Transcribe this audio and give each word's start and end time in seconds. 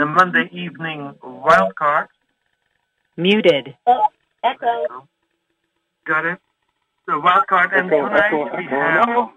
the 0.00 0.06
Monday 0.06 0.48
evening 0.50 1.12
wild 1.22 1.74
card. 1.76 2.08
Muted. 3.18 3.76
Oh, 3.86 4.06
echo. 4.42 5.06
Got 6.06 6.24
it? 6.24 6.38
The 7.06 7.20
wild 7.20 7.46
card. 7.46 7.70
And 7.74 7.86
Echo, 7.92 8.08
tonight 8.08 8.24
echo, 8.28 8.44
we 8.56 8.64
echo. 8.64 8.80
have 8.80 9.08
No. 9.08 9.32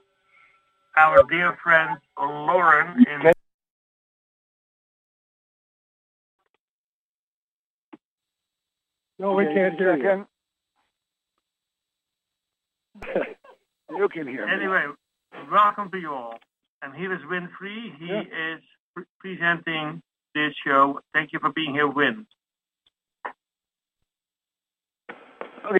our 0.95 1.23
dear 1.29 1.57
friend 1.61 1.97
Lauren 2.17 3.05
in 3.05 3.33
No, 9.19 9.33
we 9.33 9.43
Okay, 9.45 9.53
can't 9.53 9.77
hear 9.77 9.95
you. 9.97 10.03
second. 10.03 10.25
You 13.95 14.09
can 14.09 14.27
hear 14.27 14.47
me. 14.47 14.51
Anyway, 14.53 14.85
welcome 15.51 15.91
to 15.91 15.99
you 15.99 16.11
all. 16.11 16.39
And 16.81 16.95
here 16.95 17.13
is 17.13 17.19
Wynn 17.29 17.47
Free. 17.59 17.93
He 17.99 18.07
Yeah. 18.07 18.21
is 18.55 18.61
pre- 18.95 19.05
presenting 19.19 20.01
this 20.33 20.53
show. 20.65 20.99
Thank 21.13 21.33
you 21.33 21.39
for 21.39 21.51
being 21.51 21.73
here, 21.73 21.87
Wynn. 21.87 22.25
Okay, 25.65 25.79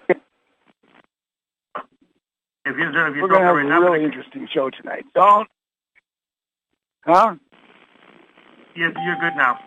If 2.65 2.77
you 2.77 2.89
if 2.89 3.15
you 3.15 3.21
we're 3.23 3.27
to 3.27 3.39
have 3.39 3.55
a 3.57 3.81
really 3.81 4.05
interesting 4.05 4.47
show 4.53 4.69
tonight. 4.69 5.03
Don't. 5.13 5.49
Huh? 7.05 7.35
yes, 8.75 8.93
you're 9.03 9.17
good 9.19 9.35
now. 9.35 9.59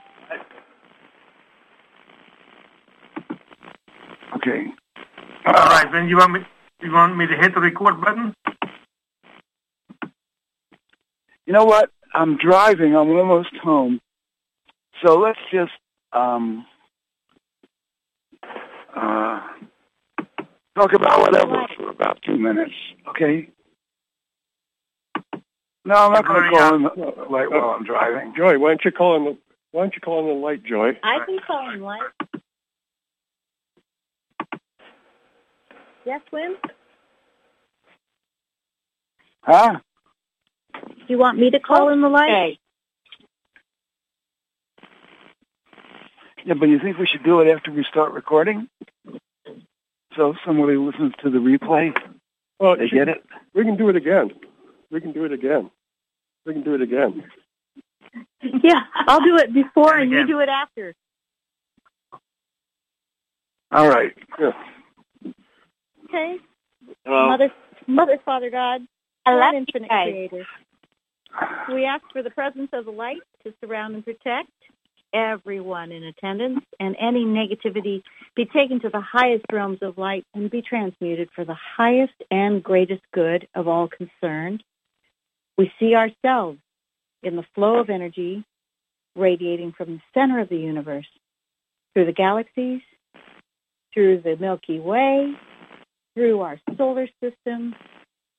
Okay. 4.36 4.66
All 5.46 5.52
right, 5.52 5.90
then 5.92 6.08
you 6.08 6.16
want 6.16 6.32
me 6.32 6.40
you 6.80 6.92
want 6.92 7.16
me 7.16 7.26
to 7.26 7.36
hit 7.36 7.54
the 7.54 7.60
record 7.60 8.00
button? 8.00 8.34
You 11.44 11.52
know 11.52 11.64
what? 11.64 11.90
I'm 12.14 12.38
driving. 12.38 12.96
I'm 12.96 13.10
almost 13.10 13.54
home. 13.62 14.00
So 15.04 15.18
let's 15.18 15.38
just 15.52 15.72
um 16.12 16.64
uh 18.94 19.40
talk 20.74 20.92
about 20.94 21.20
whatever 21.20 21.66
for 21.76 21.90
about 21.90 22.18
two 22.22 22.36
minutes, 22.36 22.72
okay? 23.08 23.48
No, 25.84 25.94
I'm 25.94 26.12
not 26.12 26.26
going 26.26 26.42
to 26.42 26.48
Hurry 26.48 26.56
call 26.56 26.74
in 26.74 26.82
the 26.82 27.30
light 27.30 27.50
while 27.50 27.70
I'm 27.70 27.84
driving. 27.84 28.34
Joy, 28.36 28.58
why 28.58 28.70
don't 28.70 28.84
you 28.84 28.90
call 28.90 29.14
on 29.14 29.24
the 29.24 29.38
why 29.72 29.82
don't 29.82 29.94
you 29.94 30.00
call 30.00 30.18
on 30.20 30.26
the 30.26 30.32
light, 30.32 30.64
Joy? 30.64 30.98
I 31.02 31.24
can 31.24 31.38
call 31.46 31.70
him 31.70 31.80
light. 31.80 32.00
Yes, 36.04 36.20
Wynn? 36.32 36.56
Huh? 39.42 39.80
Do 40.72 41.04
you 41.08 41.18
want 41.18 41.38
me 41.38 41.50
to 41.50 41.60
call 41.60 41.90
in 41.90 42.00
the 42.00 42.08
light? 42.08 42.30
Okay. 42.30 42.58
Yeah, 46.46 46.54
but 46.54 46.68
you 46.68 46.78
think 46.78 46.96
we 46.96 47.06
should 47.08 47.24
do 47.24 47.40
it 47.40 47.48
after 47.52 47.72
we 47.72 47.82
start 47.82 48.12
recording? 48.12 48.68
So 50.16 50.34
somebody 50.46 50.76
listens 50.76 51.12
to 51.24 51.28
the 51.28 51.38
replay, 51.38 51.92
Well, 52.60 52.76
they 52.76 52.88
get 52.88 53.08
it? 53.08 53.24
we 53.52 53.64
can 53.64 53.76
do 53.76 53.88
it 53.88 53.96
again. 53.96 54.30
We 54.92 55.00
can 55.00 55.10
do 55.12 55.24
it 55.24 55.32
again. 55.32 55.70
We 56.46 56.52
can 56.52 56.62
do 56.62 56.74
it 56.74 56.82
again. 56.82 57.24
Yeah, 58.62 58.82
I'll 58.94 59.20
do 59.24 59.36
it 59.38 59.52
before 59.52 59.96
and 59.96 60.12
you 60.12 60.24
do 60.24 60.38
it 60.38 60.48
after. 60.48 60.94
All 63.72 63.88
right. 63.88 64.12
Yeah. 64.38 64.52
Okay? 66.04 66.36
Hello? 67.04 67.26
Mother, 67.28 67.52
Mother, 67.88 68.18
Father 68.24 68.50
God, 68.50 68.82
Hello. 69.26 69.40
One 69.40 69.56
infinite 69.56 69.90
Hi. 69.90 70.04
creator. 70.04 70.46
We 71.74 71.84
ask 71.84 72.04
for 72.12 72.22
the 72.22 72.30
presence 72.30 72.68
of 72.72 72.84
the 72.84 72.92
light 72.92 73.20
to 73.44 73.52
surround 73.60 73.96
and 73.96 74.04
protect 74.04 74.48
everyone 75.14 75.92
in 75.92 76.02
attendance 76.04 76.60
and 76.78 76.96
any 77.00 77.24
negativity 77.24 78.02
be 78.34 78.44
taken 78.44 78.80
to 78.80 78.90
the 78.90 79.00
highest 79.00 79.44
realms 79.52 79.78
of 79.82 79.98
light 79.98 80.24
and 80.34 80.50
be 80.50 80.62
transmuted 80.62 81.28
for 81.34 81.44
the 81.44 81.56
highest 81.76 82.14
and 82.30 82.62
greatest 82.62 83.02
good 83.12 83.48
of 83.54 83.68
all 83.68 83.88
concerned. 83.88 84.62
We 85.56 85.72
see 85.80 85.94
ourselves 85.94 86.58
in 87.22 87.36
the 87.36 87.46
flow 87.54 87.78
of 87.78 87.90
energy 87.90 88.44
radiating 89.14 89.72
from 89.72 89.94
the 89.94 90.00
center 90.14 90.40
of 90.40 90.48
the 90.48 90.58
universe 90.58 91.08
through 91.94 92.06
the 92.06 92.12
galaxies, 92.12 92.82
through 93.94 94.20
the 94.20 94.36
Milky 94.36 94.78
Way, 94.78 95.32
through 96.14 96.40
our 96.40 96.60
solar 96.76 97.08
system, 97.22 97.74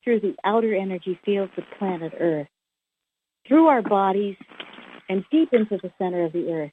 through 0.03 0.20
the 0.20 0.36
outer 0.44 0.75
energy 0.75 1.20
fields 1.25 1.52
of 1.58 1.64
planet 1.80 2.14
Earth, 2.20 2.47
through 3.47 3.68
our 3.68 3.81
bodies, 3.81 4.36
and 5.09 5.23
deep 5.31 5.53
into 5.53 5.78
the 5.78 5.91
center 5.97 6.23
of 6.25 6.34
the 6.34 6.51
Earth. 6.51 6.72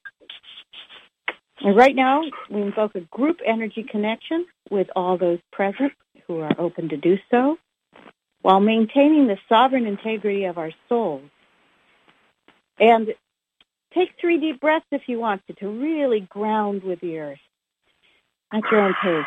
And 1.61 1.75
right 1.75 1.95
now, 1.95 2.21
we 2.49 2.61
invoke 2.61 2.95
a 2.95 3.01
group 3.01 3.39
energy 3.45 3.83
connection 3.89 4.45
with 4.69 4.87
all 4.95 5.17
those 5.17 5.39
present 5.51 5.93
who 6.27 6.39
are 6.39 6.59
open 6.59 6.89
to 6.89 6.97
do 6.97 7.17
so, 7.31 7.57
while 8.41 8.59
maintaining 8.59 9.27
the 9.27 9.37
sovereign 9.47 9.85
integrity 9.85 10.45
of 10.45 10.57
our 10.57 10.71
souls. 10.89 11.23
And 12.79 13.07
take 13.93 14.09
three 14.19 14.39
deep 14.39 14.59
breaths 14.59 14.85
if 14.91 15.03
you 15.07 15.19
want 15.19 15.41
to, 15.47 15.53
to 15.53 15.69
really 15.69 16.21
ground 16.21 16.83
with 16.83 16.99
the 16.99 17.17
Earth 17.19 17.39
at 18.53 18.63
your 18.71 18.81
own 18.81 18.95
pace. 19.01 19.25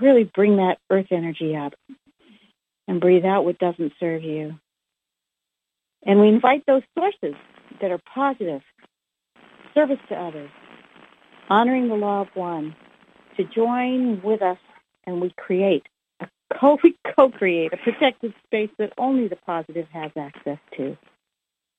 really 0.00 0.24
bring 0.24 0.56
that 0.56 0.78
earth 0.90 1.06
energy 1.10 1.56
up 1.56 1.72
and 2.88 3.00
breathe 3.00 3.24
out 3.24 3.44
what 3.44 3.58
doesn't 3.58 3.92
serve 3.98 4.22
you. 4.22 4.58
And 6.04 6.20
we 6.20 6.28
invite 6.28 6.64
those 6.66 6.82
sources 6.98 7.34
that 7.80 7.90
are 7.90 8.00
positive, 8.14 8.62
service 9.72 9.98
to 10.08 10.14
others, 10.14 10.50
honoring 11.48 11.88
the 11.88 11.94
law 11.94 12.22
of 12.22 12.28
one, 12.34 12.74
to 13.36 13.44
join 13.44 14.22
with 14.22 14.42
us 14.42 14.58
and 15.06 15.20
we 15.20 15.32
create 15.36 15.86
a 16.20 16.28
co 16.58 16.78
we 16.84 16.96
co-create 17.16 17.72
a 17.72 17.76
protected 17.76 18.34
space 18.46 18.70
that 18.78 18.92
only 18.98 19.28
the 19.28 19.36
positive 19.36 19.86
has 19.92 20.10
access 20.16 20.58
to. 20.76 20.96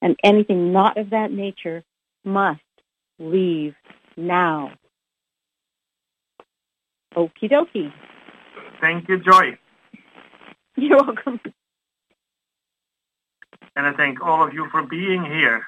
And 0.02 0.16
anything 0.24 0.72
not 0.72 0.98
of 0.98 1.12
that 1.12 1.32
nature 1.32 1.84
must 2.24 2.60
leave 3.20 3.76
now. 4.18 4.72
Okie 7.16 7.50
dokie. 7.50 7.94
Thank 8.82 9.08
you, 9.08 9.20
Joy. 9.20 9.58
You're 10.78 11.04
welcome. 11.04 11.40
And 13.76 13.88
I 13.88 13.94
thank 13.94 14.22
all 14.22 14.48
of 14.48 14.54
you 14.54 14.68
for 14.72 14.84
being 14.84 15.24
here. 15.26 15.68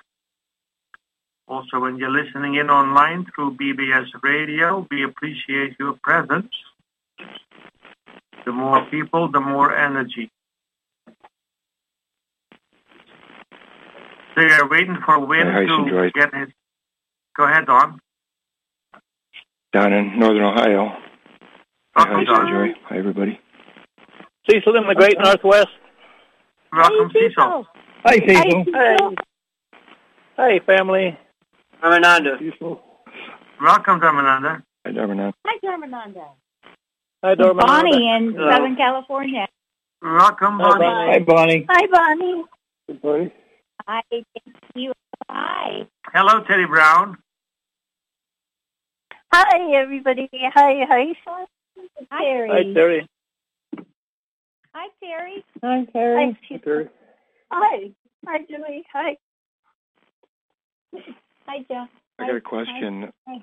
Also, 1.48 1.80
when 1.80 1.98
you're 1.98 2.12
listening 2.12 2.56
in 2.56 2.70
online 2.70 3.26
through 3.36 3.58
BBS 3.58 4.08
Radio, 4.24 4.86
we 4.92 5.04
appreciate 5.04 5.76
your 5.80 5.94
presence. 6.04 6.52
The 8.46 8.52
more 8.52 8.86
people, 8.92 9.32
the 9.32 9.40
more 9.42 9.76
energy. 9.76 10.30
So 14.36 14.42
you're 14.44 14.70
waiting 14.70 14.98
for 15.06 15.20
Wynn 15.26 15.48
Hi, 15.48 15.66
to 15.66 15.90
Joy. 15.90 16.12
get 16.14 16.34
his. 16.34 16.50
Go 17.38 17.46
ahead, 17.46 17.66
Don. 17.68 18.00
down 19.74 19.94
in 19.94 20.20
northern 20.20 20.44
Ohio. 20.44 20.90
Hi, 21.96 22.10
Welcome, 22.10 22.26
hi, 22.26 22.26
Don. 22.26 22.48
Joy. 22.48 22.80
Hi, 22.90 22.98
everybody. 22.98 23.40
Cecil 24.50 24.76
in 24.78 24.88
the 24.88 24.96
Great 24.96 25.18
Northwest. 25.20 25.68
Welcome, 26.72 27.10
Hey, 27.14 27.30
Cecil. 27.30 27.68
Hi, 28.06 28.16
Cecil. 28.16 28.66
Hey. 28.74 28.98
Hey, 30.38 30.60
family. 30.66 31.18
I'm 31.82 31.94
Ananda. 31.94 32.38
Cecil. 32.40 32.82
Welcome, 33.62 34.00
Dharmananda. 34.00 34.64
Hi, 34.86 34.92
Darmanand. 34.92 35.34
Hi, 35.46 35.58
Dharmananda. 35.64 36.28
Hi, 37.24 37.36
Dorman. 37.36 37.66
Bonnie 37.66 38.10
in 38.10 38.34
Hello. 38.34 38.52
Southern 38.52 38.76
California. 38.76 39.48
Welcome, 40.02 40.60
Hi, 40.60 40.78
Bonnie. 40.78 40.86
Bonnie. 40.86 41.12
Hi, 41.12 41.20
Bonnie. 41.20 41.66
Hi, 41.70 41.88
Bonnie. 41.92 42.44
Good 42.88 43.02
buddy. 43.02 43.34
Hi, 43.88 44.02
thank 44.12 44.26
you. 44.76 44.94
Hi. 45.30 45.88
Hello, 46.14 46.42
Teddy 46.44 46.66
Brown. 46.66 47.18
Hi, 49.34 49.74
everybody. 49.74 50.30
Hi, 50.32 50.86
hi. 50.88 51.14
Hi, 52.12 52.24
Terry. 52.24 52.50
Hi, 52.50 52.74
Terry. 52.74 53.08
Hi, 54.78 54.90
Terry. 55.00 55.44
Hi, 55.64 55.86
Terry. 55.92 56.38
Hey, 56.48 56.58
Terry. 56.60 56.88
Hi. 57.52 57.90
Hi, 58.28 58.38
Julie. 58.48 58.84
Hi. 58.94 59.18
Hi, 61.48 61.66
Joe. 61.68 61.88
I 62.20 62.28
got 62.28 62.36
a 62.36 62.42
question. 62.42 63.12
Hi. 63.28 63.38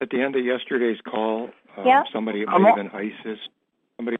At 0.00 0.10
the 0.10 0.20
end 0.20 0.34
of 0.34 0.44
yesterday's 0.44 1.00
call, 1.08 1.50
um, 1.76 1.86
Yeah. 1.86 2.02
somebody, 2.12 2.42
it 2.42 2.48
might 2.48 2.66
have 2.66 2.74
been 2.74 2.90
Isis, 2.90 3.38
somebody, 3.98 4.16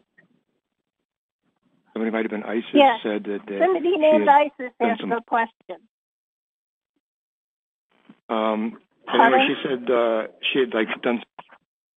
somebody 1.92 2.12
might 2.12 2.22
have 2.22 2.30
been 2.30 2.44
Isis 2.44 2.70
Yeah. 2.72 2.98
said 3.02 3.24
that, 3.24 3.44
that 3.46 3.58
Somebody 3.58 3.96
named 3.96 4.28
Isis 4.28 4.72
done 4.78 4.90
asked 4.90 5.00
some- 5.00 5.10
a 5.10 5.20
question. 5.22 5.88
um, 8.28 8.80
anyway, 9.12 9.44
she 9.48 9.56
said 9.64 9.90
uh, 9.90 10.28
she 10.52 10.60
had 10.60 10.72
like 10.72 11.02
done, 11.02 11.20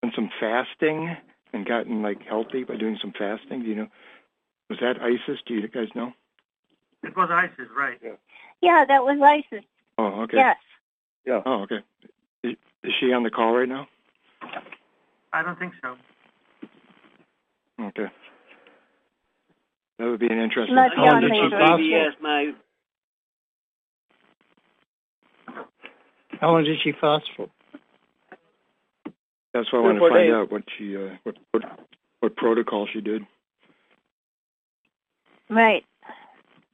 done 0.01 0.11
some 0.15 0.29
fasting 0.39 1.15
and 1.53 1.65
gotten 1.65 2.01
like 2.01 2.21
healthy 2.23 2.63
by 2.63 2.75
doing 2.75 2.97
some 3.01 3.13
fasting. 3.17 3.61
Do 3.61 3.69
you 3.69 3.75
know? 3.75 3.87
Was 4.69 4.79
that 4.81 5.01
Isis? 5.01 5.39
Do 5.47 5.53
you 5.53 5.67
guys 5.67 5.89
know? 5.95 6.13
It 7.03 7.15
was 7.15 7.29
Isis, 7.31 7.69
right? 7.77 7.99
Yeah, 8.61 8.85
that 8.87 9.03
was 9.03 9.19
Isis. 9.21 9.65
Oh, 9.97 10.23
okay. 10.23 10.37
Yes. 10.37 10.57
Yeah. 11.25 11.41
Oh, 11.45 11.63
okay. 11.63 11.79
Is, 12.43 12.55
is 12.83 12.93
she 12.99 13.13
on 13.13 13.23
the 13.23 13.29
call 13.29 13.53
right 13.53 13.69
now? 13.69 13.87
I 15.31 15.43
don't 15.43 15.57
think 15.59 15.73
so. 15.81 15.95
Okay. 17.79 18.07
That 19.99 20.05
would 20.05 20.19
be 20.19 20.27
an 20.27 20.39
interesting. 20.39 20.75
Not 20.75 20.95
How 20.95 21.05
long 21.05 21.21
did 21.21 21.31
she 21.33 21.41
Major. 21.41 21.57
fast 21.57 22.17
for? 22.17 22.23
my 22.23 22.53
How 26.39 26.51
long 26.51 26.63
did 26.63 26.77
she 26.83 26.91
fast 26.99 27.25
for? 27.35 27.49
That's 29.53 29.71
why 29.71 29.79
I 29.79 29.81
Three 29.83 29.89
or 29.89 29.93
want 29.93 29.97
to 29.99 30.09
find 30.09 30.27
days. 30.27 30.33
out 30.33 30.51
what 30.51 30.63
she, 30.77 30.97
uh, 30.97 31.15
what, 31.23 31.35
what, 31.51 31.79
what 32.21 32.35
protocol 32.35 32.87
she 32.91 33.01
did. 33.01 33.23
Right. 35.49 35.83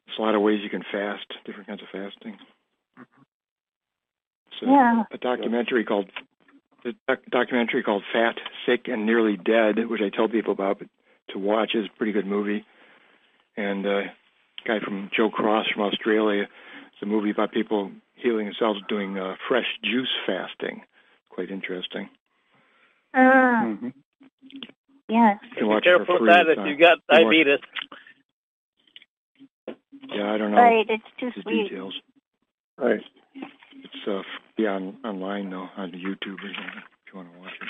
There's 0.07 0.17
a 0.19 0.21
lot 0.21 0.35
of 0.35 0.41
ways 0.41 0.59
you 0.63 0.69
can 0.69 0.83
fast, 0.91 1.25
different 1.45 1.67
kinds 1.67 1.81
of 1.81 1.87
fasting. 1.91 2.37
So 4.59 4.65
Yeah. 4.67 5.03
a 5.11 5.17
documentary 5.17 5.83
called 5.83 6.09
a 6.85 6.93
doc- 7.07 7.25
documentary 7.29 7.83
called 7.83 8.03
Fat, 8.13 8.35
Sick, 8.65 8.87
and 8.87 9.05
Nearly 9.05 9.35
Dead, 9.35 9.87
which 9.89 10.01
I 10.01 10.09
tell 10.09 10.29
people 10.29 10.53
about 10.53 10.79
but 10.79 10.87
to 11.31 11.39
watch 11.39 11.75
is 11.75 11.85
a 11.85 11.97
pretty 11.97 12.13
good 12.13 12.25
movie. 12.25 12.65
And 13.57 13.85
uh, 13.85 13.89
a 13.89 14.11
guy 14.65 14.79
from 14.79 15.09
Joe 15.15 15.29
Cross 15.29 15.67
from 15.73 15.83
Australia. 15.83 16.43
It's 16.93 17.01
a 17.01 17.05
movie 17.05 17.31
about 17.31 17.51
people 17.51 17.91
healing 18.15 18.45
themselves 18.45 18.79
doing 18.87 19.17
uh, 19.17 19.35
fresh 19.47 19.65
juice 19.83 20.09
fasting. 20.25 20.83
Quite 21.29 21.51
interesting. 21.51 22.09
Uh, 23.13 23.19
Mhm. 23.19 23.93
yes. 25.07 25.39
You 25.57 25.67
Be 25.75 25.81
careful 25.81 26.19
with 26.19 26.29
that 26.29 26.47
if 26.47 26.57
on- 26.57 26.67
you 26.67 26.75
got 26.75 26.97
you 26.97 27.03
can 27.09 27.23
diabetes. 27.23 27.59
Yeah, 30.11 30.31
I 30.33 30.37
don't 30.37 30.51
know 30.51 30.57
Right. 30.57 30.89
It's 30.89 31.03
too 31.17 31.31
the 31.31 31.41
sweet. 31.41 31.63
details. 31.69 31.99
Right. 32.77 33.03
It's 33.35 34.07
uh, 34.07 34.23
free 34.55 34.67
on 34.67 34.97
online 35.03 35.49
though 35.49 35.69
on 35.77 35.91
YouTube 35.91 36.41
or 36.43 36.53
something 36.53 36.83
if 37.07 37.13
you 37.13 37.15
want 37.19 37.33
to 37.33 37.39
watch 37.39 37.53
it. 37.61 37.69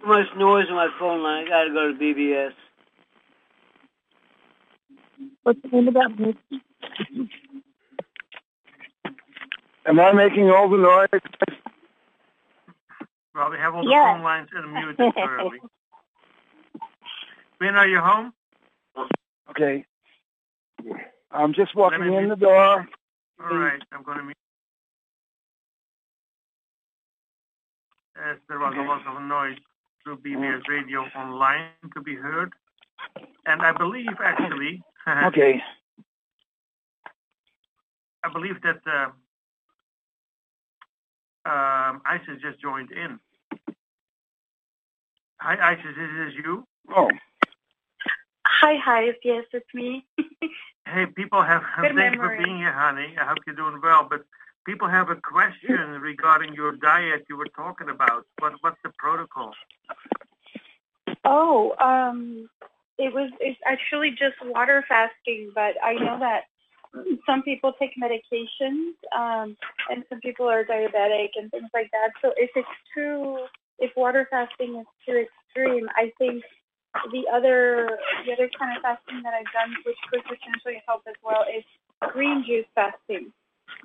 Too 0.00 0.06
much 0.06 0.34
noise 0.36 0.68
on 0.68 0.74
my 0.76 0.88
phone 0.98 1.22
line. 1.22 1.46
I 1.46 1.48
gotta 1.48 1.70
go 1.70 1.92
to 1.92 1.98
BBS. 1.98 2.54
What's 5.44 5.60
the 5.62 5.68
name 5.68 5.88
of 5.88 5.94
that 5.94 6.18
movie? 6.18 6.38
Am 9.86 9.98
I 9.98 10.12
making 10.12 10.50
all 10.50 10.68
the 10.68 10.76
noise? 10.76 11.08
Well, 13.34 13.50
we 13.50 13.56
have 13.58 13.74
all 13.74 13.84
the 13.84 13.90
Yes. 13.90 14.04
phone 14.04 14.22
lines 14.22 14.48
in 14.52 14.62
unmuted 14.62 15.14
thoroughly. 15.14 15.60
when 17.58 17.76
are 17.76 17.86
you 17.88 18.00
home? 18.00 18.32
Okay. 19.50 19.84
I'm 21.30 21.52
just 21.54 21.74
walking 21.74 22.02
in 22.02 22.24
be- 22.24 22.28
the 22.30 22.36
door. 22.36 22.86
All 23.40 23.56
right, 23.56 23.82
I'm 23.92 24.02
going 24.02 24.18
to 24.18 24.24
mute. 24.24 24.36
As 28.16 28.36
there 28.48 28.58
was 28.58 28.74
a 28.76 28.82
lot 28.82 29.06
of 29.06 29.22
noise 29.22 29.58
through 30.04 30.18
BBS 30.18 30.68
radio 30.68 31.00
online 31.16 31.70
to 31.94 32.00
be 32.00 32.14
heard. 32.14 32.52
And 33.46 33.62
I 33.62 33.72
believe, 33.72 34.20
actually, 34.22 34.82
Okay. 35.06 35.62
I 38.24 38.28
believe 38.32 38.60
that 38.62 38.80
uh, 38.86 39.10
um, 41.44 42.02
Isis 42.04 42.40
just 42.40 42.60
joined 42.60 42.90
in. 42.92 43.18
Hi, 45.40 45.72
Isis, 45.72 45.90
is 45.90 46.34
this 46.34 46.44
you. 46.44 46.64
Oh, 46.94 47.08
Hi, 48.62 48.76
hi. 48.76 49.10
Yes, 49.24 49.44
it's 49.52 49.74
me. 49.74 50.04
Hey, 50.84 51.06
people 51.06 51.40
have, 51.40 51.62
Good 51.80 51.94
thank 51.94 52.16
you 52.16 52.20
for 52.20 52.36
being 52.36 52.58
here, 52.58 52.72
honey. 52.72 53.14
I 53.18 53.24
hope 53.24 53.38
you're 53.46 53.54
doing 53.54 53.80
well. 53.80 54.06
But 54.10 54.24
people 54.66 54.88
have 54.88 55.10
a 55.10 55.14
question 55.14 55.76
regarding 56.00 56.54
your 56.54 56.72
diet 56.72 57.24
you 57.30 57.36
were 57.36 57.48
talking 57.56 57.88
about. 57.88 58.26
What, 58.40 58.54
what's 58.62 58.76
the 58.82 58.90
protocol? 58.98 59.52
Oh, 61.24 61.76
um, 61.78 62.50
it 62.98 63.14
was. 63.14 63.30
It's 63.38 63.60
actually 63.64 64.10
just 64.10 64.34
water 64.44 64.84
fasting, 64.88 65.52
but 65.54 65.76
I 65.82 65.94
know 65.94 66.18
that 66.18 66.42
some 67.26 67.42
people 67.42 67.72
take 67.78 67.92
medications, 67.96 68.94
um, 69.16 69.56
and 69.90 70.04
some 70.08 70.20
people 70.20 70.48
are 70.48 70.64
diabetic 70.64 71.30
and 71.36 71.50
things 71.50 71.70
like 71.72 71.90
that. 71.92 72.10
So 72.20 72.32
if 72.36 72.50
it's 72.54 72.68
too, 72.94 73.38
if 73.78 73.90
water 73.96 74.26
fasting 74.30 74.76
is 74.76 74.86
too 75.06 75.24
extreme, 75.26 75.88
I 75.96 76.12
think 76.18 76.44
the 77.10 77.24
other 77.32 77.98
the 78.26 78.32
other 78.32 78.50
kind 78.58 78.76
of 78.76 78.82
fasting 78.82 79.22
that 79.22 79.32
I've 79.32 79.52
done, 79.52 79.74
which 79.86 79.96
could 80.10 80.22
potentially 80.24 80.82
help 80.86 81.02
as 81.08 81.14
well, 81.22 81.44
is 81.48 81.64
green 82.12 82.44
juice 82.46 82.66
fasting, 82.74 83.32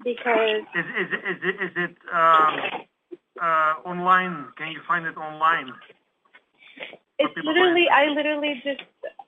because 0.03 0.63
Is, 0.75 0.85
is, 0.85 1.09
is, 1.13 1.39
it, 1.43 1.55
is 1.63 1.71
it 1.75 1.95
um, 2.13 2.85
uh, 3.41 3.73
online? 3.85 4.47
Can 4.57 4.71
you 4.71 4.81
find 4.87 5.05
it 5.05 5.17
online? 5.17 5.71
It's 7.19 7.33
literally, 7.43 7.87
I 7.91 8.07
literally 8.07 8.61
just, 8.63 8.81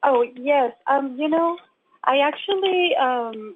oh, 0.04 0.24
yes. 0.36 0.74
Um, 0.86 1.16
you 1.18 1.28
know, 1.28 1.58
I 2.04 2.20
actually, 2.20 2.96
um, 2.96 3.56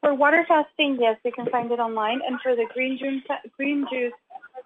for 0.00 0.14
water 0.14 0.44
fasting, 0.48 0.98
yes, 1.00 1.18
you 1.24 1.32
can 1.32 1.46
find 1.46 1.70
it 1.70 1.78
online. 1.78 2.20
And 2.26 2.40
for 2.40 2.54
the 2.56 2.66
green 2.72 2.98
juice, 2.98 3.22
green 3.56 3.86
juice, 3.90 4.12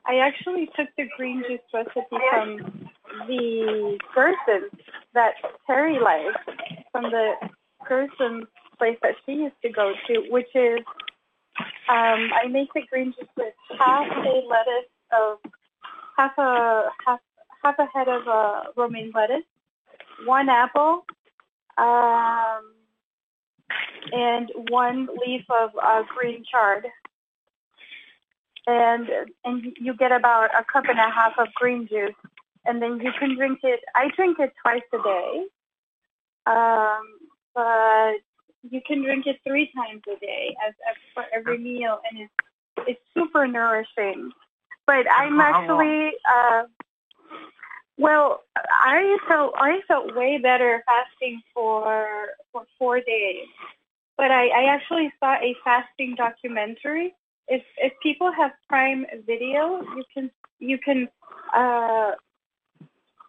I 0.06 0.18
actually 0.18 0.68
took 0.76 0.88
the 0.96 1.04
green 1.16 1.42
juice 1.48 1.60
recipe 1.72 2.16
from 2.30 2.90
the 3.26 3.98
person 4.14 4.68
that 5.14 5.34
Terry 5.66 5.98
likes, 5.98 6.38
from 6.90 7.04
the 7.04 7.34
person 7.84 8.46
place 8.78 8.98
that 9.02 9.14
she 9.26 9.32
used 9.32 9.54
to 9.62 9.70
go 9.70 9.92
to, 10.06 10.24
which 10.30 10.48
is, 10.54 10.80
um, 11.88 12.30
I 12.32 12.48
make 12.50 12.72
the 12.74 12.82
green 12.90 13.12
juice 13.18 13.28
with 13.36 13.54
half 13.78 14.06
a 14.06 14.42
lettuce 14.48 14.90
of, 15.12 15.38
half 16.16 16.36
a, 16.38 16.84
half 17.06 17.20
half 17.62 17.78
a 17.78 17.86
head 17.86 18.08
of 18.08 18.26
uh, 18.26 18.62
romaine 18.76 19.12
lettuce, 19.14 19.44
one 20.24 20.48
apple, 20.48 21.04
um, 21.78 22.72
and 24.12 24.50
one 24.70 25.08
leaf 25.24 25.44
of 25.50 25.70
uh, 25.82 26.02
green 26.16 26.44
chard. 26.50 26.86
And 28.66 29.08
and 29.44 29.76
you 29.80 29.94
get 29.94 30.12
about 30.12 30.50
a 30.54 30.64
cup 30.72 30.84
and 30.88 30.98
a 30.98 31.10
half 31.10 31.32
of 31.36 31.48
green 31.54 31.88
juice, 31.88 32.14
and 32.64 32.80
then 32.80 33.00
you 33.00 33.10
can 33.18 33.36
drink 33.36 33.58
it. 33.64 33.80
I 33.96 34.08
drink 34.14 34.38
it 34.38 34.52
twice 34.62 34.82
a 34.92 35.02
day, 35.02 35.46
um, 36.46 37.02
but 37.56 38.18
you 38.70 38.80
can 38.86 39.02
drink 39.02 39.26
it 39.26 39.40
three 39.44 39.68
times 39.74 40.02
a 40.06 40.18
day 40.20 40.54
as, 40.64 40.74
as 40.88 40.96
for 41.12 41.24
every 41.34 41.58
meal, 41.58 41.98
and 42.08 42.20
it's 42.20 42.88
it's 42.88 43.00
super 43.14 43.48
nourishing. 43.48 44.30
But 44.86 45.10
I'm 45.10 45.40
actually 45.40 46.12
uh, 46.32 46.62
well, 47.98 48.42
I 48.56 49.18
felt 49.28 49.54
I 49.56 49.80
felt 49.86 50.14
way 50.16 50.38
better 50.38 50.82
fasting 50.86 51.42
for 51.54 52.28
for 52.52 52.64
four 52.78 53.00
days. 53.00 53.46
But 54.16 54.30
I, 54.30 54.48
I 54.48 54.64
actually 54.74 55.12
saw 55.18 55.34
a 55.34 55.54
fasting 55.64 56.14
documentary. 56.16 57.14
If 57.48 57.62
if 57.78 57.92
people 58.02 58.32
have 58.32 58.52
Prime 58.68 59.06
Video, 59.26 59.82
you 59.96 60.04
can 60.14 60.30
you 60.58 60.78
can 60.78 61.08
uh, 61.54 62.12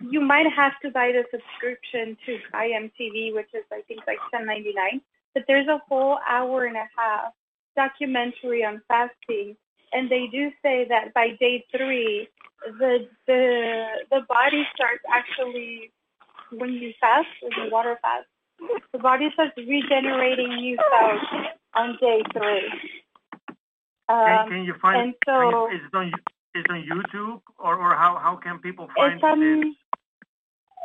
you 0.10 0.22
might 0.22 0.52
have 0.52 0.74
to 0.82 0.92
buy 0.92 1.12
the 1.12 1.24
subscription 1.32 2.18
to 2.26 2.38
IMTV, 2.54 3.34
which 3.34 3.50
is 3.54 3.64
I 3.72 3.82
think 3.88 4.02
like 4.08 4.20
ten 4.32 4.46
ninety 4.46 4.74
nine. 4.76 5.02
But 5.34 5.46
there's 5.48 5.68
a 5.68 5.82
whole 5.90 6.20
hour 6.28 6.66
and 6.66 6.78
a 6.78 6.88
half 6.96 7.34
documentary 7.76 8.64
on 8.64 8.82
fasting, 8.88 9.58
and 9.92 10.10
they 10.10 10.28
do 10.32 10.52
say 10.62 10.86
that 10.90 11.14
by 11.14 11.30
day 11.40 11.66
three, 11.76 12.30
the 12.80 13.08
the 13.28 13.86
the 14.12 14.22
body 14.28 14.64
starts 14.76 15.04
actually 15.12 15.92
when 16.52 16.72
you 16.74 16.94
fast, 17.00 17.28
when 17.42 17.52
you 17.66 17.72
water 17.72 17.98
fast, 18.02 18.28
the 18.92 19.00
body 19.00 19.30
starts 19.34 19.54
regenerating 19.58 20.56
new 20.56 20.78
cells 20.92 21.22
on 21.76 21.98
day 22.02 22.22
three. 22.34 22.72
Can, 24.08 24.40
Um, 24.40 24.50
can 24.50 24.64
you 24.66 24.74
find 24.82 25.00
and 25.02 25.10
it? 25.16 25.18
you- 25.28 25.68
is 25.76 25.82
it 25.88 25.96
on 25.96 26.08
is 26.08 26.64
it 26.66 26.70
on 26.70 26.84
YouTube 26.84 27.42
or, 27.58 27.76
or 27.76 27.96
how, 27.96 28.16
how 28.18 28.36
can 28.36 28.60
people 28.60 28.88
find 28.96 29.16
It's 29.16 29.24
on 29.24 29.40
this? 29.40 29.76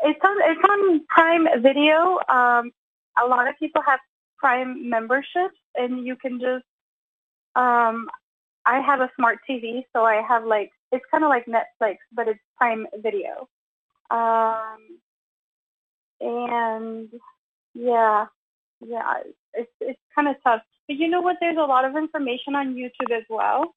it's 0.04 0.20
on 0.24 0.36
it's 0.50 0.64
on 0.68 1.06
Prime 1.08 1.46
Video. 1.62 2.18
Um, 2.28 2.70
a 3.22 3.26
lot 3.26 3.48
of 3.48 3.54
people 3.58 3.82
have 3.82 4.00
Prime 4.38 4.88
memberships, 4.88 5.58
and 5.74 6.06
you 6.06 6.16
can 6.16 6.40
just. 6.40 6.64
Um, 7.56 8.08
I 8.64 8.80
have 8.80 9.00
a 9.00 9.10
smart 9.16 9.38
TV, 9.48 9.82
so 9.92 10.04
I 10.04 10.22
have 10.22 10.44
like 10.44 10.70
it's 10.92 11.04
kind 11.10 11.24
of 11.24 11.28
like 11.28 11.46
Netflix, 11.46 11.96
but 12.12 12.28
it's 12.28 12.40
Prime 12.56 12.86
Video. 13.02 13.48
Um, 14.10 14.78
and 16.20 17.08
yeah, 17.74 18.26
yeah, 18.80 19.14
it's 19.54 19.70
it's 19.80 20.00
kind 20.14 20.28
of 20.28 20.36
tough. 20.42 20.62
But 20.86 20.96
you 20.96 21.08
know 21.08 21.20
what? 21.20 21.36
There's 21.40 21.56
a 21.56 21.60
lot 21.60 21.84
of 21.84 21.96
information 21.96 22.54
on 22.54 22.74
YouTube 22.74 23.14
as 23.16 23.24
well. 23.28 23.74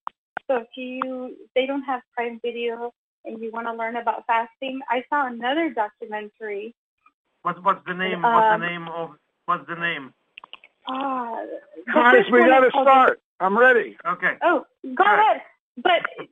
So 0.48 0.58
if 0.58 0.68
you 0.76 1.36
they 1.56 1.66
don't 1.66 1.84
have 1.84 2.02
Prime 2.16 2.40
Video 2.42 2.94
and 3.26 3.40
you 3.42 3.52
want 3.52 3.68
to 3.68 3.74
learn 3.74 3.96
about 3.98 4.26
fasting, 4.26 4.80
I 4.90 5.04
saw 5.10 5.28
another 5.28 5.70
documentary 5.70 6.74
What's 7.44 7.60
what's 7.62 7.84
the 7.88 7.94
name? 7.94 8.22
what's 8.22 8.54
Um, 8.54 8.62
the 8.62 8.68
name 8.68 8.88
of? 8.88 9.12
What's 9.46 9.68
the 9.68 9.76
name? 9.76 10.14
Ah, 10.88 11.42
the 11.86 11.92
Guys, 11.92 12.26
we 12.32 12.40
got 12.40 12.60
to 12.60 12.68
is 12.68 12.72
called- 12.72 12.88
start. 12.88 13.22
I'm 13.40 13.58
ready. 13.58 13.98
Okay. 14.06 14.38
Oh, 14.44 14.66
go 14.94 15.04
ahead. 15.04 15.42
But 15.78 16.02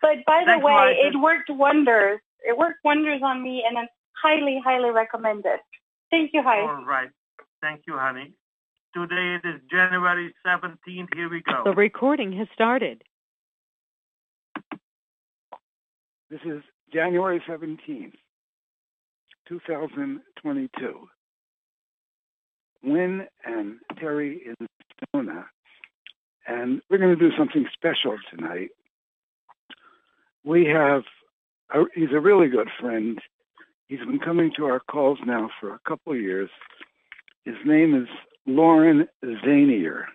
but 0.00 0.16
by 0.26 0.44
the 0.46 0.58
way, 0.58 0.96
Liza. 0.96 1.08
it 1.08 1.20
worked 1.20 1.50
wonders. 1.50 2.20
It 2.40 2.56
worked 2.56 2.78
wonders 2.84 3.20
on 3.22 3.42
me, 3.42 3.64
and 3.68 3.76
I'm 3.76 3.88
highly, 4.22 4.60
highly 4.64 4.90
it. 4.90 5.60
Thank 6.10 6.30
you, 6.32 6.42
Hi. 6.42 6.60
All 6.60 6.84
right. 6.84 7.10
Thank 7.62 7.82
you, 7.86 7.96
honey. 7.96 8.32
Today 8.94 9.38
it 9.42 9.48
is 9.48 9.60
January 9.70 10.34
17th. 10.44 11.08
Here 11.14 11.28
we 11.28 11.42
go. 11.42 11.62
The 11.64 11.72
recording 11.72 12.32
has 12.38 12.48
started. 12.52 13.04
This 16.28 16.40
is 16.44 16.62
January 16.92 17.40
17th, 17.48 18.14
2022. 19.48 21.08
Wynn 22.82 23.26
and 23.44 23.76
Terry 23.98 24.42
in 24.46 24.66
Sedona. 25.14 25.44
And 26.50 26.82
we're 26.90 26.98
going 26.98 27.16
to 27.16 27.28
do 27.30 27.36
something 27.38 27.64
special 27.72 28.16
tonight. 28.28 28.70
We 30.44 30.66
have, 30.66 31.02
a, 31.72 31.84
he's 31.94 32.12
a 32.12 32.18
really 32.18 32.48
good 32.48 32.68
friend. 32.80 33.20
He's 33.86 34.00
been 34.00 34.18
coming 34.18 34.50
to 34.56 34.64
our 34.64 34.80
calls 34.80 35.18
now 35.24 35.50
for 35.60 35.72
a 35.72 35.78
couple 35.88 36.12
of 36.12 36.18
years. 36.18 36.50
His 37.44 37.54
name 37.64 37.94
is 37.94 38.08
Lauren 38.46 39.06
Zanier. 39.24 40.06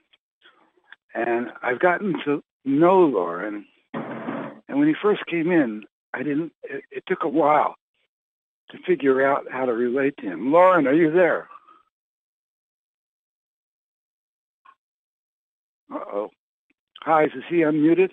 And 1.13 1.47
I've 1.63 1.79
gotten 1.79 2.15
to 2.25 2.43
know 2.65 2.99
Lauren. 2.99 3.65
And 3.93 4.77
when 4.77 4.89
he 4.89 4.93
first 5.01 5.21
came 5.27 5.51
in, 5.51 5.83
I 6.13 6.17
didn't, 6.21 6.51
it, 6.63 6.83
it 6.91 7.03
took 7.07 7.23
a 7.23 7.29
while 7.29 7.75
to 8.71 8.77
figure 8.85 9.25
out 9.25 9.45
how 9.49 9.65
to 9.65 9.71
relate 9.71 10.15
to 10.17 10.25
him. 10.25 10.51
Lauren, 10.51 10.85
are 10.85 10.93
you 10.93 11.11
there? 11.11 11.47
Uh-oh. 15.95 16.29
Hi, 17.03 17.25
is 17.25 17.31
he 17.49 17.57
unmuted? 17.57 18.11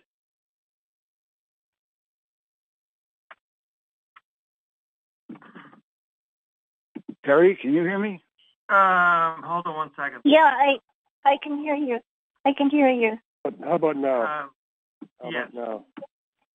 Terry, 7.25 7.57
can 7.61 7.73
you 7.73 7.83
hear 7.83 7.99
me? 7.99 8.23
Um, 8.69 9.43
hold 9.45 9.67
on 9.67 9.77
one 9.77 9.91
second. 9.97 10.21
Yeah, 10.25 10.45
I 10.45 10.77
I 11.25 11.37
can 11.43 11.59
hear 11.59 11.75
you. 11.75 11.99
I 12.45 12.53
can 12.53 12.71
hear 12.71 12.89
you. 12.89 13.19
How 13.65 13.75
about 13.75 13.97
now? 13.97 14.51
How 15.21 15.31
yes. 15.31 15.49
about 15.53 15.55
now? 15.55 15.85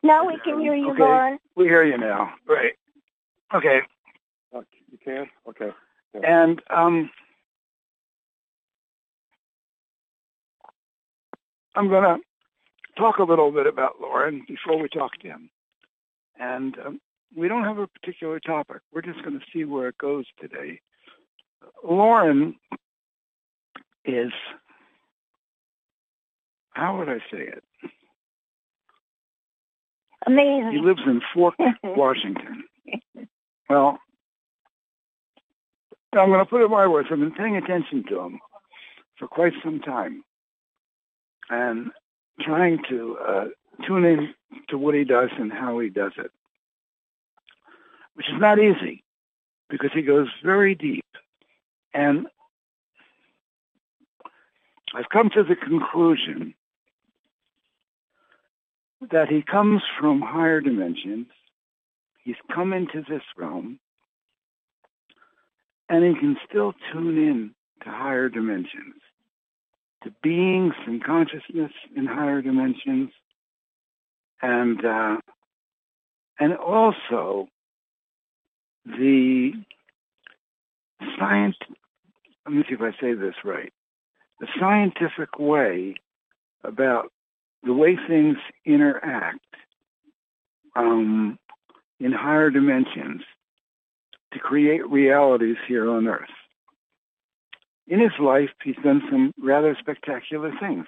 Now 0.03 0.27
we 0.27 0.39
can 0.43 0.59
hear 0.59 0.75
you, 0.75 0.91
Okay. 0.91 1.03
Lauren. 1.03 1.39
We 1.55 1.65
hear 1.65 1.83
you 1.83 1.97
now. 1.97 2.33
Right. 2.47 2.73
Okay. 3.53 3.79
Oh, 4.53 4.63
you 4.91 4.97
can? 5.03 5.27
Okay. 5.49 5.71
And 6.23 6.61
um, 6.69 7.09
I'm 11.77 11.89
going 11.89 12.03
to 12.03 12.17
talk 12.99 13.19
a 13.19 13.23
little 13.23 13.51
bit 13.51 13.67
about 13.67 14.01
Lauren 14.01 14.43
before 14.47 14.81
we 14.81 14.89
talk 14.89 15.11
to 15.19 15.27
him. 15.27 15.51
And 16.39 16.75
um, 16.83 16.99
we 17.35 17.47
don't 17.47 17.65
have 17.65 17.77
a 17.77 17.85
particular 17.85 18.39
topic. 18.39 18.77
We're 18.91 19.03
just 19.03 19.21
going 19.23 19.39
to 19.39 19.45
see 19.53 19.63
where 19.63 19.89
it 19.89 19.97
goes 19.99 20.25
today. 20.41 20.81
Lauren 21.87 22.55
is, 24.05 24.31
how 26.71 26.97
would 26.97 27.09
I 27.09 27.19
say 27.31 27.43
it? 27.43 27.63
Amazing. 30.25 30.71
He 30.71 30.79
lives 30.79 31.01
in 31.05 31.21
Fort 31.31 31.53
Washington. 31.83 32.63
Well, 33.69 33.99
I'm 36.13 36.29
going 36.29 36.39
to 36.39 36.45
put 36.49 36.65
it 36.65 36.69
my 36.69 36.87
words. 36.87 37.09
I've 37.11 37.19
been 37.19 37.31
paying 37.33 37.55
attention 37.55 38.03
to 38.09 38.19
him 38.21 38.39
for 39.19 39.27
quite 39.27 39.53
some 39.63 39.79
time 39.79 40.23
and 41.49 41.91
trying 42.41 42.79
to 42.89 43.17
uh, 43.27 43.45
tune 43.85 44.05
in 44.05 44.33
to 44.69 44.77
what 44.77 44.95
he 44.95 45.03
does 45.03 45.29
and 45.37 45.51
how 45.51 45.79
he 45.79 45.89
does 45.89 46.13
it, 46.17 46.31
which 48.15 48.27
is 48.27 48.39
not 48.39 48.59
easy 48.59 49.03
because 49.69 49.91
he 49.93 50.01
goes 50.01 50.27
very 50.43 50.75
deep. 50.75 51.05
And 51.93 52.27
I've 54.95 55.09
come 55.09 55.29
to 55.31 55.43
the 55.43 55.55
conclusion 55.55 56.53
that 59.11 59.29
he 59.29 59.41
comes 59.41 59.81
from 59.99 60.21
higher 60.21 60.61
dimensions. 60.61 61.27
He's 62.23 62.35
come 62.53 62.73
into 62.73 63.03
this 63.07 63.23
realm 63.37 63.79
and 65.89 66.03
he 66.03 66.19
can 66.19 66.37
still 66.47 66.73
tune 66.91 67.17
in 67.17 67.51
to 67.83 67.89
higher 67.89 68.29
dimensions, 68.29 68.95
to 70.03 70.11
beings 70.21 70.73
and 70.85 71.03
consciousness 71.03 71.71
in 71.95 72.05
higher 72.05 72.41
dimensions, 72.41 73.09
and 74.41 74.83
uh, 74.85 75.17
and 76.39 76.55
also 76.55 77.47
the 78.85 79.51
science. 81.17 81.55
Let 82.45 82.55
me 82.55 82.63
see 82.67 82.75
if 82.75 82.81
I 82.81 82.91
say 83.01 83.13
this 83.13 83.35
right. 83.43 83.73
The 84.39 84.47
scientific 84.59 85.39
way 85.39 85.95
about 86.63 87.11
the 87.63 87.73
way 87.73 87.97
things 88.07 88.37
interact 88.65 89.39
um, 90.75 91.39
in 91.99 92.11
higher 92.11 92.49
dimensions 92.49 93.23
to 94.33 94.39
create 94.39 94.87
realities 94.89 95.57
here 95.67 95.89
on 95.89 96.07
Earth. 96.07 96.29
In 97.87 97.99
his 97.99 98.11
life, 98.19 98.49
he's 98.63 98.75
done 98.83 99.01
some 99.09 99.33
rather 99.41 99.75
spectacular 99.79 100.51
things. 100.59 100.85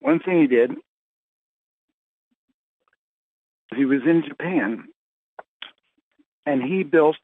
One 0.00 0.18
thing 0.18 0.40
he 0.40 0.46
did, 0.46 0.72
he 3.74 3.84
was 3.84 4.00
in 4.06 4.22
Japan 4.26 4.84
and 6.46 6.62
he 6.62 6.82
built 6.82 7.16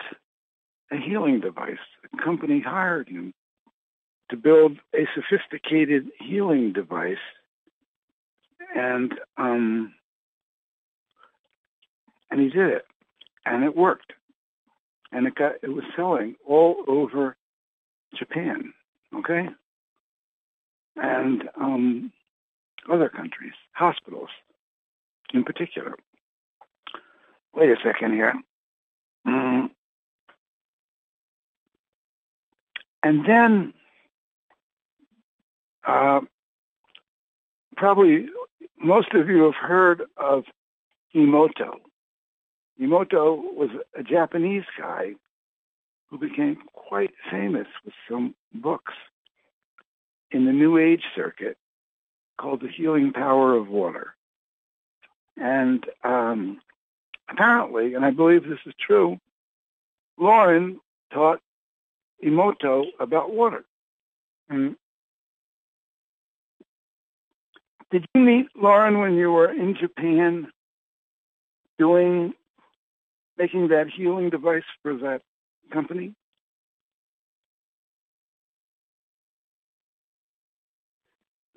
a 0.90 0.96
healing 0.96 1.40
device. 1.40 1.78
A 2.12 2.22
company 2.22 2.60
hired 2.60 3.08
him 3.08 3.32
to 4.30 4.36
build 4.36 4.78
a 4.94 5.06
sophisticated 5.14 6.08
healing 6.18 6.72
device 6.72 7.18
and 8.74 9.12
um, 9.36 9.94
and 12.30 12.40
he 12.40 12.48
did 12.48 12.70
it, 12.70 12.84
and 13.44 13.64
it 13.64 13.76
worked, 13.76 14.12
and 15.12 15.26
it 15.26 15.34
got 15.34 15.52
it 15.62 15.70
was 15.70 15.84
selling 15.96 16.36
all 16.46 16.84
over 16.86 17.36
Japan, 18.18 18.72
okay, 19.14 19.48
and 20.96 21.44
um, 21.60 22.12
other 22.90 23.08
countries, 23.08 23.52
hospitals 23.72 24.28
in 25.32 25.44
particular. 25.44 25.94
Wait 27.54 27.70
a 27.70 27.76
second 27.84 28.12
here. 28.12 28.34
Mm. 29.26 29.70
And 33.02 33.24
then, 33.26 33.72
uh, 35.86 36.20
probably 37.76 38.26
most 38.82 39.12
of 39.14 39.28
you 39.28 39.44
have 39.44 39.54
heard 39.54 40.02
of 40.16 40.44
Emoto. 41.14 41.74
Emoto 42.80 43.42
was 43.54 43.70
a 43.98 44.02
Japanese 44.02 44.64
guy 44.78 45.12
who 46.10 46.18
became 46.18 46.58
quite 46.72 47.12
famous 47.30 47.68
with 47.84 47.94
some 48.08 48.34
books 48.52 48.94
in 50.32 50.44
the 50.44 50.52
New 50.52 50.78
Age 50.78 51.02
circuit 51.14 51.56
called 52.38 52.60
The 52.60 52.68
Healing 52.68 53.12
Power 53.12 53.54
of 53.54 53.68
Water. 53.68 54.14
And 55.36 55.84
um, 56.04 56.60
apparently, 57.30 57.94
and 57.94 58.04
I 58.04 58.10
believe 58.10 58.42
this 58.42 58.58
is 58.66 58.74
true, 58.84 59.18
Lauren 60.18 60.80
taught 61.12 61.40
Emoto 62.24 62.84
about 62.98 63.32
water. 63.32 63.64
Did 67.90 68.06
you 68.14 68.20
meet 68.20 68.46
Lauren 68.54 68.98
when 68.98 69.14
you 69.14 69.30
were 69.32 69.50
in 69.50 69.76
Japan 69.76 70.48
doing, 71.78 72.34
making 73.38 73.68
that 73.68 73.88
healing 73.88 74.28
device 74.30 74.64
for 74.82 74.94
that 74.98 75.22
company? 75.70 76.14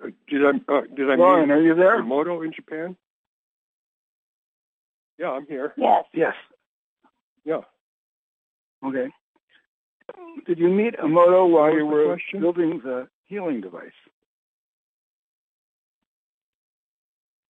Uh, 0.03 0.07
Did 0.29 0.41
I, 0.45 0.49
uh, 0.73 0.81
did 0.95 1.09
I 1.11 1.15
Lauren, 1.15 1.49
meet 1.49 1.53
are 1.55 1.61
you 1.61 1.75
there? 1.75 2.03
Moto 2.03 2.41
in 2.41 2.51
Japan? 2.53 2.95
Yeah, 5.17 5.29
I'm 5.31 5.45
here. 5.47 5.73
Yes. 5.77 6.05
Yes. 6.13 6.33
Yeah. 7.45 7.61
Okay. 8.85 9.07
Did 10.45 10.59
you 10.59 10.69
meet 10.69 10.95
Emoto 10.97 11.49
while 11.49 11.73
you 11.73 11.85
were 11.85 12.05
question? 12.05 12.41
building 12.41 12.81
the 12.83 13.07
healing 13.25 13.61
device? 13.61 13.91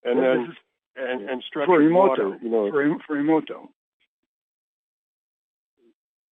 and 0.04 0.20
This 0.20 0.24
then 0.24 0.42
is 0.52 0.58
and 0.96 1.30
and 1.30 1.44
Emoto. 1.56 1.92
water, 1.92 2.38
you 2.42 2.50
know, 2.50 2.70
For, 2.72 2.98
for 3.08 3.16
Emoto. 3.18 3.68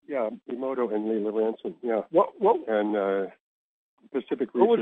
yeah, 0.07 0.29
Emoto 0.51 0.93
and 0.93 1.07
Lee 1.09 1.23
Lorenzen, 1.23 1.75
yeah, 1.81 2.01
What 2.11 2.39
what 2.39 2.57
and 2.67 2.95
uh, 2.95 3.25
Pacific 4.13 4.49
what 4.53 4.67
was? 4.67 4.79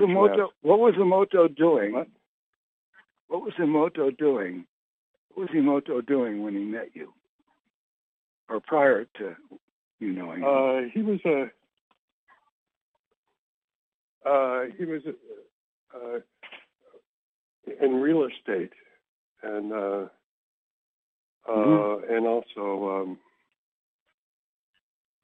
What 0.62 0.80
was 0.80 0.96
Emoto 0.96 1.56
doing? 1.56 1.94
What? 1.94 2.08
What 3.28 3.42
was 3.42 3.54
Emoto 3.60 4.16
doing? 4.18 4.66
What 5.34 5.50
was 5.50 5.56
Emoto 5.56 6.06
doing 6.06 6.44
when 6.44 6.54
he 6.56 6.64
met 6.64 6.90
you, 6.94 7.14
or 8.50 8.60
prior 8.60 9.06
to 9.18 9.36
you 10.00 10.14
knowing 10.14 10.42
him? 10.42 10.48
Uh, 10.48 10.82
he 10.94 11.02
was 11.02 11.20
a 11.26 11.52
uh, 14.26 14.66
he 14.78 14.86
was 14.86 15.02
a, 15.06 15.98
uh, 15.98 16.20
in 17.82 17.96
real 18.02 18.26
estate, 18.28 18.74
and 19.44 19.72
uh, 19.72 20.08
uh, 21.48 21.52
Mhm. 21.52 22.10
and 22.18 22.28
also 22.28 22.90
um, 23.02 23.20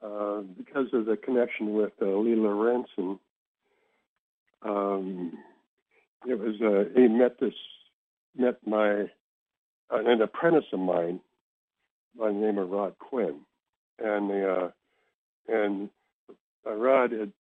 uh, 0.02 0.42
because 0.58 0.94
of 0.94 1.06
the 1.06 1.18
connection 1.18 1.74
with 1.74 1.94
uh, 2.02 2.06
Lee 2.06 2.36
Lorenzen, 2.36 3.20
um, 4.62 5.38
it 6.28 6.40
was 6.40 6.62
uh, 6.62 6.90
he 7.00 7.08
met 7.08 7.40
this 7.40 7.54
met 8.36 8.66
my 8.66 9.10
uh, 9.92 9.98
an 10.06 10.22
apprentice 10.22 10.66
of 10.74 10.80
mine 10.80 11.20
by 12.18 12.28
the 12.28 12.34
name 12.34 12.58
of 12.58 12.70
Rod 12.70 12.98
Quinn, 12.98 13.42
and 14.00 14.30
the 14.30 14.52
uh, 14.52 14.72
and 15.48 15.90
uh, 16.66 16.74
Rod 16.74 17.12
had 17.12 17.32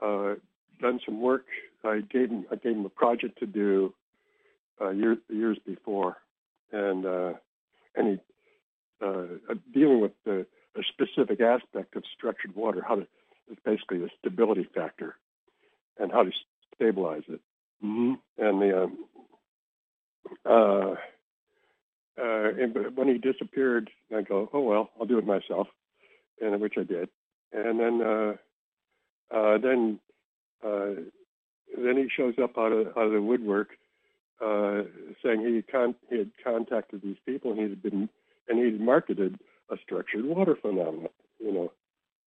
uh, 0.00 0.34
done 0.80 1.00
some 1.04 1.20
work. 1.20 1.46
I 1.84 2.00
gave 2.00 2.30
him 2.30 2.46
I 2.50 2.56
gave 2.56 2.76
him 2.76 2.84
a 2.84 2.90
project 2.90 3.38
to 3.40 3.46
do 3.46 3.94
uh, 4.80 4.90
years 4.90 5.18
years 5.28 5.58
before, 5.64 6.16
and 6.72 7.06
uh, 7.06 7.32
and 7.94 8.08
he 8.08 8.18
dealing 9.72 10.00
with 10.00 10.12
the 10.24 10.46
a 10.76 10.82
specific 10.84 11.40
aspect 11.40 11.96
of 11.96 12.04
structured 12.16 12.54
water, 12.54 12.82
how 12.86 12.96
to 12.96 13.06
it's 13.50 13.60
basically 13.64 13.98
the 13.98 14.08
stability 14.18 14.66
factor, 14.74 15.16
and 15.98 16.10
how 16.12 16.22
to 16.22 16.30
stabilize 16.74 17.24
it. 17.28 17.40
mm-hmm. 17.84 18.14
And 18.38 18.62
the 18.62 18.82
um, 18.84 18.98
uh, 20.46 20.94
uh, 22.20 22.48
and 22.62 22.96
when 22.96 23.08
he 23.08 23.18
disappeared, 23.18 23.90
I 24.14 24.22
go, 24.22 24.48
oh 24.52 24.60
well, 24.60 24.90
I'll 24.98 25.06
do 25.06 25.18
it 25.18 25.26
myself, 25.26 25.68
and 26.40 26.60
which 26.60 26.74
I 26.76 26.82
did. 26.84 27.08
And 27.52 27.78
then 27.78 28.02
uh, 28.02 28.34
uh, 29.34 29.58
then 29.58 30.00
uh, 30.64 30.94
then 31.76 31.96
he 31.96 32.08
shows 32.14 32.34
up 32.42 32.56
out 32.58 32.72
of 32.72 32.88
out 32.96 33.06
of 33.06 33.12
the 33.12 33.22
woodwork, 33.22 33.70
uh, 34.40 34.82
saying 35.22 35.40
he 35.46 35.62
con- 35.62 35.94
he 36.08 36.18
had 36.18 36.30
contacted 36.42 37.02
these 37.02 37.18
people 37.26 37.50
and 37.52 37.60
he 37.60 37.68
had 37.68 37.82
been 37.82 38.08
and 38.48 38.58
he 38.58 38.64
had 38.64 38.80
marketed 38.80 39.38
a 39.70 39.76
structured 39.82 40.24
water 40.24 40.56
phenomenon, 40.60 41.08
you 41.38 41.52
know, 41.52 41.72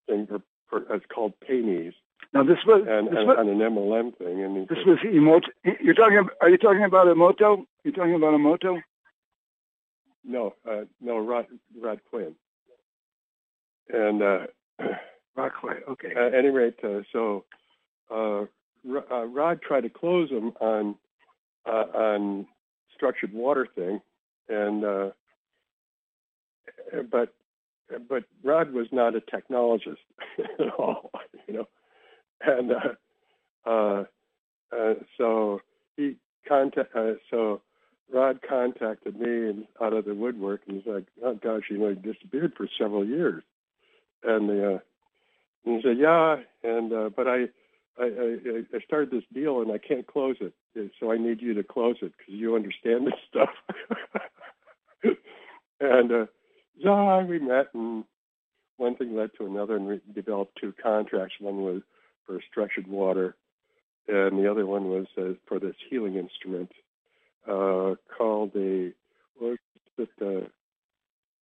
thing 0.08 0.26
for, 0.26 0.40
for 0.68 0.94
it's 0.94 1.06
called 1.12 1.34
Paynees 1.48 1.94
Now 2.32 2.42
this 2.42 2.58
was 2.66 2.84
and, 2.88 3.08
this 3.08 3.18
and, 3.18 3.28
was, 3.28 3.36
and 3.38 3.48
an 3.48 3.58
MLM 3.58 4.16
thing, 4.16 4.42
and 4.42 4.68
this 4.68 4.78
said, 4.78 4.86
was 4.86 4.98
Emoto. 5.04 5.74
You're 5.80 5.94
talking. 5.94 6.18
About, 6.18 6.32
are 6.40 6.50
you 6.50 6.58
talking 6.58 6.84
about 6.84 7.06
Emoto? 7.06 7.64
You're 7.84 7.94
talking 7.94 8.14
about 8.14 8.34
Emoto? 8.34 8.80
no, 10.24 10.54
uh, 10.68 10.84
no, 11.00 11.18
Rod 11.18 11.46
Rod 11.80 12.00
Quinn, 12.10 12.34
and. 13.92 14.22
Uh. 14.22 14.38
Okay. 15.38 16.12
At 16.16 16.34
any 16.34 16.48
rate, 16.48 16.76
uh, 16.82 17.00
so 17.12 17.44
uh, 18.10 18.42
uh, 19.10 19.24
Rod 19.26 19.60
tried 19.60 19.82
to 19.82 19.90
close 19.90 20.30
him 20.30 20.52
on 20.60 20.94
uh, 21.66 21.84
on 21.94 22.46
structured 22.94 23.32
water 23.32 23.66
thing, 23.74 24.00
and 24.48 24.84
uh, 24.84 25.10
but 27.10 27.34
but 28.08 28.24
Rod 28.42 28.72
was 28.72 28.86
not 28.92 29.14
a 29.14 29.20
technologist 29.20 29.96
at 30.38 30.68
all, 30.78 31.10
you 31.46 31.54
know, 31.54 31.68
and 32.40 32.72
uh, 32.72 33.70
uh, 33.70 34.04
uh, 34.76 34.94
so 35.18 35.60
he 35.96 36.16
contact 36.48 36.94
uh, 36.96 37.12
so 37.30 37.60
Rod 38.12 38.40
contacted 38.48 39.18
me 39.18 39.48
and 39.48 39.66
out 39.82 39.92
of 39.92 40.04
the 40.04 40.14
woodwork, 40.14 40.62
and 40.66 40.76
he's 40.76 40.86
like, 40.92 41.04
"Oh 41.24 41.34
gosh, 41.34 41.64
you 41.70 41.78
know, 41.78 41.90
he 41.90 41.94
disappeared 41.96 42.52
for 42.56 42.68
several 42.78 43.04
years," 43.04 43.42
and 44.22 44.48
the 44.48 44.74
uh, 44.74 44.78
and 45.64 45.76
he 45.76 45.82
said, 45.82 45.98
"Yeah, 45.98 46.36
and 46.62 46.92
uh, 46.92 47.10
but 47.14 47.26
I, 47.26 47.44
I, 47.98 48.04
I, 48.74 48.80
started 48.84 49.10
this 49.10 49.24
deal 49.34 49.60
and 49.62 49.72
I 49.72 49.78
can't 49.78 50.06
close 50.06 50.36
it, 50.40 50.54
so 51.00 51.10
I 51.10 51.18
need 51.18 51.42
you 51.42 51.54
to 51.54 51.64
close 51.64 51.96
it 52.02 52.12
because 52.16 52.34
you 52.34 52.54
understand 52.54 53.06
this 53.06 53.14
stuff." 53.28 53.50
and 55.80 56.12
uh, 56.12 56.26
yeah, 56.76 57.24
we 57.24 57.38
met, 57.38 57.68
and 57.74 58.04
one 58.76 58.96
thing 58.96 59.16
led 59.16 59.30
to 59.38 59.46
another, 59.46 59.76
and 59.76 59.86
we 59.86 60.00
developed 60.14 60.58
two 60.60 60.72
contracts. 60.82 61.34
One 61.40 61.62
was 61.62 61.82
for 62.26 62.40
structured 62.50 62.86
water, 62.86 63.34
and 64.08 64.38
the 64.38 64.50
other 64.50 64.66
one 64.66 64.88
was 64.88 65.06
uh, 65.18 65.34
for 65.46 65.58
this 65.58 65.76
healing 65.90 66.16
instrument 66.16 66.70
uh, 67.48 67.94
called 68.16 68.52
the 68.52 68.92
what 69.38 69.58
was 69.98 70.08
it? 70.18 70.50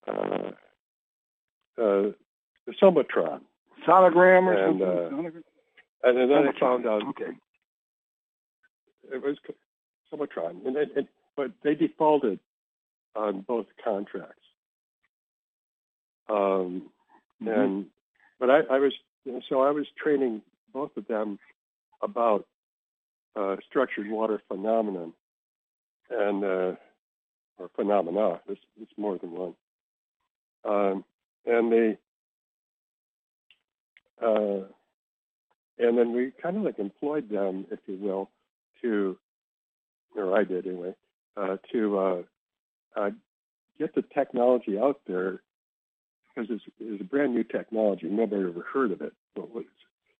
Uh, 0.09 0.11
uh, 0.11 0.51
uh, 1.81 2.13
Somatron. 2.72 3.40
Sonogram 3.87 4.44
or 4.46 4.53
And, 4.55 4.81
something. 4.81 5.42
uh? 5.42 6.09
And 6.09 6.31
then 6.31 6.33
I 6.48 6.59
found 6.59 6.87
out 6.87 7.03
Okay. 7.09 7.33
it 9.12 9.22
was 9.22 9.37
Somatron, 10.12 10.66
and 10.66 10.77
it, 10.77 11.09
but 11.37 11.50
they 11.62 11.74
defaulted 11.74 12.38
on 13.16 13.40
both 13.42 13.66
contracts. 13.83 14.38
Um, 16.29 16.90
Mm-hmm. 17.42 17.61
and 17.61 17.87
but 18.38 18.48
I, 18.48 18.61
I 18.70 18.79
was 18.79 18.92
so 19.48 19.61
I 19.62 19.70
was 19.72 19.87
training 20.00 20.40
both 20.72 20.96
of 20.96 21.07
them 21.09 21.38
about 22.00 22.46
uh, 23.37 23.57
structured 23.68 24.09
water 24.09 24.40
phenomenon 24.48 25.12
and 26.11 26.44
uh, 26.44 26.72
or 27.59 27.68
phenomena. 27.74 28.40
It's, 28.48 28.61
it's 28.81 28.92
more 28.96 29.18
than 29.18 29.33
one. 29.33 29.55
Um, 30.64 31.05
and 31.44 31.72
they 31.72 31.98
uh, 34.22 34.64
and 35.79 35.98
then 35.98 36.12
we 36.12 36.33
kind 36.42 36.57
of 36.57 36.62
like 36.62 36.79
employed 36.79 37.29
them, 37.29 37.66
if 37.70 37.81
you 37.87 37.96
will, 37.96 38.31
to 38.83 39.18
or 40.16 40.38
I 40.38 40.44
did 40.44 40.66
anyway, 40.66 40.94
uh, 41.37 41.57
to 41.72 41.98
uh, 41.98 42.22
uh, 42.96 43.11
get 43.79 43.94
the 43.94 44.03
technology 44.14 44.79
out 44.79 45.00
there 45.07 45.40
because 46.35 46.50
it's, 46.50 46.64
it's 46.79 47.00
a 47.00 47.05
brand 47.05 47.35
new 47.35 47.44
technology. 47.44 48.07
Nobody 48.07 48.42
ever 48.42 48.64
heard 48.72 48.92
of 48.92 49.00
it. 49.00 49.12
But 49.35 49.55
what's 49.55 49.66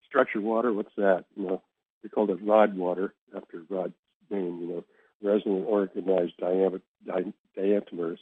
structured 0.07 0.43
water? 0.43 0.73
What's 0.73 0.95
that? 0.97 1.25
You 1.35 1.47
know, 1.47 1.61
we 2.03 2.09
called 2.09 2.29
it 2.29 2.39
rod 2.43 2.75
water 2.77 3.13
after 3.35 3.63
Rod's 3.69 3.93
name. 4.29 4.59
You 4.61 4.67
know, 4.67 4.83
resonant 5.23 5.65
organized 5.67 6.33
diam- 6.41 6.81
di- 7.05 7.33
diatomers 7.57 8.17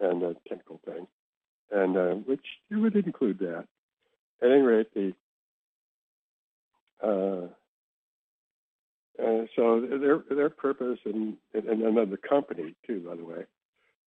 and 0.00 0.22
a 0.22 0.34
technical 0.48 0.80
thing, 0.84 1.06
and 1.72 1.96
uh, 1.96 2.14
which 2.14 2.44
it 2.70 2.76
would 2.76 2.96
include 2.96 3.38
that. 3.40 3.66
At 4.42 4.50
any 4.50 4.60
rate, 4.62 4.92
the 4.94 5.12
uh, 7.02 7.48
uh, 9.22 9.46
so 9.56 9.80
their 9.80 10.22
their 10.34 10.50
purpose 10.50 10.98
and 11.04 11.36
and, 11.54 11.64
and 11.68 11.82
another 11.82 12.16
company 12.16 12.74
too, 12.86 13.00
by 13.08 13.16
the 13.16 13.24
way, 13.24 13.44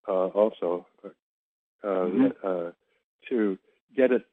uh, 0.08 0.28
also 0.28 0.86
uh, 1.04 1.10
Mm-hmm. 1.84 2.28
uh, 2.44 2.72
to 3.30 3.58
get 3.96 4.12
it 4.12 4.26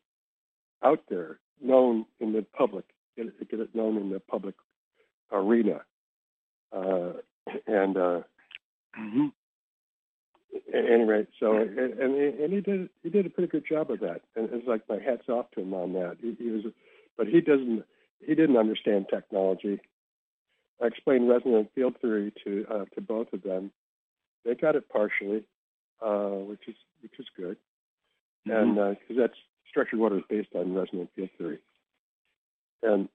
out 0.84 1.00
there, 1.08 1.38
known 1.60 2.06
in 2.20 2.32
the 2.32 2.44
public, 2.56 2.84
get 3.16 3.26
it, 3.26 3.50
get 3.50 3.60
it 3.60 3.74
known 3.74 3.96
in 3.96 4.10
the 4.10 4.20
public 4.20 4.54
arena, 5.32 5.80
uh, 6.72 7.12
and 7.66 7.96
uh, 7.96 8.20
Mhm. 8.98 9.32
At 10.54 10.84
any 10.84 11.04
rate, 11.04 11.28
so 11.38 11.56
and, 11.56 11.78
and 11.78 12.14
and 12.14 12.52
he 12.52 12.60
did 12.60 12.88
he 13.02 13.10
did 13.10 13.26
a 13.26 13.30
pretty 13.30 13.48
good 13.48 13.64
job 13.68 13.90
of 13.90 14.00
that, 14.00 14.22
and 14.36 14.48
it's 14.52 14.66
like 14.66 14.88
my 14.88 14.98
hats 14.98 15.28
off 15.28 15.50
to 15.52 15.60
him 15.60 15.74
on 15.74 15.92
that. 15.94 16.16
He, 16.20 16.34
he 16.38 16.50
was, 16.50 16.64
but 17.16 17.26
he 17.26 17.40
doesn't 17.40 17.84
he 18.20 18.34
didn't 18.34 18.56
understand 18.56 19.06
technology. 19.10 19.80
I 20.82 20.86
explained 20.86 21.28
resonant 21.28 21.70
field 21.74 21.96
theory 22.00 22.32
to 22.44 22.66
uh, 22.70 22.84
to 22.94 23.00
both 23.00 23.32
of 23.32 23.42
them. 23.42 23.72
They 24.44 24.54
got 24.54 24.76
it 24.76 24.88
partially, 24.88 25.44
uh, 26.00 26.28
which 26.28 26.66
is 26.68 26.76
which 27.02 27.18
is 27.18 27.26
good, 27.36 27.56
and 28.46 28.74
because 28.74 29.16
that's 29.16 29.38
structured 29.68 29.98
water 29.98 30.18
is 30.18 30.24
based 30.28 30.54
on 30.54 30.74
resonant 30.74 31.10
field 31.14 31.30
theory, 31.36 31.58
and 32.82 33.08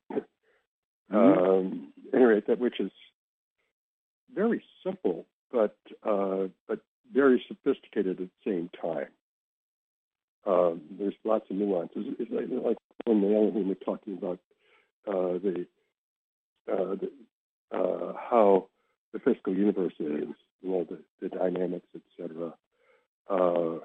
um, 1.12 1.94
at 2.08 2.16
any 2.16 2.26
rate, 2.26 2.48
that 2.48 2.60
which 2.60 2.80
is 2.80 2.92
very 4.34 4.64
simple, 4.84 5.26
but 5.52 5.78
uh, 6.04 6.48
but 6.68 6.80
very 7.14 7.44
sophisticated 7.48 8.20
at 8.20 8.28
the 8.28 8.30
same 8.52 8.70
time. 8.82 9.08
Um, 10.46 10.82
there's 11.00 11.14
lots 11.24 11.46
of 11.50 11.56
nuances. 11.56 12.06
It's 12.20 12.32
like, 12.32 12.46
like 12.50 12.78
when 13.06 13.22
the 13.22 13.28
other 13.28 13.48
when 13.48 13.68
we're 13.68 13.76
talking 13.76 14.18
about 14.18 14.40
uh, 15.08 15.40
the, 15.40 15.66
uh, 16.72 16.96
the 16.96 17.12
uh, 17.72 18.14
how 18.30 18.68
the 19.14 19.20
physical 19.20 19.54
universe 19.54 19.94
is, 20.00 20.28
you 20.62 20.70
know, 20.70 20.86
the, 20.90 21.00
the 21.22 21.30
dynamics, 21.30 21.88
etc. 21.96 22.54
Uh, 23.30 23.80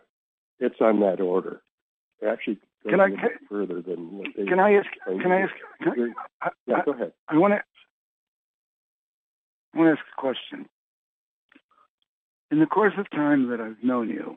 it's 0.59 0.81
on 0.81 1.01
that 1.01 1.21
order. 1.21 1.61
It 2.21 2.27
actually 2.27 2.59
Can 2.89 3.01
I- 3.01 3.11
bit 3.11 3.39
further 3.49 3.81
than 3.81 4.19
what 4.19 4.29
they. 4.37 4.45
Can 4.47 4.59
I 4.59 4.75
ask? 4.75 4.89
Can 5.07 5.31
I 5.31 5.43
ask? 5.43 5.53
Can. 5.83 6.15
I, 6.43 6.49
Yeah, 6.67 6.77
I, 6.79 6.85
go 6.85 6.93
ahead. 6.93 7.13
I 7.29 7.37
want 7.37 7.55
to. 7.55 7.61
I 9.75 9.79
want 9.79 9.89
to 9.97 10.01
ask 10.01 10.09
a 10.17 10.21
question. 10.21 10.69
In 12.51 12.61
the 12.61 12.67
course 12.67 12.95
of 12.97 13.11
time 13.11 13.51
that 13.51 13.61
I've 13.61 13.83
known 13.83 14.09
you, 14.09 14.37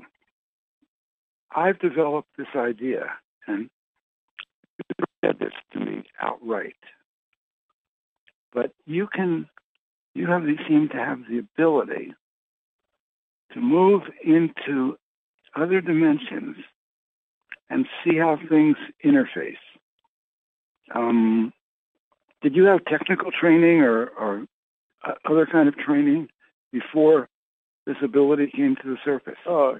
I've 1.56 1.80
developed 1.80 2.30
this 2.38 2.48
idea, 2.56 3.06
and 3.48 3.70
you 4.78 5.06
said 5.24 5.40
this 5.40 5.54
to 5.74 5.80
me 5.80 6.04
outright. 6.22 6.76
But 8.54 8.72
you 8.86 9.08
can, 9.08 9.48
you 10.14 10.28
have 10.28 10.44
the, 10.44 10.56
seem 10.68 10.90
to 10.90 10.98
have 10.98 11.20
the 11.30 11.40
ability 11.40 12.14
to 13.54 13.60
move 13.60 14.04
into 14.24 14.98
other 15.56 15.82
dimensions 15.82 16.58
and 17.70 17.86
see 18.04 18.18
how 18.18 18.38
things 18.50 18.76
interface. 19.06 19.56
Um, 20.94 21.54
did 22.42 22.56
you 22.56 22.66
have 22.66 22.84
technical 22.86 23.32
training 23.32 23.82
or, 23.82 24.08
or 24.08 24.46
uh, 25.06 25.14
other 25.30 25.46
kind 25.46 25.70
of 25.70 25.78
training 25.78 26.28
before 26.72 27.30
this 27.86 27.98
ability 28.04 28.52
came 28.56 28.76
to 28.78 28.90
the 28.90 28.98
surface? 29.04 29.38
Oh, 29.48 29.80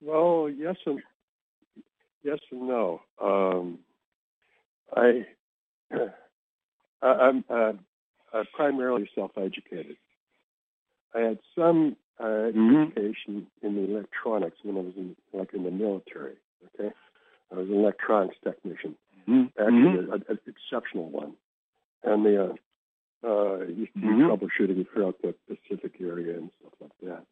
well, 0.00 0.50
yes 0.50 0.76
and 0.86 1.02
yes 2.22 2.38
and 2.50 2.68
no. 2.68 3.00
Um, 3.22 3.78
I, 4.96 5.26
I 7.02 7.06
I'm 7.06 7.44
uh, 7.48 7.72
uh, 8.32 8.44
primarily 8.54 9.08
self-educated. 9.14 9.96
I 11.14 11.20
had 11.20 11.38
some 11.54 11.96
uh, 12.18 12.50
Mhm. 12.52 12.86
education 12.86 13.46
in 13.62 13.74
the 13.74 13.90
electronics 13.90 14.58
when 14.62 14.76
I 14.76 14.80
was 14.80 14.96
in 14.96 15.16
like 15.32 15.52
in 15.52 15.64
the 15.64 15.70
military. 15.70 16.36
Okay, 16.74 16.92
I 17.52 17.54
was 17.54 17.68
an 17.68 17.74
electronics 17.74 18.36
technician, 18.42 18.96
Mhm. 19.28 19.50
actually 19.58 20.12
an 20.12 20.38
exceptional 20.46 21.10
one, 21.10 21.36
and 22.02 22.24
the 22.24 22.50
uh, 22.50 22.54
uh, 23.24 23.64
used 23.64 23.94
to 23.94 24.00
do 24.00 24.06
Mhm. 24.08 24.28
troubleshooting 24.28 24.86
throughout 24.92 25.20
the 25.22 25.34
Pacific 25.48 26.00
area 26.00 26.36
and 26.38 26.50
stuff 26.60 26.72
like 26.80 26.98
that. 27.02 27.26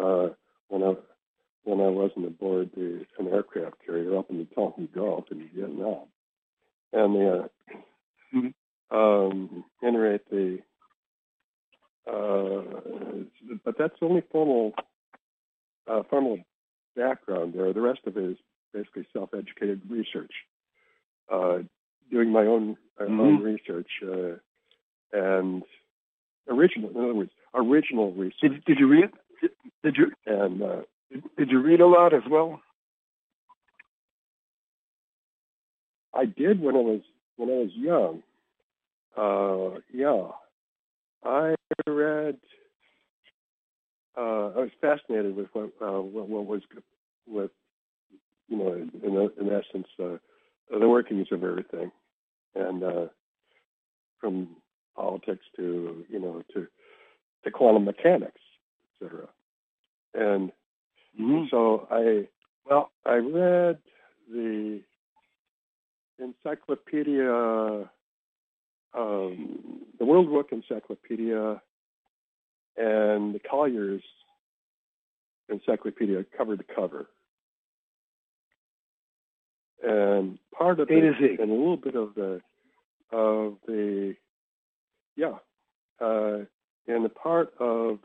Uh, 0.00 0.34
when 0.68 0.82
I 0.82 0.96
when 1.64 1.80
I 1.80 1.88
wasn't 1.88 2.26
aboard 2.26 2.70
the, 2.76 3.04
an 3.18 3.28
aircraft 3.28 3.76
carrier 3.84 4.16
up 4.18 4.30
in 4.30 4.38
the 4.38 4.44
Tonkin 4.54 4.88
Gulf 4.94 5.24
in 5.32 5.48
Vietnam, 5.48 6.06
and 6.92 7.14
the 7.14 7.28
uh, 7.44 7.48
Mhm. 8.34 8.54
um, 8.90 9.64
any 9.82 9.96
rate 9.96 10.28
the 10.30 10.62
uh, 12.06 12.62
but 13.64 13.76
that's 13.78 13.98
the 14.00 14.06
only 14.06 14.22
formal 14.30 14.74
uh, 15.86 16.02
formal 16.04 16.38
background 16.94 17.54
there. 17.54 17.72
The 17.72 17.80
rest 17.80 18.00
of 18.06 18.16
it 18.16 18.24
is 18.24 18.36
basically 18.72 19.06
self-educated 19.12 19.82
research, 19.90 20.32
uh, 21.32 21.58
doing 22.10 22.30
my 22.30 22.46
own 22.46 22.76
uh, 23.00 23.04
own 23.04 23.40
Mhm. 23.40 23.42
research 23.42 23.90
uh, 24.02 24.38
and 25.12 25.62
original. 26.48 26.90
In 26.90 26.96
other 26.96 27.14
words, 27.14 27.30
original 27.54 28.12
research. 28.12 28.40
Did, 28.42 28.64
did 28.64 28.78
you 28.78 28.88
read? 28.88 29.10
Did, 29.40 29.50
did 29.82 29.96
you 29.96 30.12
And 30.26 30.62
uh, 30.62 30.80
did 31.36 31.50
you 31.50 31.60
read 31.62 31.80
a 31.80 31.86
lot 31.86 32.14
as 32.14 32.22
well? 32.28 32.60
I 36.14 36.24
did 36.24 36.60
when 36.60 36.76
I 36.76 36.80
was 36.80 37.00
when 37.36 37.50
I 37.50 37.52
was 37.52 37.70
young. 37.74 38.22
Uh, 39.16 39.80
yeah, 39.92 40.28
I 41.24 41.54
read. 41.86 42.38
Uh, 44.16 44.48
I 44.48 44.60
was 44.60 44.70
fascinated 44.80 45.36
with 45.36 45.48
what 45.52 45.70
uh, 45.80 46.00
what, 46.00 46.28
what 46.28 46.46
was 46.46 46.62
with 47.26 47.50
you 48.48 48.56
know 48.56 48.72
in, 48.72 49.30
in 49.38 49.52
essence 49.52 49.88
uh, 50.02 50.16
the 50.70 50.88
workings 50.88 51.28
of 51.32 51.44
everything, 51.44 51.90
and 52.54 52.82
uh, 52.82 53.06
from 54.20 54.56
politics 54.96 55.44
to 55.56 56.04
you 56.08 56.18
know 56.18 56.42
to 56.54 56.66
to 57.44 57.50
quantum 57.50 57.84
mechanics, 57.84 58.40
etc. 59.00 59.28
And 60.14 60.52
Mhm. 61.18 61.50
so 61.50 61.86
I 61.90 62.28
Well, 62.68 62.90
I 63.04 63.14
read 63.16 63.78
the 64.28 64.82
encyclopedia, 66.18 67.88
um, 68.92 69.86
the 69.98 70.04
World 70.04 70.28
Book 70.30 70.48
Encyclopedia, 70.50 71.62
and 72.76 73.34
the 73.34 73.38
Collier's 73.38 74.02
Encyclopedia 75.48 76.24
cover 76.36 76.56
to 76.56 76.64
cover. 76.64 77.06
And 79.82 80.38
part 80.56 80.80
of 80.80 80.90
it, 80.90 81.40
and 81.40 81.50
a 81.50 81.54
little 81.54 81.76
bit 81.76 81.94
of 81.94 82.14
the, 82.14 82.40
of 83.12 83.58
the, 83.66 84.16
yeah, 85.16 85.38
uh, 86.00 86.44
and 86.86 87.04
a 87.04 87.08
part 87.08 87.52
of 87.58 87.98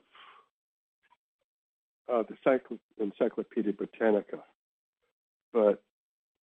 uh, 2.12 2.24
the 2.24 2.36
Cycl- 2.46 2.80
Encyclopedia 3.00 3.74
Britannica. 3.74 4.44
But 5.54 5.82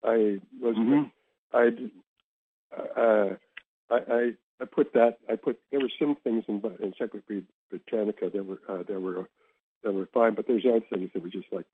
I 0.04 0.40
was 0.60 0.76
Mhm. 0.76 1.12
I, 1.54 1.90
uh, 2.76 3.36
I, 3.90 3.96
I, 3.96 4.34
I 4.60 4.66
put 4.66 4.94
that. 4.94 5.20
I 5.30 5.36
put 5.36 5.60
there 5.72 5.80
were 5.80 5.90
some 6.00 6.16
things 6.24 6.44
in 6.48 6.62
Encyclopedia 6.82 7.44
Britannica 7.70 8.30
that 8.30 8.44
were 8.44 8.60
uh, 8.68 8.84
that 8.84 9.00
were 9.00 9.30
that 9.84 9.94
were 9.94 10.08
fine, 10.08 10.34
but 10.34 10.48
there's 10.48 10.66
other 10.66 10.82
things 10.90 11.12
that 11.14 11.24
were 11.24 11.30
just 11.30 11.52
like 11.52 11.66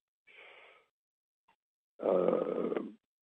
uh, 2.04 2.80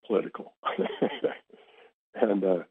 political 0.06 0.54
and 2.14 2.44
uh, 2.44 2.64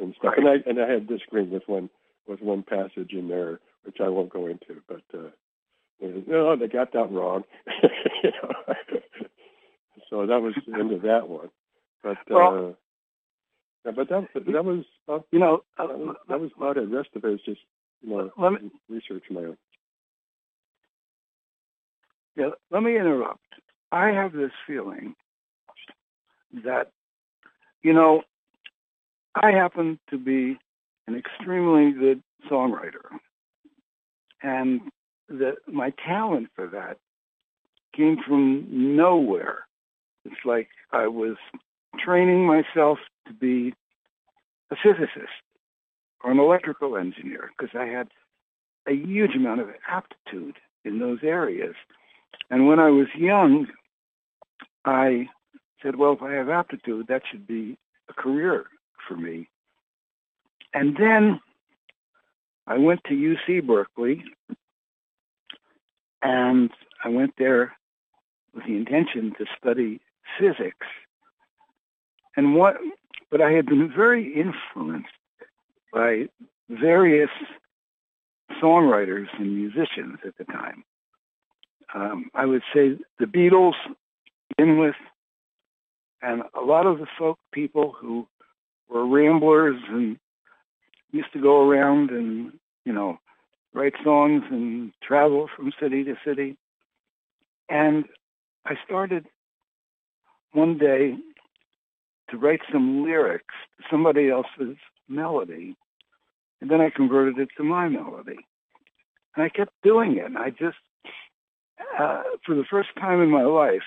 and 0.00 0.14
stuff. 0.18 0.34
And 0.36 0.48
I 0.48 0.54
and 0.66 0.80
I 0.80 0.90
had 0.90 1.06
disagreement 1.06 1.52
with 1.52 1.68
one 1.68 1.90
with 2.26 2.40
one 2.40 2.62
passage 2.62 3.12
in 3.12 3.28
there, 3.28 3.60
which 3.84 3.96
I 4.00 4.08
won't 4.08 4.30
go 4.30 4.46
into, 4.46 4.80
but. 4.88 5.02
Uh, 5.12 5.28
no, 6.00 6.56
they 6.56 6.66
got 6.66 6.92
that 6.92 7.12
wrong. 7.12 7.44
you 8.24 8.30
know? 8.42 8.74
so 10.10 10.26
that 10.26 10.40
was 10.42 10.54
the 10.66 10.74
end 10.78 10.92
of 10.92 11.02
that 11.02 11.28
one. 11.28 11.48
But 12.02 12.16
Well- 12.28 12.68
uh, 12.70 12.72
yeah, 13.84 13.90
but 13.96 14.08
that 14.10 14.28
that 14.34 14.64
was 14.64 14.84
uh, 15.08 15.18
You 15.32 15.40
know, 15.40 15.64
uh, 15.76 15.88
that 15.88 15.98
was, 15.98 16.16
that 16.28 16.40
was 16.40 16.50
about 16.56 16.76
it. 16.76 16.88
The 16.88 16.96
rest 16.96 17.08
of 17.16 17.24
it 17.24 17.32
is 17.34 17.40
just 17.44 17.60
you 18.00 18.10
know 18.10 18.30
Let 18.38 18.62
me- 18.62 18.70
research 18.88 19.24
my 19.30 19.40
own. 19.40 19.56
Yeah, 22.36 22.50
let 22.70 22.82
me 22.82 22.96
interrupt. 22.96 23.40
I 23.90 24.08
have 24.08 24.32
this 24.32 24.52
feeling 24.66 25.14
that, 26.64 26.92
you 27.82 27.92
know, 27.92 28.22
I 29.34 29.50
happen 29.50 29.98
to 30.10 30.18
be 30.18 30.58
an 31.06 31.16
extremely 31.16 31.92
good 31.92 32.22
songwriter. 32.50 33.18
And 34.42 34.80
that 35.28 35.56
my 35.66 35.92
talent 36.04 36.48
for 36.54 36.66
that 36.68 36.98
came 37.96 38.16
from 38.26 38.66
nowhere. 38.96 39.66
It's 40.24 40.44
like 40.44 40.68
I 40.92 41.06
was 41.06 41.36
training 41.98 42.46
myself 42.46 42.98
to 43.26 43.34
be 43.34 43.74
a 44.70 44.76
physicist 44.82 45.32
or 46.24 46.30
an 46.30 46.38
electrical 46.38 46.96
engineer 46.96 47.50
because 47.56 47.76
I 47.78 47.86
had 47.86 48.08
a 48.88 48.92
huge 48.92 49.34
amount 49.34 49.60
of 49.60 49.68
aptitude 49.88 50.56
in 50.84 50.98
those 50.98 51.18
areas. 51.22 51.74
And 52.50 52.66
when 52.66 52.78
I 52.78 52.90
was 52.90 53.06
young, 53.16 53.66
I 54.84 55.28
said, 55.82 55.96
well, 55.96 56.12
if 56.12 56.22
I 56.22 56.32
have 56.32 56.48
aptitude, 56.48 57.06
that 57.08 57.22
should 57.30 57.46
be 57.46 57.78
a 58.08 58.12
career 58.14 58.64
for 59.06 59.16
me. 59.16 59.48
And 60.74 60.96
then 60.96 61.40
I 62.66 62.78
went 62.78 63.00
to 63.04 63.14
UC 63.14 63.66
Berkeley 63.66 64.24
and 66.22 66.70
I 67.04 67.08
went 67.08 67.34
there 67.36 67.72
with 68.54 68.64
the 68.66 68.76
intention 68.76 69.32
to 69.38 69.46
study 69.58 70.00
physics. 70.38 70.86
And 72.36 72.54
what, 72.54 72.76
but 73.30 73.40
I 73.40 73.50
had 73.50 73.66
been 73.66 73.92
very 73.94 74.32
influenced 74.34 75.08
by 75.92 76.28
various 76.68 77.30
songwriters 78.62 79.26
and 79.38 79.54
musicians 79.54 80.18
at 80.26 80.36
the 80.38 80.44
time. 80.44 80.84
Um, 81.94 82.30
I 82.34 82.46
would 82.46 82.62
say 82.74 82.96
the 83.18 83.26
Beatles, 83.26 83.74
begin 84.56 84.78
with, 84.78 84.94
and 86.22 86.42
a 86.54 86.64
lot 86.64 86.86
of 86.86 86.98
the 86.98 87.06
folk 87.18 87.38
people 87.52 87.94
who 87.98 88.26
were 88.88 89.06
ramblers 89.06 89.76
and 89.88 90.18
used 91.12 91.32
to 91.34 91.40
go 91.40 91.68
around 91.68 92.10
and, 92.10 92.52
you 92.84 92.92
know, 92.92 93.18
write 93.74 93.94
songs 94.02 94.42
and 94.50 94.92
travel 95.02 95.48
from 95.54 95.72
city 95.80 96.04
to 96.04 96.14
city. 96.26 96.56
And 97.68 98.04
I 98.66 98.74
started 98.84 99.26
one 100.52 100.78
day 100.78 101.16
to 102.30 102.36
write 102.36 102.60
some 102.70 103.04
lyrics 103.04 103.54
somebody 103.90 104.30
else's 104.30 104.76
melody. 105.08 105.76
And 106.60 106.70
then 106.70 106.80
I 106.80 106.90
converted 106.90 107.38
it 107.38 107.48
to 107.56 107.64
my 107.64 107.88
melody. 107.88 108.38
And 109.36 109.44
I 109.44 109.48
kept 109.48 109.72
doing 109.82 110.16
it. 110.16 110.26
And 110.26 110.38
I 110.38 110.50
just, 110.50 110.76
uh, 111.98 112.22
for 112.44 112.54
the 112.54 112.64
first 112.70 112.90
time 112.98 113.20
in 113.20 113.30
my 113.30 113.42
life, 113.42 113.82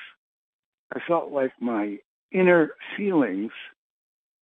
I 0.93 0.99
felt 1.07 1.31
like 1.31 1.51
my 1.59 1.97
inner 2.31 2.71
feelings 2.97 3.51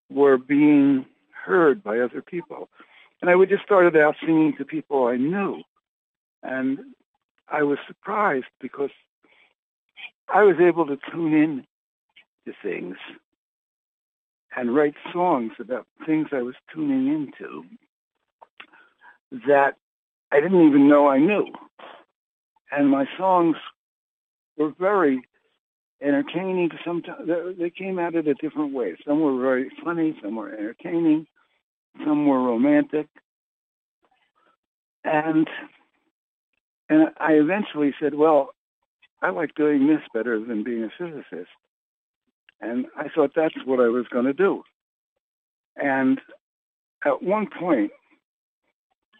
were 0.09 0.37
being 0.37 1.05
heard 1.43 1.83
by 1.83 1.99
other 1.99 2.21
people. 2.21 2.69
And 3.21 3.29
I 3.29 3.35
would 3.35 3.49
just 3.49 3.63
started 3.63 3.95
out 3.95 4.15
singing 4.19 4.53
to 4.57 4.65
people 4.65 5.07
I 5.07 5.17
knew. 5.17 5.61
And 6.41 6.79
I 7.47 7.63
was 7.63 7.77
surprised 7.87 8.45
because 8.59 8.89
I 10.27 10.43
was 10.43 10.55
able 10.59 10.85
to 10.87 10.97
tune 11.11 11.33
in 11.33 11.65
to 12.45 12.53
things 12.61 12.97
and 14.55 14.75
write 14.75 14.95
songs 15.11 15.53
about 15.59 15.87
things 16.05 16.27
I 16.31 16.41
was 16.41 16.55
tuning 16.73 17.07
into 17.07 17.63
that 19.47 19.75
I 20.31 20.39
didn't 20.39 20.67
even 20.67 20.87
know 20.87 21.07
I 21.07 21.17
knew. 21.19 21.47
And 22.71 22.89
my 22.89 23.05
songs 23.17 23.55
were 24.57 24.73
very 24.79 25.21
entertaining. 26.01 26.69
Sometimes 26.85 27.29
they 27.57 27.69
came 27.69 27.99
at 27.99 28.15
it 28.15 28.27
a 28.27 28.33
different 28.35 28.73
way. 28.73 28.95
Some 29.07 29.21
were 29.21 29.39
very 29.39 29.69
funny, 29.83 30.17
some 30.21 30.35
were 30.35 30.51
entertaining, 30.51 31.27
some 31.99 32.27
were 32.27 32.41
romantic. 32.41 33.07
And 35.03 35.47
and 36.89 37.09
I 37.19 37.33
eventually 37.33 37.93
said, 37.99 38.13
well, 38.13 38.53
I 39.21 39.29
like 39.29 39.55
doing 39.55 39.87
this 39.87 40.01
better 40.13 40.39
than 40.39 40.63
being 40.63 40.83
a 40.83 40.89
physicist. 40.97 41.49
And 42.61 42.85
I 42.97 43.07
thought 43.09 43.31
that's 43.35 43.55
what 43.65 43.79
I 43.79 43.87
was 43.87 44.05
going 44.11 44.25
to 44.25 44.33
do. 44.33 44.63
And 45.75 46.19
at 47.05 47.23
one 47.23 47.47
point, 47.47 47.91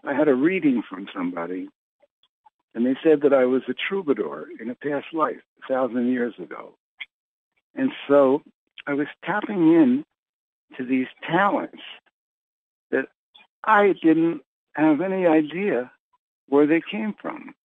I 0.05 0.13
had 0.13 0.27
a 0.27 0.35
reading 0.35 0.83
from 0.87 1.07
somebody, 1.15 1.67
and 2.75 2.85
they 2.85 2.95
said 3.03 3.21
that 3.21 3.33
I 3.33 3.45
was 3.45 3.61
a 3.69 3.73
troubadour 3.73 4.47
in 4.59 4.69
a 4.69 4.75
past 4.75 5.07
life, 5.13 5.41
a 5.63 5.73
thousand 5.73 6.11
years 6.11 6.33
ago. 6.37 6.75
And 7.75 7.91
so 8.07 8.43
I 8.85 8.93
was 8.93 9.07
tapping 9.25 9.73
in 9.73 10.05
to 10.77 10.85
these 10.85 11.07
talents 11.25 11.81
I 13.63 13.93
didn't 14.01 14.41
have 14.73 15.01
any 15.01 15.25
idea 15.25 15.91
where 16.49 16.67
they 16.67 16.81
came 16.81 17.13
from. 17.21 17.55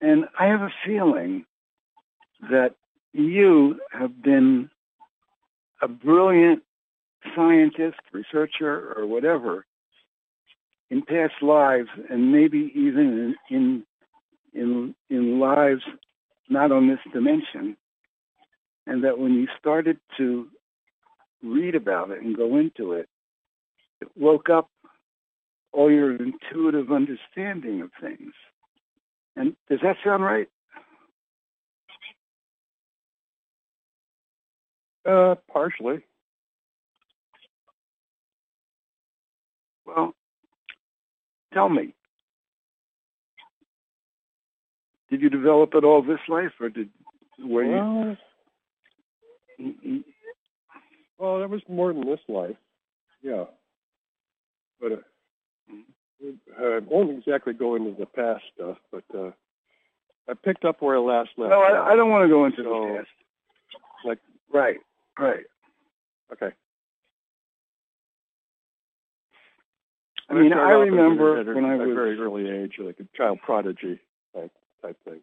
And 0.00 0.26
I 0.38 0.46
have 0.46 0.62
a 0.62 0.72
feeling 0.84 1.44
that 2.50 2.74
you 3.12 3.80
have 3.92 4.22
been 4.22 4.70
a 5.82 5.88
brilliant 5.88 6.62
scientist, 7.34 7.98
researcher, 8.12 8.94
or 8.96 9.06
whatever 9.06 9.66
in 10.90 11.02
past 11.02 11.34
lives, 11.42 11.88
and 12.08 12.32
maybe 12.32 12.72
even 12.74 13.36
in 13.50 13.84
in 14.54 14.94
in, 15.08 15.38
lives 15.38 15.82
not 16.48 16.72
on 16.72 16.88
this 16.88 16.98
dimension, 17.12 17.76
and 18.86 19.04
that 19.04 19.18
when 19.18 19.34
you 19.34 19.46
started 19.58 19.98
to 20.16 20.48
read 21.42 21.74
about 21.74 22.10
it 22.10 22.20
and 22.20 22.36
go 22.36 22.56
into 22.56 22.92
it, 22.92 23.08
it 24.00 24.08
woke 24.16 24.50
up 24.50 24.68
all 25.72 25.90
your 25.90 26.16
intuitive 26.16 26.90
understanding 26.90 27.82
of 27.82 27.90
things. 28.00 28.32
And 29.36 29.54
does 29.68 29.80
that 29.82 29.96
sound 30.04 30.22
right? 30.22 30.48
Uh, 35.08 35.36
partially. 35.52 36.00
Well, 39.86 40.14
tell 41.54 41.68
me, 41.68 41.94
did 45.10 45.20
you 45.22 45.30
develop 45.30 45.74
it 45.74 45.84
all 45.84 46.02
this 46.02 46.20
life, 46.28 46.52
or 46.60 46.68
did 46.68 46.90
were 47.42 47.64
well, 47.64 48.16
you? 49.58 50.04
Well, 51.18 51.40
that 51.40 51.50
was 51.50 51.62
more 51.68 51.92
than 51.92 52.06
this 52.06 52.20
life. 52.28 52.56
Yeah, 53.22 53.44
but 54.80 54.92
uh, 54.92 54.96
I 56.58 56.80
won't 56.86 57.18
exactly 57.18 57.52
go 57.52 57.76
into 57.76 57.94
the 57.98 58.06
past 58.06 58.42
stuff, 58.54 58.76
but 58.92 59.04
uh, 59.16 59.30
I 60.28 60.34
picked 60.34 60.64
up 60.64 60.82
where 60.82 60.96
I 60.96 61.00
last 61.00 61.30
left. 61.36 61.50
No, 61.50 61.60
I, 61.60 61.92
I 61.92 61.96
don't 61.96 62.10
want 62.10 62.24
to 62.24 62.28
go 62.28 62.44
into 62.44 62.58
so, 62.58 62.62
the 62.62 62.96
past. 62.98 63.08
Like, 64.04 64.18
right, 64.52 64.76
right. 65.18 65.44
Okay. 66.32 66.54
I 70.28 70.34
mean, 70.34 70.52
I 70.52 70.70
remember 70.70 71.40
at 71.40 71.46
when 71.46 71.64
I 71.64 71.74
was 71.74 71.90
a 71.90 71.94
very 71.94 72.18
early 72.18 72.48
age, 72.48 72.74
like 72.78 73.00
a 73.00 73.16
child 73.16 73.40
prodigy 73.44 73.98
type 74.34 74.52
type 74.80 74.96
thing. 75.04 75.20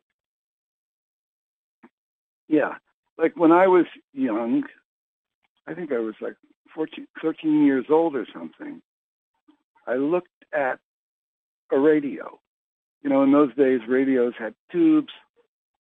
Yeah, 2.50 2.76
like 3.18 3.38
when 3.38 3.54
I 3.54 3.68
was 3.68 3.86
young, 4.14 4.64
I 5.66 5.74
think 5.74 5.94
I 5.94 6.00
was 6.00 6.16
like 6.20 6.36
14, 6.76 7.08
13 7.22 7.66
years 7.66 7.86
old 7.90 8.16
or 8.16 8.28
something. 8.34 8.82
I 9.88 9.96
looked 9.96 10.28
at 10.54 10.80
a 11.72 11.80
radio. 11.80 12.40
You 13.04 13.10
know, 13.10 13.24
in 13.24 13.32
those 13.32 13.54
days, 13.56 13.82
radios 13.88 14.34
had 14.38 14.54
tubes, 14.72 15.14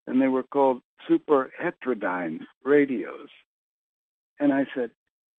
and 0.05 0.21
they 0.21 0.27
were 0.27 0.43
called 0.43 0.81
super 1.07 1.51
heterodyne 1.61 2.41
radios. 2.63 3.29
And 4.39 4.53
I 4.53 4.65
said, 4.75 4.91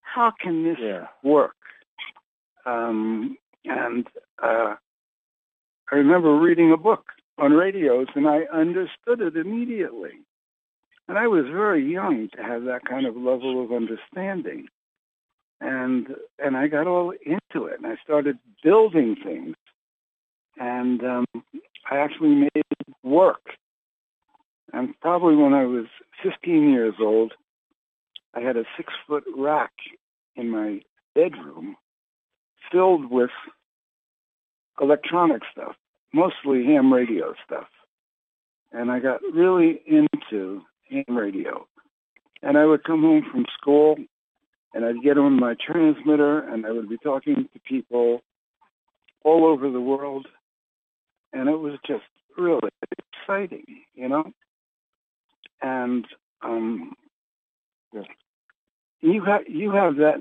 how 0.02 0.32
can 0.40 0.64
this 0.64 0.78
yeah. 0.80 1.06
work? 1.22 1.54
Um, 2.66 3.36
and 3.64 4.06
uh, 4.42 4.74
I 5.90 5.94
remember 5.94 6.36
reading 6.36 6.72
a 6.72 6.76
book 6.76 7.06
on 7.38 7.52
radios, 7.52 8.08
and 8.14 8.26
I 8.26 8.40
understood 8.52 9.20
it 9.20 9.36
immediately. 9.36 10.12
And 11.06 11.16
I 11.16 11.26
was 11.26 11.44
very 11.46 11.90
young 11.90 12.28
to 12.36 12.42
have 12.42 12.64
that 12.64 12.84
kind 12.84 13.06
of 13.06 13.16
level 13.16 13.64
of 13.64 13.72
understanding. 13.72 14.68
And 15.60 16.08
and 16.38 16.56
I 16.56 16.68
got 16.68 16.86
all 16.86 17.12
into 17.24 17.66
it, 17.66 17.78
and 17.78 17.86
I 17.86 17.96
started 18.02 18.38
building 18.62 19.16
things, 19.22 19.56
and 20.56 21.02
um, 21.02 21.26
I 21.90 21.96
actually 21.96 22.34
made 22.34 22.50
it 22.54 22.66
work. 23.02 23.42
And 24.72 24.94
probably 25.00 25.34
when 25.34 25.54
I 25.54 25.64
was 25.64 25.86
15 26.22 26.70
years 26.70 26.94
old, 27.00 27.32
I 28.34 28.40
had 28.40 28.56
a 28.56 28.64
six 28.76 28.92
foot 29.06 29.24
rack 29.36 29.72
in 30.36 30.50
my 30.50 30.80
bedroom 31.14 31.76
filled 32.70 33.10
with 33.10 33.30
electronic 34.80 35.42
stuff, 35.50 35.74
mostly 36.12 36.64
ham 36.64 36.92
radio 36.92 37.34
stuff. 37.44 37.66
And 38.72 38.90
I 38.90 39.00
got 39.00 39.20
really 39.34 39.80
into 39.86 40.62
ham 40.90 41.16
radio. 41.16 41.66
And 42.42 42.56
I 42.56 42.66
would 42.66 42.84
come 42.84 43.02
home 43.02 43.24
from 43.30 43.46
school 43.60 43.96
and 44.74 44.84
I'd 44.84 45.02
get 45.02 45.18
on 45.18 45.38
my 45.38 45.54
transmitter 45.54 46.40
and 46.40 46.66
I 46.66 46.72
would 46.72 46.88
be 46.88 46.98
talking 47.02 47.48
to 47.52 47.60
people 47.60 48.20
all 49.24 49.46
over 49.46 49.70
the 49.70 49.80
world. 49.80 50.26
And 51.32 51.48
it 51.48 51.58
was 51.58 51.78
just 51.86 52.04
really 52.36 52.70
exciting, 52.98 53.64
you 53.94 54.08
know? 54.08 54.24
And 55.60 56.04
um, 56.42 56.94
yeah. 57.92 58.02
you 59.00 59.24
have 59.24 59.42
you 59.48 59.72
have 59.72 59.96
that 59.96 60.20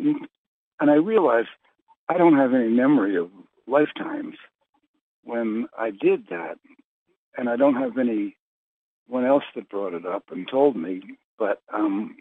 and 0.80 0.92
I 0.92 0.96
realized 0.96 1.50
I 2.10 2.18
don't 2.18 2.38
have 2.38 2.54
any 2.54 2.70
memory 2.70 3.18
of 3.18 3.30
lifetimes 3.68 4.36
when 5.24 5.68
I 5.78 5.92
did 5.92 6.28
that, 6.30 6.58
and 7.38 7.50
I 7.50 7.58
don't 7.58 7.76
have 7.76 7.98
anyone 7.98 9.26
else 9.26 9.44
that 9.56 9.70
brought 9.70 9.94
it 9.94 10.06
up 10.06 10.24
and 10.32 10.48
told 10.50 10.76
me. 10.76 11.02
But 11.38 11.62
um, 11.74 12.18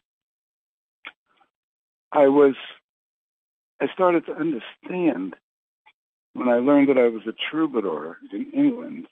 I 2.16 2.28
was, 2.28 2.54
I 3.78 3.88
started 3.92 4.24
to 4.24 4.32
understand 4.32 5.34
when 6.32 6.48
I 6.48 6.54
learned 6.54 6.88
that 6.88 6.96
I 6.96 7.08
was 7.08 7.20
a 7.28 7.34
troubadour 7.50 8.16
in 8.32 8.50
England. 8.52 9.06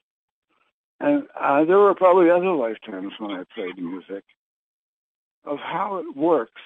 And 1.01 1.25
uh, 1.39 1.67
there 1.67 1.79
were 1.79 1.95
probably 1.95 2.31
other 2.31 2.53
lifetimes 2.53 3.13
when 3.19 3.33
I 3.33 3.45
played 3.55 3.77
music 3.77 4.25
of 5.45 5.59
how 5.59 5.99
it 5.99 6.17
works 6.17 6.63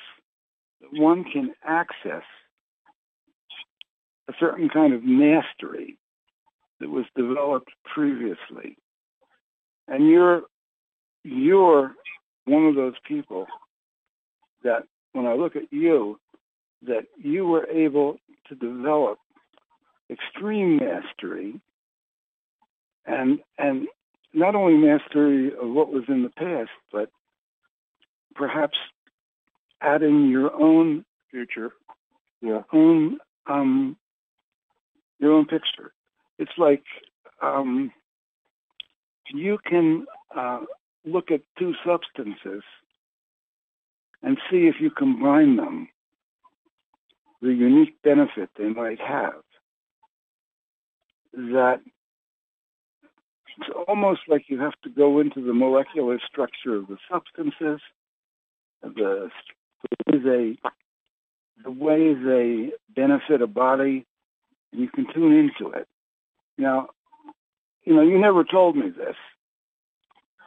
that 0.80 1.00
one 1.00 1.24
can 1.24 1.54
access 1.64 2.22
a 4.28 4.32
certain 4.38 4.68
kind 4.68 4.94
of 4.94 5.02
mastery 5.02 5.98
that 6.78 6.88
was 6.88 7.04
developed 7.16 7.70
previously. 7.92 8.76
And 9.88 10.08
you're 10.08 10.42
you're 11.24 11.94
one 12.44 12.66
of 12.66 12.76
those 12.76 12.94
people 13.08 13.46
that 14.62 14.84
when 15.14 15.26
I 15.26 15.34
look 15.34 15.56
at 15.56 15.72
you, 15.72 16.20
that 16.82 17.06
you 17.16 17.46
were 17.46 17.66
able 17.68 18.18
to 18.48 18.54
develop 18.54 19.18
extreme 20.10 20.78
mastery 20.78 21.60
and 23.06 23.40
and 23.58 23.88
not 24.34 24.54
only 24.54 24.74
mastery 24.74 25.48
of 25.48 25.70
what 25.70 25.90
was 25.90 26.04
in 26.08 26.22
the 26.22 26.30
past, 26.30 26.70
but 26.92 27.10
perhaps 28.34 28.76
adding 29.80 30.28
your 30.28 30.52
own 30.54 31.04
future, 31.30 31.72
your 32.40 32.64
own 32.72 33.18
um, 33.46 33.96
your 35.18 35.32
own 35.32 35.46
picture. 35.46 35.92
It's 36.38 36.52
like 36.58 36.84
um, 37.42 37.90
you 39.32 39.58
can 39.64 40.06
uh, 40.36 40.60
look 41.04 41.30
at 41.30 41.40
two 41.58 41.74
substances 41.84 42.62
and 44.22 44.36
see 44.50 44.66
if 44.66 44.76
you 44.80 44.90
combine 44.90 45.56
them, 45.56 45.88
the 47.40 47.52
unique 47.52 48.00
benefit 48.02 48.50
they 48.56 48.68
might 48.68 49.00
have. 49.00 49.42
That 51.32 51.80
it's 53.58 53.70
almost 53.86 54.20
like 54.28 54.44
you 54.48 54.60
have 54.60 54.74
to 54.84 54.90
go 54.90 55.20
into 55.20 55.44
the 55.44 55.52
molecular 55.52 56.18
structure 56.26 56.76
of 56.76 56.86
the 56.88 56.98
substances, 57.10 57.80
the, 58.82 59.30
the 60.06 60.12
way 60.12 60.18
they 60.18 60.70
the 61.64 61.70
way 61.72 62.14
they 62.14 62.70
benefit 62.94 63.42
a 63.42 63.46
body, 63.46 64.06
and 64.72 64.80
you 64.80 64.88
can 64.88 65.12
tune 65.12 65.32
into 65.32 65.72
it. 65.72 65.88
Now, 66.56 66.90
you 67.84 67.94
know, 67.94 68.02
you 68.02 68.18
never 68.18 68.44
told 68.44 68.76
me 68.76 68.90
this, 68.90 69.16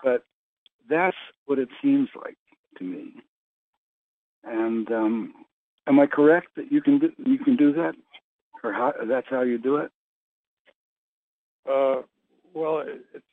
but 0.03 0.23
that's 0.89 1.17
what 1.45 1.59
it 1.59 1.67
seems 1.81 2.09
like 2.15 2.37
to 2.77 2.83
me. 2.85 3.15
And 4.45 4.89
um, 4.91 5.33
am 5.87 5.99
I 5.99 6.05
correct 6.05 6.49
that 6.55 6.71
you 6.71 6.81
can 6.81 6.99
do, 6.99 7.11
you 7.17 7.39
can 7.39 7.55
do 7.55 7.73
that, 7.73 7.93
or 8.63 8.73
how, 8.73 8.93
that's 9.07 9.27
how 9.29 9.41
you 9.41 9.57
do 9.57 9.77
it? 9.77 9.91
Uh, 11.69 12.01
well, 12.53 12.83
it's 12.85 13.23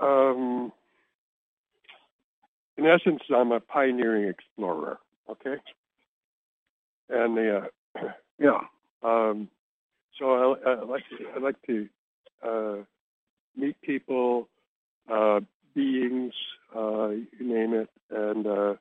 um, 0.00 0.72
in 2.76 2.86
essence, 2.86 3.22
I'm 3.34 3.52
a 3.52 3.60
pioneering 3.60 4.28
explorer. 4.28 4.98
Okay, 5.28 5.56
and 7.08 7.36
the 7.36 7.70
uh, 7.96 8.00
yeah. 8.38 8.58
Um, 9.02 9.48
so 10.18 10.56
I, 10.64 10.70
I 10.70 10.84
like 10.84 11.02
to, 11.10 11.26
I 11.34 11.38
like 11.38 11.56
to 11.66 11.88
uh, 12.46 12.76
meet 13.56 13.80
people, 13.82 14.48
uh, 15.10 15.40
beings, 15.74 16.34
uh, 16.76 17.08
you 17.08 17.28
name 17.40 17.74
it, 17.74 17.90
and 18.10 18.46
uh, 18.46 18.74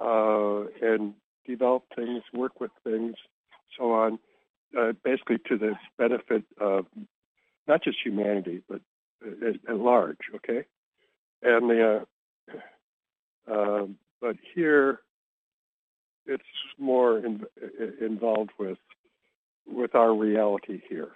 uh, 0.00 0.64
and 0.82 1.14
develop 1.46 1.84
things, 1.94 2.22
work 2.32 2.60
with 2.60 2.70
things, 2.84 3.14
so 3.78 3.92
on, 3.92 4.18
uh, 4.78 4.92
basically 5.04 5.38
to 5.48 5.56
the 5.58 5.74
benefit 5.98 6.44
of 6.60 6.86
not 7.66 7.82
just 7.82 7.98
humanity, 8.02 8.62
but 8.68 8.80
at, 9.24 9.54
at 9.68 9.76
large. 9.76 10.18
Okay, 10.36 10.64
and 11.42 11.70
the 11.70 12.06
uh, 13.50 13.84
but 14.20 14.36
here 14.54 15.00
it's 16.26 16.42
more 16.78 17.18
in, 17.18 17.44
involved 18.00 18.50
with 18.58 18.78
with 19.66 19.94
our 19.94 20.14
reality 20.14 20.80
here, 20.88 21.10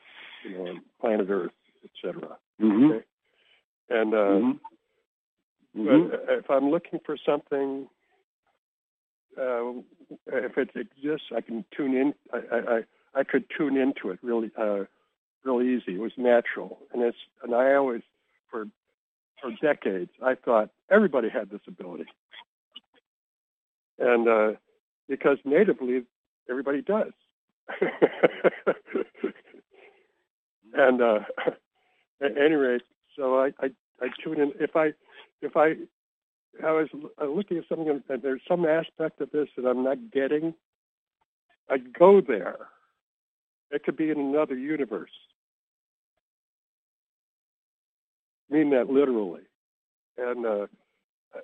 you 0.44 0.58
know, 0.58 0.74
planet 1.00 1.28
Earth, 1.30 1.52
etc. 1.84 2.36
Mm-hmm. 2.60 2.92
Okay, 2.92 3.04
and 3.90 4.14
uh, 4.14 4.16
mm-hmm. 5.76 6.08
but 6.08 6.34
if 6.34 6.50
I'm 6.50 6.70
looking 6.70 7.00
for 7.04 7.16
something, 7.24 7.88
uh, 9.38 9.72
if 10.27 10.59
it 10.59 10.70
exists, 10.75 11.29
I 11.35 11.40
can 11.40 11.64
tune 11.77 11.96
in. 11.96 12.14
I, 12.33 12.38
I 12.57 12.81
I 13.20 13.25
could 13.25 13.44
tune 13.57 13.77
into 13.77 14.11
it 14.11 14.18
really 14.22 14.51
uh, 14.59 14.85
really 15.44 15.75
easy. 15.75 15.94
It 15.94 16.01
was 16.01 16.12
natural, 16.16 16.79
and 16.92 17.03
it's 17.03 17.16
and 17.42 17.55
I 17.55 17.75
always 17.75 18.03
for 18.51 18.66
for 19.40 19.51
decades 19.62 20.11
I 20.25 20.35
thought 20.35 20.70
everybody 20.90 21.29
had 21.29 21.51
this 21.51 21.61
ability, 21.66 22.07
and 23.99 24.29
uh, 24.29 24.53
because 25.09 25.38
natively 25.44 26.05
everybody 26.49 26.83
does. 26.83 27.12
and 30.75 31.03
uh, 31.03 31.20
at 32.22 32.37
any 32.37 32.55
rate, 32.55 32.83
so 33.16 33.38
I, 33.38 33.53
I, 33.61 33.70
I 34.01 34.09
tune 34.22 34.40
in. 34.40 34.53
If 34.61 34.77
I, 34.77 34.92
if 35.42 35.57
I, 35.57 35.75
I 36.64 36.73
was 36.73 36.88
looking 37.21 37.59
at 37.59 37.64
something 37.69 38.03
and 38.09 38.23
there's 38.23 38.40
some 38.49 38.64
aspect 38.64 39.21
of 39.21 39.31
this 39.31 39.49
that 39.57 39.66
I'm 39.66 39.85
not 39.85 39.99
getting, 40.12 40.55
I'd 41.69 41.92
go 41.92 42.21
there. 42.21 42.69
It 43.71 43.85
could 43.85 43.97
be 43.97 44.11
in 44.11 44.19
another 44.19 44.57
universe. 44.57 45.11
I 48.51 48.55
mean 48.55 48.71
that 48.71 48.88
literally, 48.88 49.42
and 50.16 50.47
uh, 50.47 50.66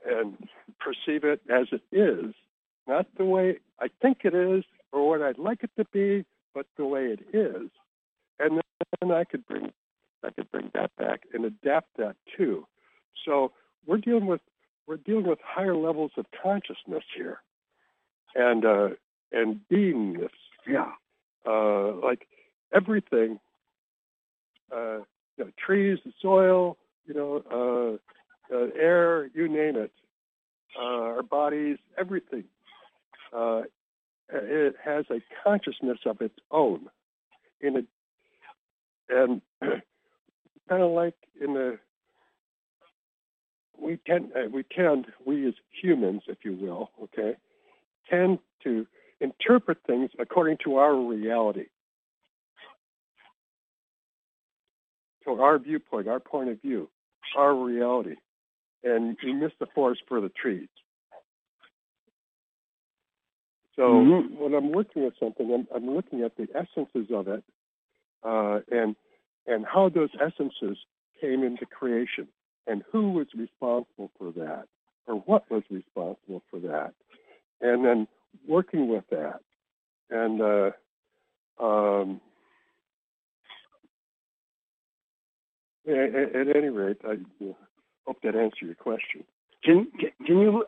and 0.07 0.49
perceive 0.79 1.25
it 1.25 1.41
as 1.51 1.67
it 1.73 1.83
is, 1.95 2.33
not 2.87 3.07
the 3.19 3.25
way 3.25 3.59
I 3.81 3.89
think 4.01 4.19
it 4.25 4.35
is 4.35 4.65
or 4.93 5.09
what 5.09 5.23
I'd 5.23 5.39
like 5.39 5.65
it 5.65 5.71
to 5.77 5.85
be, 5.93 6.25
but 6.55 6.67
the 6.77 6.85
way 6.87 7.07
it 7.07 7.21
is. 7.33 7.69
And 8.39 8.61
then 9.01 9.11
I 9.11 9.25
could 9.25 9.47
bring 9.47 9.73
I 10.23 10.31
could 10.31 10.51
bring 10.53 10.71
that 10.75 10.95
back 10.97 11.23
and 11.35 11.45
adapt 11.45 11.97
that 11.97 12.15
too. 12.37 12.67
So 13.25 13.53
we're 13.87 13.99
dealing 13.99 14.27
with 14.27 14.41
we're 14.87 14.97
dealing 14.97 15.27
with 15.27 15.39
higher 15.45 15.77
levels 15.77 16.13
of 16.17 16.27
consciousness 16.43 17.05
here, 17.17 17.39
and 18.35 18.65
uh, 18.65 18.89
and 19.33 19.61
beingness. 19.71 20.31
Yeah. 20.67 20.93
Uh, 21.47 21.95
like 21.97 22.29
everything, 22.73 23.41
uh, 24.75 24.99
you 25.37 25.45
know, 25.45 25.51
trees, 25.65 25.99
the 26.05 26.13
soil, 26.21 26.77
you 27.07 27.15
know, 27.15 27.43
uh, 27.51 28.55
uh, 28.55 28.69
air, 28.79 29.29
you 29.35 29.49
name 29.49 29.77
it, 29.77 29.93
uh, 30.79 30.85
our 30.85 31.23
bodies, 31.23 31.79
everything. 31.99 32.45
Uh, 33.33 33.63
it 34.29 34.77
has 34.83 35.05
a 35.11 35.21
consciousness 35.43 35.99
of 36.07 36.21
its 36.21 36.37
own, 36.51 36.87
in 37.61 37.77
a, 37.77 37.83
and 39.09 39.43
kind 39.61 40.83
of 40.83 40.93
like 40.93 41.15
in 41.41 41.55
the 41.55 41.79
we 43.83 43.99
tend 44.07 44.33
uh, 44.37 44.49
we 44.53 44.63
tend 44.63 45.07
we 45.27 45.47
as 45.49 45.55
humans, 45.83 46.23
if 46.29 46.39
you 46.45 46.55
will, 46.55 46.91
okay, 47.03 47.37
tend 48.09 48.39
to 48.65 48.87
interpret 49.21 49.79
things 49.87 50.11
according 50.19 50.59
to 50.65 50.77
our 50.77 50.95
reality. 50.95 51.67
So 55.25 55.41
our 55.41 55.59
viewpoint, 55.59 56.09
our 56.09 56.21
point 56.21 56.49
of 56.49 56.61
view, 56.61 56.89
our 57.37 57.55
reality, 57.55 58.17
and 58.83 59.17
you 59.23 59.35
miss 59.35 59.53
the 59.61 59.67
forest 59.75 60.03
for 60.09 60.21
the 60.21 60.29
trees. 60.29 60.69
So 63.77 63.83
mm-hmm. 63.83 64.37
when 64.37 64.55
I'm 64.55 64.73
working 64.73 65.05
at 65.05 65.13
something, 65.19 65.51
I'm, 65.53 65.67
I'm 65.75 65.95
looking 65.95 66.23
at 66.23 66.37
the 66.37 66.49
essences 66.55 67.09
of 67.13 67.29
it, 67.29 67.43
uh, 68.23 68.61
and 68.71 68.97
and 69.47 69.65
how 69.65 69.89
those 69.89 70.11
essences 70.21 70.79
came 71.21 71.43
into 71.43 71.67
creation, 71.67 72.29
and 72.67 72.83
who 72.91 73.11
was 73.11 73.27
responsible 73.37 74.11
for 74.19 74.33
that 74.33 74.67
or 75.07 75.17
what 75.17 75.51
was 75.51 75.63
responsible 75.71 76.43
for 76.51 76.61
that 76.61 76.95
and 77.61 77.85
then 77.85 78.07
working 78.47 78.89
with 78.89 79.05
that. 79.11 79.41
And 80.11 80.43
uh, 80.43 80.71
um, 81.63 82.21
at, 85.89 85.95
at, 85.95 86.57
any 86.57 86.69
rate 86.69 86.99
i 87.05 87.17
hope 88.07 88.19
that 88.23 88.37
answered 88.37 88.67
your 88.67 88.75
question. 88.75 89.25
Can, 89.65 89.91
can 90.27 90.39
you 90.39 90.65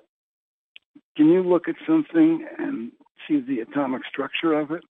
can 1.17 1.29
you 1.29 1.43
look 1.43 1.69
at 1.69 1.75
something 1.87 2.47
and 2.59 2.91
see 3.27 3.41
the 3.41 3.61
atomic 3.61 4.03
structure 4.11 4.53
of 4.53 4.71
it? 4.73 4.83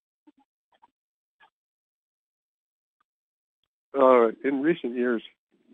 Uh, 3.98 4.28
in 4.46 4.62
recent 4.62 4.96
years 4.96 5.22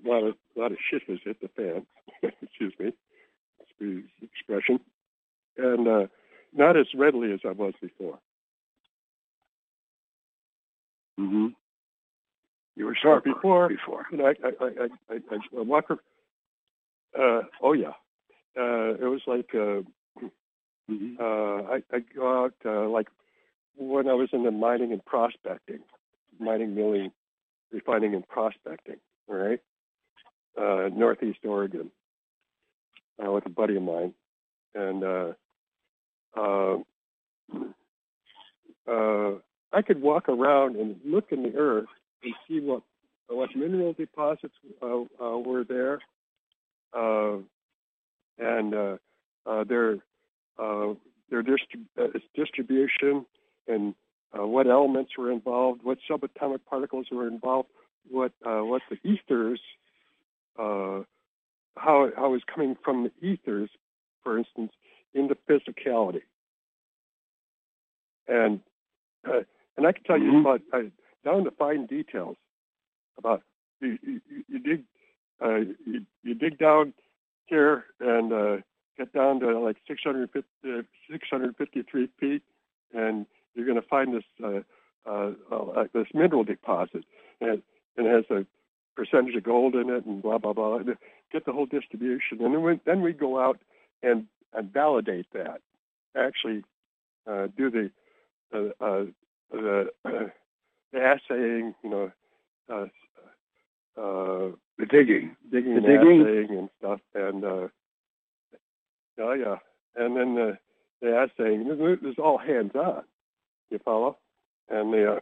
a 0.05 0.09
lot 0.09 0.25
of 0.25 0.35
a 0.57 0.61
lot 0.61 0.73
of 0.73 0.79
shit 0.91 1.03
has 1.09 1.19
hit 1.25 1.41
the 1.41 1.49
fan. 1.49 1.87
Excuse 2.43 2.75
me, 2.79 2.93
excuse 3.61 4.05
the 4.21 4.27
expression, 4.27 4.81
and 5.57 5.89
uh, 5.89 6.07
not 6.53 6.77
as 6.77 6.87
readily 6.95 7.33
as 7.33 7.41
I 7.45 7.53
was 7.53 7.75
before. 7.81 8.19
Mm-hmm. 11.19 11.49
You 12.77 12.87
were 12.87 12.97
sharp 13.01 13.25
before. 13.25 13.69
Before. 13.69 14.07
You 14.11 14.19
know, 14.19 14.27
I 14.27 14.35
I 14.45 14.65
I 14.65 14.69
I, 15.11 15.15
I, 15.15 15.59
I 15.59 15.63
walk. 15.63 15.91
Uh, 15.91 17.41
oh 17.63 17.73
yeah, 17.73 17.93
uh, 18.59 18.95
it 18.95 19.09
was 19.09 19.21
like 19.27 19.51
uh, 19.55 19.83
mm-hmm. 20.91 21.17
uh, 21.19 21.75
I 21.75 21.83
I 21.93 21.99
go 22.15 22.45
out 22.45 22.55
uh, 22.65 22.89
like 22.89 23.09
when 23.77 24.09
I 24.09 24.15
was 24.15 24.29
in 24.33 24.45
the 24.45 24.51
mining 24.51 24.93
and 24.93 25.05
prospecting, 25.05 25.81
mining, 26.39 26.75
milling, 26.75 27.11
refining, 27.73 28.15
and 28.15 28.27
prospecting. 28.27 28.97
All 29.29 29.37
right, 29.37 29.61
uh, 30.59 30.89
Northeast 30.95 31.41
Oregon, 31.45 31.91
uh, 33.25 33.31
with 33.31 33.47
a 33.47 33.51
buddy 33.51 33.77
of 33.77 33.83
mine, 33.83 34.15
and 34.75 35.05
uh, 35.05 35.33
uh, 36.37 36.77
uh, 38.91 39.33
I 39.73 39.83
could 39.83 40.01
walk 40.01 40.29
around 40.29 40.77
and 40.77 40.97
look 41.05 41.33
in 41.33 41.43
the 41.43 41.55
earth 41.57 41.89
and 42.23 42.35
see 42.49 42.61
what 42.61 42.83
what 43.29 43.55
mineral 43.55 43.93
deposits 43.93 44.55
uh, 44.83 45.03
uh, 45.23 45.39
were 45.39 45.65
there, 45.65 46.01
uh, 46.93 47.37
and 48.39 48.75
uh, 48.75 48.97
uh, 49.47 49.65
their 49.65 49.99
uh, 50.59 50.95
their 51.31 51.43
distrib- 51.43 51.87
uh, 51.99 52.19
distribution 52.35 53.25
and 53.69 53.95
uh, 54.39 54.47
what 54.47 54.67
elements 54.67 55.13
were 55.17 55.31
involved, 55.31 55.83
what 55.83 55.99
subatomic 56.09 56.61
particles 56.69 57.07
were 57.11 57.27
involved, 57.27 57.69
what 58.11 58.33
uh, 58.45 58.61
what 58.61 58.83
the 58.91 58.97
ethers, 59.09 59.61
uh, 60.59 61.03
how 61.77 62.11
how 62.17 62.31
was 62.31 62.43
coming 62.53 62.77
from 62.85 63.05
the 63.05 63.27
ethers, 63.27 63.71
for 64.23 64.39
instance, 64.39 64.73
into 65.15 65.37
physicality, 65.49 66.23
and 68.29 68.61
uh, 69.29 69.41
and 69.77 69.87
I 69.87 69.93
can 69.93 70.05
tell 70.05 70.19
Mhm. 70.19 70.33
you 70.33 70.41
about 70.41 70.63
uh, 70.73 70.83
down 71.25 71.45
to 71.45 71.51
fine 71.53 71.87
details 71.87 72.37
about 73.19 73.43
you 73.81 73.99
you, 74.03 74.21
you 74.49 74.59
dig 74.59 74.85
uh, 75.43 75.61
you, 75.87 76.07
you 76.23 76.35
dig 76.35 76.59
down 76.59 76.93
here 77.47 77.87
and 78.01 78.33
uh, 78.33 78.57
get 78.97 79.13
down 79.13 79.41
to 79.41 79.59
like 79.59 79.77
650, 79.89 80.49
uh, 80.69 80.83
653 81.11 82.09
feet, 82.19 82.43
and 82.95 83.27
you're 83.55 83.67
going 83.67 83.81
to 83.81 83.89
find 83.89 84.15
this 84.15 84.25
uh, 84.45 84.61
uh, 85.07 85.33
uh, 85.51 85.85
this 85.95 86.07
mineral 86.15 86.45
deposit, 86.45 87.05
and, 87.41 87.63
and 87.97 88.07
it 88.07 88.11
has 88.15 88.25
a 88.31 88.47
percentage 89.01 89.35
of 89.35 89.43
gold 89.45 89.75
in 89.75 89.89
it, 89.89 90.05
and 90.05 90.23
blah 90.23 90.37
blah 90.37 90.53
blah. 90.53 90.81
Get 91.33 91.47
the 91.47 91.53
whole 91.53 91.65
distribution, 91.67 92.43
and 92.43 92.53
then 92.55 92.63
we, 92.63 92.81
then 92.85 93.01
we 93.01 93.13
go 93.15 93.41
out 93.41 93.59
and 94.03 94.27
and 94.53 94.71
validate 94.73 95.27
that. 95.33 95.63
Actually, 96.15 96.63
uh, 97.27 97.47
do 97.57 97.71
the 97.71 97.91
uh, 98.53 98.85
uh, 98.85 99.05
the, 99.51 99.91
the 100.05 100.31
assaying, 101.15 101.75
you 101.83 101.91
know, 101.91 102.13
uh, 102.71 102.87
uh, 104.01 104.53
The 104.79 104.87
digging. 104.87 105.35
digging 105.51 105.75
The 105.77 105.79
and 105.79 105.87
digging? 105.87 106.21
assaying 106.23 106.59
and 106.59 106.69
stuff, 106.79 107.01
and 107.15 107.45
uh, 107.45 107.69
oh 109.19 109.33
yeah, 109.33 109.57
and 109.97 110.15
then 110.17 110.35
the 110.35 110.59
the 111.01 111.23
assaying. 111.23 111.67
This 111.69 112.13
is 112.13 112.19
all 112.19 112.37
hands 112.37 112.73
on. 112.75 113.05
You 113.71 113.79
follow? 113.83 114.19
And 114.69 114.93
the 114.93 115.15
uh, 115.15 115.21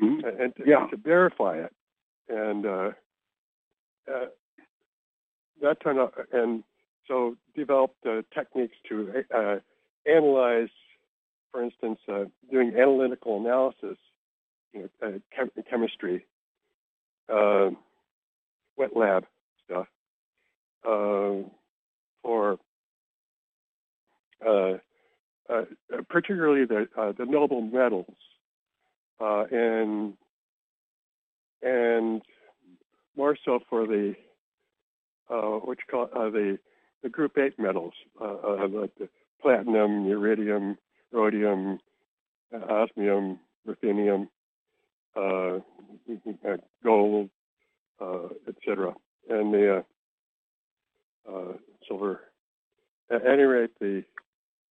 Mhm. 0.00 0.40
and 0.42 0.54
to, 0.56 0.62
Yeah. 0.66 0.86
to 0.90 0.96
verify 0.96 1.56
it, 1.56 1.72
and 2.28 2.66
uh, 2.66 2.90
uh, 4.12 4.26
that 5.62 5.80
turned 5.80 5.98
out, 5.98 6.14
and 6.32 6.62
so 7.08 7.36
developed 7.54 8.04
uh, 8.06 8.22
techniques 8.34 8.76
to 8.88 9.24
uh, 9.34 9.56
analyze, 10.06 10.68
for 11.52 11.62
instance, 11.62 11.98
uh, 12.08 12.24
doing 12.50 12.74
analytical 12.76 13.40
analysis, 13.40 13.98
you 14.72 14.82
know, 14.82 15.08
uh, 15.08 15.12
chem- 15.34 15.64
chemistry, 15.68 16.26
wet 17.28 18.94
lab 18.94 19.24
stuff, 19.64 19.86
uh, 20.86 21.32
for 22.22 22.58
particularly 26.08 26.64
the 26.64 26.88
the 27.18 27.24
noble 27.24 27.62
metals, 27.62 28.06
and 29.20 30.14
and 31.62 32.22
more 33.16 33.36
so 33.44 33.60
for 33.68 33.86
the 33.86 34.14
uh, 35.30 35.58
what 35.58 35.78
you 35.78 35.84
call 35.90 36.04
uh, 36.14 36.30
the 36.30 36.58
the 37.02 37.08
group 37.08 37.36
eight 37.38 37.58
metals, 37.58 37.92
uh, 38.20 38.24
uh, 38.24 38.68
like 38.68 38.90
the 38.98 39.08
platinum, 39.40 40.06
iridium, 40.10 40.76
rhodium, 41.12 41.78
uh, 42.54 42.72
osmium, 42.72 43.38
ruthenium, 43.66 44.28
uh, 45.16 45.58
uh, 46.48 46.56
gold, 46.82 47.30
uh, 48.00 48.28
etc., 48.48 48.94
and 49.28 49.52
the 49.52 49.84
uh, 51.28 51.30
uh, 51.32 51.52
silver. 51.86 52.20
At 53.10 53.26
any 53.26 53.42
rate, 53.42 53.70
the 53.80 54.04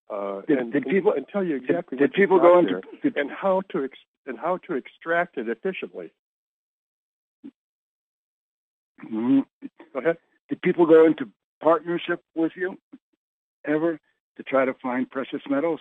uh, 0.10 0.42
Did- 0.48 0.58
and, 0.60 0.74
did 0.74 0.86
people- 0.86 1.14
and 1.14 1.26
tell 1.28 1.44
you 1.44 1.56
exactly 1.56 1.98
did 1.98 2.12
what 2.12 2.18
you 2.18 2.24
people 2.28 2.40
go 2.40 2.60
into? 2.60 2.82
and 3.16 3.30
how 3.32 3.62
to 3.72 3.86
ex- 3.86 3.98
and 4.28 4.38
how 4.40 4.58
to 4.68 4.74
extract 4.76 5.38
it 5.38 5.48
efficiently. 5.50 6.12
Mhm. 9.04 9.46
Go 9.94 10.00
ahead. 10.00 10.18
Did 10.50 10.62
people 10.62 10.86
go 10.86 11.06
into 11.06 11.30
partnership 11.62 12.24
with 12.36 12.52
you 12.56 12.78
ever 13.66 14.00
to 14.38 14.44
try 14.44 14.66
to 14.66 14.74
find 14.76 15.10
precious 15.10 15.42
metals? 15.50 15.80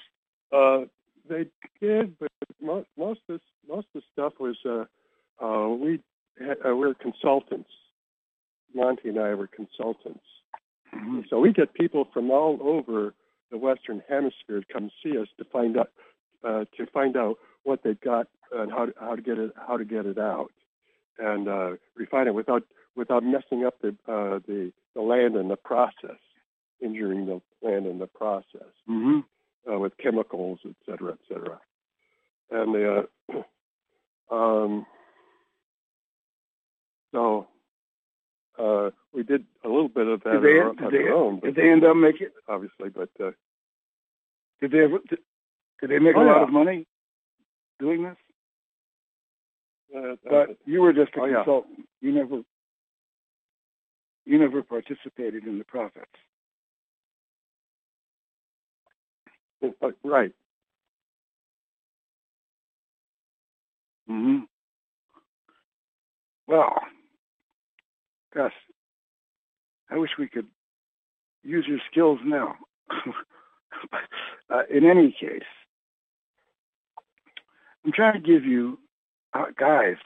Uh, 0.52 0.84
they 1.28 1.46
did, 1.80 2.18
but 2.18 2.30
most 2.60 2.88
most 2.96 3.20
of 3.28 3.34
this, 3.40 3.42
most 3.68 3.86
of 3.94 4.02
the 4.02 4.02
stuff 4.12 4.34
was 4.38 4.56
uh, 4.64 4.84
uh, 5.44 5.68
we 5.68 6.00
had, 6.38 6.58
uh, 6.66 6.74
we 6.76 6.86
were 6.86 6.94
consultants. 6.94 7.70
Monty 8.74 9.08
and 9.10 9.20
I 9.20 9.34
were 9.34 9.46
consultants, 9.46 10.24
Mhm. 10.92 11.28
so 11.28 11.38
we 11.38 11.52
get 11.52 11.74
people 11.74 12.06
from 12.06 12.30
all 12.30 12.58
over 12.60 13.14
the 13.50 13.56
Western 13.58 14.00
Hemisphere 14.08 14.60
to 14.60 14.66
come 14.72 14.90
see 15.02 15.16
us 15.16 15.28
to 15.38 15.44
find 15.44 15.76
out 15.76 15.90
uh, 16.42 16.64
to 16.76 16.86
find 16.86 17.16
out 17.16 17.38
what 17.62 17.82
they've 17.82 18.00
got 18.00 18.26
and 18.52 18.70
how 18.72 18.86
to, 18.86 18.94
how 18.98 19.14
to 19.14 19.22
get 19.22 19.38
it 19.38 19.52
how 19.56 19.76
to 19.76 19.84
get 19.84 20.06
it 20.06 20.18
out 20.18 20.52
and 21.18 21.48
uh, 21.48 21.76
refine 21.94 22.26
it 22.26 22.34
without 22.34 22.64
without 22.96 23.24
messing 23.24 23.64
up 23.64 23.74
the 23.80 23.88
uh, 24.08 24.38
the 24.46 24.72
the 24.94 25.02
land 25.02 25.36
and 25.36 25.50
the 25.50 25.56
process, 25.56 26.18
injuring 26.80 27.26
the 27.26 27.40
land 27.66 27.86
and 27.86 28.00
the 28.00 28.06
process 28.06 28.72
Mhm. 28.88 29.24
uh, 29.70 29.78
with 29.78 29.96
chemicals, 29.98 30.60
et 30.64 30.76
cetera, 30.86 31.12
et 31.12 31.18
cetera. 31.28 31.60
And 32.50 32.74
the, 32.74 33.06
uh, 33.32 33.42
um, 34.34 34.86
so 37.12 37.48
uh, 38.58 38.90
we 39.12 39.22
did 39.22 39.44
a 39.64 39.68
little 39.68 39.88
bit 39.88 40.06
of 40.06 40.22
that 40.22 40.40
Did 40.40 40.42
they, 40.42 40.60
on, 40.60 40.76
did, 40.76 40.84
on 40.86 40.92
they, 40.92 40.98
our 40.98 41.12
own, 41.12 41.40
did 41.40 41.54
they 41.56 41.68
end 41.70 41.84
up 41.84 41.96
making? 41.96 42.28
obviously, 42.48 42.90
but 42.90 43.10
uh, 43.20 43.32
Did 44.60 44.70
they 44.72 44.80
ever? 44.84 44.98
Did, 45.08 45.18
did 45.80 45.90
they 45.90 45.98
make 45.98 46.16
Oh, 46.16 46.22
a 46.22 46.24
lot 46.24 46.36
yeah. 46.36 46.42
of 46.44 46.50
money 46.50 46.86
doing 47.80 48.04
this? 48.04 48.16
uh, 49.96 50.16
But 50.28 50.56
you 50.66 50.80
were 50.82 50.92
just 50.92 51.14
a 51.16 51.20
Oh, 51.20 51.24
yeah. 51.24 51.36
consultant. 51.44 51.88
You 52.00 52.12
never. 52.12 52.42
You 54.26 54.38
never 54.38 54.62
participated 54.62 55.44
in 55.44 55.58
the 55.58 55.64
profits. 55.64 56.06
uh, 59.82 59.90
right. 60.04 60.32
hmm 64.08 64.40
Well, 66.48 66.74
Gus, 68.34 68.52
I 69.90 69.98
wish 69.98 70.10
we 70.18 70.28
could 70.28 70.46
use 71.44 71.66
your 71.68 71.80
skills 71.90 72.18
now. 72.24 72.56
uh, 74.50 74.62
in 74.70 74.84
any 74.84 75.16
case, 75.18 75.42
I'm 77.84 77.92
trying 77.92 78.14
to 78.14 78.26
give 78.26 78.44
you, 78.44 78.78
uh, 79.34 79.46
guys, 79.58 79.96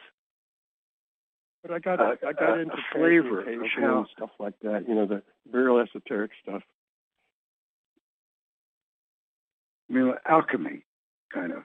But 1.68 1.74
I 1.74 1.78
got 1.80 2.00
Uh, 2.00 2.16
I 2.26 2.32
got 2.32 2.50
uh, 2.58 2.60
into 2.60 2.76
flavor 2.92 3.40
of 3.40 3.44
transmutation 3.44 3.82
how- 3.82 3.98
and 3.98 4.08
stuff 4.08 4.30
like 4.38 4.58
that. 4.60 4.88
You 4.88 4.94
know, 4.94 5.04
the 5.04 5.22
real 5.50 5.78
esoteric 5.78 6.30
stuff. 6.42 6.62
I 9.90 9.92
mean, 9.92 10.14
alchemy, 10.24 10.82
kind 11.32 11.52
of. 11.52 11.64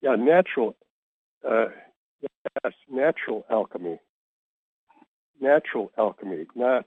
Yeah, 0.00 0.16
natural. 0.16 0.76
Uh, 1.46 1.66
yes, 2.22 2.72
natural 2.90 3.44
alchemy. 3.50 4.00
Natural 5.40 5.92
alchemy, 5.98 6.46
not 6.54 6.86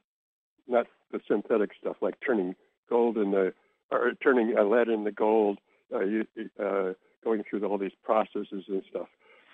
not 0.68 0.88
the 1.12 1.22
synthetic 1.28 1.72
stuff 1.80 1.98
like 2.02 2.16
turning 2.26 2.56
gold 2.90 3.18
into 3.18 3.54
or 3.92 4.14
turning 4.24 4.56
lead 4.56 4.90
into 4.90 5.12
gold. 5.12 5.60
Uh, 5.94 6.00
you, 6.00 6.26
uh, 6.60 6.94
going 7.24 7.44
through 7.44 7.64
all 7.66 7.78
these 7.78 7.96
processes 8.04 8.66
and 8.68 8.84
stuff. 8.90 9.08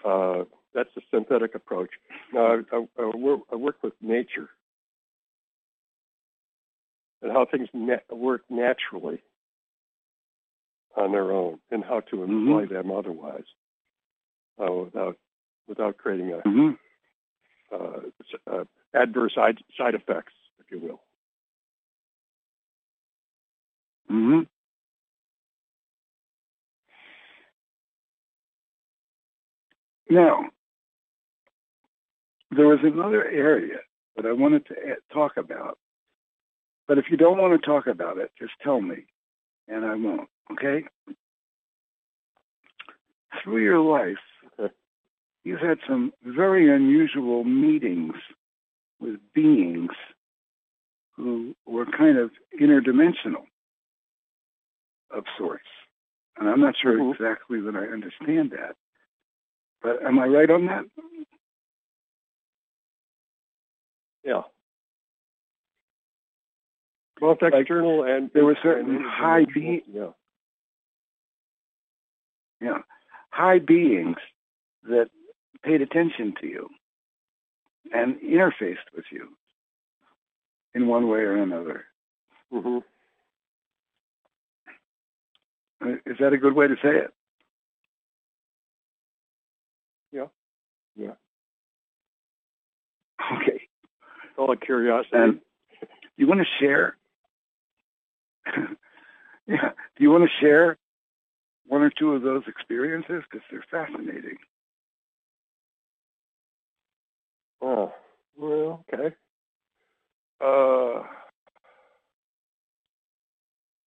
Uh, 0.04 0.43
that's 0.74 0.89
the 0.95 1.01
synthetic 1.12 1.56
approach. 1.56 1.91
Now, 2.34 2.56
I, 2.56 2.76
I, 2.76 2.86
I, 2.99 3.16
work, 3.16 3.41
I 3.51 3.56
work 3.56 3.78
with 3.84 3.93
nature 4.01 4.49
and 7.22 7.32
how 7.32 7.45
things 7.45 7.70
na- 7.74 7.97
work 8.10 8.41
naturally 8.49 9.22
on 10.95 11.12
their 11.12 11.32
own, 11.32 11.58
and 11.72 11.84
how 11.84 12.01
to 12.01 12.24
employ 12.24 12.68
them 12.68 12.91
otherwise, 12.91 13.45
uh, 14.62 14.72
without 14.72 15.18
without 15.68 15.97
creating 15.97 16.34
a 16.34 16.41
hmm 16.41 16.72
uh, 17.74 17.99
uh, 18.51 18.64
adverse 18.93 19.34
side, 19.34 19.58
side 19.76 19.95
effects, 19.95 20.34
if 20.60 20.70
you 20.70 20.80
will. 20.80 21.01
hmm 24.08 24.41
Now, 30.10 30.45
there 32.51 32.68
was 32.68 32.80
another 32.84 33.26
area 33.26 33.78
that 34.16 34.26
I 34.26 34.32
wanted 34.32 34.66
to 34.68 34.76
talk 35.12 35.38
about. 35.38 35.78
But 36.88 36.97
if 36.97 37.06
you 37.10 37.18
don't 37.18 37.38
want 37.38 37.60
to 37.60 37.66
talk 37.66 37.88
about 37.88 38.18
it, 38.18 38.32
just 38.38 38.54
tell 38.62 38.82
me, 38.82 39.06
and 39.68 39.86
I 39.86 39.95
won't. 39.95 40.30
Okay? 40.51 40.84
Through 43.41 43.64
your 43.64 43.80
life, 43.80 44.72
you've 45.43 45.62
had 45.62 45.80
some 45.88 46.14
very 46.24 46.74
unusual 46.74 47.43
meetings 47.43 48.16
with 48.99 49.20
beings 49.34 49.91
who 51.16 51.56
were 51.66 51.86
kind 51.86 52.18
of 52.18 52.32
interdimensional 52.60 53.45
of 55.12 55.24
sorts. 55.38 55.64
And 56.38 56.49
I'm 56.49 56.60
not 56.60 56.76
sure 56.78 56.97
Mhm. 56.97 57.14
exactly 57.14 57.62
that 57.62 57.76
I 57.76 57.88
understand 57.88 58.51
that. 58.51 58.76
But 59.84 60.03
am 60.03 60.19
I 60.19 60.27
right 60.27 60.49
on 60.49 60.65
that? 60.67 60.86
Yeah. 64.25 64.43
Both 67.19 67.41
Like, 67.41 67.53
external 67.53 68.03
and 68.03 68.31
there 68.34 68.45
were 68.45 68.57
certain 68.63 69.03
high 69.03 69.39
individual. 69.41 69.81
be- 69.88 69.91
Yeah. 69.93 70.11
Yeah. 72.61 72.81
High 73.31 73.59
beings 73.59 74.17
that 74.84 75.09
paid 75.63 75.81
attention 75.81 76.36
to 76.41 76.47
you 76.47 76.69
and 77.93 78.15
interfaced 78.21 78.91
with 78.95 79.05
you 79.11 79.38
in 80.75 80.88
one 80.88 81.07
way 81.09 81.19
or 81.19 81.38
another. 81.38 81.86
hmm 82.51 82.79
Uh, 85.81 85.97
Is 86.05 86.17
that 86.19 86.34
a 86.34 86.38
good 86.38 86.53
way 86.55 86.67
to 86.67 86.75
say 86.77 86.97
it? 86.97 87.13
Yeah. 90.11 90.27
Yeah. 90.96 91.12
Okay. 93.41 93.62
Call 94.36 94.52
it 94.54 94.62
curiosity. 94.62 95.10
And 95.14 95.34
do 95.36 95.39
you 96.18 96.28
want 96.28 96.41
to 96.41 96.66
share? 96.66 96.98
yeah. 99.48 99.70
Do 99.98 100.04
you 100.04 100.12
want 100.12 100.24
to 100.24 100.46
share 100.46 100.78
one 101.68 101.82
or 101.82 101.89
two 101.91 102.14
of 102.14 102.22
those 102.22 102.44
experiences? 102.48 103.24
Because 103.30 103.46
they're 103.52 103.66
fascinating. 103.72 104.38
Oh, 107.62 107.94
well, 108.38 108.86
okay. 108.94 109.16
Uh, 110.41 111.04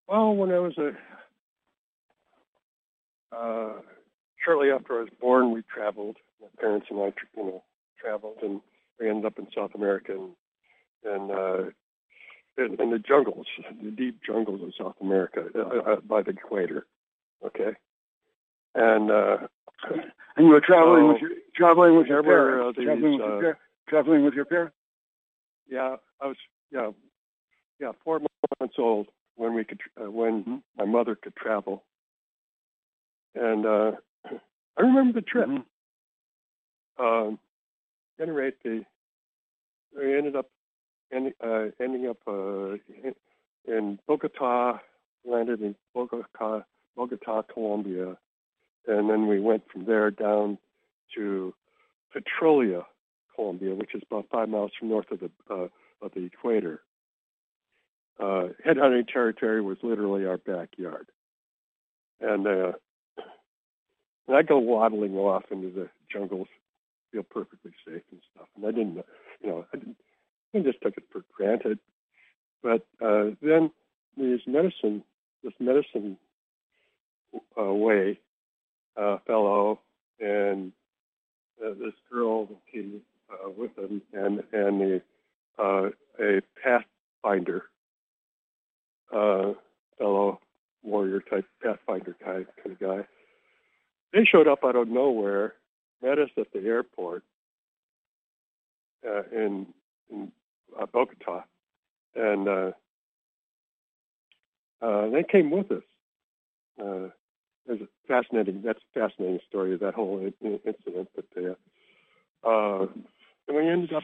well, 0.09 0.35
when 0.35 0.51
I 0.51 0.59
was 0.61 0.77
a 0.79 0.93
uh, 3.37 3.73
shortly 4.45 4.71
after 4.71 4.97
I 4.99 5.01
was 5.01 5.09
born, 5.21 5.53
we 5.53 5.63
traveled. 5.63 6.17
My 6.47 6.61
parents 6.61 6.87
and 6.91 7.01
I, 7.01 7.13
you 7.37 7.45
know, 7.45 7.63
traveled, 8.01 8.39
and 8.43 8.61
we 9.01 9.09
ended 9.09 9.25
up 9.25 9.39
in 9.39 9.47
South 9.55 9.73
America 9.75 10.13
and 10.13 10.31
and 11.05 11.31
uh, 11.31 11.63
in, 12.59 12.81
in 12.81 12.91
the 12.91 12.99
jungles, 12.99 13.47
the 13.83 13.91
deep 13.91 14.21
jungles 14.27 14.61
of 14.63 14.73
South 14.79 14.97
America, 15.01 15.45
uh, 15.55 15.93
uh, 15.93 15.97
by 16.01 16.23
the 16.23 16.31
equator. 16.31 16.87
Okay, 17.45 17.73
and 18.75 19.11
uh, 19.11 19.37
And 20.37 20.47
you 20.47 20.53
were 20.53 20.61
traveling 20.61 21.03
So, 21.07 21.13
with 21.13 21.23
your 21.23 21.31
traveling 21.55 21.97
with 21.97 22.07
your 22.07 22.23
parents. 22.23 22.79
uh, 22.79 22.83
traveling 22.83 23.03
these, 23.13 23.21
with 23.21 23.27
your 23.27 23.37
uh, 23.37 23.41
par- 23.41 23.59
traveling 23.89 24.25
with 24.25 24.35
your 24.35 24.45
parents. 24.45 24.75
Yeah, 25.69 25.97
I 26.21 26.27
was 26.27 26.37
yeah, 26.71 26.91
yeah, 27.81 27.93
four 28.05 28.21
months 28.61 28.77
old 28.79 29.09
when 29.37 29.55
we 29.55 29.65
could 29.65 29.81
uh, 30.01 30.11
when 30.11 30.45
Mhm. 30.45 30.63
my 30.79 30.85
mother 30.85 31.15
could 31.15 31.37
travel, 31.37 31.85
and 33.35 33.67
uh, 33.67 33.93
I 34.79 34.81
remember 34.83 35.21
the 35.21 35.27
trip. 35.27 35.49
Mhm. 35.49 35.65
Um, 36.99 37.39
any 38.21 38.31
rate, 38.31 38.63
the 38.63 38.85
we 39.97 40.17
ended 40.17 40.37
up 40.37 40.51
end, 41.13 41.33
uh, 41.43 41.67
ending 41.81 42.09
up 42.09 42.19
uh, 42.27 42.75
in, 43.03 43.15
in 43.67 43.99
Bogota, 44.07 44.79
landed 45.25 45.61
in 45.61 45.75
Bogota, 45.95 46.63
Bogota, 46.97 47.43
Colombia, 47.43 48.17
and 48.87 49.11
then 49.11 49.27
we 49.27 49.41
went 49.41 49.65
from 49.71 49.85
there 49.85 50.11
down 50.11 50.59
to 51.15 51.55
Petrolia, 52.13 52.83
Colombia, 53.35 53.75
which 53.75 53.95
is 53.95 54.03
about 54.11 54.27
five 54.31 54.49
miles 54.49 54.73
from 54.79 54.89
north 54.89 55.11
of 55.11 55.21
the 55.21 55.31
uh, 55.51 55.69
of 56.03 56.13
the 56.15 56.25
equator. 56.25 56.81
Uh, 58.19 58.49
headhunting 58.67 59.07
territory 59.07 59.61
was 59.61 59.77
literally 59.83 60.25
our 60.25 60.39
backyard, 60.39 61.07
and 62.21 62.47
uh, 62.47 62.73
and 64.27 64.37
I 64.37 64.43
go 64.43 64.59
waddling 64.59 65.15
off 65.17 65.45
into 65.51 65.71
the 65.71 65.89
jungles, 66.11 66.49
feel 67.17 67.23
perfectly 67.23 67.73
safe 67.87 68.03
and 68.11 68.21
stuff. 68.35 68.49
And 68.57 68.67
I 68.67 68.71
didn't, 68.71 69.05
you 69.43 69.49
know, 69.49 69.67
I, 69.73 69.79
didn't, 69.79 69.97
I 70.55 70.59
just 70.61 70.83
took 70.83 70.97
it 70.97 71.05
for 71.11 71.25
granted. 71.35 71.79
But 72.63 72.87
uh, 73.03 73.31
then 73.41 73.71
these 74.17 74.41
medicine, 74.47 75.03
this 75.43 75.55
medicine 75.59 76.19
uh, 77.59 77.73
way 77.73 78.19
uh, 78.97 79.19
fellow 79.27 79.81
and 80.21 80.73
uh, 81.65 81.71
this 81.71 81.95
girl 82.11 82.49
he 82.67 83.01
uh, 83.31 83.51
with 83.51 83.77
him 83.79 84.03
and 84.13 84.43
and 84.53 84.81
the 84.81 85.03
uh, 85.59 85.91
a 86.21 86.41
pathfinder 86.63 87.65
uh, 89.13 89.53
fellow 89.99 90.41
warrior 90.83 91.21
type 91.21 91.45
pathfinder 91.63 92.17
kind 92.25 92.47
kind 92.63 92.73
of 92.73 92.81
guy. 92.81 93.07
They 94.13 94.25
showed 94.25 94.49
up 94.49 94.65
out 94.65 94.77
of 94.77 94.89
nowhere, 94.89 95.55
met 96.03 96.19
us 96.19 96.31
at 96.39 96.47
the 96.53 96.61
airport 96.61 97.23
uh, 99.07 99.23
in 99.33 99.67
in 100.11 100.33
uh, 100.81 100.87
Bogota, 100.87 101.45
and 102.15 102.49
uh, 102.49 102.71
uh, 104.83 105.09
they 105.11 105.23
came 105.23 105.51
with 105.51 105.71
us. 105.73 105.83
Uh, 106.81 107.09
there's 107.67 107.81
a 107.81 107.89
fascinating 108.07 108.63
that's 108.65 108.81
a 108.95 109.01
fascinating 109.01 109.41
story 109.49 109.75
of 109.75 109.81
that 109.81 109.95
whole 109.95 110.19
in- 110.19 110.35
in- 110.41 110.61
incident. 110.65 111.09
But 111.15 111.25
they, 111.35 111.47
uh, 111.47 112.87
and 113.49 113.57
we 113.57 113.69
ended 113.69 113.93
up 113.93 114.03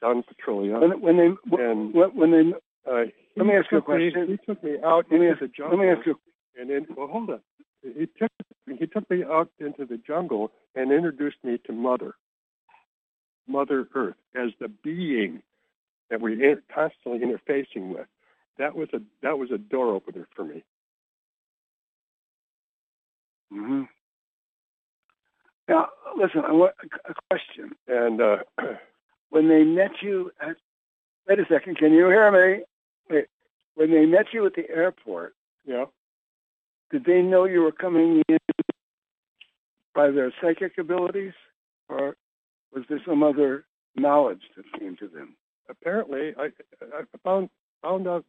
down 0.00 0.18
in 0.18 0.22
Petrolia. 0.24 0.78
When, 0.78 1.00
when 1.00 1.16
they 1.16 1.56
And- 1.62 1.94
when, 1.94 2.10
when 2.16 2.30
they 2.32 2.52
Uh, 2.86 3.06
Let 3.36 3.46
me 3.46 3.54
ask 3.56 3.70
you 3.72 3.78
a 3.78 3.82
question. 3.82 4.28
he 4.28 4.36
took 4.46 4.62
me 4.62 4.76
out 4.84 5.06
let 5.10 5.20
me 5.20 5.28
ask 5.28 5.40
the 5.40 5.50
let 5.68 5.78
me 5.78 5.88
ask 5.88 6.06
you 6.06 6.14
And 6.58 6.70
then, 6.70 6.86
well, 6.96 7.08
hold 7.08 7.30
on. 7.30 7.40
He 7.96 8.08
took 8.18 8.32
he 8.78 8.86
took 8.86 9.08
me 9.10 9.24
out 9.24 9.50
into 9.60 9.86
the 9.86 9.98
jungle 9.98 10.52
and 10.74 10.92
introduced 10.92 11.38
me 11.44 11.58
to 11.66 11.72
Mother, 11.72 12.14
Mother 13.48 13.88
Earth, 13.94 14.16
as 14.36 14.50
the 14.60 14.68
being 14.68 15.42
that 16.10 16.20
we're 16.20 16.62
constantly 16.74 17.20
interfacing 17.20 17.90
with. 17.94 18.06
That 18.58 18.76
was 18.76 18.88
a 18.94 19.00
that 19.22 19.38
was 19.38 19.50
a 19.52 19.58
door 19.58 19.94
opener 19.94 20.28
for 20.36 20.44
me. 20.44 20.64
hmm 23.52 23.82
Now, 25.68 25.88
listen, 26.16 26.42
I 26.46 26.52
want 26.52 26.74
a, 26.82 27.10
a 27.10 27.14
question. 27.30 27.72
And 27.88 28.20
uh, 28.20 28.38
When 29.30 29.48
they 29.48 29.64
met 29.64 29.90
you 30.02 30.30
at, 30.40 30.56
wait 31.28 31.40
a 31.40 31.44
second, 31.50 31.78
can 31.78 31.92
you 31.92 32.06
hear 32.08 32.30
me? 32.30 32.64
Wait, 33.10 33.26
when 33.74 33.90
they 33.90 34.06
met 34.06 34.26
you 34.32 34.46
at 34.46 34.54
the 34.54 34.68
airport, 34.70 35.34
yeah, 35.66 35.86
did 36.90 37.04
they 37.04 37.22
know 37.22 37.44
you 37.44 37.62
were 37.62 37.72
coming 37.72 38.22
in 38.28 38.38
by 39.94 40.10
their 40.10 40.32
psychic 40.40 40.78
abilities, 40.78 41.32
or 41.88 42.16
was 42.74 42.84
there 42.88 43.00
some 43.06 43.22
other 43.22 43.64
knowledge 43.96 44.42
that 44.56 44.80
came 44.80 44.96
to 44.96 45.08
them? 45.08 45.36
apparently 45.68 46.32
I, 46.38 46.46
I 46.82 47.02
found 47.24 47.50
found 47.82 48.06
out 48.06 48.24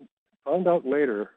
found 0.46 0.68
out 0.68 0.86
later 0.86 1.32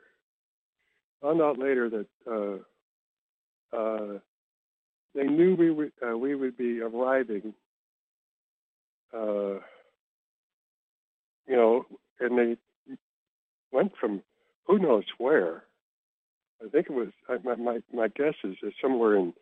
found 1.22 1.40
out 1.42 1.58
later 1.58 1.90
that 1.90 2.06
uh, 2.30 3.76
uh, 3.76 4.18
they 5.14 5.24
knew 5.24 5.54
we 5.54 5.70
would 5.70 5.92
uh, 6.06 6.16
we 6.16 6.34
would 6.34 6.56
be 6.56 6.80
arriving. 6.80 7.54
Uh, 9.12 9.58
you 11.46 11.56
know, 11.56 11.84
and 12.20 12.38
they 12.38 12.96
went 13.72 13.92
from 14.00 14.22
who 14.66 14.78
knows 14.78 15.04
where. 15.18 15.64
I 16.64 16.68
think 16.68 16.86
it 16.90 16.92
was 16.92 17.08
my 17.44 17.54
my, 17.56 17.78
my 17.92 18.08
guess 18.08 18.34
is, 18.44 18.56
is 18.62 18.72
somewhere 18.80 19.16
in 19.16 19.32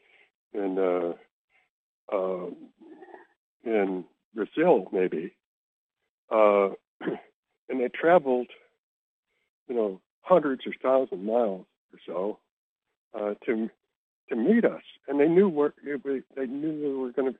in 0.52 0.78
uh, 0.78 1.12
uh, 2.14 2.46
in 3.64 4.04
Brazil, 4.34 4.88
maybe, 4.92 5.34
uh, 6.30 6.70
and 7.00 7.80
they 7.80 7.88
traveled, 7.88 8.48
you 9.68 9.74
know, 9.74 10.00
hundreds 10.22 10.62
or 10.66 10.72
thousands 10.82 11.24
miles 11.24 11.66
or 11.92 11.98
so 12.06 12.38
uh, 13.18 13.34
to 13.46 13.68
to 14.28 14.36
meet 14.36 14.64
us, 14.64 14.82
and 15.06 15.18
they 15.18 15.28
knew 15.28 15.48
where 15.48 15.74
they 15.84 16.46
knew 16.46 16.80
they 16.80 16.88
were 16.88 17.12
going 17.12 17.32
to. 17.32 17.38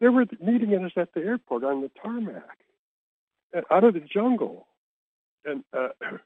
They 0.00 0.08
were 0.08 0.24
meeting 0.40 0.74
us 0.84 0.92
at 0.96 1.12
the 1.14 1.20
airport 1.20 1.64
on 1.64 1.80
the 1.82 1.90
tarmac, 2.00 2.58
out 3.70 3.84
of 3.84 3.94
the 3.94 4.00
jungle, 4.00 4.66
and 5.44 5.64
uh, 5.76 5.88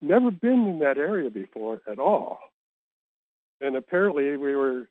never 0.00 0.30
been 0.30 0.66
in 0.66 0.78
that 0.80 0.98
area 0.98 1.30
before 1.30 1.80
at 1.90 1.98
all. 1.98 2.38
And 3.60 3.76
apparently, 3.76 4.36
we 4.36 4.54
were 4.54 4.88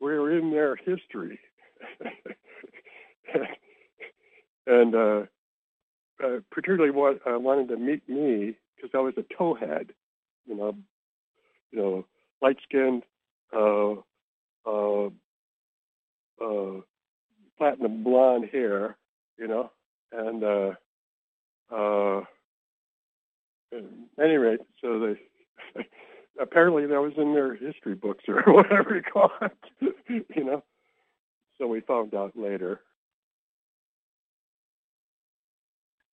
we 0.00 0.18
were 0.18 0.36
in 0.36 0.50
their 0.50 0.76
history, 0.76 1.38
and 4.66 4.94
uh, 4.94 5.22
uh, 6.24 6.40
particularly 6.50 6.90
what 6.90 7.20
uh, 7.26 7.38
wanted 7.38 7.68
to 7.68 7.76
meet 7.76 8.08
me 8.08 8.56
because 8.76 8.90
I 8.94 8.98
was 8.98 9.14
a 9.16 9.34
towhead, 9.34 9.90
you 10.46 10.56
know, 10.56 10.76
you 11.70 11.78
know, 11.78 12.06
light 12.40 12.58
skinned, 12.62 13.02
uh, 13.52 13.92
uh, 14.66 15.06
uh, 16.44 16.80
platinum 17.56 18.04
blonde 18.04 18.48
hair, 18.50 18.96
you 19.38 19.48
know, 19.48 19.70
and 20.12 20.44
uh, 20.44 20.72
uh, 21.74 22.24
at 23.72 23.84
any 24.24 24.36
rate, 24.36 24.60
so 24.80 24.98
they 25.74 25.82
apparently 26.40 26.86
that 26.86 27.00
was 27.00 27.12
in 27.16 27.34
their 27.34 27.54
history 27.54 27.94
books 27.94 28.24
or 28.28 28.42
whatever 28.52 28.96
you 28.96 29.02
call 29.02 29.30
it, 29.42 29.52
you 30.36 30.44
know. 30.44 30.62
So 31.58 31.66
we 31.66 31.80
found 31.80 32.14
out 32.14 32.32
later. 32.36 32.80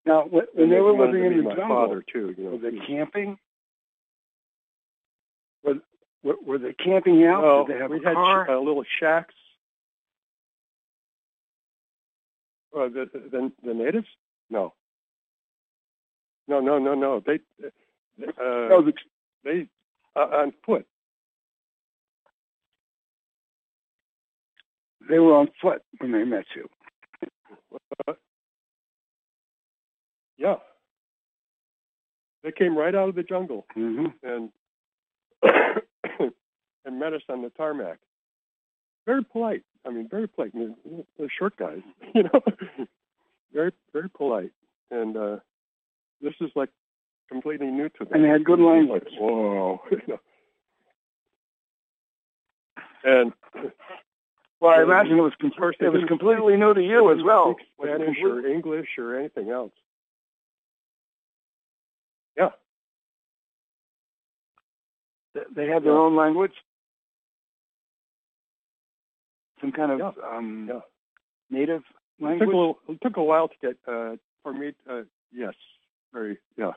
Now, 0.07 0.25
when, 0.25 0.45
when 0.55 0.71
they 0.71 0.81
were 0.81 0.93
living 0.93 1.25
in 1.25 1.37
the 1.39 1.43
my 1.45 1.55
jungle, 1.57 1.77
father 1.77 2.05
too, 2.13 2.35
you 2.37 2.45
know, 2.45 2.51
were 2.57 2.71
they 2.71 2.79
camping? 2.87 3.39
Were, 5.63 5.75
were, 6.23 6.35
were 6.47 6.59
they 6.59 6.73
camping 6.75 7.25
out? 7.27 7.43
Well, 7.43 7.65
Did 7.65 7.77
they 7.77 7.81
have 7.81 7.91
we 7.91 8.05
a 8.05 8.09
had 8.09 8.15
car? 8.15 8.45
sh- 8.47 8.51
uh, 8.51 8.59
little 8.59 8.85
shacks. 9.01 9.35
Uh, 12.77 12.89
the, 12.89 13.09
the 13.31 13.53
the 13.65 13.73
natives? 13.75 14.09
No. 14.51 14.75
No, 16.49 16.61
no, 16.61 16.79
no, 16.79 16.95
no. 16.95 17.21
They 17.25 17.41
uh, 17.65 18.69
no, 18.69 18.83
the, 18.85 18.93
they 19.45 19.69
uh, 20.17 20.21
on 20.21 20.53
foot. 20.65 20.87
they 25.09 25.19
were 25.19 25.35
on 25.35 25.49
foot 25.61 25.83
when 25.99 26.13
they 26.13 26.25
met 26.25 26.45
you. 26.57 26.69
Uh, 28.09 28.13
yeah. 30.39 30.57
They 32.43 32.53
came 32.53 32.77
right 32.77 32.95
out 32.95 33.09
of 33.09 33.15
the 33.15 33.23
jungle 33.23 33.67
Mm-hmm. 33.77 34.07
and 34.23 34.51
and 36.85 36.99
met 36.99 37.13
us 37.15 37.23
on 37.29 37.43
the 37.43 37.51
tarmac. 37.51 37.99
Very 39.07 39.25
polite. 39.25 39.63
I 39.87 39.91
mean, 39.91 40.09
very 40.11 40.29
polite. 40.29 40.55
Mean, 40.55 40.75
they're 41.19 41.29
short 41.39 41.57
guys, 41.57 41.81
you 42.15 42.25
know. 42.25 42.41
very, 43.53 43.73
very 43.93 44.09
polite. 44.09 44.53
And 44.91 45.17
uh, 45.17 45.37
this 46.21 46.35
is 46.41 46.51
like 46.55 46.71
completely 47.31 47.67
new 47.69 47.89
to 47.89 48.05
them. 48.05 48.09
And 48.15 48.25
they 48.25 48.29
had 48.29 48.45
good 48.45 48.61
language. 48.61 49.05
Like, 49.11 49.21
whoa. 49.21 49.81
And 53.07 53.33
Well, 54.61 54.79
I 54.79 54.83
imagine 54.83 55.19
it 55.19 55.21
was 55.21 55.35
com- 55.39 55.53
it 55.79 55.93
was 55.93 56.05
completely 56.09 56.57
new 56.57 56.73
to 56.73 56.83
you 56.83 57.13
as 57.13 57.23
well. 57.23 57.55
Spanish 57.83 58.17
or 58.23 58.47
English 58.47 58.89
or 58.97 59.19
anything 59.19 59.51
else. 59.51 59.73
Yeah. 62.39 62.49
They 65.55 65.67
had 65.67 65.83
their 65.85 65.93
Yeah. 65.93 65.99
own 65.99 66.17
language, 66.17 66.55
some 69.61 69.73
kind 69.73 69.93
of 69.93 69.99
Yeah. 69.99 70.13
um, 70.31 70.69
Yeah. 70.69 70.81
native 71.51 71.83
It 72.21 72.39
took 72.39 72.49
a 72.49 72.57
language. 72.57 72.77
it 72.89 73.01
took 73.03 73.17
a 73.19 73.23
while 73.25 73.49
to 73.49 73.57
get 73.61 73.77
uh, 73.87 74.17
for 74.43 74.55
me. 74.55 74.73
Uh, 74.89 75.03
yes, 75.31 75.55
very 76.15 76.39
yeah, 76.57 76.73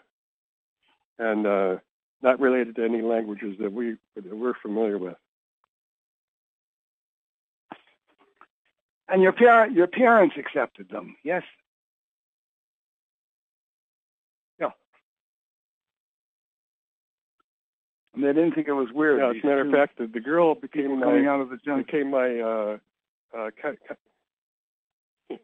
and 1.20 1.48
uh, 1.48 1.78
not 2.22 2.42
related 2.42 2.76
to 2.76 2.84
any 2.84 3.02
languages 3.02 3.56
that 3.62 3.72
we 3.72 3.96
that 4.16 4.36
we're 4.36 4.56
familiar 4.62 4.98
with. 4.98 5.16
And 9.10 9.22
your 9.22 9.32
parent, 9.32 9.74
your 9.74 9.88
parents 9.88 10.36
accepted 10.38 10.90
them. 10.90 11.16
Yes. 11.24 11.44
Yeah. 14.60 14.72
And 18.14 18.24
they 18.24 18.34
didn't 18.34 18.54
think 18.54 18.68
it 18.68 18.74
was 18.74 18.90
weird. 18.94 19.20
Yeah, 19.20 19.30
as 19.30 19.38
a 19.42 19.48
matter 19.48 19.66
of 19.66 19.72
fact, 19.72 19.98
the, 19.98 20.08
the 20.08 20.20
girl 20.20 20.56
became 20.56 21.00
coming 21.00 21.24
my 21.24 21.32
out 21.32 21.40
of 21.40 21.50
the 21.50 21.58
jungle. 21.64 21.86
became 21.86 22.12
my 22.12 22.40
uh, 22.40 22.78
uh, 23.38 23.50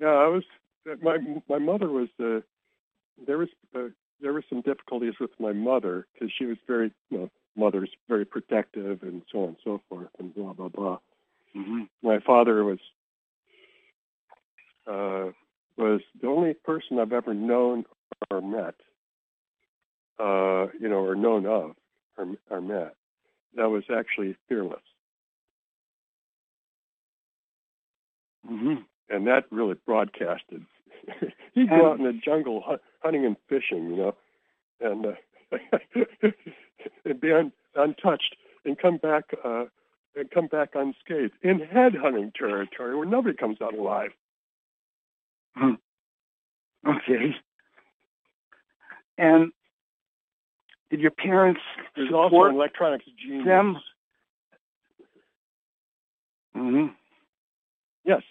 yeah. 0.00 0.08
I 0.08 0.26
was 0.26 0.42
my 1.02 1.18
my 1.48 1.58
mother 1.58 1.88
was 1.88 2.08
uh, 2.20 2.40
there 3.26 3.38
was 3.38 3.48
uh, 3.74 3.88
there 4.20 4.32
were 4.32 4.44
some 4.48 4.60
difficulties 4.62 5.14
with 5.20 5.30
my 5.38 5.52
mother 5.52 6.06
because 6.12 6.32
she 6.36 6.46
was 6.46 6.56
very 6.66 6.92
you 7.10 7.18
know 7.18 7.30
mother's 7.56 7.90
very 8.08 8.24
protective 8.24 9.02
and 9.02 9.22
so 9.30 9.42
on 9.42 9.48
and 9.48 9.56
so 9.64 9.80
forth 9.88 10.08
and 10.18 10.34
blah 10.34 10.52
blah 10.52 10.68
blah. 10.68 10.98
Mm-hmm. 11.56 11.82
my 12.02 12.18
father 12.18 12.64
was 12.64 12.80
uh, 14.88 15.30
was 15.76 16.00
the 16.20 16.26
only 16.26 16.54
person 16.54 16.98
I've 16.98 17.12
ever 17.12 17.32
known 17.32 17.84
or 18.30 18.40
met, 18.40 18.74
uh, 20.18 20.66
you 20.80 20.88
know, 20.88 21.04
or 21.04 21.14
known 21.14 21.46
of 21.46 21.76
or, 22.16 22.26
or 22.50 22.60
met 22.60 22.94
that 23.56 23.70
was 23.70 23.84
actually 23.96 24.36
fearless, 24.48 24.82
Mm-hmm. 28.50 28.82
and 29.08 29.26
that 29.26 29.44
really 29.50 29.76
broadcasted. 29.86 30.66
He'd 31.54 31.68
go 31.68 31.90
out 31.92 31.98
in 31.98 32.04
the 32.04 32.12
jungle 32.12 32.62
hu- 32.66 32.78
hunting 33.02 33.24
and 33.24 33.36
fishing, 33.48 33.90
you 33.90 33.96
know, 33.96 34.14
and 34.80 35.06
uh, 35.06 35.58
and 37.04 37.20
be 37.20 37.32
un- 37.32 37.52
untouched, 37.76 38.36
and 38.64 38.78
come 38.78 38.96
back. 38.98 39.24
Uh, 39.44 39.64
and 40.16 40.30
come 40.30 40.46
back 40.46 40.70
unscathed 40.76 41.32
in 41.42 41.58
headhunting 41.58 42.32
territory 42.34 42.94
where 42.96 43.04
nobody 43.04 43.36
comes 43.36 43.60
out 43.60 43.74
alive. 43.74 44.10
Okay. 46.86 47.34
And 49.18 49.52
did 50.90 51.00
your 51.00 51.10
parents 51.10 51.60
There's 51.96 52.12
also 52.12 52.42
an 52.44 52.54
electronics 52.54 53.04
genius. 53.20 53.44
them? 53.46 53.76
Mm-hmm. 56.56 56.86
Yes. 58.04 58.22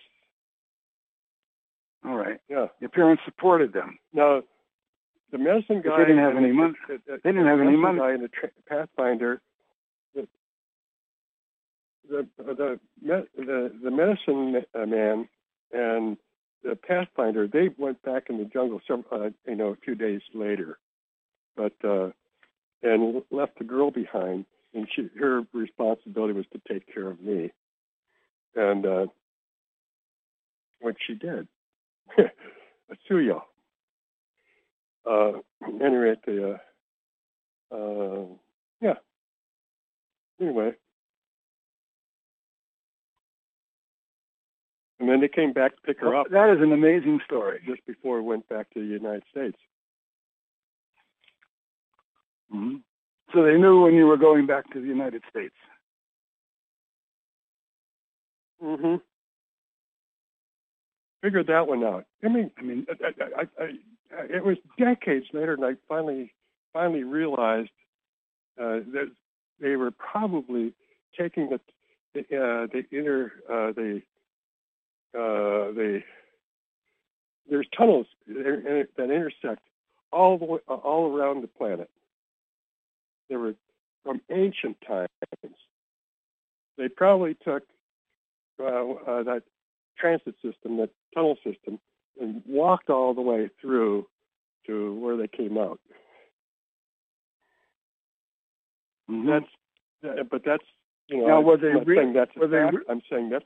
All 2.06 2.16
right. 2.18 2.39
Yeah. 2.49 2.68
Your 2.80 2.89
parents 2.89 3.22
supported 3.26 3.74
them. 3.74 3.97
Now, 4.14 4.43
the 5.32 5.38
medicine 5.38 5.82
guy. 5.82 5.97
they 5.99 6.06
didn't 6.06 6.20
have 6.24 6.36
any 6.38 6.51
money. 6.51 6.74
the- 6.88 7.01
the- 7.08 7.20
They 7.24 7.32
didn't 7.32 7.47
have 7.47 7.60
any 7.62 7.76
money. 7.78 7.99
Guy 7.99 8.12
and 8.12 8.24
the 8.24 8.28
tra- 8.28 8.51
Pathfinder. 8.68 9.41
The 10.14 10.28
the 12.10 12.80
the, 13.01 13.28
the, 13.38 13.72
the 13.84 13.91
medicine 13.91 14.64
uh, 14.76 14.86
man 14.86 15.28
and 15.72 16.18
the 16.64 16.76
Pathfinder 16.76 17.47
they 17.47 17.70
went 17.78 18.01
back 18.04 18.24
in 18.30 18.38
the 18.38 18.45
jungle 18.45 18.82
some 18.88 19.06
uh, 19.12 19.30
you 19.47 19.56
know 19.56 19.70
a 19.70 19.76
few 19.78 19.95
days 19.95 20.22
later, 20.34 20.78
but 21.56 21.74
uh, 21.84 22.10
and 22.84 23.24
left 23.32 23.58
the 23.58 23.64
girl 23.64 23.89
behind, 23.89 24.45
and 24.74 24.88
she 24.93 25.10
her 25.18 25.43
responsibility 25.54 26.34
was 26.34 26.45
to 26.51 26.62
take 26.72 26.93
care 26.93 27.08
of 27.10 27.22
me, 27.22 27.51
and 28.56 28.86
uh, 28.86 29.06
what 30.82 30.95
she 31.08 31.16
did, 31.16 31.47
Asuya. 32.20 33.41
Uh, 35.06 35.39
anyway, 35.84 36.16
the 36.26 36.60
uh, 37.72 37.76
uh, 37.76 38.26
yeah. 38.82 38.93
Anyway, 40.41 40.72
and 44.99 45.10
then 45.10 45.20
they 45.20 45.28
came 45.28 45.51
back 45.51 45.76
to 45.76 45.82
pick 45.82 45.99
her 45.99 46.16
up 46.16 46.30
That 46.30 46.49
is 46.56 46.62
an 46.62 46.72
amazing 46.72 47.20
story. 47.26 47.60
just 47.68 47.86
before 47.86 48.22
we 48.22 48.28
went 48.28 48.47
back 48.47 48.70
to 48.74 48.80
the 48.80 48.86
United 48.86 49.24
States. 49.30 49.58
Mm-hmm. 52.54 52.76
So 53.34 53.43
they 53.43 53.58
knew 53.58 53.82
when 53.82 53.95
you 53.95 54.06
were 54.06 54.18
going 54.18 54.45
back 54.45 54.72
to 54.72 54.80
the 54.80 54.88
United 54.88 55.24
States. 55.30 55.56
Mm-hmm. 58.64 58.95
Figured 61.24 61.47
that 61.47 61.67
one 61.67 61.86
out. 61.86 62.05
I 62.21 62.28
mean, 62.28 62.51
I 62.57 62.61
mean, 62.61 62.86
I, 63.01 63.41
I, 63.41 63.63
I, 63.63 64.24
it 64.30 64.43
was 64.43 64.57
decades 64.78 65.26
later, 65.32 65.53
and 65.53 65.63
I 65.63 65.76
finally 65.88 66.34
finally 66.74 67.05
realized 67.05 67.69
uh, 68.59 68.84
that 68.91 69.09
they 69.61 69.78
were 69.78 69.91
probably 69.91 70.74
taking 71.17 71.49
the 71.49 71.61
the, 72.13 72.19
uh, 72.21 72.67
the 72.74 72.84
inner 72.91 73.32
uh, 73.49 73.71
the 73.71 74.01
uh, 75.15 75.71
the 75.71 76.01
there's 77.49 77.67
tunnels 77.78 78.07
that 78.28 78.88
intersect 78.97 79.61
all 80.11 80.38
the 80.38 80.45
way, 80.45 80.59
all 80.67 81.17
around 81.17 81.41
the 81.41 81.47
planet. 81.47 81.89
They 83.30 83.38
were 83.38 83.55
from 84.03 84.19
ancient 84.30 84.76
times. 84.86 85.07
They 86.78 86.89
probably 86.89 87.36
took 87.45 87.63
uh, 88.59 88.65
uh, 88.65 89.24
that 89.24 89.43
transit 89.98 90.36
system, 90.41 90.78
that 90.78 90.89
tunnel 91.14 91.38
system, 91.44 91.80
and 92.20 92.41
walked 92.46 92.89
all 92.89 93.14
the 93.14 93.22
way 93.22 93.50
through 93.62 94.08
to 94.68 94.94
where 95.00 95.18
they 95.18 95.28
came 95.28 95.58
out. 95.58 95.80
Mhm. 99.10 99.46
That's, 100.02 100.30
but 100.30 100.44
that's 100.46 100.64
you 101.08 101.18
know. 101.18 101.28
Now, 101.28 101.41
were 101.41 101.56
I'm 101.56 101.62
they 101.62 101.74
not 101.74 101.88
re- 101.88 101.98
saying 101.98 102.14
that's 102.14 102.36
were 102.36 102.48
they 102.48 102.58
re- 102.58 102.86
I'm 102.89 103.02
saying 103.10 103.30
that's 103.30 103.46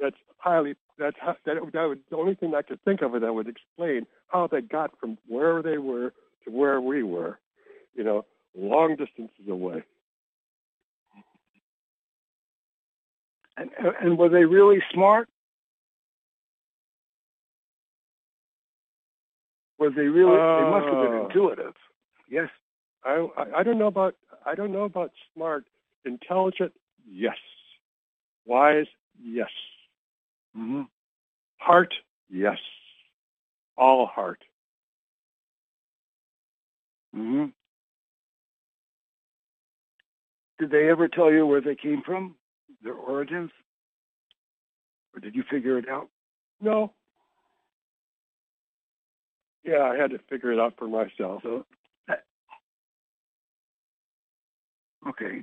that's 0.00 0.16
highly 0.38 0.74
that's 0.98 1.16
how, 1.20 1.36
that, 1.46 1.56
that 1.72 1.84
would 1.88 2.00
the 2.10 2.16
only 2.16 2.34
thing 2.34 2.54
I 2.54 2.62
could 2.62 2.82
think 2.84 3.02
of 3.02 3.12
that 3.12 3.34
would 3.34 3.48
explain 3.48 4.06
how 4.28 4.46
they 4.46 4.60
got 4.60 4.98
from 4.98 5.18
where 5.26 5.62
they 5.62 5.78
were 5.78 6.12
to 6.44 6.50
where 6.50 6.80
we 6.80 7.02
were, 7.02 7.38
you 7.94 8.04
know, 8.04 8.24
long 8.56 8.96
distances 8.96 9.48
away. 9.48 9.82
And, 13.56 13.70
and 14.00 14.18
were 14.18 14.28
they 14.28 14.44
really 14.44 14.78
smart? 14.92 15.28
Were 19.78 19.90
they 19.90 20.02
really? 20.02 20.36
they 20.36 20.70
must 20.70 20.86
have 20.86 21.02
been 21.04 21.20
Uh, 21.20 21.24
intuitive. 21.26 21.74
Yes. 22.28 22.48
I, 23.04 23.28
I 23.36 23.60
I 23.60 23.62
don't 23.62 23.78
know 23.78 23.86
about 23.86 24.14
I 24.44 24.54
don't 24.54 24.72
know 24.72 24.84
about 24.84 25.12
smart, 25.34 25.64
intelligent. 26.04 26.72
Yes. 27.08 27.36
Wise. 28.44 28.86
Yes. 29.22 29.50
Mm-hmm. 30.56 30.82
Heart. 31.58 31.94
Yes. 32.28 32.58
All 33.76 34.06
heart. 34.06 34.42
Mm-hmm. 37.16 37.46
Did 40.58 40.70
they 40.70 40.90
ever 40.90 41.06
tell 41.08 41.32
you 41.32 41.46
where 41.46 41.60
they 41.60 41.76
came 41.76 42.02
from, 42.04 42.34
their 42.82 42.94
origins, 42.94 43.50
or 45.14 45.20
did 45.20 45.34
you 45.36 45.44
figure 45.48 45.78
it 45.78 45.88
out? 45.88 46.08
No. 46.60 46.92
Yeah, 49.68 49.82
I 49.82 49.96
had 49.96 50.12
to 50.12 50.18
figure 50.30 50.50
it 50.50 50.58
out 50.58 50.74
for 50.78 50.88
myself. 50.88 51.42
So, 51.42 51.66
okay. 55.10 55.42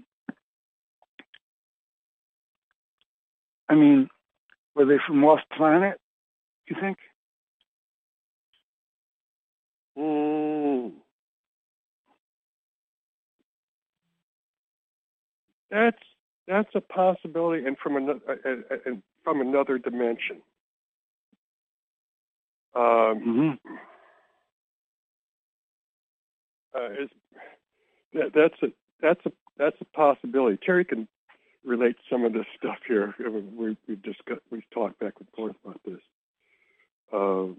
I 3.70 3.76
mean, 3.76 4.10
were 4.76 4.86
they 4.86 4.98
from 5.06 5.22
Lost 5.24 5.44
Planet? 5.56 6.00
You 6.68 6.76
think? 6.82 6.98
Mm. 9.96 10.92
That's 15.70 15.98
that's 16.48 16.70
a 16.74 16.82
possibility, 16.82 17.66
and 17.68 17.78
from 17.78 17.98
another 17.98 18.20
uh, 18.28 18.74
uh, 18.74 18.78
and 18.88 19.04
from 19.24 19.42
another 19.42 19.78
dimension. 19.78 20.42
Um, 22.76 23.54
Mm-hmm. 23.64 23.76
Uh, 26.76 26.92
is 27.04 27.10
that, 28.14 28.32
that's 28.34 28.62
a 28.64 28.68
that's 29.02 29.26
a 29.26 29.32
that's 29.58 29.78
a 29.82 29.86
possibility. 29.86 30.58
Terry 30.64 30.86
can 30.86 31.08
relate 31.64 31.96
some 32.10 32.24
of 32.24 32.34
this 32.34 32.46
stuff 32.58 32.78
here. 32.88 33.14
We 33.20 33.78
we've 33.88 34.02
discussed 34.02 34.42
we've 34.52 34.70
talked 34.74 35.00
back 35.00 35.14
and 35.20 35.28
forth 35.36 35.56
about 35.64 35.82
this. 35.86 36.02
Uh, 37.14 37.54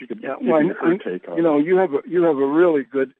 you 0.00 0.06
could 0.06 0.20
Yeah, 0.22 0.36
well, 0.40 0.60
I- 0.60 0.86
her 0.86 0.98
take 0.98 1.28
on 1.28 1.36
you 1.36 1.42
know, 1.42 1.58
you 1.58 1.76
have 1.76 1.92
a 1.92 2.00
you 2.06 2.22
have 2.22 2.38
a 2.38 2.46
really 2.46 2.84
good 2.84 3.12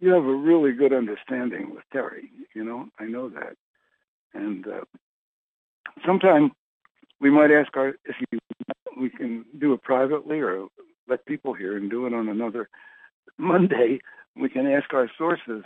you 0.00 0.12
have 0.12 0.24
a 0.24 0.34
really 0.34 0.72
good 0.72 0.92
understanding 0.92 1.74
with 1.74 1.84
Terry. 1.92 2.30
You 2.54 2.64
know, 2.64 2.88
I 2.98 3.04
know 3.04 3.28
that, 3.30 3.56
and 4.34 4.66
uh, 4.66 4.84
sometime 6.06 6.52
we 7.20 7.30
might 7.30 7.50
ask 7.50 7.76
our 7.76 7.88
if 8.04 8.16
you 8.30 8.38
we 8.98 9.10
can 9.10 9.44
do 9.58 9.72
it 9.72 9.82
privately 9.82 10.40
or 10.40 10.68
let 11.08 11.24
people 11.26 11.54
hear 11.54 11.76
and 11.76 11.90
do 11.90 12.06
it 12.06 12.12
on 12.12 12.28
another 12.28 12.68
Monday. 13.38 14.00
We 14.36 14.48
can 14.48 14.66
ask 14.66 14.92
our 14.94 15.10
sources 15.18 15.64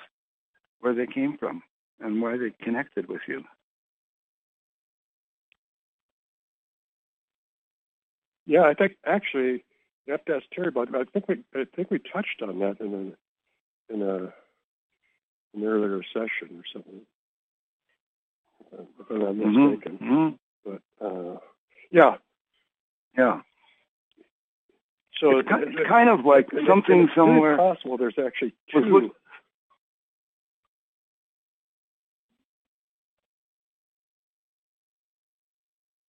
where 0.80 0.94
they 0.94 1.06
came 1.06 1.36
from 1.38 1.62
and 2.00 2.22
why 2.22 2.36
they 2.36 2.52
connected 2.64 3.08
with 3.08 3.22
you. 3.28 3.44
Yeah, 8.46 8.62
I 8.62 8.74
think 8.74 8.94
actually 9.06 9.64
you 10.06 10.12
have 10.12 10.24
to 10.26 10.36
ask 10.36 10.44
Terry 10.54 10.68
about. 10.68 10.88
It. 10.88 10.94
I 10.96 11.04
think 11.04 11.28
we 11.28 11.60
I 11.60 11.64
think 11.76 11.90
we 11.90 11.98
touched 11.98 12.42
on 12.42 12.58
that 12.60 12.80
in 12.80 13.14
a 13.90 13.94
in 13.94 14.02
a 14.02 14.32
an 15.54 15.64
earlier 15.64 16.02
session 16.12 16.56
or 16.58 16.64
something. 16.72 17.02
If 19.00 19.10
I'm 19.10 19.20
not 19.20 19.34
Mhm, 19.34 19.70
mistaken, 19.70 19.98
mhm. 19.98 20.38
but 20.64 21.06
uh, 21.06 21.38
yeah. 21.90 22.16
Yeah. 23.16 23.42
So 25.22 25.38
It's 25.38 25.48
it's 25.52 25.88
kind 25.88 26.08
of 26.08 26.26
like 26.26 26.46
it's- 26.52 26.66
somthing 26.66 27.02
it's 27.02 27.14
somewhere- 27.14 27.56
possible. 27.56 27.96
There's 27.96 28.18
actually 28.18 28.52
two. 28.72 29.12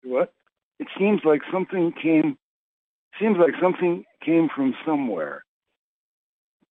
What? 0.03 0.33
It 0.79 0.87
seems 0.97 1.21
like 1.23 1.41
something 1.51 1.93
came 1.93 2.37
seems 3.19 3.37
like 3.37 3.53
something 3.61 4.03
came 4.25 4.49
from 4.53 4.73
somewhere 4.85 5.43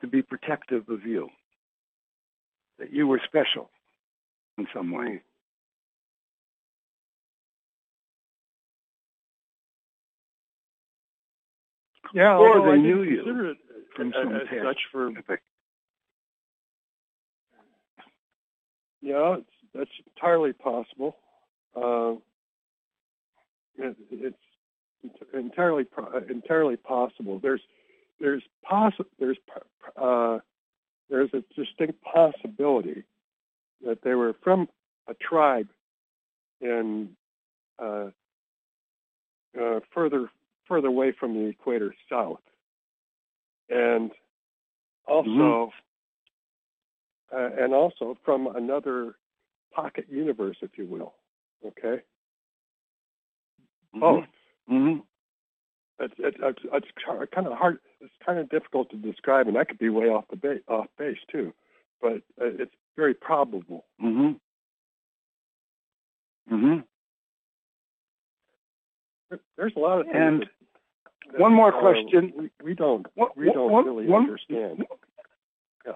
to 0.00 0.06
be 0.08 0.22
protective 0.22 0.88
of 0.88 1.06
you. 1.06 1.30
That 2.78 2.92
you 2.92 3.06
were 3.06 3.20
special 3.24 3.70
in 4.58 4.66
some 4.74 4.90
way. 4.90 5.22
Yeah, 12.14 12.36
or 12.36 12.60
I 12.60 12.76
they 12.76 12.82
didn't 12.82 12.82
knew 12.82 13.02
you 13.02 13.54
from 13.96 14.12
some 14.14 14.34
as 14.34 14.42
such 14.64 14.80
for 14.90 15.08
epic. 15.16 15.40
Yeah, 19.00 19.36
it's, 19.38 19.50
that's 19.74 19.90
entirely 20.14 20.52
possible. 20.52 21.16
Uh, 21.74 22.14
it, 23.78 23.96
it's 24.10 24.36
entirely 25.34 25.86
entirely 26.28 26.76
possible. 26.76 27.38
There's 27.38 27.62
there's 28.20 28.42
possi- 28.70 29.06
there's 29.18 29.38
uh, 29.96 30.38
there's 31.10 31.30
a 31.34 31.42
distinct 31.56 32.02
possibility 32.02 33.04
that 33.84 34.02
they 34.02 34.14
were 34.14 34.34
from 34.42 34.68
a 35.08 35.14
tribe 35.14 35.68
in 36.60 37.10
uh, 37.78 38.10
uh, 39.60 39.80
further 39.92 40.30
further 40.68 40.88
away 40.88 41.12
from 41.18 41.34
the 41.34 41.46
equator 41.46 41.94
south, 42.10 42.40
and 43.68 44.10
also 45.06 45.72
uh, 47.32 47.48
and 47.58 47.72
also 47.72 48.16
from 48.24 48.46
another 48.54 49.14
pocket 49.74 50.06
universe, 50.10 50.56
if 50.62 50.70
you 50.76 50.86
will. 50.86 51.14
Okay. 51.66 52.02
Both. 53.94 54.24
Mm-hmm. 54.70 55.00
It's, 56.00 56.14
it's, 56.18 56.36
it's, 56.40 56.58
it's 56.72 56.86
kind 57.34 57.46
of 57.46 57.52
hard. 57.52 57.78
It's 58.00 58.12
kind 58.24 58.38
of 58.38 58.48
difficult 58.50 58.90
to 58.90 58.96
describe, 58.96 59.48
and 59.48 59.56
I 59.56 59.64
could 59.64 59.78
be 59.78 59.88
way 59.88 60.06
off 60.06 60.24
the 60.30 60.36
base, 60.36 60.62
off 60.68 60.86
base 60.98 61.18
too. 61.30 61.52
But 62.00 62.22
uh, 62.40 62.50
it's 62.58 62.74
very 62.96 63.14
probable. 63.14 63.84
Mm-hmm. 64.02 64.32
Mm-hmm. 66.54 66.80
There- 69.32 69.40
There's 69.56 69.72
a 69.76 69.78
lot 69.78 69.98
of 70.00 70.06
things. 70.06 70.16
And 70.16 70.42
that, 70.42 70.48
that, 71.32 71.40
one 71.40 71.54
more 71.54 71.72
question. 71.72 72.32
we, 72.36 72.50
we 72.62 72.74
don't 72.74 73.06
One- 73.14 73.30
we 73.34 73.50
don't 73.50 73.70
one- 73.72 73.86
really 73.86 74.06
one- 74.06 74.24
understand. 74.24 74.84
Yeah. 75.86 75.92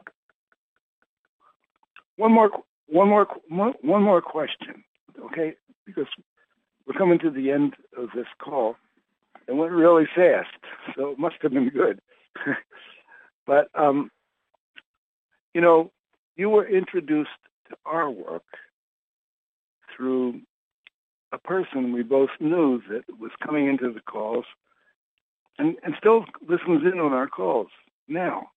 One 2.16 2.32
more, 2.32 2.50
one 2.86 3.08
more, 3.10 3.26
one 3.48 3.74
one 3.82 4.02
more 4.02 4.22
question, 4.22 4.82
okay? 5.26 5.54
Because 5.84 6.06
we're 6.86 6.98
coming 6.98 7.18
to 7.18 7.30
the 7.30 7.50
end 7.50 7.74
of 7.96 8.08
this 8.14 8.26
call. 8.38 8.76
It 9.46 9.52
went 9.52 9.72
really 9.72 10.06
fast, 10.06 10.48
so 10.96 11.10
it 11.10 11.18
must 11.18 11.36
have 11.42 11.52
been 11.52 11.68
good. 11.68 12.00
but 13.46 13.68
um, 13.74 14.10
you 15.52 15.60
know, 15.60 15.92
you 16.36 16.48
were 16.48 16.66
introduced 16.66 17.28
to 17.68 17.76
our 17.84 18.10
work 18.10 18.44
through 19.94 20.40
a 21.32 21.38
person 21.38 21.92
we 21.92 22.02
both 22.02 22.30
knew 22.40 22.80
that 22.88 23.04
was 23.18 23.32
coming 23.44 23.66
into 23.66 23.92
the 23.92 24.00
calls 24.00 24.44
and, 25.58 25.76
and 25.82 25.94
still 25.98 26.24
listens 26.48 26.82
in 26.90 27.00
on 27.00 27.12
our 27.12 27.28
calls 27.28 27.68
now. 28.08 28.48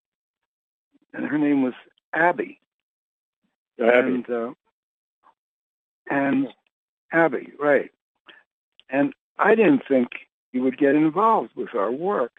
And 1.13 1.25
her 1.25 1.37
name 1.37 1.63
was 1.63 1.73
Abby. 2.13 2.59
Abby. 3.81 4.13
And, 4.15 4.29
uh, 4.29 4.51
and 6.09 6.47
Abby, 7.11 7.53
right. 7.59 7.89
And 8.89 9.13
I 9.37 9.55
didn't 9.55 9.83
think 9.87 10.09
you 10.51 10.63
would 10.63 10.77
get 10.77 10.95
involved 10.95 11.51
with 11.55 11.75
our 11.75 11.91
work 11.91 12.33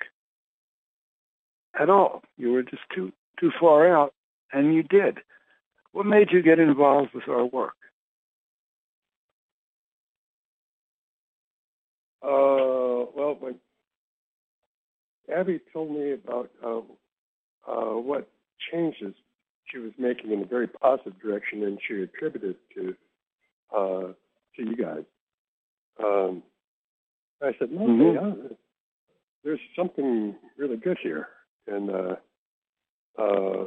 at 1.78 1.88
all. 1.88 2.22
You 2.36 2.52
were 2.52 2.62
just 2.62 2.82
too 2.94 3.12
too 3.38 3.50
far 3.58 3.88
out, 3.88 4.12
and 4.52 4.74
you 4.74 4.82
did. 4.82 5.18
What 5.92 6.06
made 6.06 6.30
you 6.30 6.42
get 6.42 6.58
involved 6.58 7.14
with 7.14 7.28
our 7.28 7.44
work? 7.44 7.74
Uh, 12.22 13.06
well, 13.14 13.36
when 13.38 13.56
Abby 15.34 15.60
told 15.72 15.90
me 15.90 16.12
about 16.12 16.50
uh, 16.64 16.80
uh, 17.70 17.96
what 17.96 18.28
changes 18.72 19.14
she 19.70 19.78
was 19.78 19.92
making 19.98 20.32
in 20.32 20.42
a 20.42 20.46
very 20.46 20.66
positive 20.66 21.18
direction, 21.20 21.62
and 21.64 21.78
she 21.86 22.02
attributed 22.02 22.56
to 22.74 22.94
uh, 23.74 24.12
to 24.56 24.58
you 24.58 24.76
guys. 24.76 25.04
Um, 26.02 26.42
I 27.42 27.52
said, 27.58 27.70
"No, 27.70 27.80
mm-hmm. 27.86 28.14
yeah, 28.14 28.48
there's 29.44 29.60
something 29.76 30.34
really 30.58 30.76
good 30.76 30.98
here," 31.02 31.28
and 31.66 31.90
uh, 31.90 32.16
uh, 33.18 33.64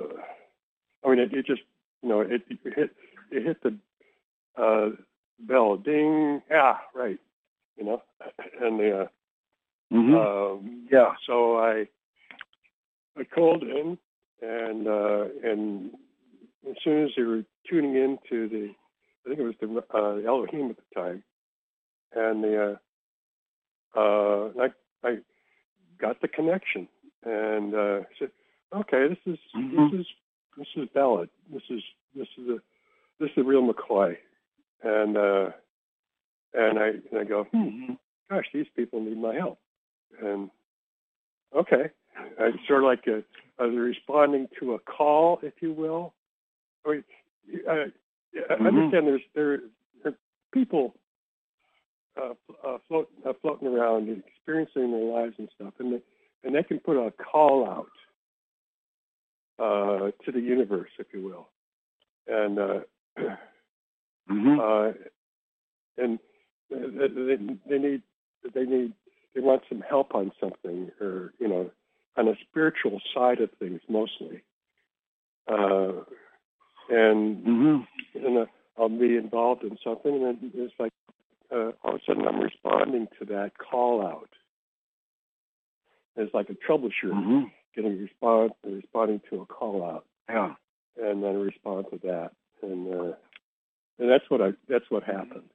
I 1.06 1.10
mean, 1.10 1.20
it, 1.20 1.34
it, 1.34 1.45
just 1.45 1.62
you 2.01 2.10
know 2.10 2.22
it, 2.22 2.41
it 2.49 2.60
hit 2.64 2.91
it 3.32 3.45
hit 3.45 3.64
the 3.64 3.76
uh, 4.62 4.89
bell, 5.39 5.78
ding, 5.78 6.41
yeah, 6.49 6.78
right, 6.93 7.20
you 7.78 7.86
know, 7.86 8.02
and 8.62 8.80
the 8.80 9.00
uh, 9.02 9.08
mm-hmm. 9.94 10.16
um, 10.16 10.88
yeah. 10.92 11.14
So 11.28 11.58
I 11.58 11.88
I 13.18 13.24
called 13.24 13.64
in 13.64 13.98
and 14.42 14.88
uh, 14.88 15.26
and 15.44 15.92
as 16.70 16.76
soon 16.84 17.06
as 17.06 17.12
they 17.16 17.24
were 17.24 17.44
tuning 17.70 17.96
into 17.96 18.48
the, 18.50 18.70
I 19.26 19.30
think 19.30 19.40
it 19.40 19.44
was 19.44 19.56
the 19.62 19.84
uh, 19.94 20.30
Elohim 20.30 20.70
at 20.70 20.78
the 20.78 21.02
time, 21.02 21.24
and 22.14 22.44
the 22.44 22.78
uh, 23.96 24.00
uh, 24.00 24.52
I 24.60 25.08
I 25.08 25.18
got 26.00 26.22
the 26.22 26.28
connection 26.28 26.88
and 27.26 27.74
uh, 27.74 28.00
said, 28.20 28.32
okay, 28.76 29.08
this 29.08 29.34
is 29.34 29.40
mm-hmm. 29.56 29.92
this 29.92 30.02
is 30.02 30.08
this 30.58 30.68
is 30.76 30.90
valid. 30.94 31.30
This 31.52 31.64
is 31.70 31.82
this 32.16 32.28
is 32.38 32.50
a 32.50 32.58
this 33.20 33.30
is 33.32 33.38
a 33.38 33.44
real 33.44 33.68
McCoy, 33.68 34.18
and 34.84 35.18
uh, 35.18 35.50
and 36.54 36.80
I 36.80 36.88
and 37.12 37.20
I 37.20 37.24
go, 37.24 37.45
hmm, 37.45 37.93
gosh, 38.30 38.45
these 38.54 38.68
people 38.76 39.01
need 39.01 39.18
my 39.18 39.36
help, 39.36 39.60
and 40.22 40.49
okay, 41.56 41.89
it's 42.39 42.68
sort 42.68 42.84
of 42.84 42.88
like 42.88 43.08
a, 43.08 43.24
uh, 43.62 43.68
responding 43.68 44.47
to 44.60 44.74
a 44.74 44.80
call, 44.80 45.39
if 45.41 45.54
you 45.62 45.74
will. 45.74 46.14
I 46.86 46.89
mean, 46.89 47.04
uh, 47.68 47.72
mm-hmm. 47.72 48.64
I 48.64 48.68
understand 48.68 49.08
there's 49.08 49.22
there, 49.36 49.60
there 50.04 50.14
are 50.14 50.18
people 50.54 50.95
uh, 52.20 52.34
uh, 52.68 52.78
float, 52.88 53.10
uh, 53.28 53.34
floating 53.41 53.68
around 53.68 54.08
and 54.08 54.24
experiencing 54.28 54.91
their 54.91 55.04
lives 55.04 55.36
and 55.38 55.49
stuff, 55.56 55.74
and 55.80 55.93
they, 55.93 56.01
and 56.43 56.56
they 56.56 56.64
can 56.64 56.80
put 56.80 56.97
a 56.97 57.12
call 57.12 57.68
out 57.68 57.88
uh, 59.60 60.12
to 60.24 60.32
the 60.32 60.39
universe, 60.39 60.89
if 60.99 61.08
you 61.14 61.24
will, 61.24 61.47
and 62.28 62.60
uh, 62.60 62.80
mm-hmm. 64.30 64.60
uh, 64.60 64.91
and 65.97 66.20
they, 66.70 67.38
they 67.70 67.78
need 67.78 68.01
they 68.53 68.66
need 68.66 68.93
they 69.34 69.41
want 69.41 69.64
some 69.70 69.82
help 69.88 70.14
on 70.16 70.32
something, 70.39 70.91
or 71.01 71.34
you 71.39 71.47
know, 71.47 71.72
on 72.18 72.28
a 72.28 72.34
spiritual 72.49 73.01
side 73.14 73.41
of 73.41 73.49
things 73.59 73.82
mostly. 73.89 74.43
Uh, 75.47 76.03
and 76.89 77.45
mm-hmm. 77.45 78.26
and 78.26 78.38
uh, 78.38 78.45
I'll 78.78 78.89
be 78.89 79.18
involved 79.18 79.64
in 79.64 79.78
something, 79.84 80.14
and 80.14 80.24
then 80.24 80.51
it's 80.53 80.74
like 80.80 80.93
uh, 81.51 81.72
all 81.84 81.95
of 81.95 81.95
a 81.95 81.99
sudden 82.05 82.28
I'm 82.28 82.39
responding 82.39 83.07
to 83.20 83.26
that 83.26 83.51
call 83.57 84.05
out. 84.05 84.30
It's 86.16 86.34
like 86.34 86.49
a 86.49 86.53
troubleshooter 86.53 87.14
mm-hmm. 87.14 87.43
getting 87.76 87.99
respond 87.99 88.51
responding 88.64 89.22
to 89.30 89.41
a 89.41 89.45
call 89.45 89.84
out. 89.84 90.05
Yeah, 90.30 90.53
and 91.01 91.24
then 91.24 91.39
respond 91.39 91.88
to 91.91 91.99
that, 92.03 92.32
and 92.61 92.93
uh, 92.93 93.14
and 93.99 94.09
that's 94.09 94.30
what 94.30 94.41
I 94.41 94.51
that's 94.70 94.89
what 94.89 95.03
happened. 95.03 95.49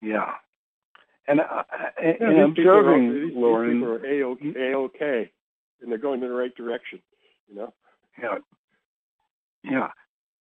Yeah, 0.00 0.32
and 1.26 1.40
uh, 1.40 1.62
yeah, 2.02 2.14
in 2.20 2.38
observing 2.40 3.08
are, 3.08 3.40
Lauren, 3.40 3.70
these 3.70 3.76
people 3.76 3.94
are 3.94 4.70
a 4.72 4.74
okay, 4.84 5.30
and 5.80 5.90
they're 5.90 5.98
going 5.98 6.22
in 6.22 6.28
the 6.28 6.34
right 6.34 6.54
direction. 6.54 7.00
You 7.48 7.56
know. 7.56 7.74
Yeah. 8.20 8.38
Yeah. 9.64 9.88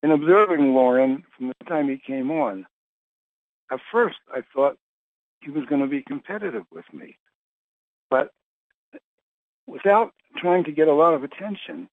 In 0.04 0.12
observing 0.12 0.74
Lauren 0.74 1.24
from 1.36 1.48
the 1.48 1.66
time 1.66 1.90
he 1.90 1.98
came 1.98 2.32
on, 2.32 2.66
at 3.72 3.80
first 3.92 4.18
I 4.34 4.42
thought 4.54 4.78
he 5.42 5.52
was 5.52 5.66
going 5.66 5.82
to 5.82 5.88
be 5.88 6.04
competitive 6.04 6.64
with 6.72 6.86
me. 6.94 7.18
But 8.10 8.32
without 9.66 10.14
trying 10.38 10.64
to 10.66 10.72
get 10.72 10.88
a 10.88 10.94
lot 10.94 11.14
of 11.14 11.24
attention, 11.24 11.90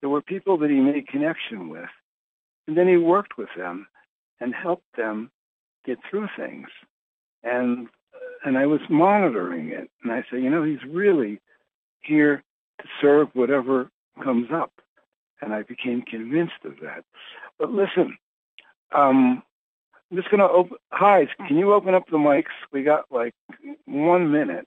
there 0.00 0.10
were 0.10 0.22
people 0.22 0.58
that 0.58 0.70
he 0.70 0.76
made 0.76 1.08
connection 1.08 1.68
with. 1.68 1.88
And 2.66 2.76
then 2.76 2.88
he 2.88 2.96
worked 2.96 3.38
with 3.38 3.48
them 3.56 3.86
and 4.40 4.54
helped 4.54 4.96
them 4.96 5.30
get 5.86 5.98
through 6.08 6.28
things. 6.36 6.68
And 7.42 7.88
and 8.44 8.58
I 8.58 8.66
was 8.66 8.80
monitoring 8.88 9.70
it. 9.70 9.90
And 10.02 10.12
I 10.12 10.24
said, 10.30 10.42
you 10.42 10.50
know, 10.50 10.62
he's 10.62 10.82
really 10.88 11.40
here 12.00 12.42
to 12.80 12.84
serve 13.00 13.28
whatever 13.34 13.90
comes 14.22 14.48
up. 14.52 14.72
And 15.40 15.52
I 15.52 15.62
became 15.62 16.02
convinced 16.02 16.64
of 16.64 16.74
that. 16.82 17.04
But 17.58 17.72
listen, 17.72 18.16
um, 18.94 19.42
I'm 20.10 20.16
just 20.16 20.30
going 20.30 20.40
to 20.40 20.48
open. 20.48 20.76
Hi, 20.92 21.26
can 21.46 21.58
you 21.58 21.74
open 21.74 21.94
up 21.94 22.04
the 22.10 22.16
mics? 22.18 22.44
We 22.72 22.82
got 22.82 23.06
like 23.10 23.34
one 23.86 24.30
minute. 24.30 24.66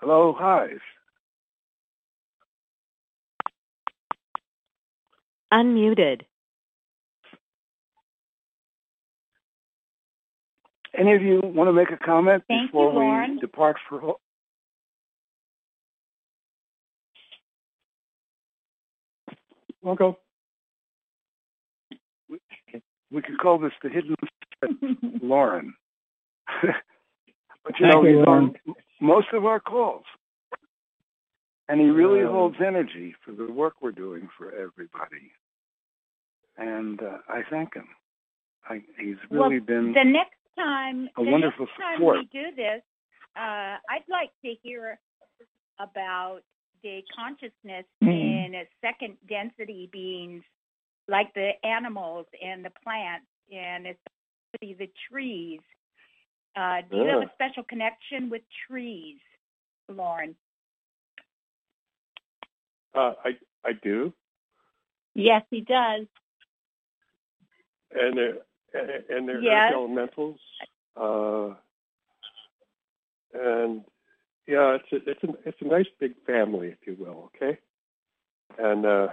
Hello, 0.00 0.34
hi. 0.38 0.70
Unmuted. 5.52 6.22
Any 10.96 11.14
of 11.14 11.22
you 11.22 11.40
want 11.42 11.68
to 11.68 11.72
make 11.72 11.90
a 11.90 11.96
comment 11.96 12.44
Thank 12.48 12.68
before 12.70 12.92
you, 12.92 12.98
we 12.98 13.04
Lauren. 13.04 13.38
depart 13.40 13.76
for 13.88 14.14
Welcome. 19.82 20.16
We, 22.28 22.38
we 23.10 23.22
could 23.22 23.38
call 23.38 23.58
this 23.58 23.72
the 23.82 23.90
hidden 23.90 24.14
Lauren. 25.22 25.74
but 26.62 27.78
you 27.78 27.86
Thank 27.90 27.94
know, 27.94 28.04
you, 28.04 28.18
he's 28.18 28.26
Lauren. 28.26 28.44
on 28.66 28.74
most 29.00 29.28
of 29.34 29.44
our 29.44 29.60
calls. 29.60 30.04
And 31.68 31.80
he 31.80 31.86
really 31.88 32.22
Um, 32.22 32.30
holds 32.32 32.56
energy 32.64 33.14
for 33.24 33.32
the 33.32 33.50
work 33.50 33.74
we're 33.80 33.92
doing 33.92 34.28
for 34.38 34.52
everybody. 34.52 35.32
And 36.56 37.02
uh, 37.02 37.18
I 37.28 37.42
thank 37.50 37.74
him. 37.74 37.88
I, 38.68 38.82
he's 38.98 39.16
really 39.30 39.58
well, 39.58 39.66
been 39.66 39.92
the 39.92 40.04
next 40.04 40.34
time. 40.56 41.08
a 41.16 41.22
wonderful 41.22 41.66
time 41.78 41.96
support. 41.98 42.18
we 42.18 42.24
do 42.32 42.54
this, 42.56 42.82
uh, 43.36 43.76
I'd 43.90 44.04
like 44.08 44.30
to 44.44 44.54
hear 44.62 44.98
about 45.78 46.40
the 46.82 47.02
consciousness 47.14 47.84
Hmm. 48.02 48.08
in 48.08 48.54
a 48.54 48.68
second 48.80 49.16
density 49.28 49.88
beings, 49.92 50.44
like 51.08 51.32
the 51.34 51.52
animals 51.64 52.26
and 52.42 52.64
the 52.64 52.70
plants, 52.82 53.26
and 53.52 53.86
especially 53.86 54.74
the 54.74 54.90
trees. 55.10 55.60
Uh, 56.56 56.82
do 56.82 56.98
you 56.98 57.04
have 57.08 57.22
a 57.22 57.30
special 57.34 57.64
connection 57.64 58.30
with 58.30 58.42
trees, 58.68 59.18
Lauren? 59.88 60.36
Uh, 62.94 63.14
I 63.24 63.30
I 63.64 63.72
do, 63.82 64.12
Yes, 65.14 65.42
he 65.50 65.60
does. 65.62 66.06
and 67.92 68.38
and 68.74 69.28
they're 69.28 69.42
Yes. 69.42 69.72
elementals. 69.72 70.40
Uh, 70.96 71.54
and 73.32 73.84
yeah, 74.46 74.76
it's 74.76 74.92
a, 74.92 75.10
it's 75.10 75.24
a 75.24 75.48
it's 75.48 75.60
a 75.60 75.64
nice 75.64 75.86
big 75.98 76.14
family, 76.26 76.68
if 76.68 76.86
you 76.86 76.96
will. 76.98 77.30
Okay, 77.34 77.58
and 78.58 78.84
uh, 78.86 79.08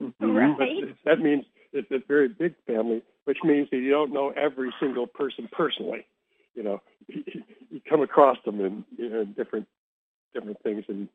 Mhm. 0.00 0.58
Right. 0.58 0.96
that 1.04 1.20
means 1.20 1.44
it's 1.72 1.90
a 1.90 1.98
very 1.98 2.28
big 2.28 2.54
family, 2.66 3.02
which 3.24 3.38
means 3.44 3.68
that 3.70 3.78
you 3.78 3.90
don't 3.90 4.12
know 4.12 4.30
every 4.30 4.72
single 4.80 5.06
person 5.06 5.48
personally. 5.52 6.06
You 6.54 6.62
know, 6.62 6.82
you 7.08 7.80
come 7.88 8.00
across 8.00 8.38
them 8.44 8.60
in, 8.60 8.84
you 8.96 9.08
know, 9.08 9.20
in 9.20 9.32
different 9.32 9.66
different 10.32 10.60
things, 10.62 10.84
and 10.88 11.08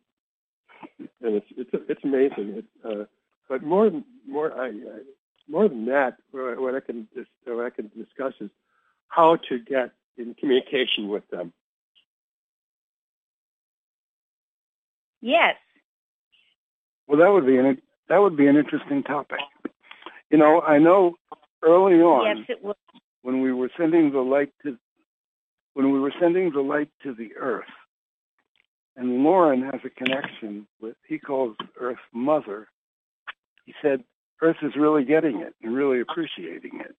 and 0.99 1.35
it's 1.35 1.47
it's 1.57 1.69
it's 1.89 2.03
amazing. 2.03 2.55
It's, 2.57 2.85
uh, 2.85 3.05
but 3.49 3.63
more 3.63 3.89
more 4.27 4.53
I, 4.53 4.67
I 4.67 4.99
more 5.49 5.67
than 5.67 5.85
that, 5.85 6.17
what 6.31 6.59
what 6.59 6.75
I 6.75 6.79
can 6.79 7.07
what 7.45 7.65
I 7.65 7.69
can 7.69 7.89
discuss 7.97 8.33
is 8.39 8.49
how 9.07 9.37
to 9.49 9.59
get 9.59 9.91
in 10.17 10.33
communication 10.35 11.07
with 11.09 11.27
them. 11.29 11.53
Yes. 15.21 15.55
Well, 17.07 17.19
that 17.19 17.31
would 17.31 17.45
be 17.45 17.57
an 17.57 17.81
that 18.09 18.17
would 18.17 18.35
be 18.37 18.47
an 18.47 18.57
interesting 18.57 19.03
topic. 19.03 19.39
You 20.29 20.37
know, 20.37 20.61
I 20.61 20.79
know 20.79 21.15
early 21.61 22.01
on 22.01 22.37
Yes, 22.37 22.45
it 22.49 22.63
will. 22.63 22.75
when 23.21 23.41
we 23.41 23.53
were 23.53 23.69
sending 23.77 24.11
the 24.11 24.19
light 24.19 24.51
to 24.63 24.77
when 25.73 25.91
we 25.91 25.99
were 25.99 26.13
sending 26.19 26.51
the 26.51 26.61
light 26.61 26.89
to 27.03 27.13
the 27.13 27.31
earth 27.37 27.63
and 28.95 29.23
lauren 29.23 29.61
has 29.63 29.79
a 29.85 29.89
connection 29.89 30.67
with 30.81 30.95
he 31.07 31.17
calls 31.17 31.55
earth 31.79 32.03
mother 32.13 32.67
he 33.65 33.73
said 33.81 34.03
earth 34.43 34.57
is 34.61 34.75
really 34.75 35.05
getting 35.05 35.39
it 35.39 35.55
and 35.63 35.73
really 35.73 36.01
appreciating 36.01 36.81
it. 36.81 36.95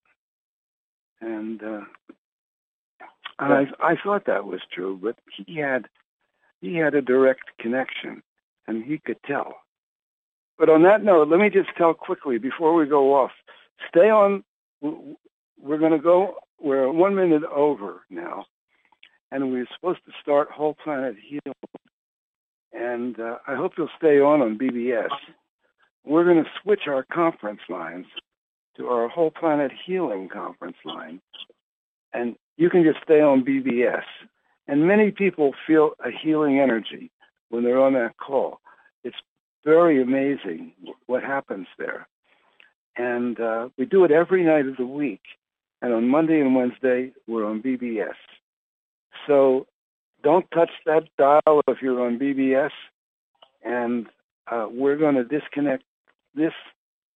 And 1.21 1.63
uh 1.63 1.81
i 3.39 3.67
i 3.81 3.97
thought 4.03 4.27
that 4.27 4.45
was 4.45 4.61
true 4.73 4.97
but 5.03 5.17
he 5.37 5.57
had 5.57 5.87
he 6.61 6.77
had 6.77 6.95
a 6.95 7.03
direct 7.03 7.47
connection 7.59 8.23
and 8.67 8.85
he 8.85 8.97
could 8.99 9.21
tell. 9.27 9.57
But 10.59 10.69
on 10.69 10.83
that 10.85 11.03
note 11.05 11.29
let 11.29 11.41
me 11.41 11.51
just 11.51 11.71
tell 11.77 11.95
quickly 11.95 12.39
before 12.39 12.75
we 12.75 12.87
go 12.87 13.15
off. 13.15 13.33
Stay 13.89 14.09
on 14.09 14.45
we're 14.81 15.79
going 15.79 15.93
to 15.93 15.99
go 15.99 16.37
we're 16.61 16.91
one 16.91 17.15
minute 17.15 17.45
over 17.45 18.03
now 18.09 18.47
and 19.31 19.51
we're 19.53 19.67
supposed 19.75 20.05
to 20.07 20.13
start 20.23 20.51
whole 20.51 20.75
planet 20.83 21.17
heal. 21.29 21.53
And 22.73 23.19
uh, 23.21 23.39
i 23.47 23.55
hope 23.55 23.73
you'll 23.77 23.97
stay 23.99 24.21
on 24.21 24.41
on 24.43 24.59
bbs 24.59 25.09
we're 26.05 26.25
going 26.25 26.43
to 26.43 26.51
switch 26.63 26.83
our 26.87 27.05
conference 27.13 27.61
lines 27.69 28.07
to 28.77 28.89
our 28.89 29.09
whole 29.09 29.31
planet 29.31 29.73
healing 29.87 30.29
conference 30.29 30.77
line 30.85 31.21
and 32.13 32.37
you 32.57 32.71
can 32.71 32.83
just 32.83 32.99
stay 33.03 33.21
on 33.21 33.45
bbs 33.45 34.03
and 34.67 34.87
many 34.87 35.11
people 35.11 35.53
feel 35.67 35.93
a 36.05 36.11
healing 36.11 36.59
energy 36.61 37.11
when 37.51 37.63
they're 37.63 37.81
on 37.83 37.95
that 37.95 38.17
call 38.17 38.61
it's 39.03 39.17
very 39.65 40.03
amazing 40.03 40.73
what 41.07 41.23
happens 41.23 41.67
there 41.79 42.07
and 42.97 43.39
uh, 43.41 43.69
we 43.77 43.87
do 43.87 44.05
it 44.05 44.11
every 44.11 44.45
night 44.45 44.67
of 44.67 44.77
the 44.77 44.87
week. 44.87 45.23
And 45.83 45.93
on 45.93 46.09
Monday 46.09 46.41
and 46.41 46.55
Wednesday, 46.55 47.13
we're 47.27 47.45
on 47.45 47.61
BBS. 47.63 48.15
So 49.27 49.67
don't 50.23 50.47
touch 50.53 50.71
that 50.87 51.05
dial 51.19 51.63
if 51.69 51.79
you're 51.83 52.05
on 52.05 52.19
BBS. 52.19 52.71
And 53.65 54.07
uh, 54.51 54.67
we're 54.71 54.97
going 54.97 55.17
to 55.17 55.25
disconnect 55.25 55.85
this 56.35 56.53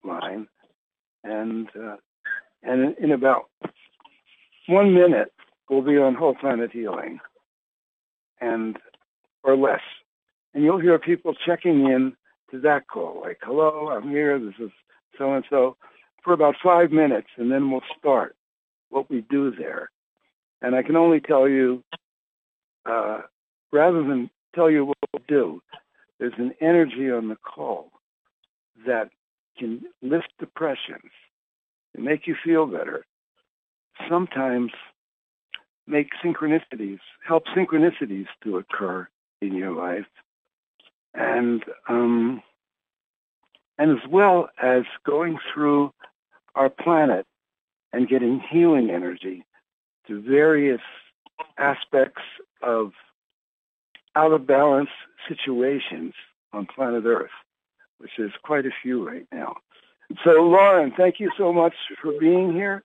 line. 0.04 0.46
And 1.24 1.68
uh, 1.76 1.96
and 2.62 2.96
in 2.98 3.12
about 3.12 3.44
one 4.68 4.94
minute, 4.94 5.32
we'll 5.68 5.82
be 5.82 5.98
on 5.98 6.14
Whole 6.14 6.34
Planet 6.34 6.70
Healing, 6.72 7.18
and 8.40 8.76
or 9.42 9.56
less. 9.56 9.80
And 10.54 10.64
you'll 10.64 10.80
hear 10.80 10.98
people 10.98 11.34
checking 11.44 11.86
in 11.86 12.16
to 12.50 12.60
that 12.60 12.88
call, 12.88 13.20
like, 13.22 13.38
"Hello, 13.42 13.90
I'm 13.90 14.08
here. 14.08 14.38
This 14.38 14.54
is 14.60 14.70
so 15.18 15.32
and 15.32 15.44
so 15.50 15.76
for 16.22 16.32
about 16.32 16.56
five 16.62 16.90
minutes, 16.90 17.28
and 17.36 17.50
then 17.50 17.70
we'll 17.70 17.82
start 17.98 18.36
what 18.90 19.10
we 19.10 19.22
do 19.22 19.52
there. 19.54 19.90
And 20.62 20.74
I 20.74 20.82
can 20.82 20.96
only 20.96 21.20
tell 21.20 21.48
you, 21.48 21.82
uh, 22.84 23.20
rather 23.72 24.02
than 24.02 24.30
tell 24.54 24.70
you 24.70 24.84
what 24.84 24.96
we'll 25.12 25.22
do, 25.28 25.62
there's 26.18 26.32
an 26.38 26.52
energy 26.60 27.10
on 27.10 27.28
the 27.28 27.36
call 27.36 27.90
that 28.84 29.10
can 29.58 29.82
lift 30.02 30.28
depressions 30.38 31.10
and 31.94 32.04
make 32.04 32.26
you 32.26 32.36
feel 32.44 32.66
better. 32.66 33.04
Sometimes 34.08 34.72
make 35.86 36.08
synchronicities, 36.24 36.98
help 37.26 37.44
synchronicities 37.56 38.26
to 38.42 38.58
occur 38.58 39.08
in 39.40 39.54
your 39.54 39.72
life. 39.72 40.06
And 41.14 41.64
um, 41.88 42.42
and 43.78 43.90
as 43.90 44.10
well 44.10 44.48
as 44.62 44.82
going 45.04 45.38
through 45.52 45.92
our 46.54 46.70
planet 46.70 47.26
and 47.92 48.08
getting 48.08 48.40
healing 48.50 48.90
energy 48.90 49.44
to 50.06 50.20
various 50.20 50.80
aspects 51.58 52.22
of 52.62 52.92
out 54.14 54.32
of 54.32 54.46
balance 54.46 54.88
situations 55.28 56.14
on 56.52 56.66
planet 56.66 57.04
Earth, 57.04 57.30
which 57.98 58.18
is 58.18 58.30
quite 58.42 58.66
a 58.66 58.70
few 58.82 59.06
right 59.06 59.26
now. 59.32 59.56
So, 60.24 60.30
Lauren, 60.42 60.92
thank 60.96 61.18
you 61.18 61.30
so 61.36 61.52
much 61.52 61.74
for 62.00 62.12
being 62.20 62.52
here, 62.52 62.84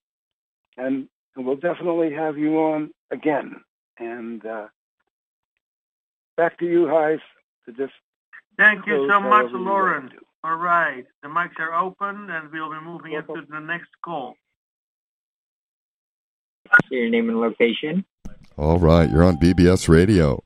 and 0.77 1.07
we'll 1.35 1.55
definitely 1.55 2.13
have 2.13 2.37
you 2.37 2.57
on 2.57 2.91
again. 3.11 3.61
And 3.99 4.43
uh, 4.45 4.67
back 6.35 6.57
to 6.59 6.65
you, 6.65 6.85
Heis, 6.85 7.19
to 7.65 7.71
just 7.73 7.93
Thank 8.57 8.85
you 8.85 9.07
so 9.09 9.19
much, 9.19 9.31
however 9.31 9.47
you 9.49 9.53
want 9.53 9.65
Lauren. 9.65 10.11
All 10.43 10.55
right, 10.55 11.05
the 11.21 11.29
mics 11.29 11.59
are 11.59 11.73
open, 11.73 12.29
and 12.29 12.51
we'll 12.51 12.71
be 12.71 12.83
moving 12.83 13.13
into 13.13 13.45
the 13.49 13.59
next 13.59 13.89
call. 14.03 14.35
Your 16.89 17.09
name 17.09 17.29
and 17.29 17.39
location. 17.39 18.05
All 18.57 18.79
right, 18.79 19.09
you're 19.09 19.23
on 19.23 19.37
BBS 19.37 19.87
Radio. 19.87 20.43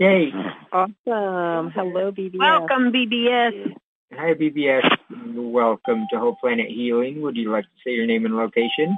Yay. 0.00 0.32
Awesome. 0.72 1.72
Hello, 1.72 2.10
BBS. 2.10 2.38
Welcome, 2.38 2.90
BBS. 2.90 3.74
Hi, 4.14 4.32
BBS. 4.32 4.88
Welcome 5.34 6.06
to 6.10 6.18
Whole 6.18 6.36
Planet 6.40 6.68
Healing. 6.68 7.20
Would 7.20 7.36
you 7.36 7.52
like 7.52 7.64
to 7.64 7.70
say 7.84 7.90
your 7.90 8.06
name 8.06 8.24
and 8.24 8.34
location? 8.34 8.96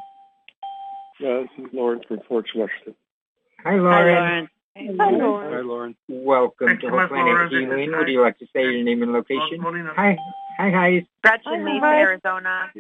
Yeah, 1.19 1.43
this 1.43 1.67
is 1.67 1.73
Lauren 1.73 2.03
from 2.07 2.21
Fort 2.29 2.47
Washington. 2.55 2.95
Hi, 3.65 3.75
Lauren. 3.75 4.49
Hi, 4.77 5.11
Lauren. 5.11 5.53
Hi, 5.53 5.61
Lauren. 5.63 5.97
Welcome 6.09 6.69
Thanks 6.69 6.83
to 6.83 6.91
so 6.91 6.97
Whole 6.97 7.09
Planet 7.09 7.27
Lauren. 7.27 7.51
Healing. 7.51 7.91
Would 7.99 8.07
you 8.07 8.23
like 8.23 8.39
to 8.39 8.47
say 8.55 8.63
your 8.63 8.85
name 8.85 9.03
and 9.03 9.13
location? 9.13 9.61
Molina. 9.61 9.91
Hi. 9.97 10.17
Hi, 10.59 10.71
hi. 10.71 11.07
Gretchen, 11.25 11.65
Mesa, 11.65 11.85
Arizona. 11.85 12.71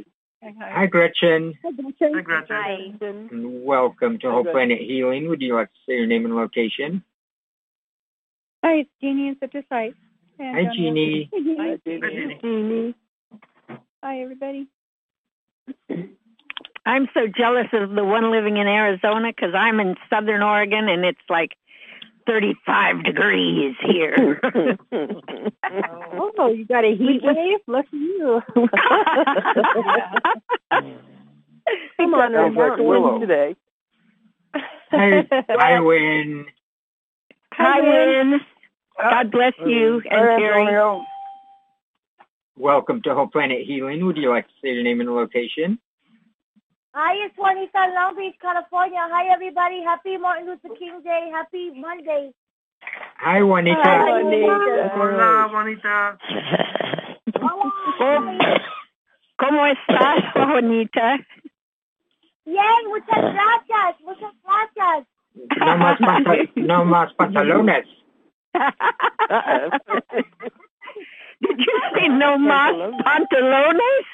Hi, 0.44 0.86
Gretchen. 0.86 1.54
Hi, 1.64 2.20
Gretchen. 2.20 2.46
Hi. 2.50 2.92
And 3.32 3.64
welcome 3.64 4.20
to 4.20 4.30
Whole 4.30 4.44
Planet 4.44 4.78
Healing. 4.78 5.28
Would 5.28 5.42
you 5.42 5.56
like 5.56 5.72
to 5.72 5.78
say 5.88 5.94
your 5.94 6.06
name 6.06 6.24
and 6.24 6.36
location? 6.36 7.02
Hi, 8.64 8.74
it's 8.80 8.90
Jeannie 9.00 9.28
in 9.28 9.36
Citrus 9.40 9.64
Heights. 9.70 9.96
Hi, 10.40 10.64
Jeannie. 10.74 11.28
Hi, 11.32 11.78
Jeannie. 11.86 12.38
Jeannie. 12.40 12.94
Hi, 14.02 14.20
everybody. 14.22 14.66
I'm 16.84 17.08
so 17.14 17.26
jealous 17.28 17.68
of 17.72 17.90
the 17.90 18.04
one 18.04 18.30
living 18.32 18.56
in 18.56 18.66
Arizona 18.66 19.28
because 19.34 19.54
I'm 19.54 19.78
in 19.80 19.94
Southern 20.10 20.42
Oregon 20.42 20.88
and 20.88 21.04
it's 21.04 21.20
like 21.28 21.52
35 22.26 23.04
degrees 23.04 23.76
here. 23.84 24.40
Oh, 26.38 26.48
you 26.48 26.64
got 26.66 26.84
a 26.84 26.94
heat 26.94 27.20
wave? 27.22 27.60
Look 27.66 27.86
at 27.86 27.92
you. 27.92 28.42
Come 31.96 32.14
on, 32.14 32.32
Sounds 32.32 32.56
like 32.56 32.68
mountain 32.68 32.86
Willow. 32.86 33.18
winds 33.18 33.22
today. 33.28 33.56
Hi, 34.90 35.26
hi, 35.48 35.80
Wynn. 35.80 36.46
Hi, 37.56 37.80
Wynn. 37.80 38.40
God 38.98 39.30
bless 39.30 39.52
you 39.58 40.02
and 40.10 40.20
Hi, 40.20 40.38
Terry. 40.38 41.00
Welcome 42.56 43.02
to 43.02 43.14
Whole 43.14 43.26
Planet 43.26 43.66
Healing. 43.66 44.04
Would 44.06 44.16
you 44.16 44.30
like 44.30 44.46
to 44.46 44.52
say 44.62 44.72
your 44.72 44.82
name 44.82 45.00
and 45.00 45.14
location? 45.14 45.78
Hi, 46.94 47.14
it's 47.24 47.36
Juanita, 47.36 47.92
Long 47.94 48.16
Beach, 48.16 48.36
California. 48.40 49.00
Hi, 49.00 49.32
everybody. 49.32 49.82
Happy 49.82 50.16
Martin 50.16 50.46
Luther 50.46 50.74
King 50.78 51.02
Day. 51.02 51.30
Happy 51.32 51.70
Monday. 51.78 52.32
Hi, 53.18 53.40
Juanita. 53.40 53.80
Hi, 53.82 54.22
Juanita. 54.22 54.90
Hola, 54.94 55.48
Juanita. 55.50 56.18
¿Cómo 59.38 59.66
estás, 59.66 60.32
Juanita? 60.34 61.18
Yay, 62.44 62.86
muchas 62.88 63.34
gracias. 63.34 64.00
Muchas 64.04 64.32
gracias. 64.42 65.11
No 65.34 65.76
más, 65.76 65.98
panta- 66.00 66.50
no 66.56 66.84
más 66.84 67.14
pantalones. 67.18 67.86
Did 71.40 71.58
you 71.58 71.80
say 71.94 72.08
no 72.08 72.36
más 72.38 72.72
pantalones? 73.04 74.04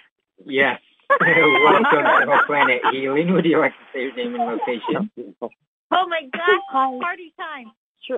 Yes. 0.47 0.81
Welcome 1.21 2.05
to 2.05 2.27
Whole 2.27 2.45
Planet 2.47 2.83
Healing. 2.93 3.33
Would 3.33 3.45
you 3.47 3.59
like 3.59 3.73
to 3.73 3.85
say 3.93 4.03
your 4.05 4.15
name 4.15 4.35
and 4.35 4.45
location? 4.45 5.11
Oh, 5.91 6.07
my 6.07 6.21
God. 6.33 7.01
Party 7.01 7.33
time. 7.39 7.73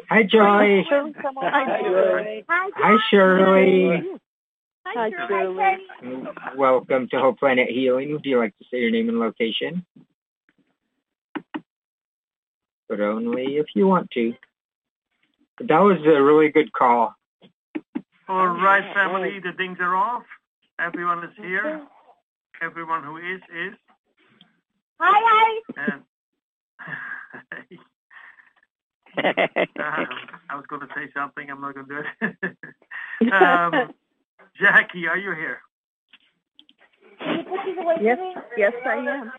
Hi, 0.08 0.22
Joy. 0.24 0.84
Hi, 0.88 1.12
Joy. 1.82 2.44
Hi, 2.48 2.96
Shirley. 3.10 4.02
Hi, 4.86 5.10
Shirley. 5.10 5.38
Hi, 5.66 5.78
Teddy. 6.02 6.24
Welcome 6.56 7.08
to 7.10 7.18
Whole 7.20 7.32
Planet 7.34 7.68
Healing. 7.70 8.12
Would 8.12 8.24
you 8.24 8.38
like 8.38 8.56
to 8.58 8.64
say 8.70 8.78
your 8.78 8.90
name 8.90 9.08
and 9.08 9.20
location? 9.20 9.84
But 12.90 13.00
only 13.00 13.56
if 13.56 13.66
you 13.76 13.86
want 13.86 14.10
to. 14.10 14.34
But 15.56 15.68
that 15.68 15.78
was 15.78 15.98
a 16.04 16.20
really 16.20 16.50
good 16.50 16.72
call. 16.72 17.14
All 18.28 18.46
right, 18.48 18.82
family, 18.92 19.38
the 19.38 19.52
things 19.52 19.78
are 19.80 19.94
off. 19.94 20.24
Everyone 20.80 21.22
is 21.22 21.30
here. 21.36 21.82
Everyone 22.60 23.04
who 23.04 23.16
is, 23.16 23.40
is. 23.54 23.74
Hi, 24.98 25.20
hi. 25.24 25.60
And 25.76 26.02
um, 29.78 30.06
I 30.48 30.56
was 30.56 30.64
going 30.68 30.82
to 30.82 30.88
say 30.94 31.08
something. 31.14 31.48
I'm 31.48 31.60
not 31.60 31.74
going 31.74 31.86
to 31.86 31.94
do 31.94 32.02
it. 33.20 33.32
um, 33.32 33.92
Jackie, 34.60 35.06
are 35.06 35.16
you 35.16 35.32
here? 35.34 35.60
Yes, 38.00 38.18
yes, 38.56 38.72
I 38.84 38.96
am. 38.96 39.32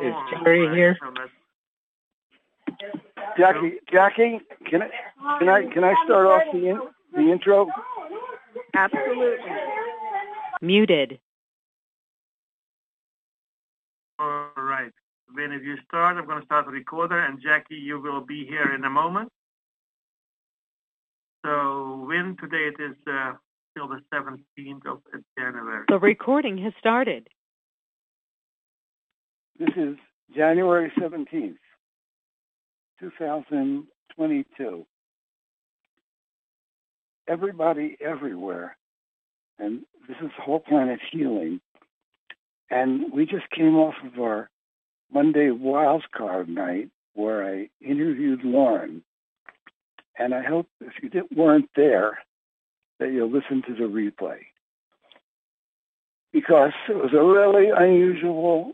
Is 0.00 0.14
Terry 0.44 0.74
here? 0.74 0.96
Jackie, 3.36 3.78
Jackie, 3.90 4.40
can 4.68 4.82
I 4.82 4.90
can 5.38 5.48
I 5.48 5.66
can 5.72 5.84
I 5.84 5.94
start 6.04 6.26
off 6.26 6.42
the 6.52 6.68
in, 6.68 6.80
the 7.14 7.32
intro? 7.32 7.66
Absolutely. 8.74 9.36
Muted. 10.60 11.18
All 14.18 14.50
right. 14.56 14.92
Wynn 15.34 15.52
if 15.52 15.62
you 15.62 15.76
start, 15.86 16.16
I'm 16.16 16.26
going 16.26 16.40
to 16.40 16.44
start 16.44 16.66
the 16.66 16.72
recorder, 16.72 17.18
and 17.18 17.40
Jackie, 17.40 17.76
you 17.76 18.00
will 18.00 18.20
be 18.20 18.44
here 18.44 18.74
in 18.74 18.84
a 18.84 18.90
moment. 18.90 19.30
So, 21.46 22.04
when 22.06 22.36
today 22.38 22.68
it 22.68 22.82
is 22.82 22.96
uh, 23.06 23.32
till 23.76 23.88
the 23.88 24.00
17th 24.12 24.86
of 24.86 25.00
January. 25.38 25.84
The 25.88 25.98
recording 25.98 26.58
has 26.58 26.72
started. 26.78 27.28
This 29.58 29.70
is 29.76 29.96
January 30.34 30.92
17th, 30.98 31.56
2022. 33.00 34.86
Everybody 37.28 37.96
everywhere, 38.04 38.76
and 39.58 39.80
this 40.06 40.16
is 40.22 40.30
the 40.36 40.42
Whole 40.42 40.60
Planet 40.60 41.00
Healing. 41.10 41.60
And 42.70 43.12
we 43.12 43.24
just 43.26 43.50
came 43.50 43.76
off 43.76 43.94
of 44.04 44.20
our 44.20 44.50
Monday 45.12 45.50
wild 45.50 46.04
card 46.16 46.48
night 46.48 46.88
where 47.14 47.44
I 47.44 47.68
interviewed 47.80 48.44
Lauren. 48.44 49.02
And 50.18 50.34
I 50.34 50.42
hope 50.42 50.66
if 50.80 50.92
you 51.02 51.08
didn't, 51.08 51.36
weren't 51.36 51.70
there, 51.74 52.18
that 52.98 53.10
you'll 53.10 53.30
listen 53.30 53.62
to 53.66 53.74
the 53.74 53.88
replay. 53.88 54.38
Because 56.32 56.72
it 56.88 56.96
was 56.96 57.12
a 57.12 57.24
really 57.24 57.70
unusual 57.70 58.72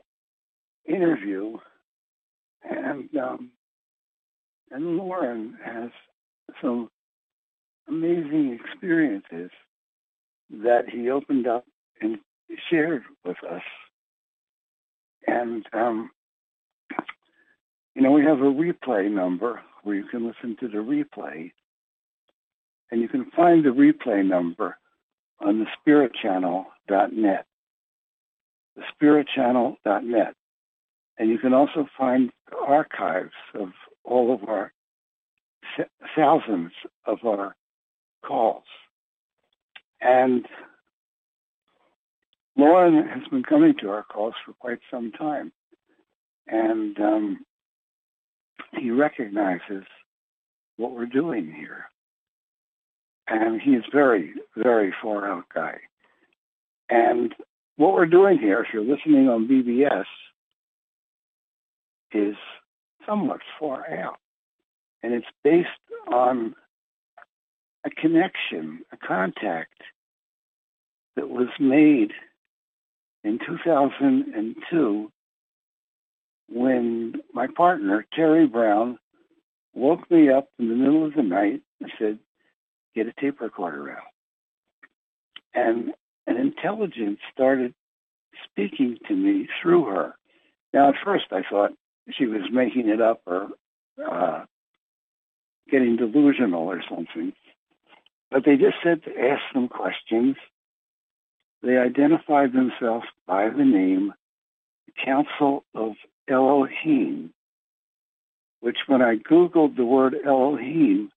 interview. 0.86 1.58
And, 2.68 3.08
um, 3.16 3.50
and 4.70 4.96
Lauren 4.96 5.56
has 5.64 5.90
some 6.60 6.88
amazing 7.88 8.58
experiences 8.60 9.50
that 10.50 10.88
he 10.88 11.10
opened 11.10 11.46
up 11.46 11.64
and 12.00 12.18
shared 12.70 13.02
with 13.24 13.36
us. 13.48 13.62
And, 15.26 15.64
um, 15.72 16.10
you 17.94 18.02
know, 18.02 18.12
we 18.12 18.24
have 18.24 18.40
a 18.40 18.42
replay 18.42 19.10
number 19.10 19.60
where 19.82 19.96
you 19.96 20.04
can 20.04 20.26
listen 20.26 20.56
to 20.60 20.68
the 20.68 20.78
replay. 20.78 21.52
And 22.90 23.00
you 23.00 23.08
can 23.08 23.30
find 23.36 23.64
the 23.64 23.70
replay 23.70 24.24
number 24.24 24.76
on 25.40 25.58
the 25.58 25.66
spiritchannel.net. 25.76 27.46
The 28.76 28.82
spiritchannel.net. 29.00 30.34
And 31.18 31.30
you 31.30 31.38
can 31.38 31.54
also 31.54 31.88
find 31.96 32.30
archives 32.66 33.32
of 33.54 33.70
all 34.06 34.32
of 34.32 34.48
our 34.48 34.72
thousands 36.16 36.72
of 37.06 37.18
our 37.24 37.54
calls. 38.24 38.64
And 40.00 40.46
Lauren 42.56 43.06
has 43.08 43.26
been 43.28 43.42
coming 43.42 43.74
to 43.80 43.90
our 43.90 44.04
calls 44.04 44.34
for 44.44 44.52
quite 44.54 44.78
some 44.90 45.12
time. 45.12 45.52
And 46.46 46.98
um, 47.00 47.38
he 48.78 48.90
recognizes 48.90 49.84
what 50.76 50.92
we're 50.92 51.06
doing 51.06 51.52
here. 51.52 51.86
And 53.28 53.60
he's 53.60 53.82
very, 53.92 54.32
very 54.56 54.94
far 55.02 55.28
out 55.28 55.44
guy. 55.52 55.78
And 56.88 57.34
what 57.76 57.92
we're 57.92 58.06
doing 58.06 58.38
here, 58.38 58.60
if 58.60 58.68
you're 58.72 58.84
listening 58.84 59.28
on 59.28 59.48
BBS, 59.48 60.04
is 62.12 62.36
somewhat 63.06 63.40
far 63.58 63.88
out. 63.90 64.18
And 65.02 65.14
it's 65.14 65.26
based 65.44 65.68
on 66.12 66.54
a 67.84 67.90
connection, 67.90 68.80
a 68.92 68.96
contact 68.96 69.82
that 71.14 71.28
was 71.28 71.48
made 71.60 72.12
in 73.24 73.38
2002 73.44 75.12
when 76.48 77.14
my 77.32 77.46
partner, 77.56 78.06
Terry 78.14 78.46
Brown, 78.46 78.98
woke 79.74 80.10
me 80.10 80.30
up 80.30 80.48
in 80.58 80.68
the 80.68 80.74
middle 80.74 81.04
of 81.04 81.14
the 81.14 81.22
night 81.22 81.60
and 81.80 81.90
said, 81.98 82.18
get 82.94 83.06
a 83.06 83.12
tape 83.20 83.40
recorder 83.40 83.90
out. 83.90 84.02
And 85.54 85.92
an 86.26 86.36
intelligence 86.36 87.18
started 87.32 87.74
speaking 88.44 88.98
to 89.08 89.14
me 89.14 89.48
through 89.60 89.84
her. 89.86 90.14
Now, 90.72 90.88
at 90.90 90.94
first, 91.04 91.26
I 91.30 91.42
thought 91.48 91.72
she 92.10 92.26
was 92.26 92.42
making 92.52 92.88
it 92.88 93.00
up 93.00 93.20
or 93.26 93.48
uh, 94.04 94.44
getting 95.70 95.96
delusional 95.96 96.62
or 96.62 96.82
something. 96.88 97.32
But 98.30 98.44
they 98.44 98.56
just 98.56 98.76
said 98.82 99.04
to 99.04 99.10
ask 99.10 99.42
them 99.54 99.68
questions. 99.68 100.36
They 101.62 101.76
identified 101.76 102.52
themselves 102.52 103.06
by 103.26 103.48
the 103.48 103.64
name 103.64 104.12
Council 105.04 105.64
of 105.74 105.92
Elohim, 106.28 107.32
which 108.60 108.78
when 108.86 109.02
I 109.02 109.16
Googled 109.16 109.76
the 109.76 109.84
word 109.84 110.14
Elohim, 110.24 111.10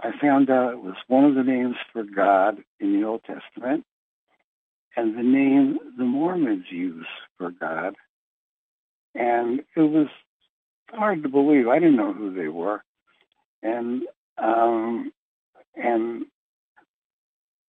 I 0.00 0.10
found 0.20 0.50
out 0.50 0.72
it 0.72 0.82
was 0.82 0.96
one 1.08 1.24
of 1.24 1.34
the 1.34 1.42
names 1.42 1.76
for 1.92 2.02
God 2.02 2.58
in 2.78 2.98
the 2.98 3.06
Old 3.06 3.22
Testament 3.24 3.84
and 4.96 5.16
the 5.16 5.22
name 5.22 5.78
the 5.96 6.04
Mormons 6.04 6.66
use 6.70 7.06
for 7.38 7.50
God. 7.50 7.94
And 9.14 9.60
it 9.76 9.80
was 9.80 10.08
hard 10.90 11.22
to 11.22 11.28
believe. 11.28 11.68
I 11.68 11.78
didn't 11.78 11.96
know 11.96 12.12
who 12.12 12.34
they 12.34 12.48
were. 12.48 12.82
And 13.62 14.02
um, 14.38 15.12
and 15.76 16.24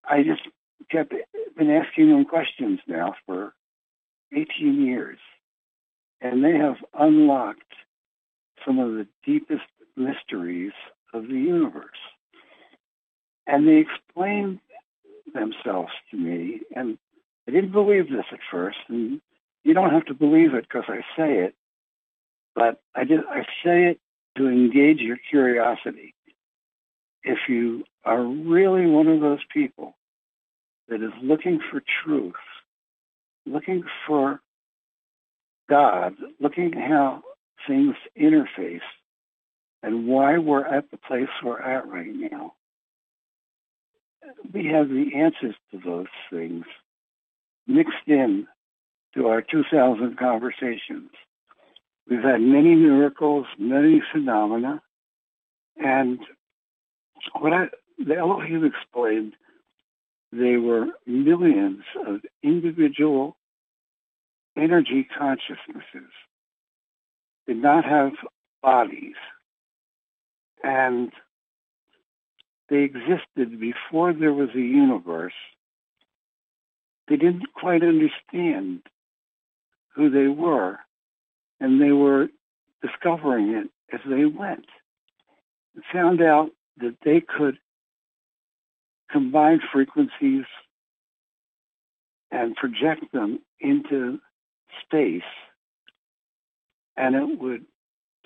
I 0.09 0.23
just 0.23 0.43
kept 0.91 1.15
been 1.57 1.71
asking 1.71 2.11
them 2.11 2.25
questions 2.25 2.81
now 2.87 3.15
for 3.27 3.53
18 4.33 4.85
years. 4.85 5.19
And 6.21 6.45
they 6.45 6.57
have 6.57 6.77
unlocked 6.99 7.63
some 8.65 8.79
of 8.79 8.93
the 8.93 9.07
deepest 9.25 9.63
mysteries 9.97 10.73
of 11.13 11.29
the 11.29 11.35
universe. 11.35 11.91
And 13.47 13.67
they 13.67 13.77
explained 13.85 14.61
themselves 15.35 15.93
to 16.11 16.17
me, 16.17 16.61
and 16.75 16.99
I 17.49 17.53
didn't 17.53 17.73
believe 17.73 18.11
this 18.11 18.27
at 18.33 18.39
first, 18.51 18.79
and 18.89 19.21
you 19.65 19.75
don't 19.75 19.91
have 19.91 20.07
to 20.07 20.15
believe 20.15 20.55
it 20.55 20.67
because 20.69 20.85
I 20.89 21.01
say 21.17 21.39
it, 21.39 21.55
but 22.55 22.81
I 22.95 23.05
did 23.05 23.21
I 23.29 23.43
say 23.65 23.85
it 23.85 24.01
to 24.37 24.49
engage 24.49 25.01
your 25.01 25.19
curiosity. 25.31 26.15
If 27.23 27.39
you 27.49 27.85
are 28.05 28.23
really 28.23 28.87
one 28.87 29.07
of 29.07 29.21
those 29.21 29.41
people 29.53 29.97
that 30.89 31.03
is 31.03 31.13
looking 31.23 31.61
for 31.71 31.83
truth, 32.05 32.35
looking 33.47 33.85
for 34.07 34.41
God, 35.69 36.15
looking 36.41 36.73
how 36.73 37.23
things 37.67 37.95
interface 38.19 38.81
and 39.83 40.07
why 40.07 40.39
we're 40.39 40.67
at 40.67 40.91
the 40.91 40.97
place 40.97 41.29
we're 41.43 41.61
at 41.61 41.87
right 41.89 42.13
now. 42.13 42.55
We 44.53 44.67
have 44.67 44.89
the 44.89 45.13
answers 45.17 45.55
to 45.71 45.81
those 45.85 46.07
things 46.31 46.65
mixed 47.67 48.07
in 48.07 48.47
to 49.15 49.29
our 49.29 49.43
2000 49.43 50.17
conversations. 50.17 51.11
We've 52.09 52.23
had 52.23 52.41
many 52.41 52.75
miracles, 52.75 53.47
many 53.59 54.03
phenomena, 54.13 54.83
and 55.77 56.19
what 57.39 57.53
I, 57.53 57.67
the 57.99 58.17
Elohim 58.17 58.65
explained, 58.65 59.35
they 60.33 60.57
were 60.57 60.87
millions 61.07 61.83
of 62.07 62.21
individual 62.43 63.37
energy 64.57 65.07
consciousnesses, 65.17 66.11
did 67.47 67.57
not 67.57 67.85
have 67.85 68.13
bodies, 68.63 69.17
and 70.63 71.13
they 72.69 72.83
existed 72.83 73.59
before 73.61 74.13
there 74.13 74.33
was 74.33 74.51
a 74.55 74.61
universe. 74.61 75.33
They 77.09 77.17
didn't 77.17 77.53
quite 77.55 77.83
understand 77.83 78.83
who 79.95 80.11
they 80.11 80.29
were, 80.29 80.79
and 81.61 81.81
they 81.81 81.93
were 81.93 82.29
discovering 82.83 83.51
it 83.51 83.69
as 83.93 84.01
they 84.09 84.25
went. 84.25 84.67
And 85.75 85.85
found 85.93 86.23
out 86.23 86.51
that 86.79 86.97
they 87.05 87.21
could 87.21 87.59
combine 89.11 89.61
frequencies 89.73 90.45
and 92.31 92.55
project 92.57 93.13
them 93.13 93.41
into 93.61 94.21
space, 94.85 95.23
and 96.97 97.15
it 97.15 97.41
would 97.41 97.65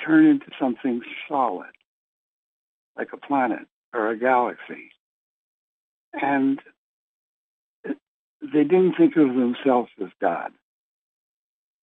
turn 0.05 0.27
into 0.27 0.47
something 0.61 1.01
solid, 1.29 1.71
like 2.97 3.09
a 3.13 3.17
planet 3.17 3.67
or 3.95 4.11
a 4.11 4.19
galaxy. 4.19 4.91
And 6.13 6.61
they 7.85 8.65
didn't 8.65 8.95
think 8.97 9.17
of 9.17 9.29
themselves 9.29 9.91
as 10.03 10.11
God. 10.21 10.53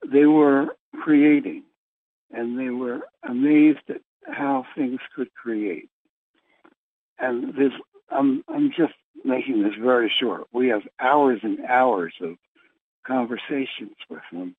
They 0.09 0.25
were 0.25 0.75
creating, 1.01 1.63
and 2.31 2.59
they 2.59 2.69
were 2.69 3.01
amazed 3.27 3.89
at 3.89 4.01
how 4.25 4.65
things 4.75 4.99
could 5.15 5.33
create. 5.33 5.89
And 7.19 7.53
this, 7.53 7.71
I'm, 8.09 8.43
I'm 8.47 8.71
just 8.75 8.93
making 9.23 9.63
this 9.63 9.75
very 9.81 10.11
short. 10.19 10.47
We 10.51 10.69
have 10.69 10.81
hours 10.99 11.39
and 11.43 11.59
hours 11.65 12.13
of 12.21 12.35
conversations 13.05 13.95
with 14.09 14.21
them. 14.31 14.55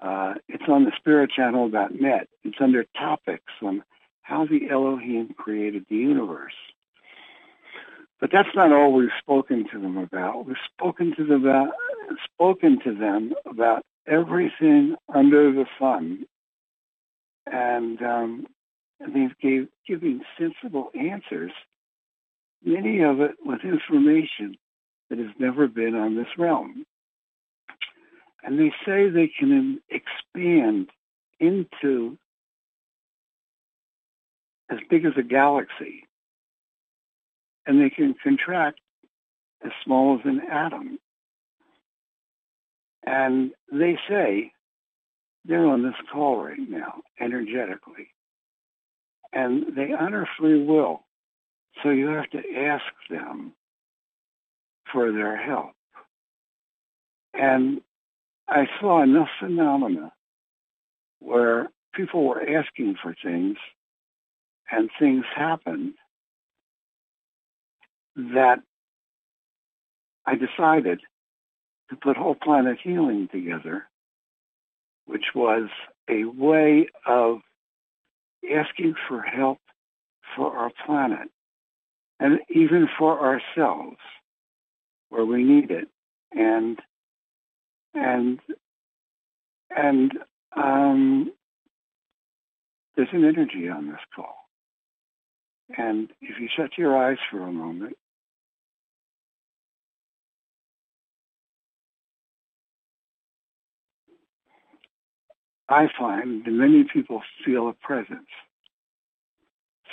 Uh, 0.00 0.34
it's 0.48 0.64
on 0.68 0.84
the 0.84 0.92
spiritchannel.net. 0.92 2.28
It's 2.44 2.56
under 2.60 2.84
topics 2.98 3.52
on 3.62 3.82
how 4.22 4.46
the 4.46 4.70
Elohim 4.70 5.34
created 5.36 5.84
the 5.88 5.96
universe. 5.96 6.54
But 8.20 8.30
that's 8.32 8.54
not 8.54 8.72
all 8.72 8.92
we've 8.92 9.08
spoken 9.18 9.66
to 9.72 9.80
them 9.80 9.96
about. 9.96 10.46
We've 10.46 10.56
spoken 10.72 11.14
to 11.16 11.24
them 11.24 11.44
about 11.44 11.68
spoken 12.34 12.78
to 12.84 12.94
them 12.94 13.32
about 13.46 13.84
everything 14.06 14.96
under 15.14 15.52
the 15.52 15.66
sun, 15.78 16.24
and 17.46 18.00
um, 18.02 18.46
they've 19.00 19.36
gave, 19.40 19.68
giving 19.86 20.20
sensible 20.38 20.90
answers. 20.98 21.52
Many 22.62 23.02
of 23.02 23.20
it 23.20 23.32
with 23.44 23.60
information 23.64 24.56
that 25.08 25.18
has 25.18 25.30
never 25.38 25.66
been 25.66 25.94
on 25.94 26.16
this 26.16 26.28
realm. 26.38 26.84
And 28.42 28.58
they 28.58 28.72
say 28.86 29.08
they 29.08 29.30
can 29.38 29.80
expand 29.90 30.88
into 31.38 32.16
as 34.70 34.78
big 34.88 35.04
as 35.04 35.12
a 35.18 35.22
galaxy. 35.22 36.06
And 37.66 37.80
they 37.80 37.90
can 37.90 38.14
contract 38.22 38.80
as 39.64 39.72
small 39.84 40.18
as 40.18 40.24
an 40.24 40.40
atom. 40.50 40.98
And 43.04 43.52
they 43.72 43.98
say 44.08 44.52
they're 45.44 45.66
on 45.66 45.82
this 45.82 45.94
call 46.12 46.44
right 46.44 46.58
now, 46.58 47.02
energetically. 47.20 48.08
And 49.32 49.76
they 49.76 49.92
honor 49.92 50.28
free 50.38 50.62
will. 50.64 51.04
So 51.82 51.90
you 51.90 52.08
have 52.08 52.28
to 52.30 52.42
ask 52.56 52.84
them 53.08 53.52
for 54.92 55.12
their 55.12 55.36
help. 55.36 55.72
And 57.32 57.80
I 58.48 58.66
saw 58.80 59.02
enough 59.02 59.28
phenomena 59.38 60.12
where 61.20 61.70
people 61.94 62.26
were 62.26 62.42
asking 62.42 62.96
for 63.02 63.14
things 63.22 63.56
and 64.70 64.90
things 64.98 65.24
happened 65.34 65.94
that 68.16 68.58
I 70.26 70.34
decided 70.34 71.00
to 71.90 71.96
put 71.96 72.16
whole 72.16 72.36
planet 72.36 72.78
healing 72.82 73.28
together, 73.30 73.84
which 75.06 75.26
was 75.34 75.68
a 76.08 76.24
way 76.24 76.88
of 77.06 77.40
asking 78.44 78.94
for 79.08 79.20
help 79.20 79.58
for 80.36 80.56
our 80.56 80.70
planet 80.86 81.28
and 82.20 82.40
even 82.48 82.88
for 82.98 83.18
ourselves 83.20 83.98
where 85.08 85.24
we 85.24 85.42
need 85.42 85.70
it. 85.70 85.88
And 86.32 86.78
and 87.94 88.38
and 89.70 90.12
um, 90.56 91.32
there's 92.96 93.08
an 93.12 93.24
energy 93.24 93.68
on 93.68 93.88
this 93.88 94.00
call. 94.14 94.36
And 95.76 96.10
if 96.20 96.40
you 96.40 96.48
shut 96.56 96.76
your 96.76 96.96
eyes 96.96 97.18
for 97.30 97.40
a 97.40 97.52
moment, 97.52 97.96
I 105.70 105.88
find 105.96 106.44
that 106.44 106.50
many 106.50 106.84
people 106.92 107.22
feel 107.44 107.68
a 107.68 107.72
presence. 107.72 108.28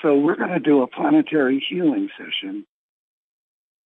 So 0.01 0.17
we're 0.17 0.35
going 0.35 0.49
to 0.49 0.59
do 0.59 0.81
a 0.81 0.87
planetary 0.87 1.63
healing 1.69 2.09
session, 2.17 2.65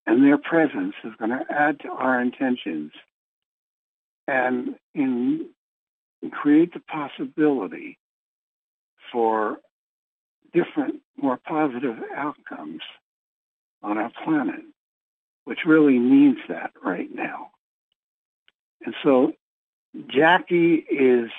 and 0.07 0.23
their 0.23 0.37
presence 0.37 0.95
is 1.03 1.11
going 1.19 1.31
to 1.31 1.45
add 1.49 1.81
to 1.81 1.89
our 1.89 2.21
intentions 2.21 2.91
and 4.27 4.75
in, 4.95 5.49
create 6.31 6.73
the 6.73 6.79
possibility 6.79 7.97
for 9.11 9.57
different, 10.53 11.01
more 11.21 11.37
positive 11.37 11.97
outcomes 12.15 12.81
on 13.83 13.97
our 13.97 14.11
planet, 14.23 14.63
which 15.43 15.59
really 15.65 15.99
needs 15.99 16.39
that 16.47 16.71
right 16.83 17.09
now. 17.13 17.51
And 18.85 18.95
so 19.03 19.33
Jackie 20.07 20.75
is 20.89 21.29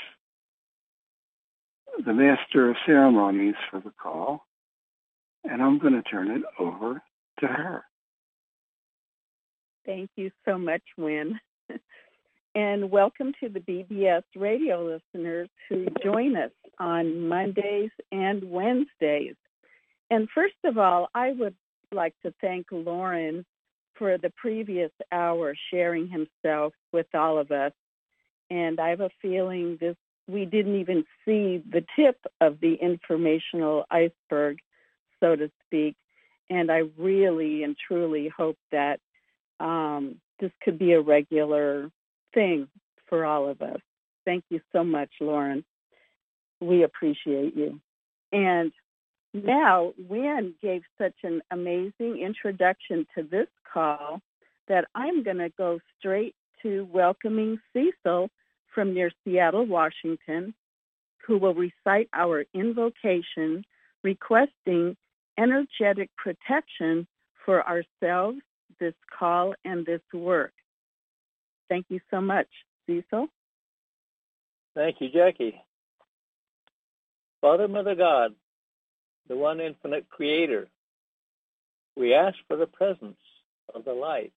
the 2.05 2.13
master 2.13 2.71
of 2.71 2.77
ceremonies 2.87 3.55
for 3.71 3.81
the 3.81 3.93
call, 4.03 4.47
and 5.45 5.63
I'm 5.63 5.79
going 5.79 5.95
to 5.95 6.03
turn 6.03 6.31
it 6.31 6.43
over 6.59 7.03
to 7.41 7.47
her. 7.47 7.85
Thank 9.85 10.11
you 10.17 10.31
so 10.45 10.59
much, 10.59 10.83
Wynn. 10.97 11.39
and 12.55 12.91
welcome 12.91 13.33
to 13.41 13.49
the 13.49 13.61
BBS 13.61 14.23
radio 14.37 14.85
listeners 14.85 15.49
who 15.69 15.87
join 16.03 16.37
us 16.37 16.53
on 16.79 17.29
Mondays 17.29 17.91
and 18.11 18.45
Wednesdays. 18.45 19.35
And 20.11 20.29
first 20.35 20.55
of 20.65 20.79
all, 20.79 21.09
I 21.15 21.33
would 21.33 21.57
like 21.93 22.15
to 22.23 22.33
thank 22.41 22.67
Lauren 22.71 23.45
for 23.95 24.19
the 24.19 24.33
previous 24.37 24.91
hour 25.11 25.55
sharing 25.71 26.09
himself 26.09 26.73
with 26.93 27.07
all 27.15 27.39
of 27.39 27.51
us. 27.51 27.73
And 28.51 28.79
I 28.81 28.91
have 28.91 29.01
a 29.01 29.11
feeling 29.21 29.79
this 29.81 29.97
we 30.33 30.45
didn't 30.47 30.81
even 30.81 31.05
see 31.25 31.63
the 31.71 31.85
tip 31.97 32.19
of 32.41 32.59
the 32.61 32.75
informational 32.75 33.85
iceberg, 33.91 34.59
so 35.21 35.37
to 35.37 35.51
speak. 35.67 35.97
And 36.51 36.71
I 36.71 36.83
really 36.99 37.63
and 37.63 37.77
truly 37.87 38.29
hope 38.35 38.59
that 38.73 39.01
um, 39.61 40.17
this 40.41 40.51
could 40.63 40.79
be 40.79 40.93
a 40.93 41.01
regular 41.01 41.91
thing 42.35 42.69
for 43.09 43.25
all 43.25 43.49
of 43.49 43.63
us. 43.63 43.81
Thank 44.25 44.45
you 44.49 44.61
so 44.73 44.83
much, 44.83 45.11
Lauren. 45.21 45.65
We 46.61 46.85
appreciate 46.85 47.57
you. 47.57 47.81
And 48.33 48.73
now, 49.35 49.93
Wynn 50.09 50.55
gave 50.63 50.83
such 50.99 51.15
an 51.23 51.43
amazing 51.51 52.19
introduction 52.19 53.07
to 53.17 53.23
this 53.23 53.49
call 53.73 54.21
that 54.69 54.87
I'm 54.95 55.23
going 55.23 55.39
to 55.39 55.51
go 55.57 55.79
straight 55.99 56.35
to 56.63 56.87
welcoming 56.93 57.59
Cecil 57.73 58.31
from 58.75 58.95
near 58.95 59.11
Seattle, 59.25 59.67
Washington, 59.67 60.55
who 61.27 61.39
will 61.39 61.55
recite 61.55 62.09
our 62.13 62.45
invocation 62.55 63.65
requesting 64.03 64.97
energetic 65.39 66.11
protection 66.17 67.07
for 67.45 67.67
ourselves, 67.67 68.39
this 68.81 68.95
call, 69.19 69.55
and 69.65 69.87
this 69.87 70.01
work. 70.13 70.53
Thank 71.69 71.87
you 71.89 72.01
so 72.11 72.21
much, 72.21 72.49
Cecil. 72.87 73.29
Thank 74.75 74.97
you, 75.01 75.09
Jackie. 75.11 75.61
Father, 77.41 77.69
Mother 77.69 77.95
God, 77.95 78.35
the 79.29 79.37
one 79.37 79.61
infinite 79.61 80.09
creator, 80.09 80.69
we 81.97 82.15
ask 82.15 82.37
for 82.49 82.57
the 82.57 82.67
presence 82.67 83.19
of 83.75 83.85
the 83.85 83.93
light 83.93 84.33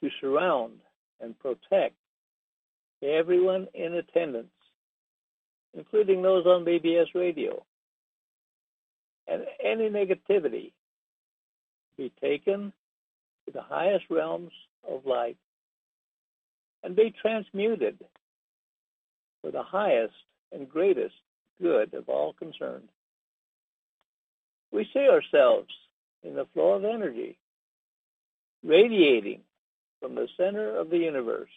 to 0.00 0.10
surround 0.20 0.80
and 1.20 1.38
protect 1.38 1.94
everyone 3.06 3.68
in 3.74 3.94
attendance, 3.94 4.52
including 5.74 6.22
those 6.22 6.46
on 6.46 6.64
BBS 6.64 7.06
radio, 7.14 7.64
and 9.28 9.42
any 9.62 9.88
negativity 9.88 10.72
be 11.96 12.12
taken 12.20 12.72
to 13.46 13.52
the 13.52 13.62
highest 13.62 14.04
realms 14.10 14.52
of 14.88 15.06
light 15.06 15.36
and 16.82 16.94
be 16.94 17.14
transmuted 17.20 17.98
for 19.42 19.50
the 19.50 19.62
highest 19.62 20.14
and 20.52 20.68
greatest 20.68 21.14
good 21.60 21.94
of 21.94 22.08
all 22.08 22.32
concerned. 22.34 22.88
We 24.72 24.88
see 24.92 25.08
ourselves 25.08 25.68
in 26.22 26.34
the 26.34 26.46
flow 26.52 26.74
of 26.74 26.84
energy, 26.84 27.38
radiating 28.64 29.40
from 30.00 30.14
the 30.14 30.28
center 30.36 30.76
of 30.76 30.90
the 30.90 30.98
universe 30.98 31.48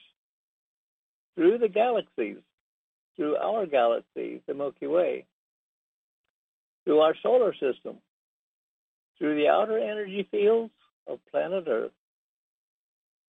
through 1.35 1.57
the 1.57 1.69
galaxies, 1.69 2.37
through 3.15 3.35
our 3.35 3.65
galaxy, 3.65 4.41
the 4.47 4.53
Milky 4.53 4.87
Way, 4.87 5.25
through 6.83 6.99
our 6.99 7.15
solar 7.21 7.53
system, 7.53 7.97
through 9.17 9.35
the 9.35 9.47
outer 9.47 9.77
energy 9.77 10.27
fields 10.31 10.73
of 11.07 11.19
planet 11.31 11.65
Earth, 11.67 11.91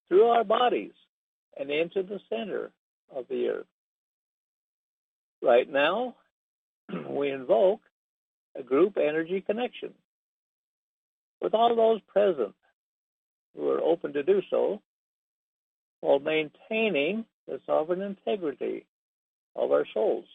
through 0.08 0.26
our 0.26 0.44
bodies, 0.44 0.94
and 1.58 1.70
into 1.70 2.04
the 2.04 2.20
center 2.30 2.72
of 3.16 3.26
the 3.30 3.48
Earth. 3.48 3.66
Right 5.42 5.70
now, 5.72 6.16
we 7.10 7.32
invoke 7.32 7.82
a 8.58 8.64
group 8.64 8.98
energy 8.98 9.42
connection 9.42 9.94
with 11.42 11.54
all 11.54 11.76
those 11.76 12.02
present 12.08 12.56
who 13.56 13.70
are 13.70 13.82
open 13.82 14.14
to 14.14 14.24
do 14.24 14.42
so 14.50 14.82
while 16.02 16.20
maintaining 16.20 17.26
the 17.50 17.60
sovereign 17.66 18.02
integrity 18.02 18.86
of 19.56 19.72
our 19.72 19.86
souls. 19.94 20.26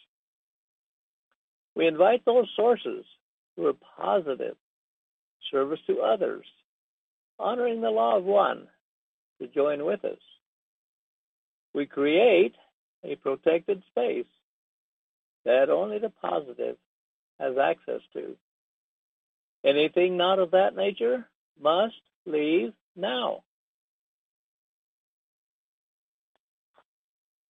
We 1.77 1.87
invite 1.87 2.25
those 2.25 2.49
sources 2.57 3.05
who 3.57 3.67
are 3.67 3.75
positive, 3.97 4.57
service 5.51 5.81
to 5.87 6.01
others, 6.01 6.45
honoring 7.39 7.81
the 7.81 7.91
law 7.91 8.17
of 8.17 8.25
one, 8.25 8.67
to 9.41 9.47
join 9.49 9.85
with 9.85 10.05
us. 10.05 10.19
We 11.73 11.87
create 11.87 12.55
a 13.05 13.17
protected 13.17 13.83
space 13.91 14.27
that 15.45 15.71
only 15.71 15.99
the 15.99 16.11
positive 16.11 16.77
has 17.39 17.55
access 17.59 18.01
to. 18.15 18.37
Anything 19.65 20.17
not 20.17 20.39
of 20.39 20.53
that 20.53 20.77
nature 20.77 21.29
must 21.61 21.95
leave 22.27 22.73
now. 22.97 23.43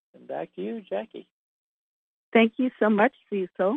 And 0.06 0.12
back 0.26 0.54
to 0.56 0.62
you, 0.62 0.82
Jackie. 0.88 1.26
Thank 2.32 2.54
you 2.56 2.70
so 2.80 2.90
much, 2.90 3.12
Cecil. 3.30 3.76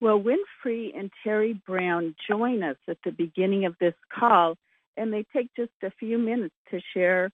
Well, 0.00 0.18
Wynn 0.18 0.38
Free 0.62 0.94
and 0.96 1.10
Terry 1.22 1.52
Brown 1.66 2.14
join 2.28 2.62
us 2.62 2.76
at 2.88 2.98
the 3.04 3.10
beginning 3.10 3.66
of 3.66 3.74
this 3.80 3.94
call, 4.12 4.56
and 4.96 5.12
they 5.12 5.24
take 5.34 5.50
just 5.56 5.72
a 5.82 5.90
few 5.98 6.18
minutes 6.18 6.54
to 6.70 6.80
share 6.94 7.30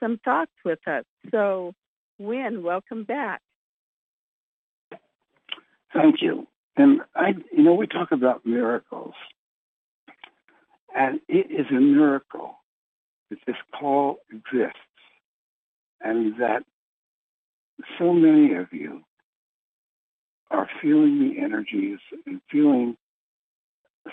some 0.00 0.18
thoughts 0.24 0.52
with 0.64 0.78
us. 0.86 1.04
So, 1.30 1.74
Wynn, 2.18 2.62
welcome 2.62 3.04
back. 3.04 3.42
Thank 5.92 6.22
you. 6.22 6.46
And 6.76 7.00
I, 7.14 7.34
you 7.52 7.62
know, 7.62 7.74
we 7.74 7.86
talk 7.86 8.12
about 8.12 8.44
miracles, 8.44 9.14
and 10.94 11.20
it 11.28 11.50
is 11.50 11.66
a 11.70 11.80
miracle 11.80 12.58
that 13.30 13.38
this 13.46 13.56
call 13.78 14.18
exists, 14.30 14.78
and 16.00 16.34
that 16.38 16.64
so 17.98 18.12
many 18.12 18.54
of 18.54 18.72
you 18.72 19.02
are 20.50 20.68
feeling 20.80 21.18
the 21.18 21.42
energies 21.42 21.98
and 22.26 22.40
feeling 22.50 22.96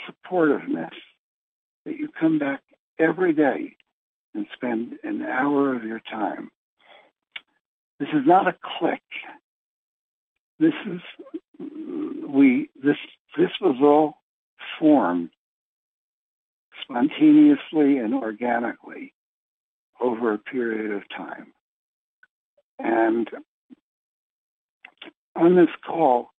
supportiveness 0.10 0.91
that 1.85 1.98
you 1.98 2.10
come 2.19 2.40
back 2.40 2.61
every 2.99 3.34
day 3.34 3.76
and 4.34 4.48
spend 4.53 4.94
an 5.03 5.22
hour 5.22 5.76
of 5.76 5.84
your 5.84 6.02
time. 6.11 6.49
This 7.99 8.10
is 8.10 8.26
not 8.26 8.48
a 8.48 8.56
click. 8.80 9.03
This 10.60 10.73
is 10.88 11.02
we 12.27 12.69
this 12.81 12.98
this 13.38 13.52
was 13.61 13.77
all 13.81 14.18
formed 14.80 15.30
spontaneously 16.81 17.98
and 17.98 18.14
organically 18.14 19.14
over 20.02 20.34
a 20.34 20.38
period 20.38 20.91
of 20.91 21.03
time. 21.15 21.53
And 22.80 23.30
on 25.35 25.55
this 25.55 25.69
call, 25.85 26.31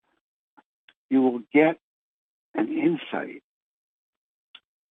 you 1.11 1.23
will 1.23 1.41
get 1.53 1.79
an 2.55 2.69
insight 2.69 3.43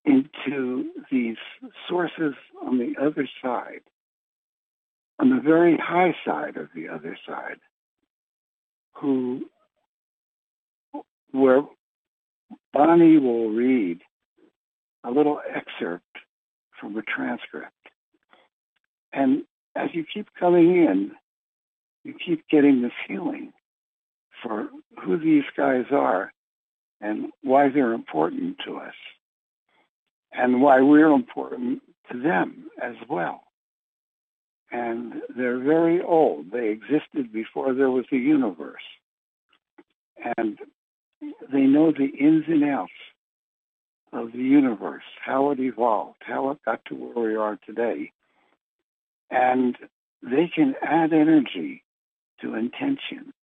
into 0.05 0.91
these 1.11 1.37
sources 1.87 2.33
on 2.61 2.77
the 2.77 2.93
other 3.01 3.27
side, 3.41 3.81
on 5.19 5.29
the 5.29 5.41
very 5.41 5.77
high 5.77 6.13
side 6.25 6.57
of 6.57 6.67
the 6.75 6.89
other 6.89 7.17
side, 7.27 7.57
who, 8.95 9.45
where 11.31 11.63
Bonnie 12.73 13.17
will 13.17 13.49
read 13.49 14.01
a 15.03 15.11
little 15.11 15.39
excerpt 15.49 16.05
from 16.79 16.97
a 16.97 17.01
transcript. 17.01 17.71
And 19.13 19.43
as 19.75 19.89
you 19.93 20.05
keep 20.11 20.27
coming 20.37 20.75
in, 20.75 21.11
you 22.03 22.13
keep 22.13 22.47
getting 22.49 22.81
the 22.81 22.91
feeling 23.07 23.53
for 24.43 24.67
who 25.03 25.17
these 25.17 25.45
guys 25.57 25.85
are 25.91 26.31
and 27.01 27.31
why 27.41 27.69
they're 27.69 27.93
important 27.93 28.57
to 28.65 28.77
us 28.77 28.93
and 30.33 30.61
why 30.61 30.81
we're 30.81 31.11
important 31.11 31.81
to 32.11 32.21
them 32.21 32.69
as 32.81 32.95
well. 33.09 33.41
And 34.71 35.21
they're 35.35 35.59
very 35.59 36.01
old. 36.01 36.51
They 36.51 36.69
existed 36.69 37.31
before 37.31 37.73
there 37.73 37.91
was 37.91 38.05
a 38.11 38.17
universe. 38.17 38.81
And 40.37 40.57
they 41.51 41.61
know 41.61 41.91
the 41.91 42.05
ins 42.19 42.45
and 42.47 42.63
outs 42.63 42.91
of 44.11 44.31
the 44.31 44.39
universe, 44.39 45.03
how 45.23 45.51
it 45.51 45.59
evolved, 45.59 46.21
how 46.21 46.51
it 46.51 46.57
got 46.65 46.83
to 46.85 46.95
where 46.95 47.29
we 47.29 47.35
are 47.35 47.59
today. 47.65 48.11
And 49.29 49.75
they 50.23 50.49
can 50.53 50.75
add 50.81 51.13
energy 51.13 51.83
to 52.41 52.55
intentions 52.55 53.33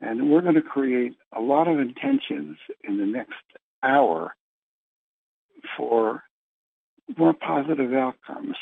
and 0.00 0.30
we're 0.30 0.40
going 0.40 0.54
to 0.54 0.62
create 0.62 1.14
a 1.36 1.40
lot 1.40 1.68
of 1.68 1.78
intentions 1.78 2.56
in 2.84 2.98
the 2.98 3.06
next 3.06 3.34
hour 3.82 4.34
for 5.76 6.22
more 7.16 7.34
positive 7.34 7.92
outcomes 7.92 8.56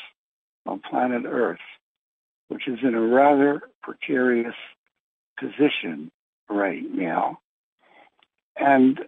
on 0.65 0.81
planet 0.89 1.23
Earth, 1.25 1.59
which 2.49 2.67
is 2.67 2.79
in 2.83 2.93
a 2.95 3.01
rather 3.01 3.61
precarious 3.81 4.55
position 5.39 6.11
right 6.49 6.83
now. 6.91 7.39
And 8.57 8.99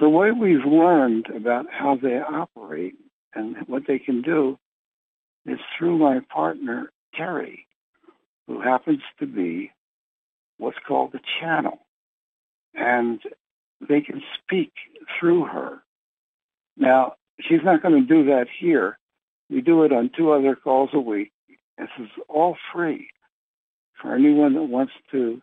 the 0.00 0.08
way 0.08 0.30
we've 0.30 0.64
learned 0.66 1.26
about 1.34 1.66
how 1.70 1.96
they 2.00 2.18
operate 2.18 2.94
and 3.34 3.56
what 3.66 3.84
they 3.86 3.98
can 3.98 4.22
do 4.22 4.58
is 5.46 5.58
through 5.78 5.98
my 5.98 6.20
partner, 6.32 6.92
Terry, 7.14 7.66
who 8.46 8.60
happens 8.60 9.00
to 9.18 9.26
be 9.26 9.72
what's 10.58 10.78
called 10.86 11.12
the 11.12 11.20
channel. 11.40 11.78
And 12.74 13.20
they 13.80 14.00
can 14.00 14.22
speak 14.42 14.72
through 15.18 15.44
her. 15.46 15.78
Now, 16.76 17.14
she's 17.40 17.64
not 17.64 17.82
going 17.82 17.94
to 17.94 18.06
do 18.06 18.26
that 18.26 18.46
here. 18.60 18.98
We 19.50 19.60
do 19.60 19.84
it 19.84 19.92
on 19.92 20.10
two 20.16 20.32
other 20.32 20.54
calls 20.54 20.90
a 20.92 21.00
week. 21.00 21.32
This 21.78 21.88
is 22.00 22.08
all 22.28 22.56
free 22.72 23.08
for 24.00 24.14
anyone 24.14 24.54
that 24.54 24.62
wants 24.62 24.92
to 25.12 25.40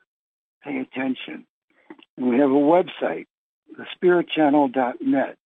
pay 0.64 0.78
attention. 0.78 1.46
And 2.18 2.30
we 2.30 2.40
have 2.40 2.52
a 2.52 2.54
website, 2.54 3.26
thespiritchannel.net, 3.78 5.38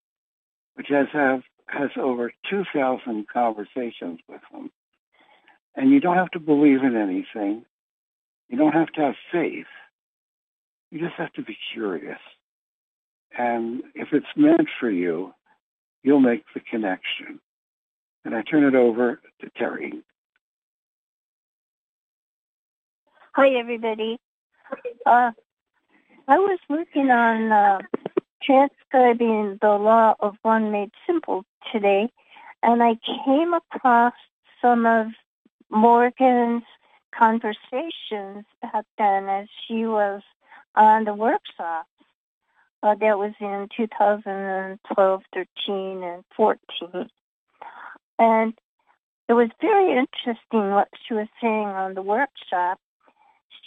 which 0.76 0.88
has 0.90 1.08
have 1.14 1.42
has 1.68 1.92
over 1.98 2.34
2,000 2.50 3.28
conversations 3.32 4.20
with 4.28 4.42
them. 4.52 4.72
And 5.76 5.92
you 5.92 6.00
don't 6.00 6.18
have 6.18 6.32
to 6.32 6.40
believe 6.40 6.84
in 6.84 6.96
anything. 6.96 7.64
You 8.50 8.58
don't 8.58 8.74
have 8.74 8.92
to 8.94 9.02
have 9.02 9.16
faith. 9.32 9.68
You 10.92 11.00
just 11.00 11.16
have 11.18 11.32
to 11.34 11.44
be 11.44 11.58
curious. 11.74 12.20
And 13.38 13.84
if 13.94 14.10
it's 14.12 14.26
meant 14.36 14.68
for 14.80 14.90
you, 14.90 15.34
you'll 16.04 16.20
make 16.20 16.44
the 16.54 16.62
connection. 16.62 17.40
And 18.26 18.36
I 18.36 18.42
turn 18.42 18.64
it 18.64 18.76
over 18.76 19.22
to 19.42 19.50
Terry. 19.56 19.94
Hi, 23.34 23.50
everybody. 23.52 24.20
Uh, 25.06 25.32
I 26.28 26.38
was 26.38 26.60
working 26.68 27.12
on 27.12 27.52
uh, 27.52 27.80
transcribing 28.44 29.60
the 29.62 29.70
law 29.70 30.16
of 30.20 30.36
one 30.42 30.72
made 30.72 30.92
simple 31.06 31.46
today, 31.72 32.10
and 32.64 32.82
I 32.82 32.98
came 33.26 33.54
across 33.54 34.14
some 34.62 34.86
of 34.86 35.08
Morgan's 35.70 36.64
conversations 37.18 38.46
back 38.62 38.86
then 38.98 39.28
as 39.30 39.48
she 39.68 39.86
was 39.86 40.22
on 40.76 41.06
the 41.06 41.14
workshop. 41.14 41.86
Uh, 42.82 42.96
that 42.96 43.18
was 43.18 43.34
in 43.42 43.68
2012, 43.76 45.22
13, 45.34 46.04
and 46.04 46.24
14. 46.38 47.10
And 48.18 48.54
it 49.28 49.34
was 49.34 49.50
very 49.60 49.98
interesting 49.98 50.72
what 50.72 50.88
she 51.06 51.14
was 51.14 51.28
saying 51.42 51.68
on 51.68 51.94
the 51.94 52.02
workshop. 52.02 52.80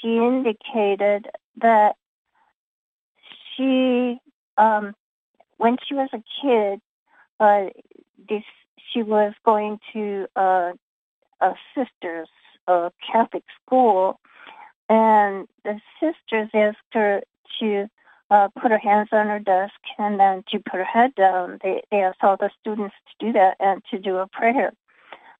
She 0.00 0.16
indicated 0.16 1.26
that 1.60 1.96
she, 3.54 4.18
um, 4.56 4.94
when 5.58 5.76
she 5.86 5.94
was 5.94 6.08
a 6.14 6.22
kid, 6.40 6.80
uh, 7.38 7.66
this 8.28 8.44
she 8.92 9.02
was 9.02 9.32
going 9.44 9.78
to 9.92 10.26
uh, 10.36 10.72
a 11.40 11.54
sister's 11.74 12.28
uh, 12.66 12.90
Catholic 13.10 13.44
school, 13.64 14.20
and 14.88 15.48
the 15.64 15.80
sisters 16.00 16.50
asked 16.54 16.78
her 16.92 17.22
to 17.60 17.88
uh, 18.30 18.48
put 18.60 18.70
her 18.70 18.78
hands 18.78 19.08
on 19.12 19.26
her 19.26 19.38
desk 19.38 19.74
and 19.98 20.18
then 20.18 20.42
to 20.50 20.58
put 20.58 20.78
her 20.78 20.84
head 20.84 21.14
down. 21.14 21.58
They, 21.62 21.82
they 21.90 22.02
asked 22.02 22.22
all 22.22 22.36
the 22.36 22.50
students 22.60 22.94
to 23.06 23.26
do 23.26 23.32
that 23.34 23.56
and 23.60 23.82
to 23.90 23.98
do 23.98 24.16
a 24.16 24.26
prayer. 24.26 24.72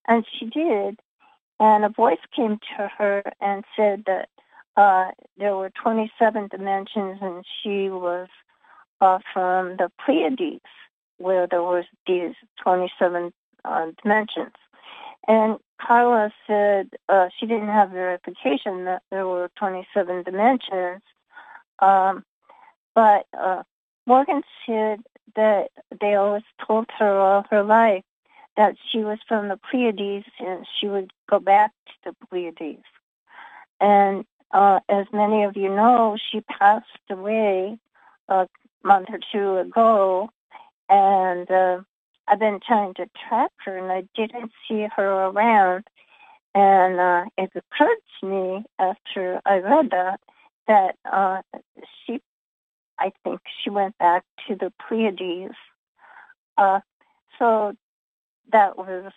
And 0.06 0.26
she 0.38 0.46
did. 0.46 1.00
And 1.58 1.84
a 1.84 1.88
voice 1.88 2.18
came 2.34 2.58
to 2.76 2.90
her 2.98 3.22
and 3.40 3.64
said 3.76 4.04
that 4.06 4.28
uh, 4.76 5.12
there 5.38 5.56
were 5.56 5.70
27 5.82 6.48
dimensions 6.48 7.18
and 7.22 7.44
she 7.62 7.88
was 7.88 8.28
uh, 9.00 9.18
from 9.32 9.76
the 9.76 9.90
Pleiades, 10.04 10.60
where 11.18 11.46
there 11.46 11.62
was 11.62 11.84
these 12.06 12.34
27 12.62 13.32
uh, 13.64 13.86
dimensions. 14.02 14.54
And 15.28 15.58
Carla 15.86 16.32
said 16.46 16.90
uh, 17.08 17.28
she 17.38 17.46
didn't 17.46 17.68
have 17.68 17.90
verification 17.90 18.84
that 18.84 19.02
there 19.10 19.26
were 19.26 19.50
27 19.56 20.22
dimensions. 20.22 21.02
Um, 21.78 22.24
but 22.94 23.26
uh, 23.38 23.62
Morgan 24.06 24.42
said 24.66 25.00
that 25.34 25.70
they 26.00 26.14
always 26.14 26.42
told 26.66 26.86
her 26.98 27.18
all 27.18 27.44
her 27.50 27.62
life 27.62 28.04
that 28.56 28.76
she 28.90 28.98
was 28.98 29.18
from 29.26 29.48
the 29.48 29.56
Pleiades 29.56 30.26
and 30.38 30.66
she 30.78 30.86
would 30.86 31.12
go 31.28 31.38
back 31.38 31.72
to 31.86 31.92
the 32.10 32.26
Pleiades. 32.26 32.84
And 33.80 34.24
uh, 34.52 34.80
as 34.88 35.06
many 35.12 35.44
of 35.44 35.56
you 35.56 35.68
know, 35.68 36.16
she 36.30 36.42
passed 36.42 36.86
away 37.10 37.78
a 38.28 38.46
month 38.84 39.08
or 39.10 39.18
two 39.32 39.56
ago, 39.56 40.30
and 40.88 41.50
uh, 41.50 41.80
I've 42.32 42.38
been 42.38 42.60
trying 42.66 42.94
to 42.94 43.10
track 43.28 43.50
her, 43.66 43.76
and 43.76 43.92
I 43.92 44.04
didn't 44.16 44.52
see 44.66 44.86
her 44.96 45.26
around. 45.26 45.84
And 46.54 46.98
uh, 46.98 47.24
it 47.36 47.50
occurred 47.54 47.98
to 48.20 48.26
me 48.26 48.64
after 48.78 49.42
I 49.44 49.58
read 49.58 49.90
that 49.90 50.18
that 50.66 50.94
uh, 51.04 51.42
she, 52.06 52.22
I 52.98 53.12
think 53.22 53.40
she 53.62 53.68
went 53.68 53.98
back 53.98 54.24
to 54.48 54.54
the 54.54 54.72
Pleiades. 54.80 55.54
Uh, 56.56 56.80
so 57.38 57.74
that 58.50 58.78
was 58.78 59.12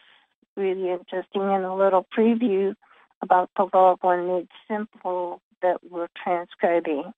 really 0.57 0.89
interesting 0.89 1.41
and 1.41 1.63
a 1.63 1.73
little 1.73 2.05
preview 2.17 2.73
about 3.21 3.49
the 3.55 3.69
law 3.73 3.93
of 3.93 3.99
one 4.01 4.27
made 4.27 4.47
simple 4.67 5.41
that 5.61 5.77
we're 5.89 6.09
transcribing. 6.21 7.13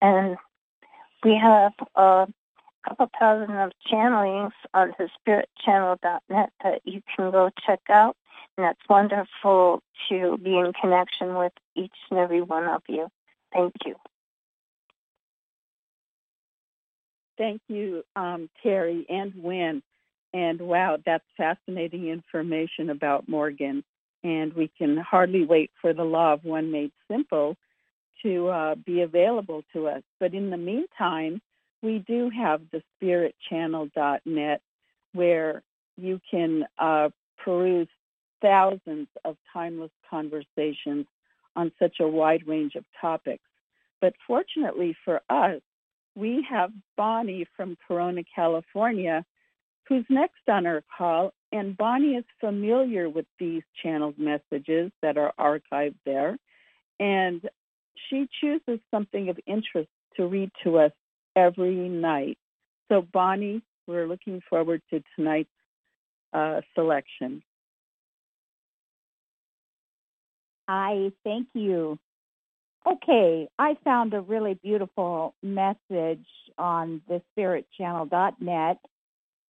And 0.00 0.38
we 1.22 1.36
have 1.36 1.72
a 1.94 2.26
couple 2.88 3.10
thousand 3.18 3.56
of 3.56 3.72
channelings 3.90 4.52
on 4.74 4.94
the 4.98 5.08
spiritchannel.net 5.18 6.50
that 6.62 6.80
you 6.84 7.02
can 7.14 7.30
go 7.30 7.50
check 7.66 7.80
out. 7.88 8.16
And 8.56 8.64
that's 8.64 8.80
wonderful 8.88 9.82
to 10.08 10.38
be 10.38 10.56
in 10.56 10.72
connection 10.80 11.34
with 11.34 11.52
each 11.74 11.94
and 12.10 12.18
every 12.18 12.42
one 12.42 12.64
of 12.64 12.82
you. 12.88 13.08
Thank 13.52 13.74
you. 13.84 13.96
Thank 17.38 17.62
you, 17.68 18.02
um, 18.16 18.50
Terry 18.62 19.06
and 19.08 19.32
Wynn. 19.36 19.82
And 20.32 20.60
wow, 20.60 20.98
that's 21.04 21.24
fascinating 21.36 22.08
information 22.08 22.90
about 22.90 23.28
Morgan. 23.28 23.82
And 24.22 24.52
we 24.52 24.70
can 24.76 24.98
hardly 24.98 25.46
wait 25.46 25.70
for 25.80 25.94
the 25.94 26.04
law 26.04 26.34
of 26.34 26.44
one 26.44 26.70
made 26.70 26.92
simple 27.10 27.56
to 28.22 28.48
uh, 28.48 28.74
be 28.74 29.00
available 29.00 29.62
to 29.72 29.88
us. 29.88 30.02
But 30.18 30.34
in 30.34 30.50
the 30.50 30.58
meantime, 30.58 31.40
we 31.82 31.98
do 32.06 32.30
have 32.30 32.62
the 32.72 32.82
spiritchannel.net 33.02 34.60
where 35.12 35.62
you 35.96 36.20
can 36.30 36.64
uh, 36.78 37.08
peruse 37.44 37.88
thousands 38.42 39.08
of 39.24 39.36
timeless 39.52 39.90
conversations 40.08 41.06
on 41.56 41.72
such 41.78 41.96
a 42.00 42.08
wide 42.08 42.46
range 42.46 42.74
of 42.74 42.84
topics. 43.00 43.44
But 44.00 44.14
fortunately 44.26 44.96
for 45.04 45.20
us, 45.28 45.60
we 46.14 46.46
have 46.48 46.70
Bonnie 46.96 47.46
from 47.56 47.76
Corona, 47.86 48.22
California, 48.34 49.24
who's 49.88 50.04
next 50.08 50.48
on 50.48 50.66
our 50.66 50.82
call. 50.96 51.32
And 51.52 51.76
Bonnie 51.76 52.14
is 52.14 52.24
familiar 52.40 53.08
with 53.08 53.26
these 53.38 53.62
channeled 53.82 54.18
messages 54.18 54.92
that 55.02 55.18
are 55.18 55.32
archived 55.38 55.96
there. 56.06 56.38
And 56.98 57.42
she 58.08 58.28
chooses 58.40 58.80
something 58.90 59.28
of 59.28 59.38
interest 59.46 59.88
to 60.16 60.26
read 60.26 60.50
to 60.64 60.78
us 60.78 60.92
every 61.36 61.88
night. 61.88 62.38
So, 62.90 63.02
Bonnie, 63.12 63.62
we're 63.86 64.06
looking 64.06 64.40
forward 64.48 64.82
to 64.90 65.02
tonight's 65.16 65.48
uh, 66.32 66.60
selection. 66.74 67.42
Hi, 70.68 71.10
thank 71.24 71.48
you. 71.54 71.98
Okay, 72.86 73.48
I 73.58 73.76
found 73.84 74.14
a 74.14 74.20
really 74.20 74.54
beautiful 74.54 75.34
message 75.42 76.26
on 76.56 77.02
the 77.08 77.20
spiritchannel.net, 77.36 78.78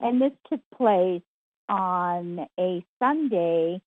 and 0.01 0.21
this 0.21 0.33
took 0.49 0.61
place 0.77 1.23
on 1.69 2.47
a 2.59 2.85
Sunday, 2.99 3.81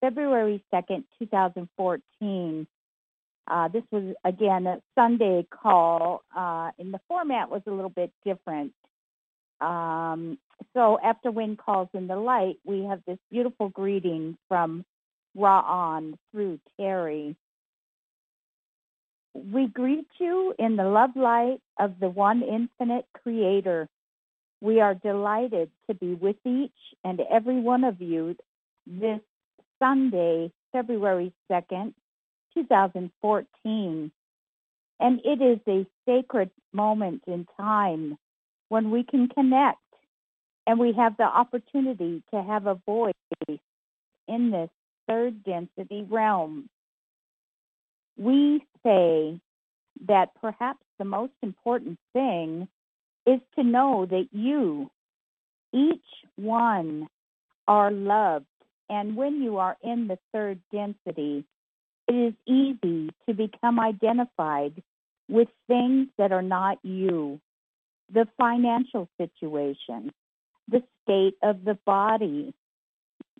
February 0.00 0.64
2nd, 0.72 1.04
2014. 1.20 2.66
Uh, 3.48 3.68
this 3.68 3.82
was, 3.90 4.14
again, 4.24 4.66
a 4.66 4.80
Sunday 4.94 5.46
call, 5.50 6.22
uh, 6.36 6.70
and 6.78 6.94
the 6.94 7.00
format 7.08 7.50
was 7.50 7.62
a 7.66 7.70
little 7.70 7.90
bit 7.90 8.12
different. 8.24 8.72
Um, 9.60 10.38
so 10.74 10.98
after 11.02 11.30
Wynn 11.30 11.56
calls 11.56 11.88
in 11.94 12.06
the 12.06 12.16
light, 12.16 12.58
we 12.64 12.84
have 12.84 13.00
this 13.06 13.18
beautiful 13.30 13.68
greeting 13.68 14.36
from 14.48 14.84
Ra-On 15.34 16.18
through 16.30 16.60
Terry. 16.76 17.36
We 19.34 19.66
greet 19.66 20.08
you 20.18 20.54
in 20.58 20.76
the 20.76 20.84
love 20.84 21.16
light 21.16 21.60
of 21.78 21.98
the 22.00 22.08
one 22.08 22.42
infinite 22.42 23.06
creator. 23.22 23.88
We 24.60 24.80
are 24.80 24.94
delighted 24.94 25.70
to 25.88 25.94
be 25.94 26.14
with 26.14 26.36
each 26.44 26.70
and 27.02 27.20
every 27.30 27.58
one 27.60 27.84
of 27.84 28.00
you 28.00 28.36
this 28.86 29.20
Sunday, 29.78 30.52
February 30.70 31.32
2nd, 31.50 31.94
2014. 32.54 34.12
And 35.00 35.20
it 35.24 35.42
is 35.42 35.58
a 35.66 35.86
sacred 36.06 36.50
moment 36.72 37.22
in 37.26 37.46
time 37.56 38.18
when 38.68 38.90
we 38.90 39.04
can 39.04 39.28
connect 39.28 39.78
and 40.66 40.78
we 40.78 40.92
have 40.92 41.16
the 41.16 41.24
opportunity 41.24 42.22
to 42.32 42.42
have 42.42 42.66
a 42.66 42.80
voice 42.86 43.14
in 44.28 44.50
this 44.50 44.70
third 45.08 45.42
density 45.44 46.06
realm. 46.08 46.68
We 48.16 48.64
say 48.84 49.40
that 50.06 50.30
perhaps 50.40 50.84
the 50.98 51.04
most 51.04 51.32
important 51.42 51.98
thing 52.12 52.68
is 53.26 53.40
to 53.56 53.64
know 53.64 54.06
that 54.06 54.28
you, 54.32 54.90
each 55.72 56.00
one, 56.36 57.08
are 57.66 57.90
loved. 57.90 58.46
And 58.88 59.16
when 59.16 59.42
you 59.42 59.58
are 59.58 59.76
in 59.82 60.08
the 60.08 60.18
third 60.32 60.60
density, 60.72 61.44
it 62.08 62.12
is 62.12 62.34
easy 62.46 63.10
to 63.26 63.34
become 63.34 63.78
identified 63.78 64.82
with 65.28 65.48
things 65.66 66.08
that 66.18 66.32
are 66.32 66.42
not 66.42 66.78
you. 66.82 67.40
The 68.12 68.26
financial 68.38 69.08
situation, 69.18 70.12
the 70.68 70.82
state 71.02 71.36
of 71.42 71.64
the 71.64 71.78
body, 71.86 72.54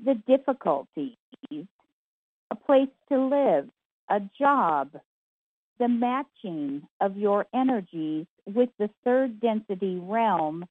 the 0.02 0.14
difficulties, 0.14 1.16
a 1.50 2.54
place 2.66 2.88
to 3.10 3.26
live, 3.26 3.68
a 4.08 4.20
job, 4.38 4.90
the 5.78 5.88
matching 5.88 6.86
of 7.00 7.16
your 7.16 7.46
energies 7.54 8.26
with 8.46 8.70
the 8.78 8.90
third 9.04 9.40
density 9.40 9.98
realm 10.00 10.64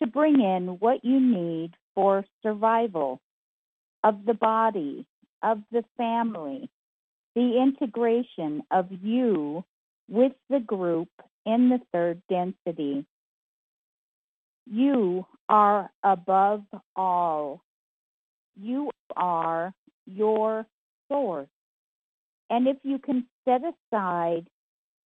to 0.00 0.06
bring 0.06 0.40
in 0.40 0.78
what 0.78 1.04
you 1.04 1.20
need 1.20 1.72
for 1.94 2.24
survival 2.42 3.20
of 4.04 4.24
the 4.24 4.34
body, 4.34 5.04
of 5.42 5.60
the 5.70 5.84
family, 5.96 6.70
the 7.38 7.62
integration 7.62 8.64
of 8.72 8.88
you 9.00 9.64
with 10.08 10.32
the 10.50 10.58
group 10.58 11.08
in 11.46 11.68
the 11.68 11.78
third 11.92 12.20
density. 12.28 13.06
You 14.66 15.24
are 15.48 15.88
above 16.02 16.64
all. 16.96 17.62
You 18.60 18.90
are 19.14 19.72
your 20.04 20.66
source. 21.08 21.46
And 22.50 22.66
if 22.66 22.78
you 22.82 22.98
can 22.98 23.24
set 23.44 23.60
aside 23.62 24.48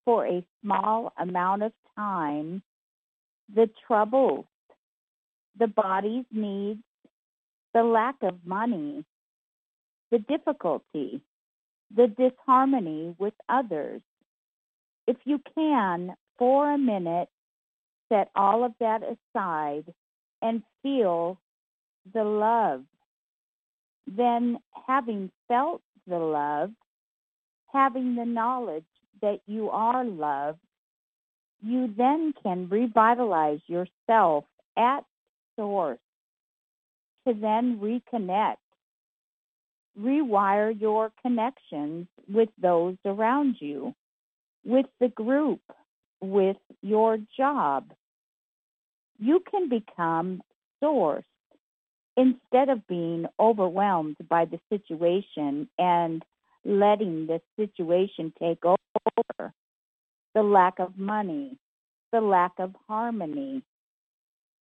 for 0.07 0.27
a 0.27 0.43
small 0.63 1.13
amount 1.19 1.65
of 1.65 1.73
time 1.99 2.63
the 3.55 3.69
troubles, 3.87 4.47
the 5.59 5.67
body's 5.67 6.25
needs, 6.33 6.81
the 7.75 7.83
lack 7.83 8.15
of 8.23 8.37
money, 8.47 9.05
the 10.11 10.19
difficulty, 10.19 11.21
the 11.95 12.09
disharmony 12.09 13.15
with 13.19 13.35
others. 13.49 14.01
If 15.07 15.17
you 15.25 15.41
can, 15.55 16.15
for 16.39 16.73
a 16.73 16.79
minute, 16.79 17.29
set 18.09 18.31
all 18.35 18.65
of 18.65 18.73
that 18.81 19.03
aside 19.03 19.85
and 20.41 20.63
feel 20.83 21.39
the 22.13 22.25
love, 22.25 22.85
then 24.07 24.59
having 24.87 25.31
felt 25.49 25.83
the 26.07 26.19
love, 26.19 26.71
having 27.73 28.17
the 28.17 28.25
knowledge 28.25 28.85
that 29.21 29.41
you 29.47 29.71
are 29.71 30.05
loved, 30.05 30.59
you 31.63 31.93
then 31.97 32.35
can 32.43 32.69
revitalize 32.69 33.61
yourself 33.67 34.45
at 34.77 35.05
source 35.57 35.99
to 37.27 37.35
then 37.35 37.79
reconnect 37.79 38.57
rewire 39.99 40.79
your 40.79 41.13
connections 41.23 42.07
with 42.29 42.49
those 42.61 42.97
around 43.05 43.57
you, 43.61 43.95
with 44.65 44.87
the 45.01 45.09
group, 45.09 45.61
with 46.21 46.57
your 46.83 47.19
job. 47.37 47.93
You 49.19 49.43
can 49.51 49.69
become 49.69 50.43
source 50.81 51.25
instead 52.17 52.69
of 52.69 52.87
being 52.87 53.27
overwhelmed 53.41 54.17
by 54.29 54.45
the 54.45 54.61
situation 54.69 55.69
and 55.79 56.23
letting 56.65 57.27
the 57.27 57.41
situation 57.59 58.33
take 58.39 58.65
over 58.65 59.53
the 60.35 60.43
lack 60.43 60.79
of 60.79 60.97
money, 60.97 61.57
the 62.13 62.21
lack 62.21 62.53
of 62.59 62.75
harmony, 62.89 63.63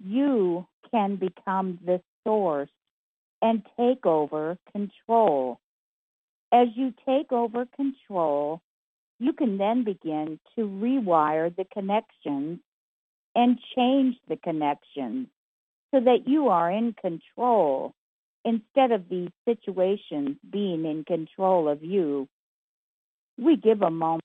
you 0.04 0.66
can 0.92 1.16
become 1.16 1.80
the 1.86 2.02
source 2.26 2.70
and 3.42 3.64
take 3.78 4.06
over 4.06 4.58
control. 4.72 5.60
As 6.52 6.68
you 6.76 6.94
take 7.06 7.32
over 7.32 7.66
control, 7.76 8.62
you 9.20 9.34
can 9.34 9.58
then 9.58 9.84
begin 9.84 10.40
to 10.56 10.62
rewire 10.62 11.56
the 11.56 11.66
connections 11.74 12.60
and 13.36 13.60
change 13.76 14.16
the 14.28 14.36
connections 14.36 15.28
so 15.94 16.00
that 16.00 16.28
you 16.28 16.50
are 16.50 16.72
in 16.72 16.94
control 16.94 17.94
instead 18.44 18.92
of 18.92 19.08
these 19.10 19.30
situations 19.46 20.38
being 20.50 20.86
in 20.86 21.04
control 21.06 21.70
of 21.70 21.84
you. 21.84 22.28
We 23.38 23.56
give 23.56 23.82
a 23.82 23.92
moment 23.92 24.22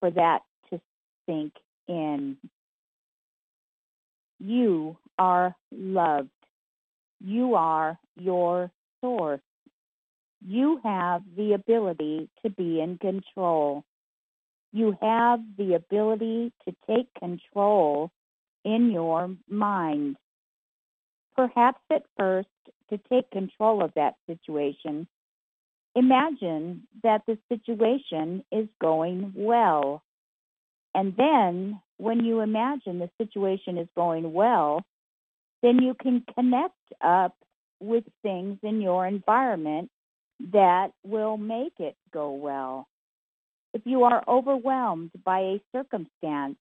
for 0.00 0.10
that 0.10 0.40
to 0.70 0.80
sink 1.26 1.54
in. 1.88 2.36
You 4.38 4.96
are 5.18 5.54
loved. 5.70 6.30
You 7.24 7.54
are 7.54 7.98
your 8.16 8.70
source. 9.00 9.40
You 10.44 10.80
have 10.82 11.22
the 11.36 11.52
ability 11.52 12.28
to 12.42 12.50
be 12.50 12.80
in 12.80 12.98
control. 12.98 13.84
You 14.72 14.96
have 15.00 15.40
the 15.56 15.74
ability 15.74 16.52
to 16.64 16.74
take 16.88 17.08
control 17.18 18.10
in 18.64 18.90
your 18.90 19.36
mind. 19.48 20.16
Perhaps 21.36 21.80
at 21.90 22.02
first, 22.18 22.48
to 22.90 22.98
take 23.10 23.30
control 23.30 23.84
of 23.84 23.92
that 23.94 24.14
situation, 24.26 25.06
imagine 25.94 26.88
that 27.04 27.22
the 27.26 27.38
situation 27.48 28.44
is 28.50 28.66
going 28.80 29.32
well. 29.36 30.02
And 30.94 31.14
then, 31.16 31.80
when 31.98 32.24
you 32.24 32.40
imagine 32.40 32.98
the 32.98 33.10
situation 33.16 33.78
is 33.78 33.88
going 33.94 34.32
well, 34.32 34.84
then 35.62 35.82
you 35.82 35.94
can 35.94 36.24
connect 36.34 36.74
up 37.00 37.34
with 37.80 38.04
things 38.22 38.58
in 38.62 38.80
your 38.80 39.06
environment 39.06 39.90
that 40.52 40.92
will 41.04 41.36
make 41.36 41.74
it 41.78 41.96
go 42.12 42.32
well. 42.32 42.88
If 43.74 43.82
you 43.84 44.04
are 44.04 44.22
overwhelmed 44.28 45.10
by 45.24 45.40
a 45.40 45.62
circumstance, 45.72 46.56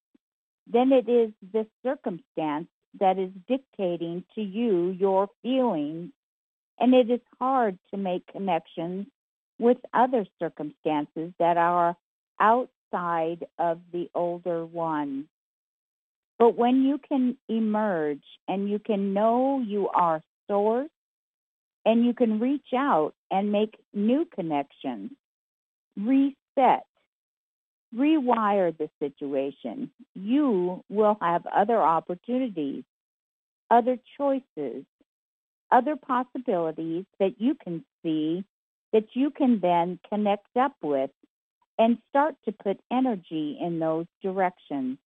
then 0.72 0.92
it 0.92 1.10
is 1.10 1.32
the 1.52 1.68
circumstance 1.84 2.68
that 3.00 3.18
is 3.18 3.32
dictating 3.48 4.24
to 4.36 4.42
you 4.42 4.90
your 4.90 5.30
feelings, 5.42 6.12
and 6.80 6.94
it 6.94 7.10
is 7.10 7.22
hard 7.40 7.78
to 7.92 7.98
make 7.98 8.26
connections 8.28 9.08
with 9.60 9.78
other 9.94 10.26
circumstances 10.40 11.32
that 11.40 11.58
are 11.58 11.96
outside 12.40 13.46
of 13.60 13.80
the 13.92 14.10
older 14.16 14.66
ones. 14.66 15.26
But 16.42 16.58
when 16.58 16.82
you 16.86 16.98
can 16.98 17.38
emerge 17.48 18.24
and 18.48 18.68
you 18.68 18.80
can 18.80 19.14
know 19.14 19.60
you 19.60 19.90
are 19.90 20.24
source 20.50 20.90
and 21.86 22.04
you 22.04 22.16
can 22.16 22.40
reach 22.40 22.74
out 22.76 23.14
and 23.30 23.52
make 23.52 23.78
new 23.94 24.26
connections, 24.26 25.12
reset, 25.96 26.88
rewire 27.96 28.76
the 28.76 28.90
situation, 29.00 29.92
you 30.16 30.84
will 30.90 31.16
have 31.22 31.46
other 31.46 31.80
opportunities, 31.80 32.86
other 33.70 33.98
choices, 34.18 34.84
other 35.72 35.96
possibilities 35.96 37.06
that 37.20 37.36
you 37.38 37.54
can 37.54 37.86
see 38.02 38.44
that 38.94 39.06
you 39.14 39.30
can 39.30 39.60
then 39.60 40.00
connect 40.10 40.58
up 40.60 40.74
with 40.82 41.12
and 41.78 42.00
start 42.10 42.34
to 42.46 42.52
put 42.52 42.80
energy 42.92 43.60
in 43.62 43.78
those 43.78 44.08
directions. 44.24 44.98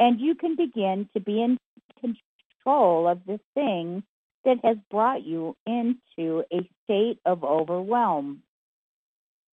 And 0.00 0.18
you 0.18 0.34
can 0.34 0.56
begin 0.56 1.08
to 1.12 1.20
be 1.20 1.42
in 1.42 1.58
control 2.00 3.06
of 3.06 3.20
the 3.26 3.38
thing 3.54 4.02
that 4.46 4.56
has 4.64 4.78
brought 4.90 5.22
you 5.22 5.54
into 5.66 6.42
a 6.50 6.68
state 6.84 7.18
of 7.26 7.44
overwhelm. 7.44 8.42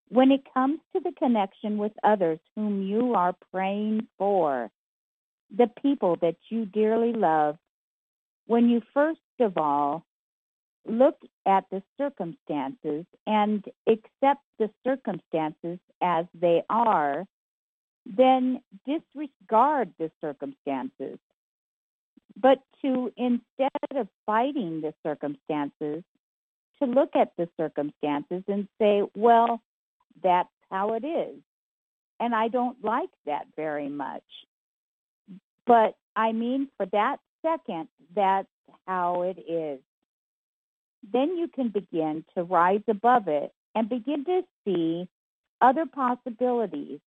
When 0.08 0.32
it 0.32 0.42
comes 0.54 0.80
to 0.96 1.02
the 1.02 1.12
connection 1.12 1.78
with 1.78 1.92
others 2.02 2.40
whom 2.56 2.82
you 2.82 3.14
are 3.14 3.36
praying 3.52 4.08
for, 4.18 4.72
the 5.56 5.70
people 5.82 6.16
that 6.22 6.38
you 6.50 6.66
dearly 6.66 7.12
love, 7.12 7.58
when 8.46 8.70
you 8.70 8.82
first 8.94 9.20
of 9.42 9.58
all 9.58 10.06
look 10.86 11.18
at 11.46 11.66
the 11.70 11.84
circumstances 11.98 13.06
and 13.26 13.66
accept 13.86 14.42
the 14.60 14.70
circumstances 14.86 15.80
as 16.02 16.26
they 16.34 16.64
are, 16.70 17.26
then 18.16 18.62
disregard 18.86 19.92
the 20.00 20.12
circumstances. 20.22 21.20
But 22.40 22.60
to 22.82 23.12
instead 23.18 23.72
of 23.96 24.08
fighting 24.26 24.82
the 24.82 24.94
circumstances, 25.04 26.04
to 26.80 26.86
look 26.86 27.16
at 27.16 27.32
the 27.38 27.50
circumstances 27.58 28.44
and 28.48 28.68
say, 28.80 29.02
well, 29.16 29.62
that's 30.24 30.50
how 30.70 30.94
it 30.94 31.04
is. 31.04 31.36
And 32.20 32.36
I 32.36 32.48
don't 32.48 32.84
like 32.84 33.10
that 33.26 33.48
very 33.56 33.90
much. 33.90 34.24
But 35.66 35.96
I 36.16 36.32
mean, 36.32 36.70
for 36.78 36.86
that 36.88 37.18
second, 37.42 37.88
that's 38.16 38.48
how 38.88 39.24
it 39.24 39.40
is. 39.40 39.80
Then 41.12 41.38
you 41.38 41.48
can 41.48 41.70
begin 41.70 42.26
to 42.36 42.44
rise 42.44 42.82
above 42.88 43.28
it 43.28 43.52
and 43.76 43.90
begin 43.90 44.26
to 44.26 44.42
see 44.66 45.08
other 45.62 45.86
possibilities 45.86 47.00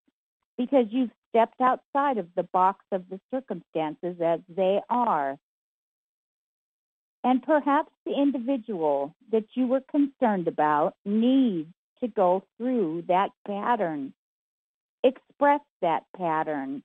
because 0.60 0.84
you've 0.90 1.10
stepped 1.30 1.58
outside 1.62 2.18
of 2.18 2.26
the 2.36 2.42
box 2.42 2.84
of 2.92 3.08
the 3.08 3.18
circumstances 3.32 4.20
as 4.22 4.40
they 4.46 4.78
are. 4.90 5.38
And 7.24 7.42
perhaps 7.42 7.90
the 8.04 8.12
individual 8.12 9.14
that 9.32 9.46
you 9.54 9.66
were 9.66 9.80
concerned 9.90 10.48
about 10.48 10.96
needs 11.06 11.72
to 12.00 12.08
go 12.08 12.44
through 12.58 13.04
that 13.08 13.30
pattern, 13.46 14.12
express 15.02 15.62
that 15.80 16.02
pattern, 16.14 16.82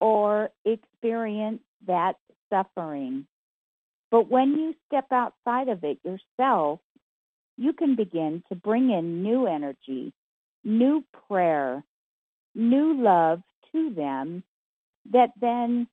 or 0.00 0.50
experience 0.64 1.62
that 1.84 2.14
suffering. 2.48 3.26
But 4.12 4.30
when 4.30 4.52
you 4.52 4.74
step 4.86 5.06
outside 5.10 5.68
of 5.68 5.82
it 5.82 5.98
yourself, 6.04 6.78
you 7.56 7.72
can 7.72 7.96
begin 7.96 8.44
to 8.50 8.54
bring 8.54 8.90
in 8.90 9.24
new 9.24 9.48
energy, 9.48 10.12
new 10.62 11.02
prayer, 11.26 11.82
new 12.56 13.00
love 13.02 13.42
to 13.72 13.90
them 13.90 14.42
that 15.12 15.30
then 15.40 15.86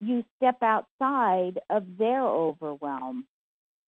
you 0.00 0.24
step 0.36 0.62
outside 0.62 1.60
of 1.68 1.84
their 1.98 2.22
overwhelm 2.22 3.26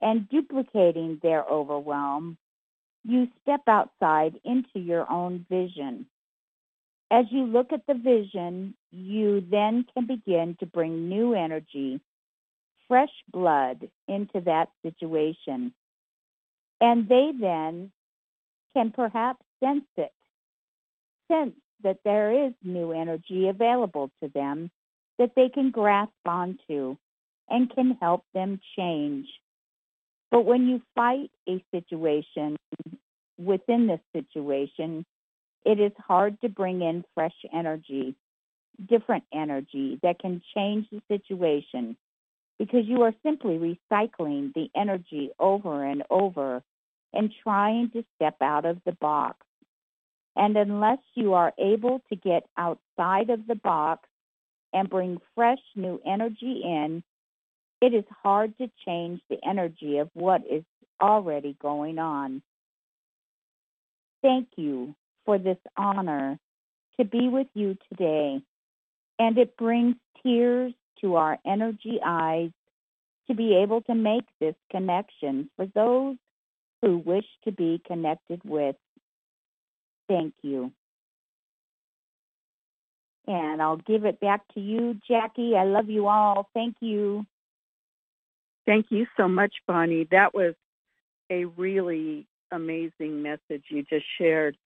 and 0.03 0.29
duplicating 0.29 1.19
their 1.23 1.45
overwhelm, 1.45 2.37
you 3.05 3.29
step 3.41 3.63
outside 3.69 4.35
into 4.45 4.79
your 4.79 5.11
own 5.11 5.47
vision. 5.49 6.07
As 7.11 7.27
you 7.31 7.45
look 7.45 7.73
at 7.73 7.87
the 7.87 7.95
vision, 7.95 8.75
you 8.91 9.45
then 9.51 9.87
can 9.95 10.07
begin 10.07 10.57
to 10.61 10.67
bring 10.67 11.09
new 11.09 11.35
energy, 11.35 12.01
fresh 12.89 13.13
blood 13.31 13.89
into 14.09 14.41
that 14.45 14.71
situation. 14.83 15.73
And 16.81 17.09
they 17.09 17.31
then 17.39 17.93
can 18.75 18.91
perhaps 18.91 19.45
sense 19.63 19.85
it, 19.97 20.13
sense 21.31 21.55
that 21.83 21.99
there 22.05 22.47
is 22.47 22.53
new 22.63 22.93
energy 22.93 23.49
available 23.49 24.11
to 24.23 24.29
them 24.29 24.71
that 25.19 25.33
they 25.37 25.49
can 25.49 25.71
grasp 25.71 26.13
onto 26.25 26.97
and 27.49 27.75
can 27.75 27.97
help 28.01 28.25
them 28.35 28.61
change. 28.77 29.27
But 30.31 30.45
when 30.45 30.67
you 30.67 30.81
fight 30.95 31.31
a 31.49 31.63
situation 31.73 32.57
within 33.39 33.87
this 33.87 34.01
situation, 34.15 35.05
it 35.65 35.79
is 35.79 35.93
hard 35.99 36.41
to 36.41 36.49
bring 36.49 36.81
in 36.83 37.05
fresh 37.15 37.35
energy, 37.53 38.17
different 38.89 39.25
energy 39.33 40.01
that 40.03 40.19
can 40.19 40.43
change 40.55 40.87
the 40.91 41.03
situation 41.09 41.97
because 42.59 42.87
you 42.87 43.03
are 43.03 43.15
simply 43.23 43.59
recycling 43.59 44.55
the 44.55 44.71
energy 44.75 45.31
over 45.39 45.85
and 45.85 46.03
over 46.11 46.63
and 47.13 47.33
trying 47.43 47.91
to 47.91 48.05
step 48.17 48.37
out 48.41 48.65
of 48.65 48.79
the 48.85 48.93
box. 48.93 49.37
And 50.37 50.57
unless 50.57 50.99
you 51.15 51.35
are 51.35 51.53
able 51.59 52.01
to 52.09 52.17
get 52.17 52.47
outside 52.57 53.31
of 53.31 53.47
the 53.47 53.55
box 53.55 54.09
and 54.73 54.89
bring 54.89 55.19
fresh 55.35 55.61
new 55.77 56.01
energy 56.07 56.63
in, 56.65 57.03
it 57.81 57.93
is 57.93 58.05
hard 58.23 58.57
to 58.59 58.71
change 58.87 59.21
the 59.29 59.39
energy 59.47 59.99
of 59.99 60.09
what 60.15 60.43
is 60.51 60.65
already 61.01 61.57
going 61.61 61.99
on. 61.99 62.43
Thank 64.23 64.49
you 64.57 64.95
for 65.27 65.39
this 65.39 65.59
honor 65.77 66.39
to 66.99 67.05
be 67.05 67.29
with 67.29 67.49
you 67.55 67.77
today. 67.89 68.41
And 69.19 69.37
it 69.37 69.57
brings 69.57 69.97
tears 70.23 70.73
to 71.01 71.17
our 71.17 71.39
energy 71.45 71.99
eyes 72.05 72.51
to 73.27 73.35
be 73.35 73.57
able 73.57 73.83
to 73.83 73.95
make 73.95 74.25
this 74.41 74.55
connection 74.71 75.51
for 75.57 75.67
those 75.67 76.17
who 76.81 76.99
wish 76.99 77.27
to 77.45 77.53
be 77.53 77.81
connected 77.87 78.41
with. 78.45 78.77
Thank 80.09 80.35
you. 80.43 80.73
And 83.27 83.63
I'll 83.63 83.77
give 83.77 84.05
it 84.05 84.21
back 84.21 84.43
to 84.55 84.61
you, 84.61 84.99
Jackie. 85.09 85.55
I 85.57 85.65
love 85.65 85.89
you 85.89 86.09
all. 86.09 86.49
Thank 86.55 86.77
you. 86.81 87.25
Thank 88.67 88.87
you 88.91 89.07
so 89.17 89.29
much, 89.29 89.55
Bonnie. 89.67 90.09
That 90.11 90.35
was 90.35 90.55
a 91.31 91.45
really 91.45 92.27
amazing 92.51 93.23
message 93.23 93.65
you 93.69 93.85
just 93.85 94.07
shared. 94.19 94.57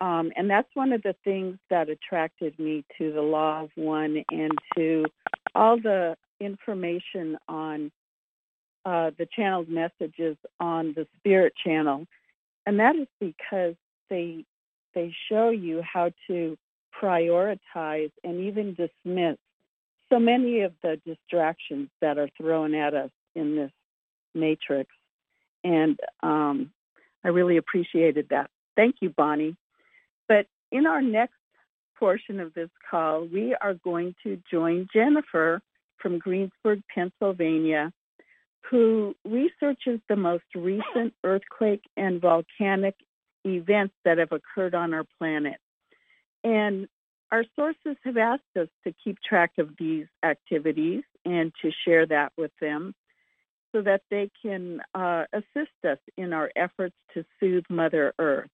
Um, 0.00 0.32
and 0.36 0.50
that's 0.50 0.68
one 0.74 0.92
of 0.92 1.02
the 1.02 1.14
things 1.24 1.58
that 1.70 1.88
attracted 1.88 2.58
me 2.58 2.84
to 2.98 3.12
the 3.12 3.22
Law 3.22 3.64
of 3.64 3.70
One 3.76 4.24
and 4.30 4.52
to 4.76 5.04
all 5.54 5.78
the 5.78 6.16
information 6.40 7.38
on 7.48 7.92
uh, 8.84 9.10
the 9.16 9.26
channeled 9.34 9.68
messages 9.68 10.36
on 10.58 10.92
the 10.94 11.06
Spirit 11.18 11.52
Channel. 11.64 12.06
And 12.66 12.80
that 12.80 12.96
is 12.96 13.06
because 13.20 13.74
they 14.10 14.44
they 14.94 15.14
show 15.28 15.50
you 15.50 15.82
how 15.82 16.10
to 16.28 16.56
prioritize 17.00 18.12
and 18.22 18.40
even 18.40 18.74
dismiss 18.74 19.36
so 20.10 20.18
many 20.18 20.60
of 20.60 20.72
the 20.82 21.00
distractions 21.06 21.88
that 22.00 22.18
are 22.18 22.28
thrown 22.36 22.74
at 22.74 22.94
us 22.94 23.10
in 23.34 23.56
this 23.56 23.70
matrix. 24.34 24.90
And 25.64 25.98
um, 26.22 26.70
I 27.24 27.28
really 27.28 27.56
appreciated 27.56 28.28
that. 28.30 28.50
Thank 28.76 28.96
you, 29.00 29.10
Bonnie. 29.10 29.56
But 30.28 30.46
in 30.70 30.86
our 30.86 31.00
next 31.02 31.34
portion 31.98 32.40
of 32.40 32.52
this 32.54 32.70
call, 32.90 33.24
we 33.24 33.54
are 33.60 33.74
going 33.74 34.14
to 34.24 34.38
join 34.50 34.88
Jennifer 34.92 35.60
from 35.98 36.18
Greensburg, 36.18 36.82
Pennsylvania, 36.92 37.92
who 38.70 39.14
researches 39.24 40.00
the 40.08 40.16
most 40.16 40.44
recent 40.54 41.14
earthquake 41.24 41.82
and 41.96 42.20
volcanic 42.20 42.96
events 43.44 43.94
that 44.04 44.18
have 44.18 44.32
occurred 44.32 44.74
on 44.74 44.94
our 44.94 45.04
planet. 45.18 45.58
And 46.44 46.88
our 47.30 47.44
sources 47.56 47.96
have 48.04 48.16
asked 48.16 48.42
us 48.58 48.68
to 48.84 48.94
keep 49.02 49.18
track 49.22 49.52
of 49.58 49.70
these 49.78 50.06
activities 50.22 51.02
and 51.24 51.52
to 51.62 51.70
share 51.84 52.06
that 52.06 52.32
with 52.36 52.52
them 52.60 52.94
so 53.72 53.80
that 53.80 54.02
they 54.10 54.30
can 54.42 54.80
uh, 54.94 55.24
assist 55.32 55.72
us 55.84 55.98
in 56.16 56.32
our 56.32 56.50
efforts 56.54 56.94
to 57.14 57.24
soothe 57.40 57.64
Mother 57.70 58.12
Earth. 58.18 58.50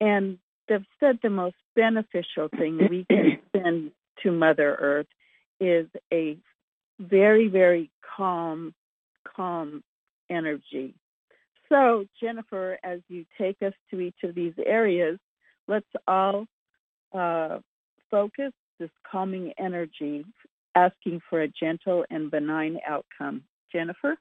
And 0.00 0.38
they've 0.68 0.86
said 1.00 1.18
the 1.22 1.30
most 1.30 1.56
beneficial 1.74 2.48
thing 2.56 2.78
we 2.88 3.04
can 3.10 3.38
send 3.56 3.90
to 4.22 4.30
Mother 4.30 4.74
Earth 4.74 5.06
is 5.60 5.88
a 6.12 6.38
very, 7.00 7.48
very 7.48 7.90
calm, 8.16 8.74
calm 9.36 9.82
energy. 10.30 10.94
So, 11.74 12.04
Jennifer, 12.22 12.78
as 12.84 13.00
you 13.08 13.24
take 13.36 13.56
us 13.60 13.72
to 13.90 13.98
each 13.98 14.18
of 14.22 14.36
these 14.36 14.52
areas, 14.64 15.18
let's 15.66 15.86
all 16.06 16.46
uh, 17.12 17.58
focus 18.12 18.52
this 18.78 18.90
calming 19.10 19.52
energy, 19.58 20.24
asking 20.76 21.20
for 21.28 21.42
a 21.42 21.48
gentle 21.48 22.04
and 22.10 22.30
benign 22.30 22.78
outcome. 22.86 23.42
Jennifer? 23.72 24.16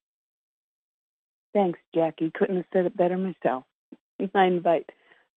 Thanks, 1.53 1.77
Jackie. 1.93 2.31
Couldn't 2.33 2.55
have 2.55 2.65
said 2.73 2.87
it 2.87 2.97
better 2.97 3.17
myself. 3.17 3.65
I 4.33 4.45
invite 4.45 4.89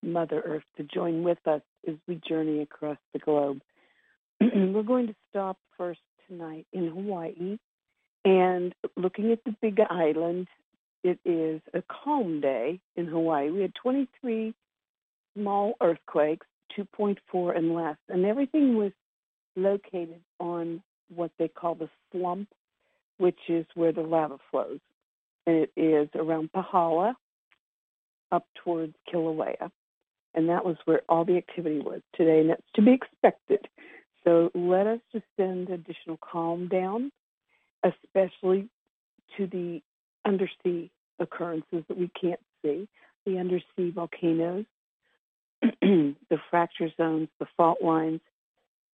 Mother 0.02 0.40
Earth 0.42 0.64
to 0.78 0.84
join 0.84 1.22
with 1.22 1.38
us 1.46 1.60
as 1.86 1.96
we 2.08 2.18
journey 2.26 2.62
across 2.62 2.98
the 3.12 3.18
globe. 3.18 3.60
We're 4.40 4.82
going 4.82 5.08
to 5.08 5.14
stop 5.28 5.58
first 5.76 6.00
tonight 6.26 6.66
in 6.72 6.88
Hawaii 6.88 7.58
and 8.24 8.74
looking 8.96 9.32
at 9.32 9.44
the 9.44 9.54
big 9.60 9.80
island. 9.90 10.48
It 11.06 11.20
is 11.24 11.60
a 11.72 11.82
calm 11.82 12.40
day 12.40 12.80
in 12.96 13.06
Hawaii. 13.06 13.48
We 13.48 13.60
had 13.60 13.76
23 13.76 14.52
small 15.34 15.74
earthquakes, 15.80 16.48
2.4 16.76 17.56
and 17.56 17.72
less, 17.76 17.96
and 18.08 18.26
everything 18.26 18.76
was 18.76 18.90
located 19.54 20.20
on 20.40 20.82
what 21.14 21.30
they 21.38 21.46
call 21.46 21.76
the 21.76 21.88
slump, 22.10 22.48
which 23.18 23.38
is 23.48 23.64
where 23.76 23.92
the 23.92 24.00
lava 24.00 24.38
flows. 24.50 24.80
And 25.46 25.54
it 25.54 25.70
is 25.76 26.08
around 26.16 26.50
Pahala 26.50 27.14
up 28.32 28.44
towards 28.64 28.94
Kilauea. 29.08 29.70
And 30.34 30.48
that 30.48 30.64
was 30.64 30.76
where 30.86 31.02
all 31.08 31.24
the 31.24 31.36
activity 31.36 31.78
was 31.78 32.00
today, 32.16 32.40
and 32.40 32.50
that's 32.50 32.62
to 32.74 32.82
be 32.82 32.94
expected. 32.94 33.68
So 34.24 34.50
let 34.56 34.88
us 34.88 34.98
just 35.12 35.26
send 35.36 35.70
additional 35.70 36.18
calm 36.20 36.66
down, 36.66 37.12
especially 37.84 38.68
to 39.36 39.46
the 39.46 39.82
undersea 40.24 40.90
occurrences 41.18 41.84
that 41.88 41.98
we 41.98 42.10
can't 42.20 42.40
see, 42.62 42.88
the 43.24 43.38
undersea 43.38 43.90
volcanoes, 43.90 44.66
the 45.80 46.38
fracture 46.50 46.88
zones, 46.96 47.28
the 47.38 47.46
fault 47.56 47.82
lines, 47.82 48.20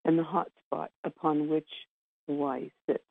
and 0.04 0.18
the 0.18 0.24
hot 0.24 0.50
spot 0.66 0.90
upon 1.04 1.48
which 1.48 1.68
Hawaii 2.26 2.70
sits. 2.86 3.04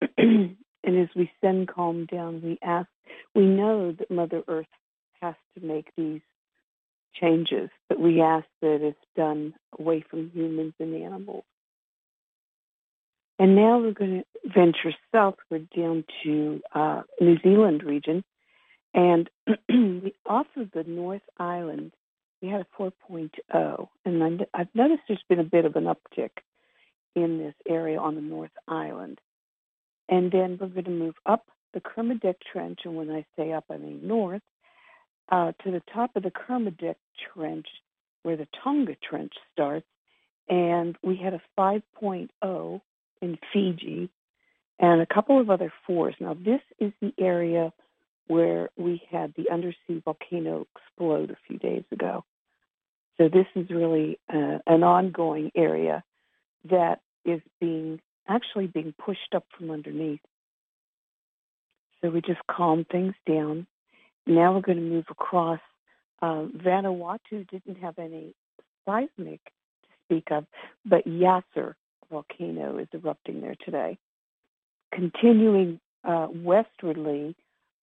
and 0.18 0.56
as 0.84 1.08
we 1.14 1.30
send 1.40 1.68
calm 1.68 2.06
down, 2.06 2.42
we 2.42 2.58
ask, 2.62 2.88
we 3.34 3.46
know 3.46 3.92
that 3.92 4.10
Mother 4.10 4.42
Earth 4.48 4.66
has 5.20 5.34
to 5.56 5.64
make 5.64 5.88
these 5.96 6.20
changes, 7.14 7.70
but 7.88 8.00
we 8.00 8.20
ask 8.20 8.46
that 8.60 8.80
it's 8.82 8.98
done 9.16 9.54
away 9.78 10.04
from 10.08 10.30
humans 10.34 10.74
and 10.78 10.94
animals. 10.94 11.44
And 13.42 13.56
now 13.56 13.80
we're 13.80 13.90
going 13.90 14.22
to 14.22 14.50
venture 14.54 14.94
southward 15.10 15.68
down 15.76 16.04
to 16.22 16.60
uh, 16.72 17.02
New 17.20 17.38
Zealand 17.42 17.82
region, 17.82 18.22
and 18.94 19.28
off 20.26 20.46
of 20.56 20.70
the 20.70 20.84
North 20.84 21.24
Island, 21.40 21.90
we 22.40 22.50
had 22.50 22.60
a 22.60 22.80
4.0, 22.80 23.88
and 24.04 24.46
I've 24.54 24.72
noticed 24.74 25.02
there's 25.08 25.24
been 25.28 25.40
a 25.40 25.42
bit 25.42 25.64
of 25.64 25.74
an 25.74 25.86
uptick 25.86 26.30
in 27.16 27.38
this 27.38 27.54
area 27.68 27.98
on 27.98 28.14
the 28.14 28.20
North 28.20 28.52
Island. 28.68 29.20
And 30.08 30.30
then 30.30 30.56
we're 30.60 30.68
going 30.68 30.84
to 30.84 30.90
move 30.92 31.16
up 31.26 31.46
the 31.74 31.80
Kermadec 31.80 32.36
Trench, 32.52 32.82
and 32.84 32.94
when 32.94 33.10
I 33.10 33.26
say 33.36 33.50
up, 33.50 33.64
I 33.68 33.76
mean 33.76 34.06
north, 34.06 34.42
uh, 35.32 35.50
to 35.64 35.72
the 35.72 35.82
top 35.92 36.14
of 36.14 36.22
the 36.22 36.30
Kermadec 36.30 36.94
Trench, 37.34 37.66
where 38.22 38.36
the 38.36 38.46
Tonga 38.62 38.94
Trench 39.02 39.32
starts, 39.52 39.88
and 40.48 40.96
we 41.02 41.16
had 41.16 41.34
a 41.34 41.42
5.0 41.58 42.80
in 43.22 43.38
Fiji 43.52 44.10
and 44.78 45.00
a 45.00 45.06
couple 45.06 45.40
of 45.40 45.48
other 45.48 45.72
fours. 45.86 46.14
Now, 46.20 46.34
this 46.34 46.60
is 46.78 46.92
the 47.00 47.14
area 47.18 47.72
where 48.26 48.68
we 48.76 49.02
had 49.10 49.32
the 49.34 49.50
undersea 49.50 50.02
volcano 50.04 50.66
explode 50.76 51.30
a 51.30 51.36
few 51.46 51.58
days 51.58 51.84
ago. 51.90 52.24
So 53.16 53.28
this 53.28 53.46
is 53.54 53.70
really 53.70 54.18
uh, 54.32 54.58
an 54.66 54.82
ongoing 54.82 55.52
area 55.54 56.04
that 56.70 57.00
is 57.24 57.40
being 57.60 58.00
actually 58.28 58.66
being 58.66 58.94
pushed 58.98 59.34
up 59.34 59.44
from 59.56 59.70
underneath. 59.70 60.20
So 62.00 62.10
we 62.10 62.20
just 62.20 62.40
calm 62.46 62.84
things 62.84 63.14
down 63.26 63.66
now 64.26 64.54
we're 64.54 64.60
going 64.60 64.78
to 64.78 64.84
move 64.84 65.06
across. 65.10 65.60
Uh, 66.20 66.46
Vanuatu 66.56 67.48
didn't 67.50 67.78
have 67.82 67.98
any 67.98 68.34
seismic 68.84 69.40
to 69.44 69.88
speak 70.04 70.28
of, 70.30 70.46
but 70.84 71.06
Yasur 71.06 71.74
volcano 72.12 72.78
is 72.78 72.88
erupting 72.92 73.40
there 73.40 73.56
today. 73.64 73.98
Continuing 74.94 75.80
uh, 76.04 76.28
westwardly 76.30 77.34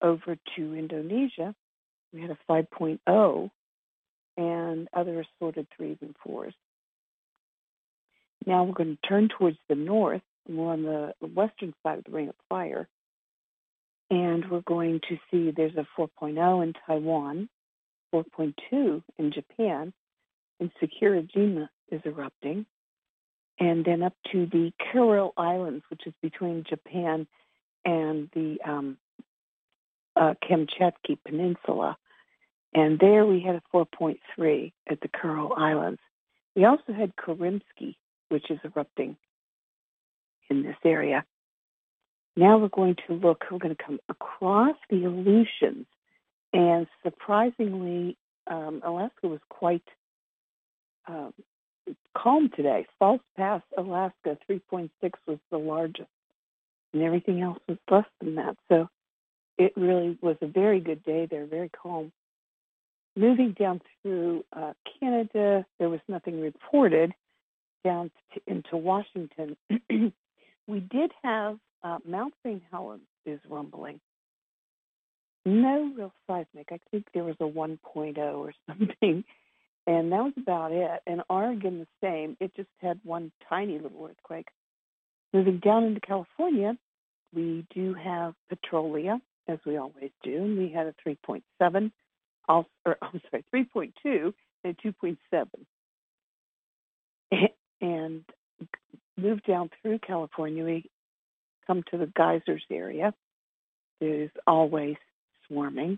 over 0.01 0.37
to 0.55 0.75
Indonesia, 0.75 1.53
we 2.13 2.21
had 2.21 2.31
a 2.31 2.37
5.0 2.49 3.49
and 4.37 4.87
other 4.93 5.25
assorted 5.25 5.67
threes 5.75 5.97
and 6.01 6.15
fours. 6.23 6.53
Now 8.45 8.63
we're 8.63 8.73
going 8.73 8.97
to 9.01 9.07
turn 9.07 9.27
towards 9.27 9.57
the 9.67 9.75
north. 9.75 10.21
We're 10.47 10.71
on 10.71 10.83
the 10.83 11.13
western 11.27 11.73
side 11.83 11.97
of 11.97 12.03
the 12.05 12.11
Ring 12.11 12.29
of 12.29 12.35
Fire 12.47 12.87
and 14.09 14.49
we're 14.49 14.61
going 14.61 15.01
to 15.09 15.17
see 15.29 15.51
there's 15.51 15.75
a 15.75 15.87
4.0 15.99 16.63
in 16.63 16.73
Taiwan, 16.85 17.49
4.2 18.13 19.03
in 19.17 19.31
Japan, 19.31 19.93
and 20.59 20.71
Sakurajima 20.81 21.69
is 21.91 22.01
erupting. 22.05 22.65
And 23.59 23.83
then 23.83 24.03
up 24.03 24.13
to 24.31 24.45
the 24.45 24.71
Kuril 24.79 25.33
Islands, 25.35 25.83
which 25.89 26.07
is 26.07 26.13
between 26.21 26.63
Japan 26.63 27.27
and 27.83 28.29
the 28.33 28.57
um, 28.65 28.97
uh, 30.15 30.33
Peninsula. 31.25 31.97
And 32.73 32.99
there 32.99 33.25
we 33.25 33.41
had 33.41 33.55
a 33.55 33.63
4.3 33.73 34.71
at 34.89 35.01
the 35.01 35.07
Kuril 35.07 35.57
Islands. 35.57 35.99
We 36.55 36.65
also 36.65 36.93
had 36.93 37.15
Karymsky, 37.15 37.95
which 38.29 38.49
is 38.49 38.59
erupting 38.63 39.17
in 40.49 40.63
this 40.63 40.75
area. 40.85 41.25
Now 42.35 42.57
we're 42.57 42.69
going 42.69 42.95
to 43.07 43.13
look, 43.13 43.43
we're 43.51 43.57
going 43.57 43.75
to 43.75 43.83
come 43.83 43.99
across 44.07 44.75
the 44.89 45.05
Aleutians. 45.05 45.87
And 46.53 46.87
surprisingly, 47.03 48.17
um, 48.47 48.81
Alaska 48.83 49.27
was 49.27 49.39
quite 49.49 49.83
um, 51.07 51.33
calm 52.15 52.49
today. 52.55 52.85
False 52.97 53.21
Pass, 53.37 53.61
Alaska, 53.77 54.37
3.6 54.49 54.89
was 55.27 55.37
the 55.51 55.57
largest 55.57 56.09
and 56.93 57.03
everything 57.03 57.41
else 57.41 57.59
was 57.67 57.77
less 57.89 58.05
than 58.19 58.35
that. 58.35 58.57
So 58.67 58.89
it 59.57 59.73
really 59.75 60.17
was 60.21 60.37
a 60.41 60.47
very 60.47 60.79
good 60.79 61.03
day 61.03 61.27
there, 61.29 61.45
very 61.45 61.69
calm. 61.69 62.11
Moving 63.15 63.55
down 63.57 63.81
through 64.01 64.45
uh, 64.55 64.73
Canada, 64.99 65.65
there 65.77 65.89
was 65.89 65.99
nothing 66.07 66.39
reported. 66.39 67.13
Down 67.83 68.11
to, 68.33 68.41
into 68.45 68.75
Washington, 68.75 69.55
we 70.67 70.79
did 70.81 71.11
have 71.23 71.57
uh, 71.81 71.99
Mount 72.05 72.33
St. 72.43 72.61
Helens 72.69 73.03
is 73.25 73.39
rumbling. 73.49 74.01
No 75.45 75.91
real 75.95 76.13
seismic. 76.27 76.67
I 76.71 76.79
think 76.91 77.05
there 77.13 77.23
was 77.23 77.37
a 77.39 77.45
1.0 77.45 78.17
or 78.17 78.53
something, 78.67 79.23
and 79.87 80.11
that 80.11 80.23
was 80.23 80.33
about 80.37 80.71
it. 80.71 81.01
And 81.07 81.23
Oregon, 81.29 81.79
the 81.79 81.87
same. 82.01 82.37
It 82.39 82.55
just 82.55 82.69
had 82.79 82.99
one 83.03 83.31
tiny 83.47 83.79
little 83.79 84.07
earthquake. 84.09 84.47
Moving 85.33 85.59
down 85.59 85.83
into 85.83 85.99
California, 85.99 86.77
we 87.33 87.65
do 87.73 87.93
have 87.93 88.33
Petrolia, 88.49 89.19
as 89.47 89.59
we 89.65 89.77
always 89.77 90.11
do, 90.23 90.35
and 90.35 90.57
we 90.57 90.69
had 90.69 90.87
a 90.87 90.95
3.7, 91.07 91.91
also, 92.47 92.67
or 92.85 92.97
I'm 93.01 93.21
sorry, 93.29 93.45
3.2 93.53 94.33
and 94.63 94.77
2.7. 94.77 95.47
And 97.81 98.25
move 99.15 99.41
down 99.43 99.69
through 99.81 99.99
California, 99.99 100.65
we 100.65 100.89
come 101.65 101.81
to 101.91 101.97
the 101.97 102.07
geysers 102.07 102.63
area. 102.69 103.13
There's 104.01 104.31
always 104.45 104.97
swarming. 105.47 105.97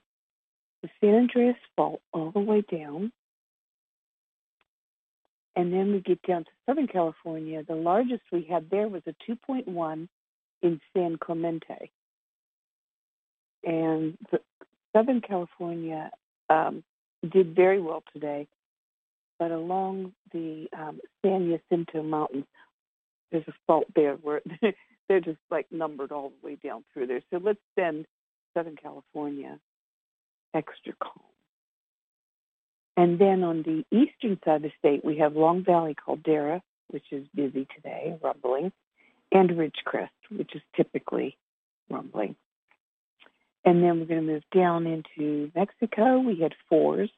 The 0.83 0.89
San 0.99 1.15
Andreas 1.15 1.57
Fault 1.75 2.01
all 2.13 2.29
the 2.29 2.39
way 2.39 2.61
down. 2.61 3.11
And 5.55 5.73
then 5.73 5.91
we 5.91 5.99
get 5.99 6.21
down 6.21 6.45
to 6.45 6.51
Southern 6.65 6.87
California. 6.87 7.63
The 7.67 7.75
largest 7.75 8.21
we 8.31 8.47
had 8.49 8.69
there 8.69 8.87
was 8.87 9.01
a 9.05 9.15
2.1 9.29 10.07
in 10.61 10.81
San 10.95 11.17
Clemente. 11.17 11.91
And 13.63 14.17
the, 14.31 14.39
Southern 14.95 15.21
California 15.21 16.11
um, 16.49 16.83
did 17.29 17.55
very 17.55 17.81
well 17.81 18.03
today, 18.13 18.47
but 19.39 19.51
along 19.51 20.13
the 20.33 20.67
um, 20.77 20.99
San 21.23 21.49
Jacinto 21.49 22.03
Mountains, 22.03 22.45
there's 23.31 23.47
a 23.47 23.53
fault 23.67 23.85
there 23.95 24.15
where 24.15 24.41
they're 25.07 25.21
just 25.21 25.39
like 25.49 25.67
numbered 25.71 26.11
all 26.11 26.29
the 26.29 26.47
way 26.47 26.57
down 26.63 26.83
through 26.93 27.07
there. 27.07 27.21
So 27.31 27.39
let's 27.43 27.59
send 27.77 28.05
Southern 28.53 28.75
California 28.75 29.59
extra 30.53 30.93
calm. 31.01 31.30
And 33.01 33.17
then 33.17 33.43
on 33.43 33.63
the 33.63 33.83
eastern 33.89 34.39
side 34.45 34.57
of 34.57 34.61
the 34.61 34.71
state, 34.77 35.03
we 35.03 35.17
have 35.17 35.35
Long 35.35 35.63
Valley 35.63 35.95
Caldera, 35.95 36.61
which 36.89 37.05
is 37.11 37.25
busy 37.33 37.65
today, 37.75 38.15
rumbling, 38.21 38.71
and 39.31 39.49
Ridgecrest, 39.49 40.09
which 40.29 40.53
is 40.53 40.61
typically 40.75 41.35
rumbling. 41.89 42.35
And 43.65 43.81
then 43.81 43.99
we're 43.99 44.05
going 44.05 44.27
to 44.27 44.33
move 44.33 44.43
down 44.53 44.85
into 44.85 45.51
Mexico. 45.55 46.19
We 46.19 46.41
had 46.41 46.53
fours. 46.69 47.09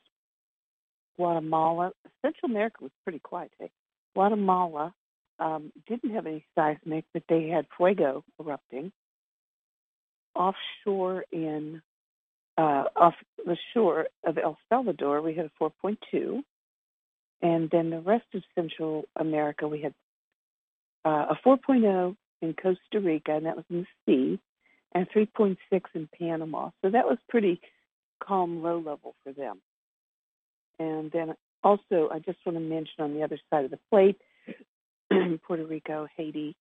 Guatemala, 1.17 1.91
Central 2.21 2.49
America 2.49 2.77
was 2.79 2.91
pretty 3.03 3.19
quiet 3.19 3.51
today. 3.57 3.71
Guatemala 4.13 4.93
um, 5.37 5.73
didn't 5.85 6.11
have 6.11 6.25
any 6.25 6.45
seismic, 6.55 7.03
but 7.13 7.23
they 7.27 7.49
had 7.49 7.67
fuego 7.75 8.23
erupting. 8.39 8.93
Offshore 10.33 11.25
in 11.29 11.81
uh, 12.57 12.85
off 12.95 13.15
the 13.45 13.57
shore 13.73 14.07
of 14.25 14.37
El 14.37 14.57
Salvador, 14.69 15.21
we 15.21 15.33
had 15.33 15.45
a 15.45 15.63
4.2, 15.63 16.43
and 17.41 17.69
then 17.69 17.89
the 17.89 17.99
rest 17.99 18.25
of 18.33 18.43
Central 18.55 19.05
America, 19.15 19.67
we 19.67 19.81
had 19.81 19.93
uh, 21.05 21.27
a 21.31 21.37
4.0 21.45 22.15
in 22.41 22.53
Costa 22.53 22.99
Rica, 22.99 23.35
and 23.35 23.45
that 23.45 23.55
was 23.55 23.65
in 23.69 23.85
the 23.85 23.87
sea, 24.05 24.39
and 24.93 25.07
3.6 25.09 25.57
in 25.93 26.09
Panama. 26.19 26.69
So 26.81 26.91
that 26.91 27.05
was 27.05 27.17
pretty 27.29 27.61
calm, 28.21 28.61
low 28.61 28.77
level 28.77 29.15
for 29.23 29.33
them. 29.33 29.59
And 30.79 31.11
then 31.11 31.35
also, 31.63 32.09
I 32.11 32.19
just 32.19 32.39
want 32.45 32.57
to 32.57 32.59
mention 32.59 32.99
on 32.99 33.13
the 33.13 33.23
other 33.23 33.39
side 33.49 33.65
of 33.65 33.71
the 33.71 33.79
plate, 33.89 34.19
Puerto 35.47 35.65
Rico, 35.65 36.07
Haiti, 36.15 36.55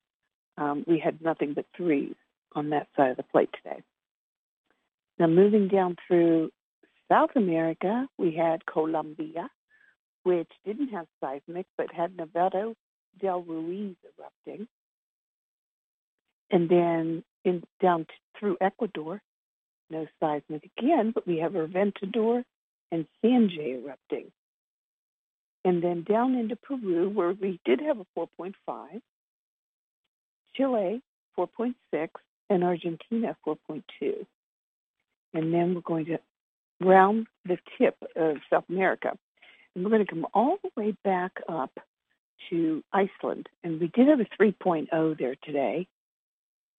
um, 0.57 0.85
we 0.87 0.99
had 0.99 1.21
nothing 1.21 1.55
but 1.55 1.67
threes 1.77 2.15
on 2.55 2.71
that 2.71 2.89
side 2.97 3.11
of 3.11 3.17
the 3.17 3.23
plate 3.23 3.51
today. 3.63 3.83
Now, 5.23 5.29
moving 5.29 5.69
down 5.69 5.95
through 6.05 6.51
South 7.09 7.31
America, 7.37 8.09
we 8.19 8.35
had 8.35 8.67
Colombia, 8.67 9.49
which 10.25 10.51
didn't 10.65 10.89
have 10.89 11.07
seismic 11.21 11.65
but 11.79 11.93
had 11.93 12.17
Nevado 12.17 12.75
del 13.21 13.43
Ruiz 13.43 13.95
erupting. 14.19 14.67
And 16.51 16.69
then 16.69 17.23
in, 17.45 17.63
down 17.81 18.07
t- 18.07 18.15
through 18.37 18.57
Ecuador, 18.61 19.23
no 19.91 20.09
seismic 20.19 20.69
again, 20.77 21.13
but 21.15 21.25
we 21.25 21.39
have 21.39 21.53
Reventador 21.53 22.43
and 22.91 23.07
Sangay 23.23 23.81
erupting. 23.81 24.33
And 25.65 25.85
then 25.85 26.03
down 26.03 26.35
into 26.35 26.57
Peru, 26.57 27.09
where 27.09 27.31
we 27.31 27.61
did 27.65 27.81
have 27.81 28.01
a 28.01 28.07
4.5, 28.19 29.01
Chile 30.57 31.01
4.6, 31.39 32.09
and 32.51 32.65
Argentina 32.65 33.37
4.2. 33.47 34.27
And 35.35 35.53
then 35.53 35.75
we're 35.75 35.81
going 35.81 36.07
to 36.07 36.19
round 36.81 37.27
the 37.45 37.59
tip 37.79 37.97
of 38.17 38.37
South 38.51 38.65
America. 38.69 39.17
And 39.75 39.85
we're 39.85 39.91
going 39.91 40.05
to 40.05 40.11
come 40.13 40.27
all 40.35 40.59
the 40.63 40.71
way 40.77 40.95
back 41.05 41.33
up 41.49 41.73
to 42.51 42.83
Iceland. 42.93 43.49
And 43.63 43.81
we 43.81 43.89
did 43.89 44.09
have 44.09 44.21
a 44.21 44.43
3.0 44.43 45.19
there 45.19 45.37
today. 45.43 45.87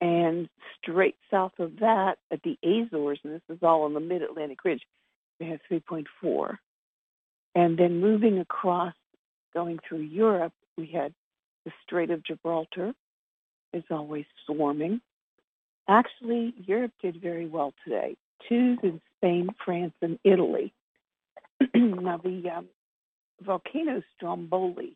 And 0.02 0.50
straight 0.82 1.16
south 1.32 1.54
of 1.60 1.80
that 1.80 2.18
at 2.30 2.42
the 2.44 2.58
Azores, 2.64 3.20
and 3.24 3.34
this 3.34 3.42
is 3.50 3.60
all 3.64 3.84
on 3.84 3.94
the 3.94 4.02
mid 4.02 4.22
Atlantic 4.22 4.64
Ridge, 4.66 4.82
we 5.40 5.48
have 5.48 5.60
3.4. 5.72 6.58
And 7.56 7.78
then 7.78 8.02
moving 8.02 8.40
across, 8.40 8.94
going 9.54 9.80
through 9.88 10.00
Europe, 10.00 10.54
we 10.78 10.88
had 10.88 11.14
the 11.66 11.72
Strait 11.84 12.12
of 12.12 12.24
Gibraltar 12.24 12.94
is 13.72 13.84
always 13.90 14.26
swarming. 14.46 15.02
Actually, 15.88 16.54
Europe 16.66 16.92
did 17.02 17.22
very 17.22 17.46
well 17.46 17.74
today. 17.84 18.16
In 18.50 19.02
Spain, 19.18 19.50
France, 19.64 19.94
and 20.02 20.20
Italy. 20.24 20.74
now, 21.74 22.18
the 22.18 22.50
um, 22.50 22.68
volcano 23.42 24.02
Stromboli 24.16 24.96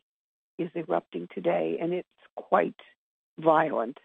is 0.58 0.70
erupting 0.74 1.28
today, 1.34 1.78
and 1.80 1.92
it's 1.92 2.08
quite 2.36 2.76
violent 3.38 3.98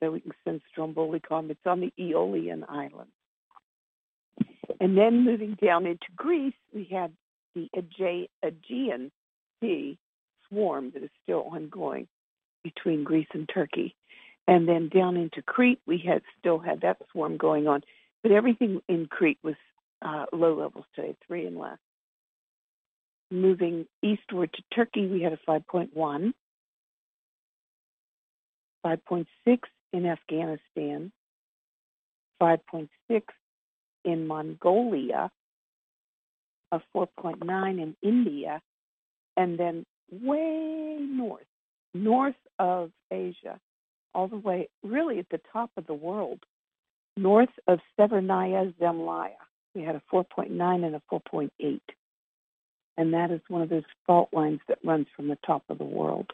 so 0.00 0.10
we 0.10 0.20
can 0.20 0.32
send 0.44 0.62
Stromboli 0.70 1.20
calm. 1.20 1.50
It's 1.50 1.60
on 1.66 1.80
the 1.80 1.92
Aeolian 1.98 2.64
Islands. 2.68 3.12
And 4.80 4.96
then 4.96 5.24
moving 5.24 5.58
down 5.62 5.86
into 5.86 6.06
Greece, 6.16 6.54
we 6.74 6.88
had 6.90 7.12
the 7.54 7.68
Aegean 7.74 9.10
Sea 9.60 9.98
swarm 10.48 10.90
that 10.94 11.02
is 11.02 11.10
still 11.22 11.44
ongoing 11.52 12.08
between 12.64 13.04
Greece 13.04 13.28
and 13.34 13.48
Turkey. 13.52 13.94
And 14.48 14.66
then 14.66 14.88
down 14.88 15.16
into 15.16 15.42
Crete, 15.42 15.80
we 15.86 15.98
had 15.98 16.22
still 16.38 16.58
had 16.58 16.80
that 16.80 16.96
swarm 17.12 17.36
going 17.36 17.68
on, 17.68 17.82
but 18.22 18.32
everything 18.32 18.80
in 18.88 19.06
Crete 19.06 19.38
was 19.42 19.54
uh, 20.02 20.26
low 20.32 20.54
levels 20.54 20.84
today, 20.94 21.16
three 21.26 21.46
and 21.46 21.58
less. 21.58 21.78
Moving 23.30 23.86
eastward 24.02 24.52
to 24.52 24.62
Turkey, 24.74 25.06
we 25.06 25.22
had 25.22 25.32
a 25.32 25.38
5.1, 25.48 26.32
5.6 28.84 29.58
in 29.92 30.06
Afghanistan, 30.06 31.12
5.6 32.42 32.88
in 34.04 34.26
Mongolia, 34.26 35.30
a 36.72 36.80
4.9 36.94 37.82
in 37.82 37.96
India, 38.02 38.60
and 39.36 39.58
then 39.58 39.84
way 40.10 40.98
north, 41.00 41.46
north 41.94 42.34
of 42.58 42.90
Asia, 43.10 43.58
all 44.14 44.28
the 44.28 44.36
way 44.36 44.68
really 44.82 45.18
at 45.18 45.28
the 45.30 45.40
top 45.52 45.70
of 45.76 45.86
the 45.86 45.94
world, 45.94 46.40
north 47.20 47.50
of 47.66 47.80
Severnaya 47.98 48.74
Zemlya. 48.80 49.30
We 49.74 49.82
had 49.82 49.94
a 49.94 50.02
4.9 50.12 50.50
and 50.84 50.96
a 50.96 51.02
4.8. 51.12 51.80
And 52.96 53.14
that 53.14 53.30
is 53.30 53.40
one 53.48 53.62
of 53.62 53.68
those 53.68 53.84
fault 54.06 54.30
lines 54.32 54.60
that 54.68 54.78
runs 54.84 55.06
from 55.14 55.28
the 55.28 55.38
top 55.46 55.62
of 55.68 55.78
the 55.78 55.84
world 55.84 56.32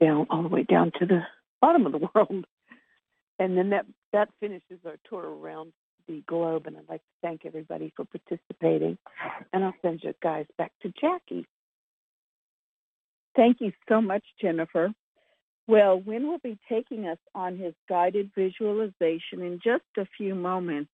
down 0.00 0.26
all 0.30 0.42
the 0.42 0.48
way 0.48 0.62
down 0.62 0.92
to 0.98 1.06
the 1.06 1.22
bottom 1.60 1.86
of 1.86 1.92
the 1.92 2.08
world. 2.14 2.44
And 3.38 3.56
then 3.56 3.70
that 3.70 3.86
that 4.12 4.28
finishes 4.40 4.78
our 4.86 4.96
tour 5.08 5.22
around 5.22 5.72
the 6.06 6.22
globe. 6.26 6.66
And 6.66 6.76
I'd 6.76 6.88
like 6.88 7.00
to 7.00 7.06
thank 7.22 7.44
everybody 7.44 7.92
for 7.96 8.04
participating. 8.04 8.96
And 9.52 9.64
I'll 9.64 9.74
send 9.82 10.00
you 10.04 10.14
guys 10.22 10.46
back 10.56 10.72
to 10.82 10.92
Jackie. 11.00 11.46
Thank 13.34 13.60
you 13.60 13.72
so 13.88 14.00
much, 14.00 14.22
Jennifer. 14.40 14.92
Well, 15.66 15.98
Wynn 16.00 16.26
will 16.26 16.38
be 16.38 16.58
taking 16.68 17.06
us 17.06 17.18
on 17.34 17.56
his 17.56 17.72
guided 17.88 18.30
visualization 18.36 19.40
in 19.40 19.60
just 19.64 19.84
a 19.96 20.06
few 20.16 20.34
moments, 20.34 20.90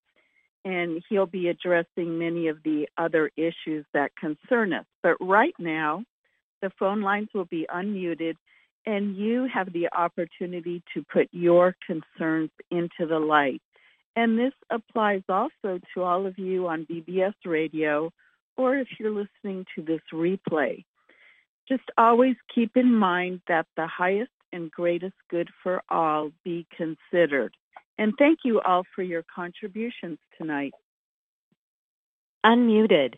and 0.65 1.03
he'll 1.09 1.27
be 1.27 1.49
addressing 1.49 2.19
many 2.19 2.49
of 2.49 2.63
the 2.63 2.89
other 2.97 3.31
issues 3.37 3.85
that 3.95 4.13
concern 4.17 4.73
us. 4.73 4.85
But 5.03 5.17
right 5.21 5.55
now, 5.59 6.05
the 6.63 6.71
phone 6.79 7.01
lines 7.01 7.29
will 7.35 7.47
be 7.47 7.67
unmuted, 7.75 8.35
and 8.87 9.17
you 9.17 9.49
have 9.53 9.73
the 9.73 9.89
opportunity 9.93 10.83
to 10.95 11.05
put 11.13 11.29
your 11.33 11.75
concerns 11.85 12.51
into 12.71 13.07
the 13.09 13.19
light. 13.19 13.63
And 14.15 14.39
this 14.39 14.53
applies 14.71 15.23
also 15.29 15.81
to 15.95 16.03
all 16.03 16.27
of 16.27 16.39
you 16.39 16.69
on 16.69 16.87
BBS 16.87 17.35
radio 17.45 18.13
or 18.57 18.77
if 18.77 18.89
you're 18.99 19.11
listening 19.11 19.65
to 19.75 19.83
this 19.83 20.01
replay. 20.13 20.85
Just 21.69 21.85
always 21.97 22.37
keep 22.55 22.77
in 22.77 22.93
mind 22.93 23.41
that 23.49 23.67
the 23.77 23.87
highest 23.87 24.31
and 24.53 24.71
greatest 24.71 25.15
good 25.31 25.49
for 25.63 25.83
all 25.89 26.31
be 26.45 26.67
considered. 26.77 27.55
And 27.99 28.15
thank 28.19 28.41
you 28.45 28.61
all 28.61 28.85
for 28.95 29.03
your 29.03 29.25
contributions 29.35 30.19
tonight. 30.39 30.73
Unmuted. 32.45 33.15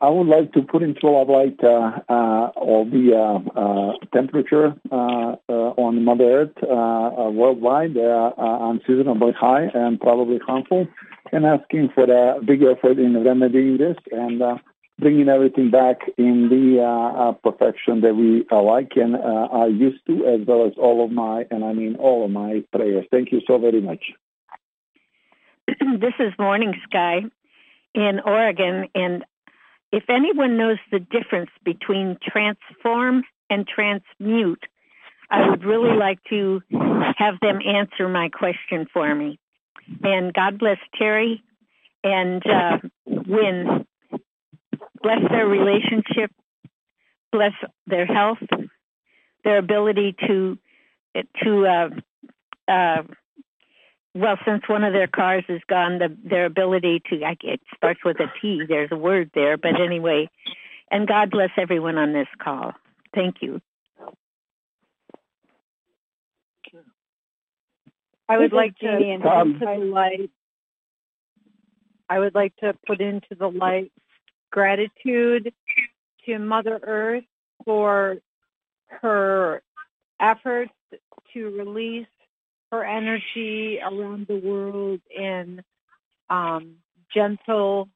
I 0.00 0.10
would 0.10 0.26
like 0.26 0.52
to 0.52 0.60
put 0.60 0.82
into 0.82 1.06
a 1.06 1.24
light 1.24 1.58
uh, 1.62 1.98
uh, 2.08 2.50
all 2.56 2.84
the 2.84 3.14
uh, 3.14 3.58
uh 3.58 3.92
temperature 4.12 4.74
uh, 4.92 5.36
uh, 5.48 5.70
on 5.80 6.04
Mother 6.04 6.24
Earth 6.24 7.32
worldwide. 7.34 7.94
They 7.94 8.04
are 8.04 8.70
unseasonably 8.70 9.32
high 9.32 9.70
and 9.72 9.98
probably 9.98 10.40
harmful, 10.46 10.86
and 11.32 11.46
asking 11.46 11.90
for 11.94 12.04
a 12.04 12.42
big 12.42 12.62
effort 12.62 12.98
in 12.98 13.14
remedying 13.14 13.78
this 13.78 13.96
and 14.10 14.42
bringing 14.98 15.28
everything 15.28 15.70
back 15.70 16.00
in 16.16 16.48
the 16.48 16.82
uh, 16.82 17.30
uh, 17.30 17.32
perfection 17.32 18.00
that 18.02 18.14
we 18.14 18.46
uh, 18.50 18.62
like 18.62 18.92
and 18.96 19.16
are 19.16 19.68
used 19.68 20.04
to, 20.06 20.26
as 20.26 20.46
well 20.46 20.66
as 20.66 20.72
all 20.78 21.04
of 21.04 21.10
my, 21.10 21.44
and 21.50 21.64
I 21.64 21.72
mean 21.72 21.96
all 21.96 22.24
of 22.24 22.30
my 22.30 22.62
prayers. 22.72 23.06
Thank 23.10 23.32
you 23.32 23.40
so 23.46 23.58
very 23.58 23.80
much. 23.80 24.04
this 25.66 26.14
is 26.18 26.32
Morning 26.38 26.74
Sky 26.84 27.22
in 27.94 28.20
Oregon, 28.24 28.88
and 28.94 29.24
if 29.92 30.04
anyone 30.08 30.56
knows 30.56 30.78
the 30.90 30.98
difference 30.98 31.50
between 31.64 32.18
transform 32.22 33.22
and 33.50 33.66
transmute, 33.66 34.64
I 35.30 35.48
would 35.48 35.64
really 35.64 35.96
like 35.96 36.18
to 36.30 36.60
have 37.16 37.40
them 37.40 37.60
answer 37.66 38.08
my 38.08 38.28
question 38.28 38.86
for 38.92 39.14
me. 39.14 39.38
And 40.02 40.32
God 40.32 40.58
bless 40.58 40.78
Terry 40.98 41.42
and 42.02 42.42
uh, 42.46 42.78
Wynn. 43.06 43.86
Bless 45.04 45.20
their 45.30 45.46
relationship, 45.46 46.32
bless 47.30 47.52
their 47.86 48.06
health, 48.06 48.38
their 49.44 49.58
ability 49.58 50.16
to 50.26 50.58
to 51.44 51.66
uh, 51.66 51.90
uh, 52.72 53.02
well, 54.14 54.38
since 54.46 54.62
one 54.66 54.84
of 54.84 54.92
their 54.92 55.08
cars 55.08 55.44
is 55.48 55.60
gone, 55.68 55.98
the, 55.98 56.16
their 56.24 56.46
ability 56.46 57.02
to, 57.10 57.24
I, 57.24 57.36
it 57.42 57.60
starts 57.76 58.00
with 58.04 58.18
a 58.20 58.26
T, 58.40 58.62
there's 58.68 58.90
a 58.92 58.96
word 58.96 59.30
there, 59.34 59.56
but 59.56 59.80
anyway, 59.80 60.30
and 60.90 61.06
God 61.06 61.30
bless 61.30 61.50
everyone 61.58 61.98
on 61.98 62.12
this 62.12 62.28
call. 62.40 62.72
Thank 63.14 63.36
you. 63.42 63.60
I 68.28 68.38
would 68.38 68.52
like 68.54 68.78
to 68.78 68.96
into 68.96 69.58
the 69.60 69.84
light. 69.92 70.30
I 72.08 72.18
would 72.18 72.34
like 72.34 72.56
to 72.56 72.74
put 72.86 73.00
into 73.02 73.34
the 73.38 73.48
light 73.48 73.92
gratitude 74.54 75.52
to 76.24 76.38
Mother 76.38 76.78
Earth 76.80 77.24
for 77.64 78.18
her 78.86 79.62
efforts 80.20 80.70
to 81.32 81.50
release 81.58 82.06
her 82.70 82.84
energy 82.84 83.80
around 83.84 84.28
the 84.28 84.36
world 84.36 85.00
in 85.10 85.60
um, 86.30 86.76
gentle 87.12 87.88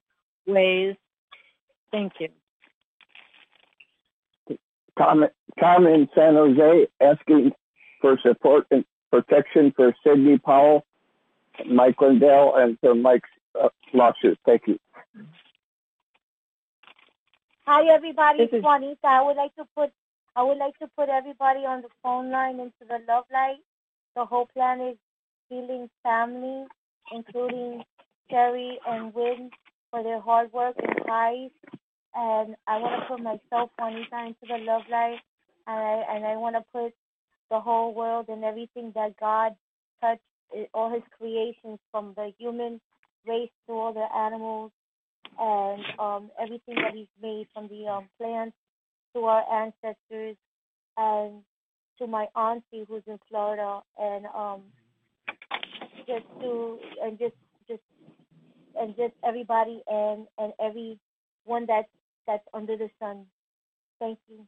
ways. 0.48 0.97
Thank 1.93 2.14
you. 2.18 2.28
Tom, 4.98 5.22
in 5.86 6.09
San 6.12 6.35
Jose 6.35 6.89
asking 7.01 7.52
for 8.01 8.18
support 8.26 8.66
and 8.72 8.85
protection 9.12 9.72
for 9.76 9.94
Sidney 10.05 10.39
Powell, 10.39 10.85
Mike 11.70 12.01
Lindell, 12.01 12.55
and 12.56 12.76
for 12.80 12.97
Mike's 12.97 13.30
uh, 13.55 13.68
lawsuit. 13.94 14.40
Thank 14.44 14.62
you. 14.66 14.80
Hi, 17.69 17.85
everybody. 17.95 18.39
This 18.39 18.49
it's 18.55 18.65
Juanita. 18.65 19.07
I 19.07 19.23
would 19.23 19.36
like 19.36 19.55
to 19.57 19.66
put 19.77 19.93
I 20.35 20.43
would 20.43 20.57
like 20.57 20.78
to 20.78 20.89
put 20.97 21.11
everybody 21.11 21.66
on 21.66 21.82
the 21.82 21.90
phone 22.03 22.31
line 22.31 22.61
into 22.61 22.85
the 22.89 23.01
love 23.07 23.27
light 23.31 23.59
the 24.16 24.24
whole 24.24 24.49
Planet 24.55 24.99
Healing 25.51 25.90
family, 26.03 26.65
including 27.12 27.85
Terry 28.31 28.81
and 28.89 29.15
Wynn, 29.15 29.51
for 29.90 30.03
their 30.03 30.20
hard 30.20 30.53
work 30.55 30.77
and 30.78 30.97
ties. 31.07 31.51
And 32.15 32.57
I 32.66 32.78
want 32.78 33.03
to 33.03 33.09
put 33.09 33.23
myself, 33.23 33.70
Juanita, 33.78 34.19
into 34.28 34.47
the 34.49 34.65
love 34.65 34.85
light. 34.90 35.20
And 35.66 35.78
I, 35.78 36.16
and 36.16 36.27
I 36.27 36.36
want 36.39 36.57
to 36.57 36.65
put 36.73 36.95
the 37.51 37.61
whole 37.61 37.95
world 37.95 38.27
and 38.31 38.45
everything 38.45 38.93
that 38.97 39.20
God 39.20 39.55
touched, 40.03 40.23
all 40.74 40.90
his 40.93 41.05
creations, 41.19 41.81
from 41.93 42.15
the 42.16 42.32
human 42.39 42.81
race 43.27 43.51
to 43.69 43.74
all 43.74 43.95
the 43.95 44.09
animals, 44.16 44.73
and 45.38 45.82
um, 45.98 46.30
everything 46.40 46.76
that 46.76 46.94
he's 46.94 47.09
made, 47.22 47.46
from 47.52 47.68
the 47.68 47.86
um, 47.86 48.09
plants 48.18 48.56
to 49.14 49.24
our 49.24 49.44
ancestors, 49.64 50.36
and 50.96 51.42
to 51.98 52.06
my 52.06 52.26
auntie 52.36 52.84
who's 52.88 53.02
in 53.06 53.18
Florida, 53.28 53.80
and 53.98 54.26
um, 54.26 54.62
just 56.06 56.26
to 56.40 56.78
and 57.02 57.18
just 57.18 57.34
just 57.68 57.82
and 58.80 58.96
just 58.96 59.14
everybody 59.24 59.82
and 59.88 60.26
and 60.38 60.52
everyone 60.60 61.66
that's 61.66 61.88
that's 62.26 62.46
under 62.55 62.76
the 62.76 62.88
sun. 63.00 63.26
Thank 63.98 64.18
you. 64.28 64.46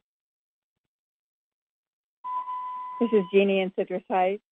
This 3.01 3.09
is 3.13 3.23
Jeannie 3.33 3.61
in 3.61 3.71
Citrus 3.75 4.03
Heights. 4.09 4.43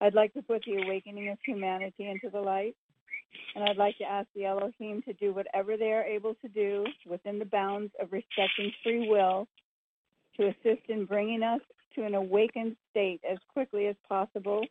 I'd 0.00 0.14
like 0.14 0.32
to 0.34 0.42
put 0.42 0.62
the 0.64 0.80
awakening 0.82 1.30
of 1.30 1.38
humanity 1.44 2.08
into 2.08 2.30
the 2.30 2.40
light. 2.40 2.76
And 3.54 3.64
I'd 3.64 3.76
like 3.76 3.98
to 3.98 4.04
ask 4.04 4.28
the 4.34 4.46
Elohim 4.46 5.02
to 5.02 5.12
do 5.14 5.32
whatever 5.32 5.76
they 5.76 5.92
are 5.92 6.04
able 6.04 6.34
to 6.36 6.48
do 6.48 6.84
within 7.06 7.38
the 7.38 7.44
bounds 7.44 7.92
of 8.00 8.12
respecting 8.12 8.72
free 8.82 9.08
will 9.08 9.46
to 10.36 10.48
assist 10.48 10.88
in 10.88 11.04
bringing 11.04 11.42
us 11.42 11.60
to 11.94 12.04
an 12.04 12.14
awakened 12.14 12.76
state 12.90 13.20
as 13.28 13.38
quickly 13.52 13.86
as 13.86 13.96
possible 14.08 14.64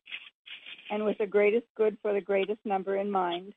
and 0.90 1.04
with 1.04 1.18
the 1.18 1.26
greatest 1.26 1.66
good 1.76 1.98
for 2.02 2.14
the 2.14 2.22
greatest 2.22 2.60
number 2.66 2.98
in 2.98 3.12
mind. 3.12 3.54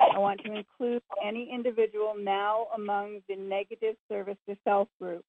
I 0.00 0.18
want 0.18 0.40
to 0.44 0.54
include 0.54 1.02
any 1.24 1.50
individual 1.52 2.14
now 2.18 2.66
among 2.74 3.20
the 3.28 3.36
negative 3.36 3.96
service 4.08 4.38
to 4.48 4.56
self 4.64 4.88
group 4.98 5.24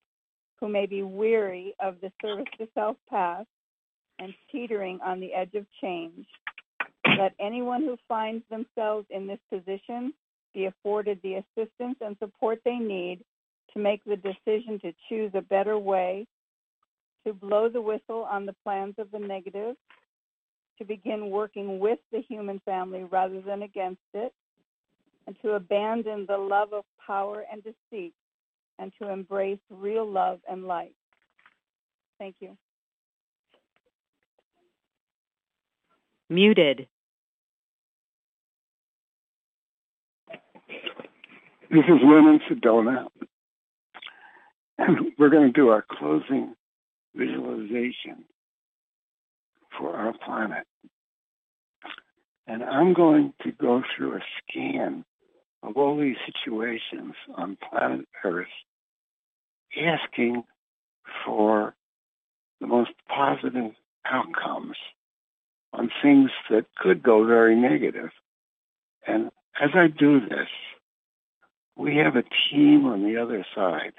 who 0.58 0.68
may 0.68 0.86
be 0.86 1.02
weary 1.02 1.74
of 1.80 1.96
the 2.00 2.10
service 2.22 2.46
to 2.58 2.66
self 2.74 2.96
path 3.08 3.46
and 4.18 4.32
teetering 4.50 5.00
on 5.04 5.20
the 5.20 5.34
edge 5.34 5.54
of 5.54 5.66
change. 5.80 6.26
Let 7.06 7.34
anyone 7.40 7.82
who 7.82 7.96
finds 8.08 8.44
themselves 8.48 9.06
in 9.10 9.26
this 9.26 9.40
position 9.50 10.14
be 10.54 10.66
afforded 10.66 11.20
the 11.22 11.34
assistance 11.34 11.96
and 12.00 12.16
support 12.18 12.60
they 12.64 12.76
need 12.76 13.24
to 13.72 13.78
make 13.80 14.04
the 14.04 14.16
decision 14.16 14.78
to 14.80 14.92
choose 15.08 15.32
a 15.34 15.42
better 15.42 15.78
way 15.78 16.26
to 17.26 17.32
blow 17.32 17.68
the 17.68 17.80
whistle 17.80 18.26
on 18.30 18.46
the 18.46 18.54
plans 18.64 18.94
of 18.98 19.10
the 19.10 19.18
negative, 19.18 19.76
to 20.78 20.84
begin 20.84 21.30
working 21.30 21.78
with 21.78 21.98
the 22.10 22.20
human 22.28 22.60
family 22.64 23.04
rather 23.04 23.40
than 23.40 23.62
against 23.62 24.00
it, 24.14 24.32
and 25.26 25.36
to 25.42 25.52
abandon 25.52 26.26
the 26.26 26.36
love 26.36 26.72
of 26.72 26.84
power 27.04 27.44
and 27.50 27.62
deceit, 27.62 28.12
and 28.78 28.92
to 29.00 29.08
embrace 29.08 29.60
real 29.70 30.08
love 30.08 30.40
and 30.50 30.66
light. 30.66 30.94
Thank 32.18 32.36
you. 32.40 32.56
Muted. 36.32 36.86
This 41.70 41.84
is 41.84 42.00
Wynn 42.02 42.26
in 42.26 42.40
Sedona. 42.48 43.06
And 44.78 45.12
we're 45.18 45.28
going 45.28 45.46
to 45.46 45.52
do 45.52 45.68
our 45.68 45.84
closing 45.88 46.54
visualization 47.14 48.24
for 49.78 49.94
our 49.94 50.14
planet. 50.24 50.66
And 52.46 52.62
I'm 52.62 52.94
going 52.94 53.34
to 53.42 53.52
go 53.52 53.82
through 53.94 54.16
a 54.16 54.20
scan 54.38 55.04
of 55.62 55.76
all 55.76 55.98
these 56.00 56.16
situations 56.26 57.14
on 57.36 57.58
planet 57.70 58.06
Earth, 58.24 58.46
asking 59.76 60.44
for 61.24 61.74
the 62.60 62.66
most 62.66 62.90
positive 63.08 63.72
outcomes 64.04 64.76
on 65.72 65.90
things 66.02 66.30
that 66.50 66.66
could 66.76 67.02
go 67.02 67.24
very 67.24 67.56
negative. 67.56 68.10
And 69.06 69.30
as 69.60 69.70
I 69.74 69.88
do 69.88 70.20
this, 70.20 70.48
we 71.76 71.96
have 71.96 72.16
a 72.16 72.24
team 72.50 72.86
on 72.86 73.02
the 73.04 73.16
other 73.16 73.44
side 73.54 73.92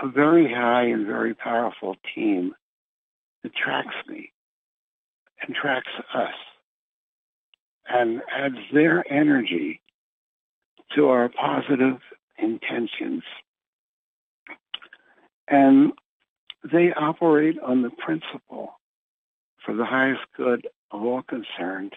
a 0.00 0.08
very 0.08 0.52
high 0.52 0.86
and 0.86 1.06
very 1.06 1.34
powerful 1.34 1.96
team 2.14 2.52
that 3.42 3.54
tracks 3.54 3.94
me 4.08 4.32
and 5.40 5.54
tracks 5.54 5.90
us 6.12 6.34
and 7.88 8.22
adds 8.34 8.56
their 8.72 9.04
energy 9.12 9.80
to 10.96 11.08
our 11.08 11.28
positive 11.28 11.98
intentions. 12.38 13.22
And 15.46 15.92
they 16.72 16.92
operate 16.92 17.58
on 17.60 17.82
the 17.82 17.90
principle 17.90 18.80
for 19.64 19.74
the 19.74 19.84
highest 19.84 20.22
good 20.36 20.66
of 20.90 21.02
all 21.02 21.22
concerned 21.22 21.94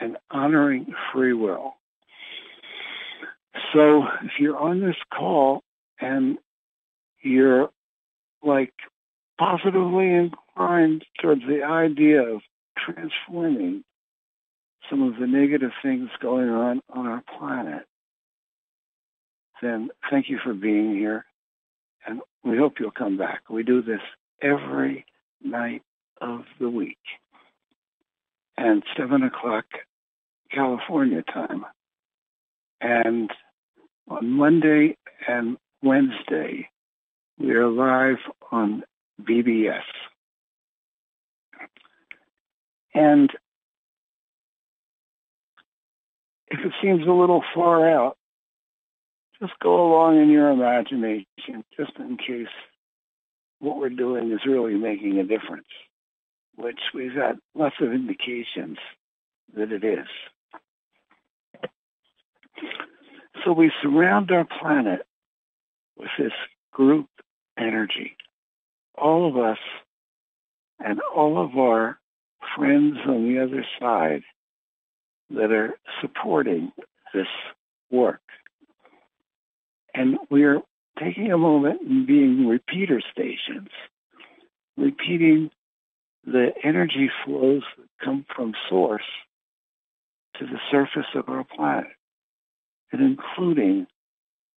and 0.00 0.16
honoring 0.30 0.92
free 1.12 1.34
will. 1.34 1.74
So 3.72 4.04
if 4.24 4.32
you're 4.38 4.56
on 4.56 4.80
this 4.80 4.96
call 5.12 5.62
and 6.00 6.38
you're 7.22 7.70
like 8.42 8.72
positively 9.38 10.10
inclined 10.12 11.04
towards 11.20 11.42
the 11.42 11.62
idea 11.62 12.22
of 12.22 12.40
transforming 12.78 13.84
some 14.88 15.02
of 15.02 15.20
the 15.20 15.26
negative 15.26 15.70
things 15.82 16.08
going 16.20 16.48
on 16.48 16.80
on 16.90 17.06
our 17.06 17.22
planet, 17.38 17.86
then 19.62 19.90
thank 20.10 20.30
you 20.30 20.38
for 20.42 20.54
being 20.54 20.94
here. 20.94 21.24
And 22.06 22.20
we 22.42 22.56
hope 22.56 22.74
you'll 22.80 22.90
come 22.90 23.18
back. 23.18 23.50
We 23.50 23.62
do 23.62 23.82
this 23.82 24.00
every 24.42 25.04
night 25.42 25.82
of 26.20 26.42
the 26.58 26.68
week 26.68 26.98
and 28.56 28.82
7 28.96 29.22
o'clock 29.22 29.64
California 30.50 31.22
time. 31.22 31.64
And 32.80 33.30
on 34.08 34.30
Monday 34.30 34.96
and 35.26 35.56
Wednesday, 35.82 36.68
we 37.38 37.52
are 37.52 37.68
live 37.68 38.18
on 38.50 38.82
BBS. 39.22 39.82
And 42.94 43.30
if 46.48 46.58
it 46.60 46.72
seems 46.82 47.06
a 47.06 47.12
little 47.12 47.42
far 47.54 47.88
out, 47.88 48.16
just 49.40 49.52
go 49.62 49.86
along 49.90 50.20
in 50.20 50.28
your 50.28 50.50
imagination, 50.50 51.64
just 51.76 51.92
in 51.98 52.18
case 52.18 52.48
what 53.60 53.78
we're 53.78 53.88
doing 53.88 54.32
is 54.32 54.40
really 54.46 54.74
making 54.74 55.18
a 55.18 55.24
difference, 55.24 55.68
which 56.60 56.80
we've 56.94 57.14
got 57.14 57.36
lots 57.54 57.76
of 57.80 57.92
indications 57.92 58.78
that 59.54 59.72
it 59.72 59.84
is. 59.84 60.06
So 63.44 63.52
we 63.52 63.72
surround 63.82 64.30
our 64.30 64.46
planet 64.60 65.06
with 65.96 66.10
this 66.18 66.32
group 66.72 67.06
energy. 67.58 68.16
All 68.96 69.28
of 69.28 69.36
us 69.36 69.58
and 70.78 71.00
all 71.14 71.42
of 71.42 71.56
our 71.56 71.98
friends 72.56 72.96
on 73.06 73.26
the 73.28 73.42
other 73.42 73.64
side 73.78 74.22
that 75.30 75.52
are 75.52 75.74
supporting 76.00 76.72
this 77.14 77.26
work. 77.90 78.20
And 79.94 80.18
we're 80.30 80.60
taking 80.98 81.32
a 81.32 81.38
moment 81.38 81.80
and 81.82 82.06
being 82.06 82.46
repeater 82.46 83.00
stations, 83.12 83.68
repeating 84.76 85.50
the 86.24 86.52
energy 86.62 87.10
flows 87.24 87.62
that 87.78 87.88
come 88.04 88.24
from 88.34 88.52
source 88.68 89.04
to 90.38 90.46
the 90.46 90.58
surface 90.70 91.08
of 91.14 91.28
our 91.28 91.44
planet, 91.44 91.90
and 92.92 93.02
including 93.02 93.86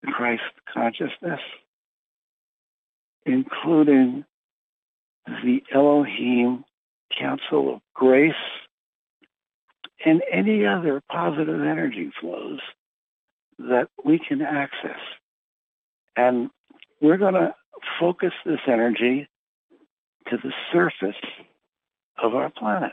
the 0.03 0.11
Christ 0.11 0.43
consciousness, 0.71 1.39
including 3.25 4.25
the 5.25 5.63
Elohim 5.73 6.63
Council 7.17 7.75
of 7.75 7.81
Grace, 7.93 8.33
and 10.03 10.21
any 10.31 10.65
other 10.65 11.01
positive 11.11 11.61
energy 11.61 12.11
flows 12.19 12.59
that 13.59 13.88
we 14.03 14.19
can 14.19 14.41
access. 14.41 14.99
And 16.15 16.49
we're 16.99 17.17
going 17.17 17.35
to 17.35 17.53
focus 17.99 18.31
this 18.45 18.59
energy 18.67 19.27
to 20.29 20.38
the 20.38 20.51
surface 20.73 21.15
of 22.21 22.35
our 22.35 22.49
planet, 22.49 22.91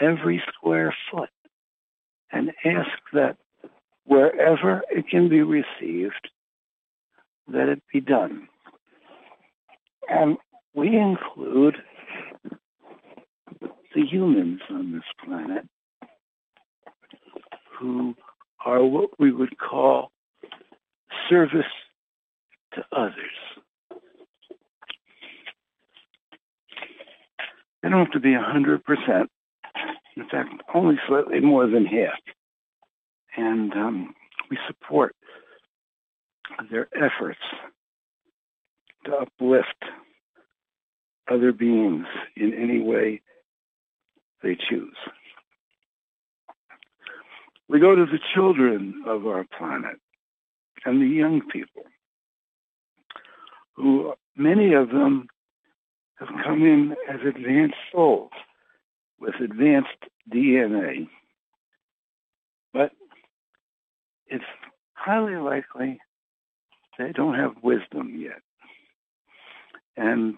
every 0.00 0.42
square 0.54 0.94
foot, 1.10 1.30
and 2.32 2.50
ask 2.64 2.90
that 3.12 3.36
wherever 4.04 4.82
it 4.90 5.08
can 5.08 5.28
be 5.28 5.42
received, 5.42 6.28
that 7.48 7.68
it 7.68 7.82
be 7.92 8.00
done. 8.00 8.48
And 10.08 10.36
we 10.74 10.96
include 10.96 11.76
the 13.94 14.02
humans 14.02 14.60
on 14.70 14.92
this 14.92 15.02
planet 15.24 15.66
who 17.78 18.14
are 18.64 18.84
what 18.84 19.10
we 19.18 19.32
would 19.32 19.58
call 19.58 20.10
service 21.28 21.64
to 22.74 22.84
others. 22.92 23.14
They 27.82 27.88
don't 27.88 28.04
have 28.04 28.12
to 28.12 28.20
be 28.20 28.30
100%. 28.30 29.26
In 30.16 30.28
fact, 30.28 30.62
only 30.74 30.96
slightly 31.06 31.40
more 31.40 31.66
than 31.66 31.84
half. 31.84 32.18
And 33.36 33.72
um, 33.74 34.14
we 34.50 34.58
support 34.66 35.14
their 36.70 36.88
efforts 36.94 37.40
to 39.04 39.12
uplift 39.12 39.84
other 41.30 41.52
beings 41.52 42.06
in 42.36 42.54
any 42.54 42.80
way 42.80 43.20
they 44.42 44.56
choose. 44.68 44.96
We 47.68 47.80
go 47.80 47.94
to 47.94 48.06
the 48.06 48.20
children 48.34 49.02
of 49.06 49.26
our 49.26 49.44
planet 49.58 49.96
and 50.84 51.02
the 51.02 51.06
young 51.06 51.42
people, 51.52 51.82
who 53.74 54.14
many 54.36 54.72
of 54.74 54.88
them 54.88 55.26
have 56.18 56.28
come 56.44 56.62
in 56.62 56.96
as 57.08 57.20
advanced 57.26 57.76
souls 57.92 58.30
with 59.20 59.34
advanced 59.42 59.88
DNA. 60.32 61.08
But 62.72 62.92
it's 64.26 64.44
highly 64.94 65.36
likely 65.36 66.00
they 66.98 67.12
don't 67.12 67.34
have 67.34 67.62
wisdom 67.62 68.14
yet. 68.16 68.40
And 69.96 70.36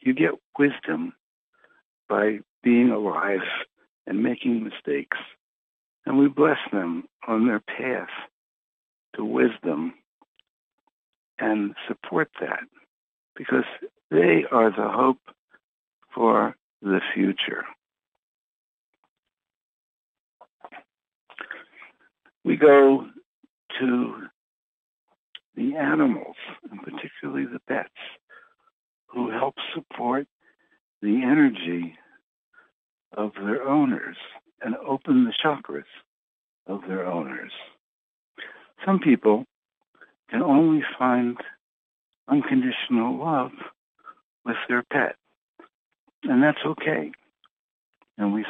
you 0.00 0.14
get 0.14 0.32
wisdom 0.58 1.12
by 2.08 2.40
being 2.62 2.90
alive 2.90 3.40
and 4.06 4.22
making 4.22 4.62
mistakes. 4.62 5.18
And 6.04 6.18
we 6.18 6.28
bless 6.28 6.58
them 6.72 7.04
on 7.26 7.46
their 7.46 7.60
path 7.60 8.08
to 9.16 9.24
wisdom 9.24 9.94
and 11.38 11.74
support 11.88 12.30
that 12.40 12.60
because 13.36 13.64
they 14.10 14.44
are 14.50 14.70
the 14.70 14.88
hope 14.88 15.20
for 16.14 16.56
the 16.82 17.00
future. 17.14 17.64
We 22.44 22.56
go 22.56 23.06
to 23.80 24.14
the 25.56 25.74
animals, 25.76 26.36
and 26.70 26.80
particularly 26.82 27.46
the 27.46 27.60
pets, 27.66 27.88
who 29.08 29.30
help 29.30 29.54
support 29.74 30.26
the 31.02 31.22
energy 31.22 31.94
of 33.16 33.32
their 33.34 33.66
owners 33.66 34.16
and 34.62 34.76
open 34.76 35.24
the 35.24 35.32
chakras 35.44 35.84
of 36.66 36.82
their 36.88 37.06
owners. 37.06 37.52
Some 38.84 38.98
people 38.98 39.44
can 40.30 40.42
only 40.42 40.82
find 40.98 41.36
unconditional 42.28 43.18
love 43.18 43.52
with 44.44 44.56
their 44.68 44.82
pet, 44.92 45.16
and 46.24 46.42
that's 46.42 46.64
okay. 46.64 47.12
And 48.18 48.32
we 48.32 48.44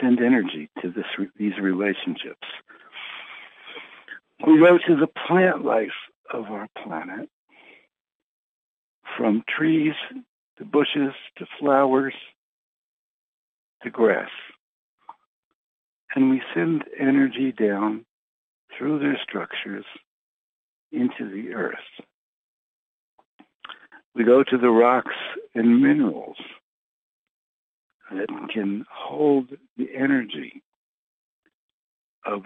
send 0.00 0.20
energy 0.20 0.70
to 0.82 0.90
this, 0.90 1.04
these 1.36 1.58
relationships. 1.60 2.46
We 4.46 4.58
go 4.58 4.78
to 4.78 4.96
the 4.96 5.08
plant 5.26 5.64
life 5.64 5.88
of 6.32 6.44
our 6.46 6.68
planet, 6.82 7.28
from 9.16 9.44
trees 9.48 9.94
to 10.58 10.64
bushes 10.64 11.12
to 11.38 11.46
flowers 11.58 12.14
to 13.82 13.90
grass. 13.90 14.30
And 16.14 16.30
we 16.30 16.42
send 16.54 16.84
energy 16.98 17.52
down 17.52 18.04
through 18.76 18.98
their 19.00 19.18
structures 19.22 19.84
into 20.92 21.30
the 21.30 21.54
earth. 21.54 21.74
We 24.14 24.24
go 24.24 24.44
to 24.44 24.58
the 24.58 24.70
rocks 24.70 25.16
and 25.54 25.82
minerals 25.82 26.36
that 28.12 28.28
can 28.52 28.84
hold 28.90 29.50
the 29.76 29.88
energy 29.96 30.62
of 32.24 32.44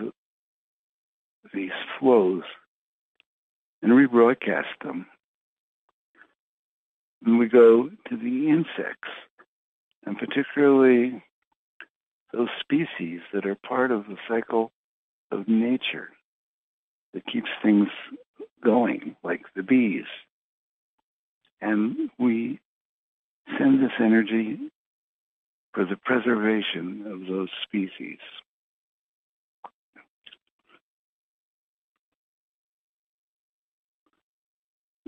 these 1.52 1.70
flows 1.98 2.42
and 3.82 3.92
rebroadcast 3.92 4.64
them. 4.82 5.06
And 7.24 7.38
we 7.38 7.48
go 7.48 7.90
to 8.08 8.16
the 8.16 8.48
insects, 8.48 9.08
and 10.06 10.16
particularly 10.16 11.22
those 12.32 12.48
species 12.60 13.20
that 13.34 13.44
are 13.44 13.56
part 13.56 13.90
of 13.90 14.06
the 14.06 14.16
cycle 14.28 14.72
of 15.30 15.48
nature 15.48 16.10
that 17.12 17.26
keeps 17.26 17.48
things 17.62 17.88
going, 18.64 19.16
like 19.22 19.42
the 19.54 19.62
bees 19.62 20.04
And 21.60 22.10
we 22.18 22.60
send 23.59 23.82
this 23.82 23.93
energy 24.01 24.59
for 25.72 25.85
the 25.85 25.97
preservation 25.97 27.05
of 27.06 27.26
those 27.26 27.48
species. 27.64 28.18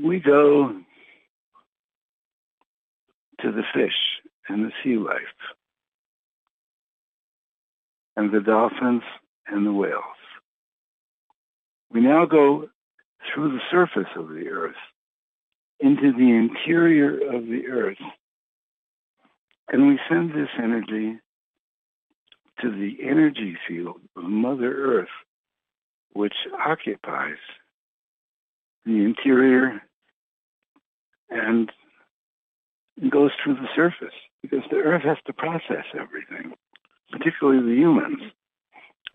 We 0.02 0.18
go 0.18 0.81
to 3.40 3.52
the 3.52 3.62
fish 3.74 3.93
and 4.48 4.64
the 4.64 4.72
sea 4.82 4.97
life, 4.97 5.18
and 8.16 8.32
the 8.32 8.40
dolphins 8.40 9.02
and 9.47 9.66
the 9.66 9.72
whales. 9.72 10.02
We 11.93 12.01
now 12.01 12.24
go 12.27 12.68
through 13.32 13.52
the 13.52 13.60
surface 13.70 14.10
of 14.16 14.28
the 14.28 14.48
earth 14.48 14.74
into 15.81 16.12
the 16.12 16.31
interior 16.31 17.15
of 17.35 17.47
the 17.47 17.66
earth, 17.70 17.98
and 19.69 19.86
we 19.86 19.98
send 20.09 20.31
this 20.31 20.48
energy 20.62 21.19
to 22.61 22.70
the 22.70 22.97
energy 23.02 23.57
field 23.66 24.01
of 24.16 24.24
Mother 24.24 24.73
Earth, 24.73 25.09
which 26.12 26.35
occupies 26.66 27.39
the 28.85 29.05
interior 29.05 29.81
and 31.31 31.70
goes 33.11 33.31
through 33.43 33.55
the 33.55 33.69
surface 33.74 34.15
because 34.43 34.62
the 34.70 34.77
earth 34.77 35.02
has 35.02 35.16
to 35.27 35.32
process 35.32 35.85
everything, 35.98 36.52
particularly 37.11 37.62
the 37.62 37.81
humans 37.81 38.20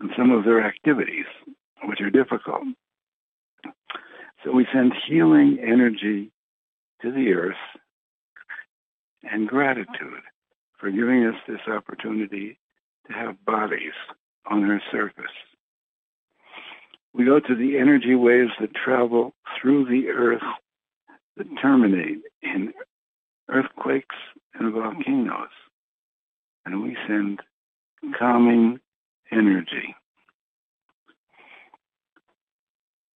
and 0.00 0.10
some 0.16 0.30
of 0.30 0.44
their 0.44 0.64
activities, 0.66 1.26
which 1.84 2.00
are 2.00 2.10
difficult. 2.10 2.64
So 4.44 4.52
we 4.52 4.66
send 4.72 4.92
healing 5.08 5.58
energy 5.62 6.32
to 7.02 7.12
the 7.12 7.32
earth 7.32 7.56
and 9.22 9.48
gratitude 9.48 10.22
for 10.78 10.90
giving 10.90 11.26
us 11.26 11.34
this 11.48 11.60
opportunity 11.68 12.58
to 13.06 13.12
have 13.12 13.44
bodies 13.44 13.94
on 14.50 14.62
her 14.62 14.80
surface. 14.90 15.24
We 17.12 17.24
go 17.24 17.40
to 17.40 17.54
the 17.54 17.78
energy 17.78 18.14
waves 18.14 18.52
that 18.60 18.74
travel 18.74 19.34
through 19.60 19.86
the 19.86 20.08
earth 20.08 20.42
that 21.36 21.46
terminate 21.60 22.20
in 22.42 22.72
earthquakes 23.48 24.16
and 24.54 24.72
volcanoes. 24.72 25.48
And 26.64 26.82
we 26.82 26.96
send 27.06 27.40
calming 28.18 28.80
energy. 29.32 29.94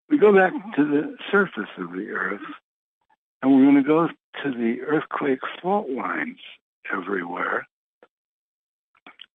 We 0.09 0.19
go 0.19 0.35
back 0.35 0.53
to 0.77 0.85
the 0.85 1.17
surface 1.31 1.71
of 1.79 1.93
the 1.93 2.09
earth 2.11 2.41
and 3.43 3.55
we're 3.55 3.65
going 3.65 3.83
to 3.83 3.83
go 3.83 4.09
to 4.43 4.51
the 4.51 4.83
earthquake 4.83 5.41
fault 5.63 5.89
lines 5.89 6.39
everywhere. 6.95 7.67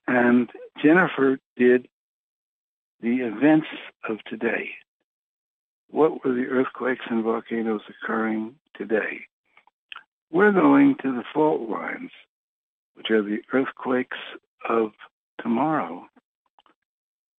And 0.08 0.50
Jennifer 0.84 1.40
did 1.58 1.88
the 3.02 3.18
events 3.18 3.68
of 4.08 4.18
today. 4.26 4.70
What 5.90 6.24
were 6.24 6.34
the 6.34 6.48
earthquakes 6.48 7.06
and 7.10 7.24
volcanoes 7.24 7.82
occurring 7.90 8.56
today? 8.76 9.22
We're 10.32 10.52
going 10.52 10.96
to 11.02 11.12
the 11.12 11.24
fault 11.34 11.70
lines, 11.70 12.12
which 12.96 13.10
are 13.12 13.22
the 13.22 13.40
earthquakes 13.54 14.18
of 14.68 14.92
tomorrow, 15.42 16.06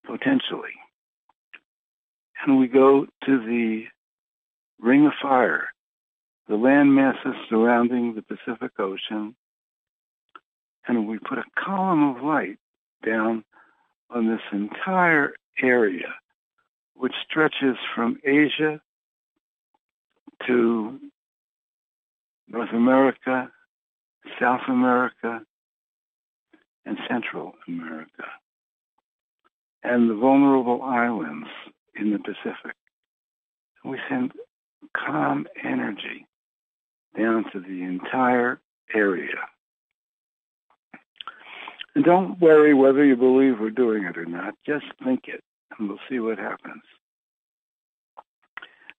potentially. 0.04 0.74
And 2.44 2.58
we 2.58 2.68
go 2.68 3.06
to 3.24 3.38
the 3.38 3.84
ring 4.80 5.06
of 5.06 5.12
fire, 5.20 5.68
the 6.48 6.56
land 6.56 6.94
masses 6.94 7.34
surrounding 7.48 8.14
the 8.14 8.22
Pacific 8.22 8.72
Ocean, 8.78 9.34
and 10.86 11.08
we 11.08 11.18
put 11.18 11.38
a 11.38 11.44
column 11.58 12.16
of 12.16 12.22
light 12.22 12.58
down 13.04 13.44
on 14.10 14.28
this 14.28 14.40
entire 14.52 15.34
area, 15.60 16.14
which 16.94 17.14
stretches 17.28 17.76
from 17.94 18.18
Asia 18.24 18.80
to 20.46 21.00
North 22.48 22.72
America, 22.72 23.50
South 24.40 24.60
America, 24.68 25.40
and 26.84 26.96
Central 27.08 27.54
America, 27.66 28.24
and 29.82 30.08
the 30.08 30.14
vulnerable 30.14 30.82
islands 30.82 31.48
in 31.96 32.12
the 32.12 32.18
Pacific. 32.18 32.76
We 33.84 33.98
send 34.08 34.32
calm 34.94 35.48
energy 35.64 36.26
down 37.16 37.44
to 37.52 37.60
the 37.60 37.82
entire 37.82 38.60
area. 38.94 39.36
And 41.94 42.04
don't 42.04 42.38
worry 42.40 42.74
whether 42.74 43.04
you 43.04 43.16
believe 43.16 43.58
we're 43.58 43.70
doing 43.70 44.04
it 44.04 44.18
or 44.18 44.26
not. 44.26 44.54
Just 44.66 44.84
think 45.02 45.22
it, 45.28 45.42
and 45.78 45.88
we'll 45.88 45.98
see 46.10 46.18
what 46.18 46.38
happens. 46.38 46.82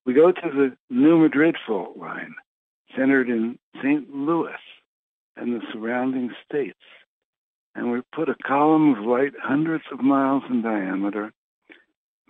We 0.04 0.14
go 0.14 0.32
to 0.32 0.40
the 0.42 0.76
New 0.90 1.18
Madrid 1.18 1.54
fault 1.66 1.96
line, 1.96 2.34
centered 2.96 3.28
in 3.28 3.58
St. 3.76 4.12
Louis 4.12 4.50
and 5.36 5.54
the 5.54 5.64
surrounding 5.72 6.30
states. 6.44 6.78
And 7.74 7.92
we 7.92 8.00
put 8.12 8.28
a 8.28 8.34
column 8.44 8.96
of 8.96 9.04
light 9.04 9.32
hundreds 9.40 9.84
of 9.92 10.00
miles 10.00 10.42
in 10.50 10.62
diameter, 10.62 11.32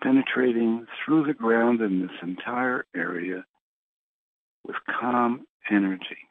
penetrating 0.02 0.86
through 1.05 1.27
the 1.27 1.32
ground 1.32 1.81
in 1.81 2.02
this 2.02 2.16
entire 2.23 2.85
area 2.94 3.44
with 4.66 4.77
calm 5.01 5.47
energy. 5.70 6.28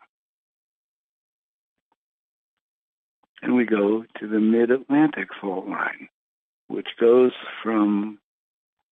And 3.41 3.55
we 3.55 3.65
go 3.65 4.03
to 4.19 4.27
the 4.27 4.39
mid-Atlantic 4.39 5.29
fault 5.39 5.67
line, 5.67 6.09
which 6.67 6.87
goes 6.99 7.31
from 7.63 8.19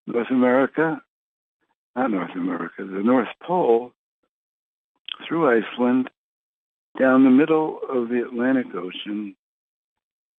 North 0.06 0.30
America, 0.30 1.00
not 1.94 2.10
North 2.10 2.34
America, 2.34 2.84
the 2.84 3.02
North 3.02 3.28
Pole, 3.42 3.92
through 5.26 5.62
Iceland, 5.62 6.10
down 6.98 7.24
the 7.24 7.30
middle 7.30 7.80
of 7.88 8.08
the 8.08 8.22
Atlantic 8.22 8.66
Ocean, 8.74 9.34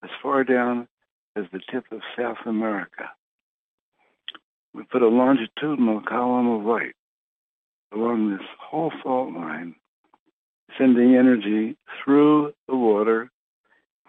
as 0.04 0.10
far 0.22 0.44
down 0.44 0.88
as 1.36 1.46
the 1.52 1.60
tip 1.72 1.86
of 1.92 2.02
South 2.18 2.38
America. 2.46 3.10
We 4.74 4.84
put 4.84 5.02
a 5.02 5.08
longitudinal 5.08 6.02
column 6.02 6.48
of 6.48 6.66
light 6.66 6.94
along 7.94 8.32
this 8.32 8.48
whole 8.60 8.92
fault 9.04 9.34
line, 9.34 9.76
sending 10.78 11.16
energy 11.16 11.78
through 12.04 12.54
the 12.68 12.76
water 12.76 13.32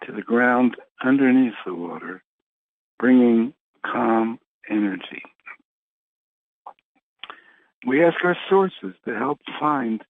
to 0.05 0.11
the 0.11 0.21
ground 0.21 0.75
underneath 1.03 1.53
the 1.65 1.73
water, 1.73 2.23
bringing 2.97 3.53
calm 3.85 4.39
energy. 4.69 5.23
We 7.85 8.03
ask 8.03 8.17
our 8.23 8.37
sources 8.49 8.93
to 9.05 9.15
help 9.15 9.39
find 9.59 10.03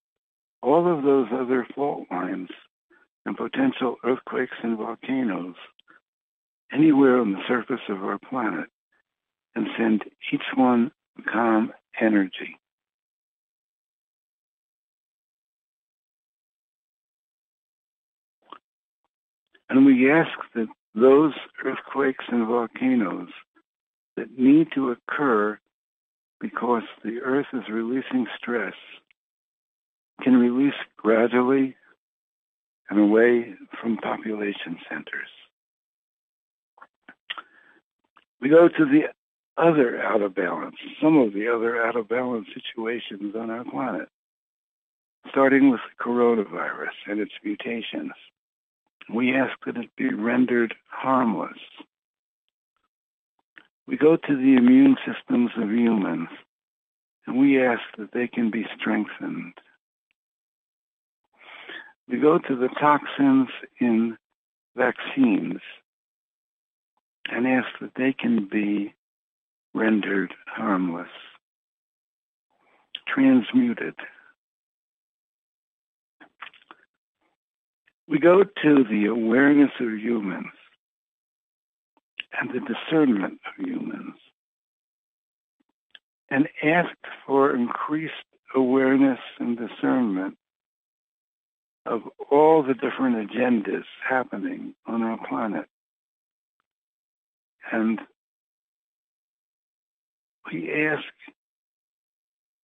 all 0.61 0.91
of 0.91 1.03
those 1.03 1.27
other 1.31 1.67
fault 1.75 2.07
lines 2.11 2.49
and 3.25 3.37
potential 3.37 3.97
earthquakes 4.03 4.57
and 4.63 4.77
volcanoes 4.77 5.55
anywhere 6.73 7.19
on 7.19 7.31
the 7.31 7.41
surface 7.47 7.81
of 7.89 8.03
our 8.03 8.19
planet 8.29 8.69
and 9.55 9.67
send 9.77 10.03
each 10.31 10.43
one 10.55 10.91
calm 11.31 11.71
energy. 11.99 12.59
And 19.69 19.85
we 19.85 20.11
ask 20.11 20.31
that 20.55 20.67
those 20.95 21.33
earthquakes 21.63 22.25
and 22.29 22.47
volcanoes 22.47 23.29
that 24.17 24.37
need 24.37 24.67
to 24.75 24.91
occur 24.91 25.59
because 26.41 26.83
the 27.03 27.19
earth 27.23 27.47
is 27.53 27.63
releasing 27.69 28.25
stress 28.37 28.73
can 30.21 30.35
release 30.35 30.73
gradually 30.97 31.75
and 32.89 32.99
away 32.99 33.53
from 33.79 33.97
population 33.97 34.77
centers. 34.89 35.29
We 38.41 38.49
go 38.49 38.67
to 38.67 38.85
the 38.85 39.03
other 39.57 40.01
out 40.01 40.21
of 40.21 40.33
balance, 40.33 40.77
some 41.01 41.17
of 41.17 41.33
the 41.33 41.47
other 41.47 41.81
out 41.81 41.95
of 41.95 42.07
balance 42.07 42.47
situations 42.53 43.35
on 43.35 43.49
our 43.49 43.65
planet, 43.65 44.07
starting 45.29 45.69
with 45.69 45.81
the 45.81 46.03
coronavirus 46.03 46.95
and 47.07 47.19
its 47.19 47.33
mutations. 47.43 48.13
We 49.13 49.35
ask 49.35 49.53
that 49.65 49.77
it 49.77 49.89
be 49.97 50.13
rendered 50.13 50.75
harmless. 50.87 51.57
We 53.87 53.97
go 53.97 54.17
to 54.17 54.35
the 54.35 54.55
immune 54.55 54.97
systems 55.05 55.51
of 55.57 55.69
humans 55.71 56.29
and 57.25 57.37
we 57.39 57.63
ask 57.63 57.81
that 57.97 58.11
they 58.13 58.27
can 58.27 58.51
be 58.51 58.65
strengthened. 58.79 59.53
We 62.07 62.19
go 62.19 62.39
to 62.39 62.55
the 62.55 62.69
toxins 62.79 63.49
in 63.79 64.17
vaccines 64.75 65.61
and 67.31 67.47
ask 67.47 67.67
that 67.81 67.91
they 67.95 68.13
can 68.13 68.47
be 68.51 68.93
rendered 69.73 70.33
harmless, 70.47 71.09
transmuted. 73.07 73.95
We 78.09 78.17
go 78.17 78.43
to 78.43 78.83
the 78.89 79.05
awareness 79.05 79.69
of 79.79 79.87
humans 79.99 80.47
and 82.39 82.49
the 82.49 82.59
discernment 82.59 83.39
of 83.45 83.65
humans 83.65 84.15
and 86.31 86.47
ask 86.63 86.95
for 87.27 87.55
increased 87.55 88.13
awareness 88.55 89.19
and 89.39 89.57
discernment 89.57 90.37
of 91.85 92.01
all 92.31 92.63
the 92.63 92.73
different 92.73 93.29
agendas 93.29 93.85
happening 94.07 94.73
on 94.87 95.03
our 95.03 95.19
planet. 95.27 95.65
And 97.71 97.99
we 100.51 100.71
ask 100.87 101.03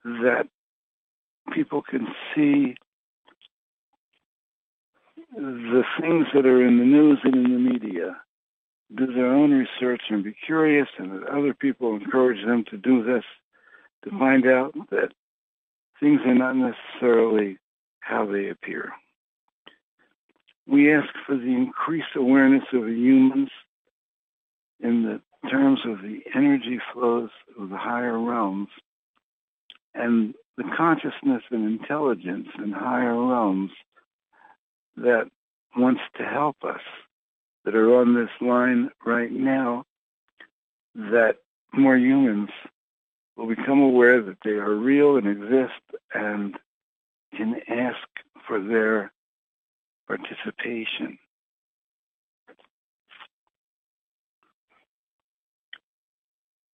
that 0.04 0.48
people 1.54 1.84
can 1.84 2.08
see 2.34 2.76
the 5.36 5.84
things 6.00 6.28
that 6.34 6.46
are 6.46 6.66
in 6.66 6.78
the 6.78 6.86
news 6.86 7.20
and 7.24 7.36
in 7.36 7.44
the 7.44 7.72
media, 7.72 8.18
do 8.96 9.08
their 9.08 9.28
own 9.28 9.52
research 9.52 10.02
and 10.10 10.24
be 10.24 10.36
curious, 10.46 10.88
and 10.98 11.12
that 11.12 11.28
other 11.28 11.54
people 11.54 11.96
encourage 11.96 12.44
them 12.46 12.64
to 12.70 12.78
do 12.78 13.04
this 13.04 13.24
to 14.04 14.12
find 14.18 14.48
out 14.48 14.74
that 14.92 15.12
things 16.00 16.22
are 16.26 16.36
not 16.36 16.56
necessarily 16.56 17.58
how 18.00 18.26
they 18.26 18.50
appear. 18.50 18.92
We 20.68 20.94
ask 20.94 21.10
for 21.26 21.36
the 21.36 21.54
increased 21.54 22.16
awareness 22.16 22.64
of 22.74 22.88
humans 22.88 23.50
in 24.80 25.04
the 25.04 25.50
terms 25.50 25.80
of 25.86 26.02
the 26.02 26.22
energy 26.36 26.80
flows 26.94 27.30
of 27.60 27.70
the 27.70 27.78
higher 27.78 28.20
realms 28.20 28.70
and 29.94 30.34
the 30.58 30.64
consciousness 30.76 31.44
and 31.52 31.80
intelligence 31.80 32.48
in 32.58 32.72
higher 32.72 33.14
realms 33.14 33.72
that 34.98 35.30
wants 35.76 36.02
to 36.18 36.24
help 36.24 36.58
us 36.64 36.82
that 37.66 37.76
are 37.76 37.96
on 38.00 38.14
this 38.16 38.30
line 38.42 38.90
right 39.06 39.32
now 39.32 39.86
that 40.96 41.38
more 41.74 41.98
humans 41.98 42.50
will 43.36 43.48
become 43.48 43.82
aware 43.82 44.22
that 44.22 44.38
they 44.44 44.52
are 44.52 44.74
real 44.74 45.18
and 45.18 45.28
exist 45.28 45.82
and 46.14 46.56
can 47.36 47.56
ask 47.68 48.08
for 48.48 48.62
their 48.62 49.12
participation. 50.08 51.18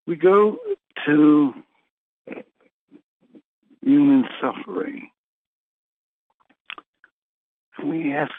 We 0.05 0.15
go 0.15 0.57
to 1.05 1.53
human 3.81 4.25
suffering. 4.41 5.10
We 7.83 8.13
ask 8.13 8.31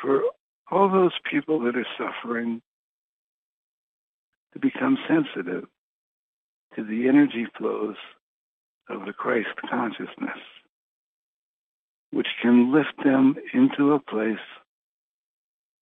for 0.00 0.22
all 0.70 0.90
those 0.90 1.12
people 1.30 1.60
that 1.60 1.76
are 1.76 1.86
suffering 1.96 2.62
to 4.52 4.58
become 4.58 4.98
sensitive 5.08 5.64
to 6.76 6.84
the 6.84 7.08
energy 7.08 7.46
flows 7.56 7.96
of 8.88 9.06
the 9.06 9.12
Christ 9.12 9.48
consciousness, 9.68 10.38
which 12.10 12.28
can 12.40 12.72
lift 12.72 12.94
them 13.04 13.36
into 13.52 13.92
a 13.92 14.00
place 14.00 14.36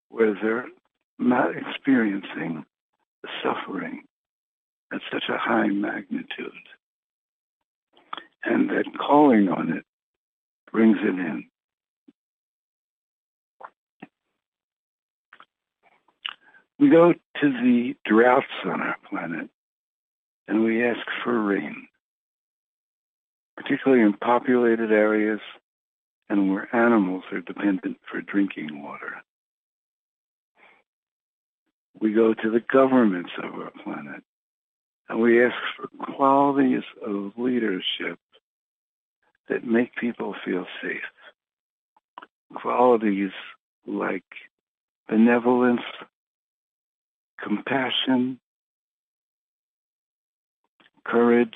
where 0.09 0.33
they're 0.33 0.65
not 1.19 1.51
experiencing 1.55 2.65
the 3.23 3.29
suffering 3.43 4.03
at 4.93 5.01
such 5.11 5.23
a 5.29 5.37
high 5.37 5.67
magnitude. 5.67 6.51
And 8.43 8.69
that 8.69 8.85
calling 8.97 9.49
on 9.49 9.73
it 9.73 9.85
brings 10.71 10.97
it 11.01 11.19
in. 11.19 11.45
We 16.79 16.89
go 16.89 17.13
to 17.13 17.49
the 17.49 17.95
droughts 18.05 18.45
on 18.65 18.81
our 18.81 18.97
planet 19.09 19.49
and 20.47 20.63
we 20.63 20.85
ask 20.85 20.99
for 21.23 21.41
rain, 21.41 21.87
particularly 23.55 24.03
in 24.03 24.13
populated 24.13 24.91
areas 24.91 25.39
and 26.29 26.51
where 26.51 26.73
animals 26.75 27.23
are 27.31 27.41
dependent 27.41 27.97
for 28.09 28.21
drinking 28.21 28.83
water. 28.83 29.15
We 31.99 32.13
go 32.13 32.33
to 32.33 32.51
the 32.51 32.63
governments 32.71 33.31
of 33.43 33.55
our 33.55 33.71
planet 33.83 34.23
and 35.09 35.19
we 35.19 35.43
ask 35.43 35.55
for 35.75 35.87
qualities 36.13 36.83
of 37.05 37.31
leadership 37.37 38.19
that 39.49 39.65
make 39.65 39.95
people 39.95 40.35
feel 40.45 40.65
safe. 40.81 41.01
Qualities 42.53 43.31
like 43.87 44.25
benevolence, 45.09 45.81
compassion, 47.47 48.39
courage, 51.05 51.55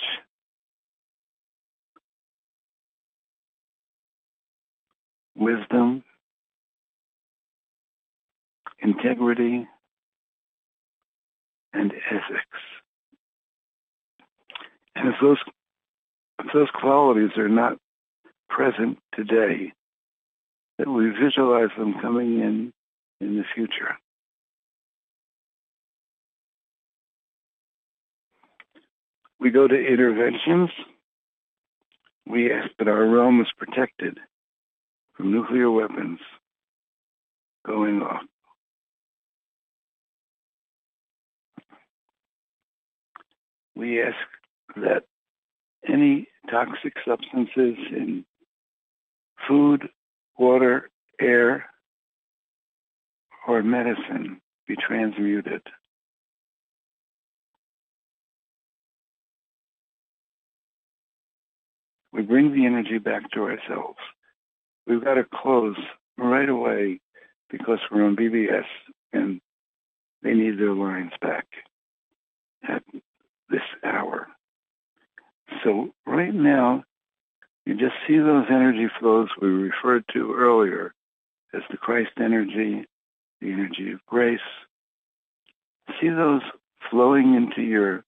wisdom, 5.36 6.04
integrity, 8.80 9.68
and 11.74 11.92
ethics. 12.10 12.60
And 14.96 15.10
if 15.10 15.16
those 15.22 15.38
if 16.40 16.54
those 16.54 16.70
qualities 16.74 17.32
are 17.38 17.50
not 17.50 17.78
present 18.50 18.98
today, 19.14 19.74
that 20.78 20.90
we 20.90 21.10
visualize 21.10 21.70
them 21.78 21.96
coming 22.02 22.40
in 22.40 22.74
in 23.20 23.38
the 23.38 23.44
future. 23.54 23.98
We 29.42 29.50
go 29.50 29.68
to 29.68 29.76
interventions. 29.76 30.70
We 32.28 32.54
ask 32.54 32.70
that 32.78 32.88
our 32.88 33.08
realm 33.08 33.42
is 33.42 33.48
protected 33.58 34.20
from 35.18 35.32
nuclear 35.32 35.72
weapons 35.72 36.20
going 37.66 38.04
off. 38.04 38.22
We 43.76 44.00
ask 44.04 44.16
that 44.76 45.06
any 45.88 46.28
toxic 46.52 46.94
substances 47.04 47.78
in 47.90 48.26
food, 49.48 49.90
water, 50.38 50.92
air, 51.20 51.66
or 53.48 53.64
medicine 53.64 54.40
be 54.68 54.76
transmuted. 54.76 55.64
We 62.14 62.24
bring 62.24 62.54
the 62.54 62.66
energy 62.66 62.98
back 62.98 63.30
to 63.32 63.44
ourselves. 63.44 64.00
We've 64.86 65.04
got 65.04 65.16
to 65.16 65.26
close 65.34 65.78
right 66.18 66.50
away 66.50 67.00
because 67.50 67.80
we're 67.90 68.06
on 68.06 68.16
BBS 68.16 68.66
and 69.14 69.40
they 70.24 70.34
need 70.34 70.60
their 70.60 70.74
lines 70.74 71.12
back 71.22 71.46
at 72.68 72.84
this 73.50 73.62
hour. 73.84 74.28
So 75.64 75.94
right 76.06 76.34
now, 76.34 76.84
you 77.66 77.76
just 77.76 77.96
see 78.08 78.18
those 78.18 78.46
energy 78.50 78.88
flows 79.00 79.30
we 79.42 79.48
referred 79.48 80.04
to 80.14 80.34
earlier 80.34 80.94
as 81.54 81.62
the 81.70 81.78
Christ 81.78 82.12
energy, 82.18 82.86
the 83.40 83.52
energy 83.52 83.92
of 83.92 84.06
grace. 84.06 84.40
See 86.00 86.10
those 86.10 86.42
flowing 86.90 87.36
into 87.36 87.62
your 87.62 88.04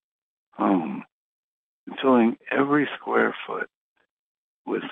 home, 0.51 1.03
filling 2.01 2.37
every 2.51 2.87
square 2.97 3.35
foot 3.45 3.69
with 4.65 4.83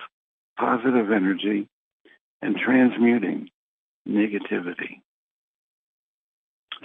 positive 0.57 1.11
energy 1.11 1.67
and 2.41 2.55
transmuting 2.55 3.49
negativity. 4.07 5.01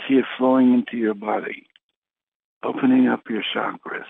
See 0.08 0.14
it 0.14 0.24
flowing 0.38 0.74
into 0.74 0.96
your 0.96 1.14
body, 1.14 1.66
opening 2.62 3.08
up 3.08 3.22
your 3.28 3.42
chakras, 3.54 4.04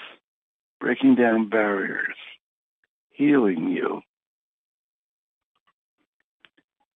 breaking 0.80 1.14
down 1.14 1.48
barriers, 1.48 2.16
healing 3.10 3.68
you. 3.68 4.02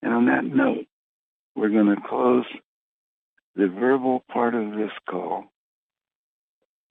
And 0.01 0.13
on 0.13 0.25
that 0.25 0.43
note, 0.43 0.85
we're 1.55 1.69
going 1.69 1.95
to 1.95 2.01
close 2.07 2.45
the 3.55 3.67
verbal 3.67 4.23
part 4.31 4.55
of 4.55 4.71
this 4.71 4.91
call 5.09 5.45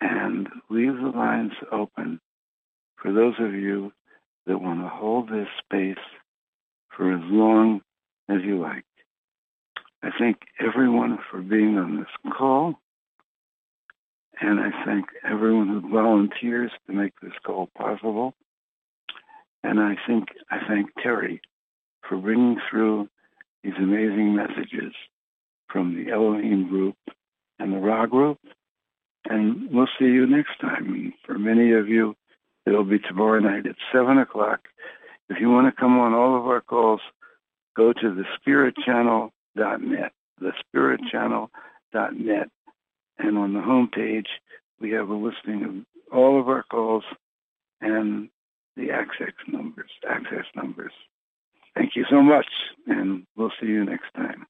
and 0.01 0.49
leave 0.69 0.95
the 0.95 1.13
lines 1.15 1.53
open 1.73 2.21
for 2.97 3.13
those 3.13 3.35
of 3.39 3.55
you 3.55 3.93
that 4.51 4.61
want 4.61 4.81
to 4.81 4.89
hold 4.89 5.29
this 5.29 5.47
space 5.65 6.05
for 6.89 7.13
as 7.13 7.21
long 7.25 7.81
as 8.29 8.39
you 8.43 8.61
like. 8.61 8.85
I 10.03 10.09
thank 10.19 10.39
everyone 10.59 11.19
for 11.31 11.41
being 11.41 11.79
on 11.79 11.99
this 11.99 12.33
call, 12.37 12.75
and 14.41 14.59
I 14.59 14.71
thank 14.85 15.07
everyone 15.25 15.69
who 15.69 15.89
volunteers 15.89 16.73
to 16.87 16.93
make 16.93 17.13
this 17.23 17.33
call 17.47 17.69
possible. 17.79 18.35
And 19.63 19.79
I 19.79 19.95
think 20.05 20.31
I 20.51 20.59
thank 20.67 20.89
Terry 21.01 21.41
for 22.09 22.17
bringing 22.17 22.57
through 22.69 23.09
these 23.63 23.75
amazing 23.79 24.35
messages 24.35 24.95
from 25.69 25.95
the 25.95 26.11
Elohim 26.11 26.69
group 26.69 26.97
and 27.61 27.73
the 27.73 27.79
Ra 27.79 28.07
group. 28.07 28.39
And 29.27 29.71
we'll 29.71 29.87
see 29.99 30.07
you 30.07 30.27
next 30.27 30.59
time. 30.61 31.13
For 31.25 31.39
many 31.39 31.73
of 31.73 31.89
you, 31.89 32.17
it'll 32.67 32.85
be 32.85 32.99
tomorrow 32.99 33.41
night 33.41 33.67
at 33.67 33.77
7 33.93 34.19
o'clock. 34.19 34.61
If 35.29 35.41
you 35.41 35.51
want 35.51 35.73
to 35.73 35.81
come 35.81 35.99
on 35.99 36.15
all 36.15 36.37
of 36.37 36.47
our 36.47 36.61
calls, 36.61 37.01
go 37.77 37.93
to 37.93 38.25
thespiritchannel.net, 38.47 40.13
thespiritchannel.net. 40.41 42.49
And 43.19 43.39
on 43.39 43.55
the 43.55 43.61
home 43.61 43.89
page, 43.93 44.29
we 44.81 44.91
have 44.93 45.09
a 45.09 45.15
listing 45.15 45.65
of 45.65 45.75
all 46.13 46.41
of 46.41 46.49
our 46.49 46.65
calls 46.65 47.05
and 47.81 48.29
the 48.77 48.91
access 48.91 49.33
numbers, 49.47 49.91
access 50.09 50.45
numbers. 50.57 50.93
Thank 51.75 51.97
you 51.97 52.05
so 52.11 52.23
much, 52.23 52.47
and 52.87 53.27
we'll 53.37 53.53
see 53.61 53.67
you 53.67 53.85
next 53.85 54.13
time. 54.15 54.47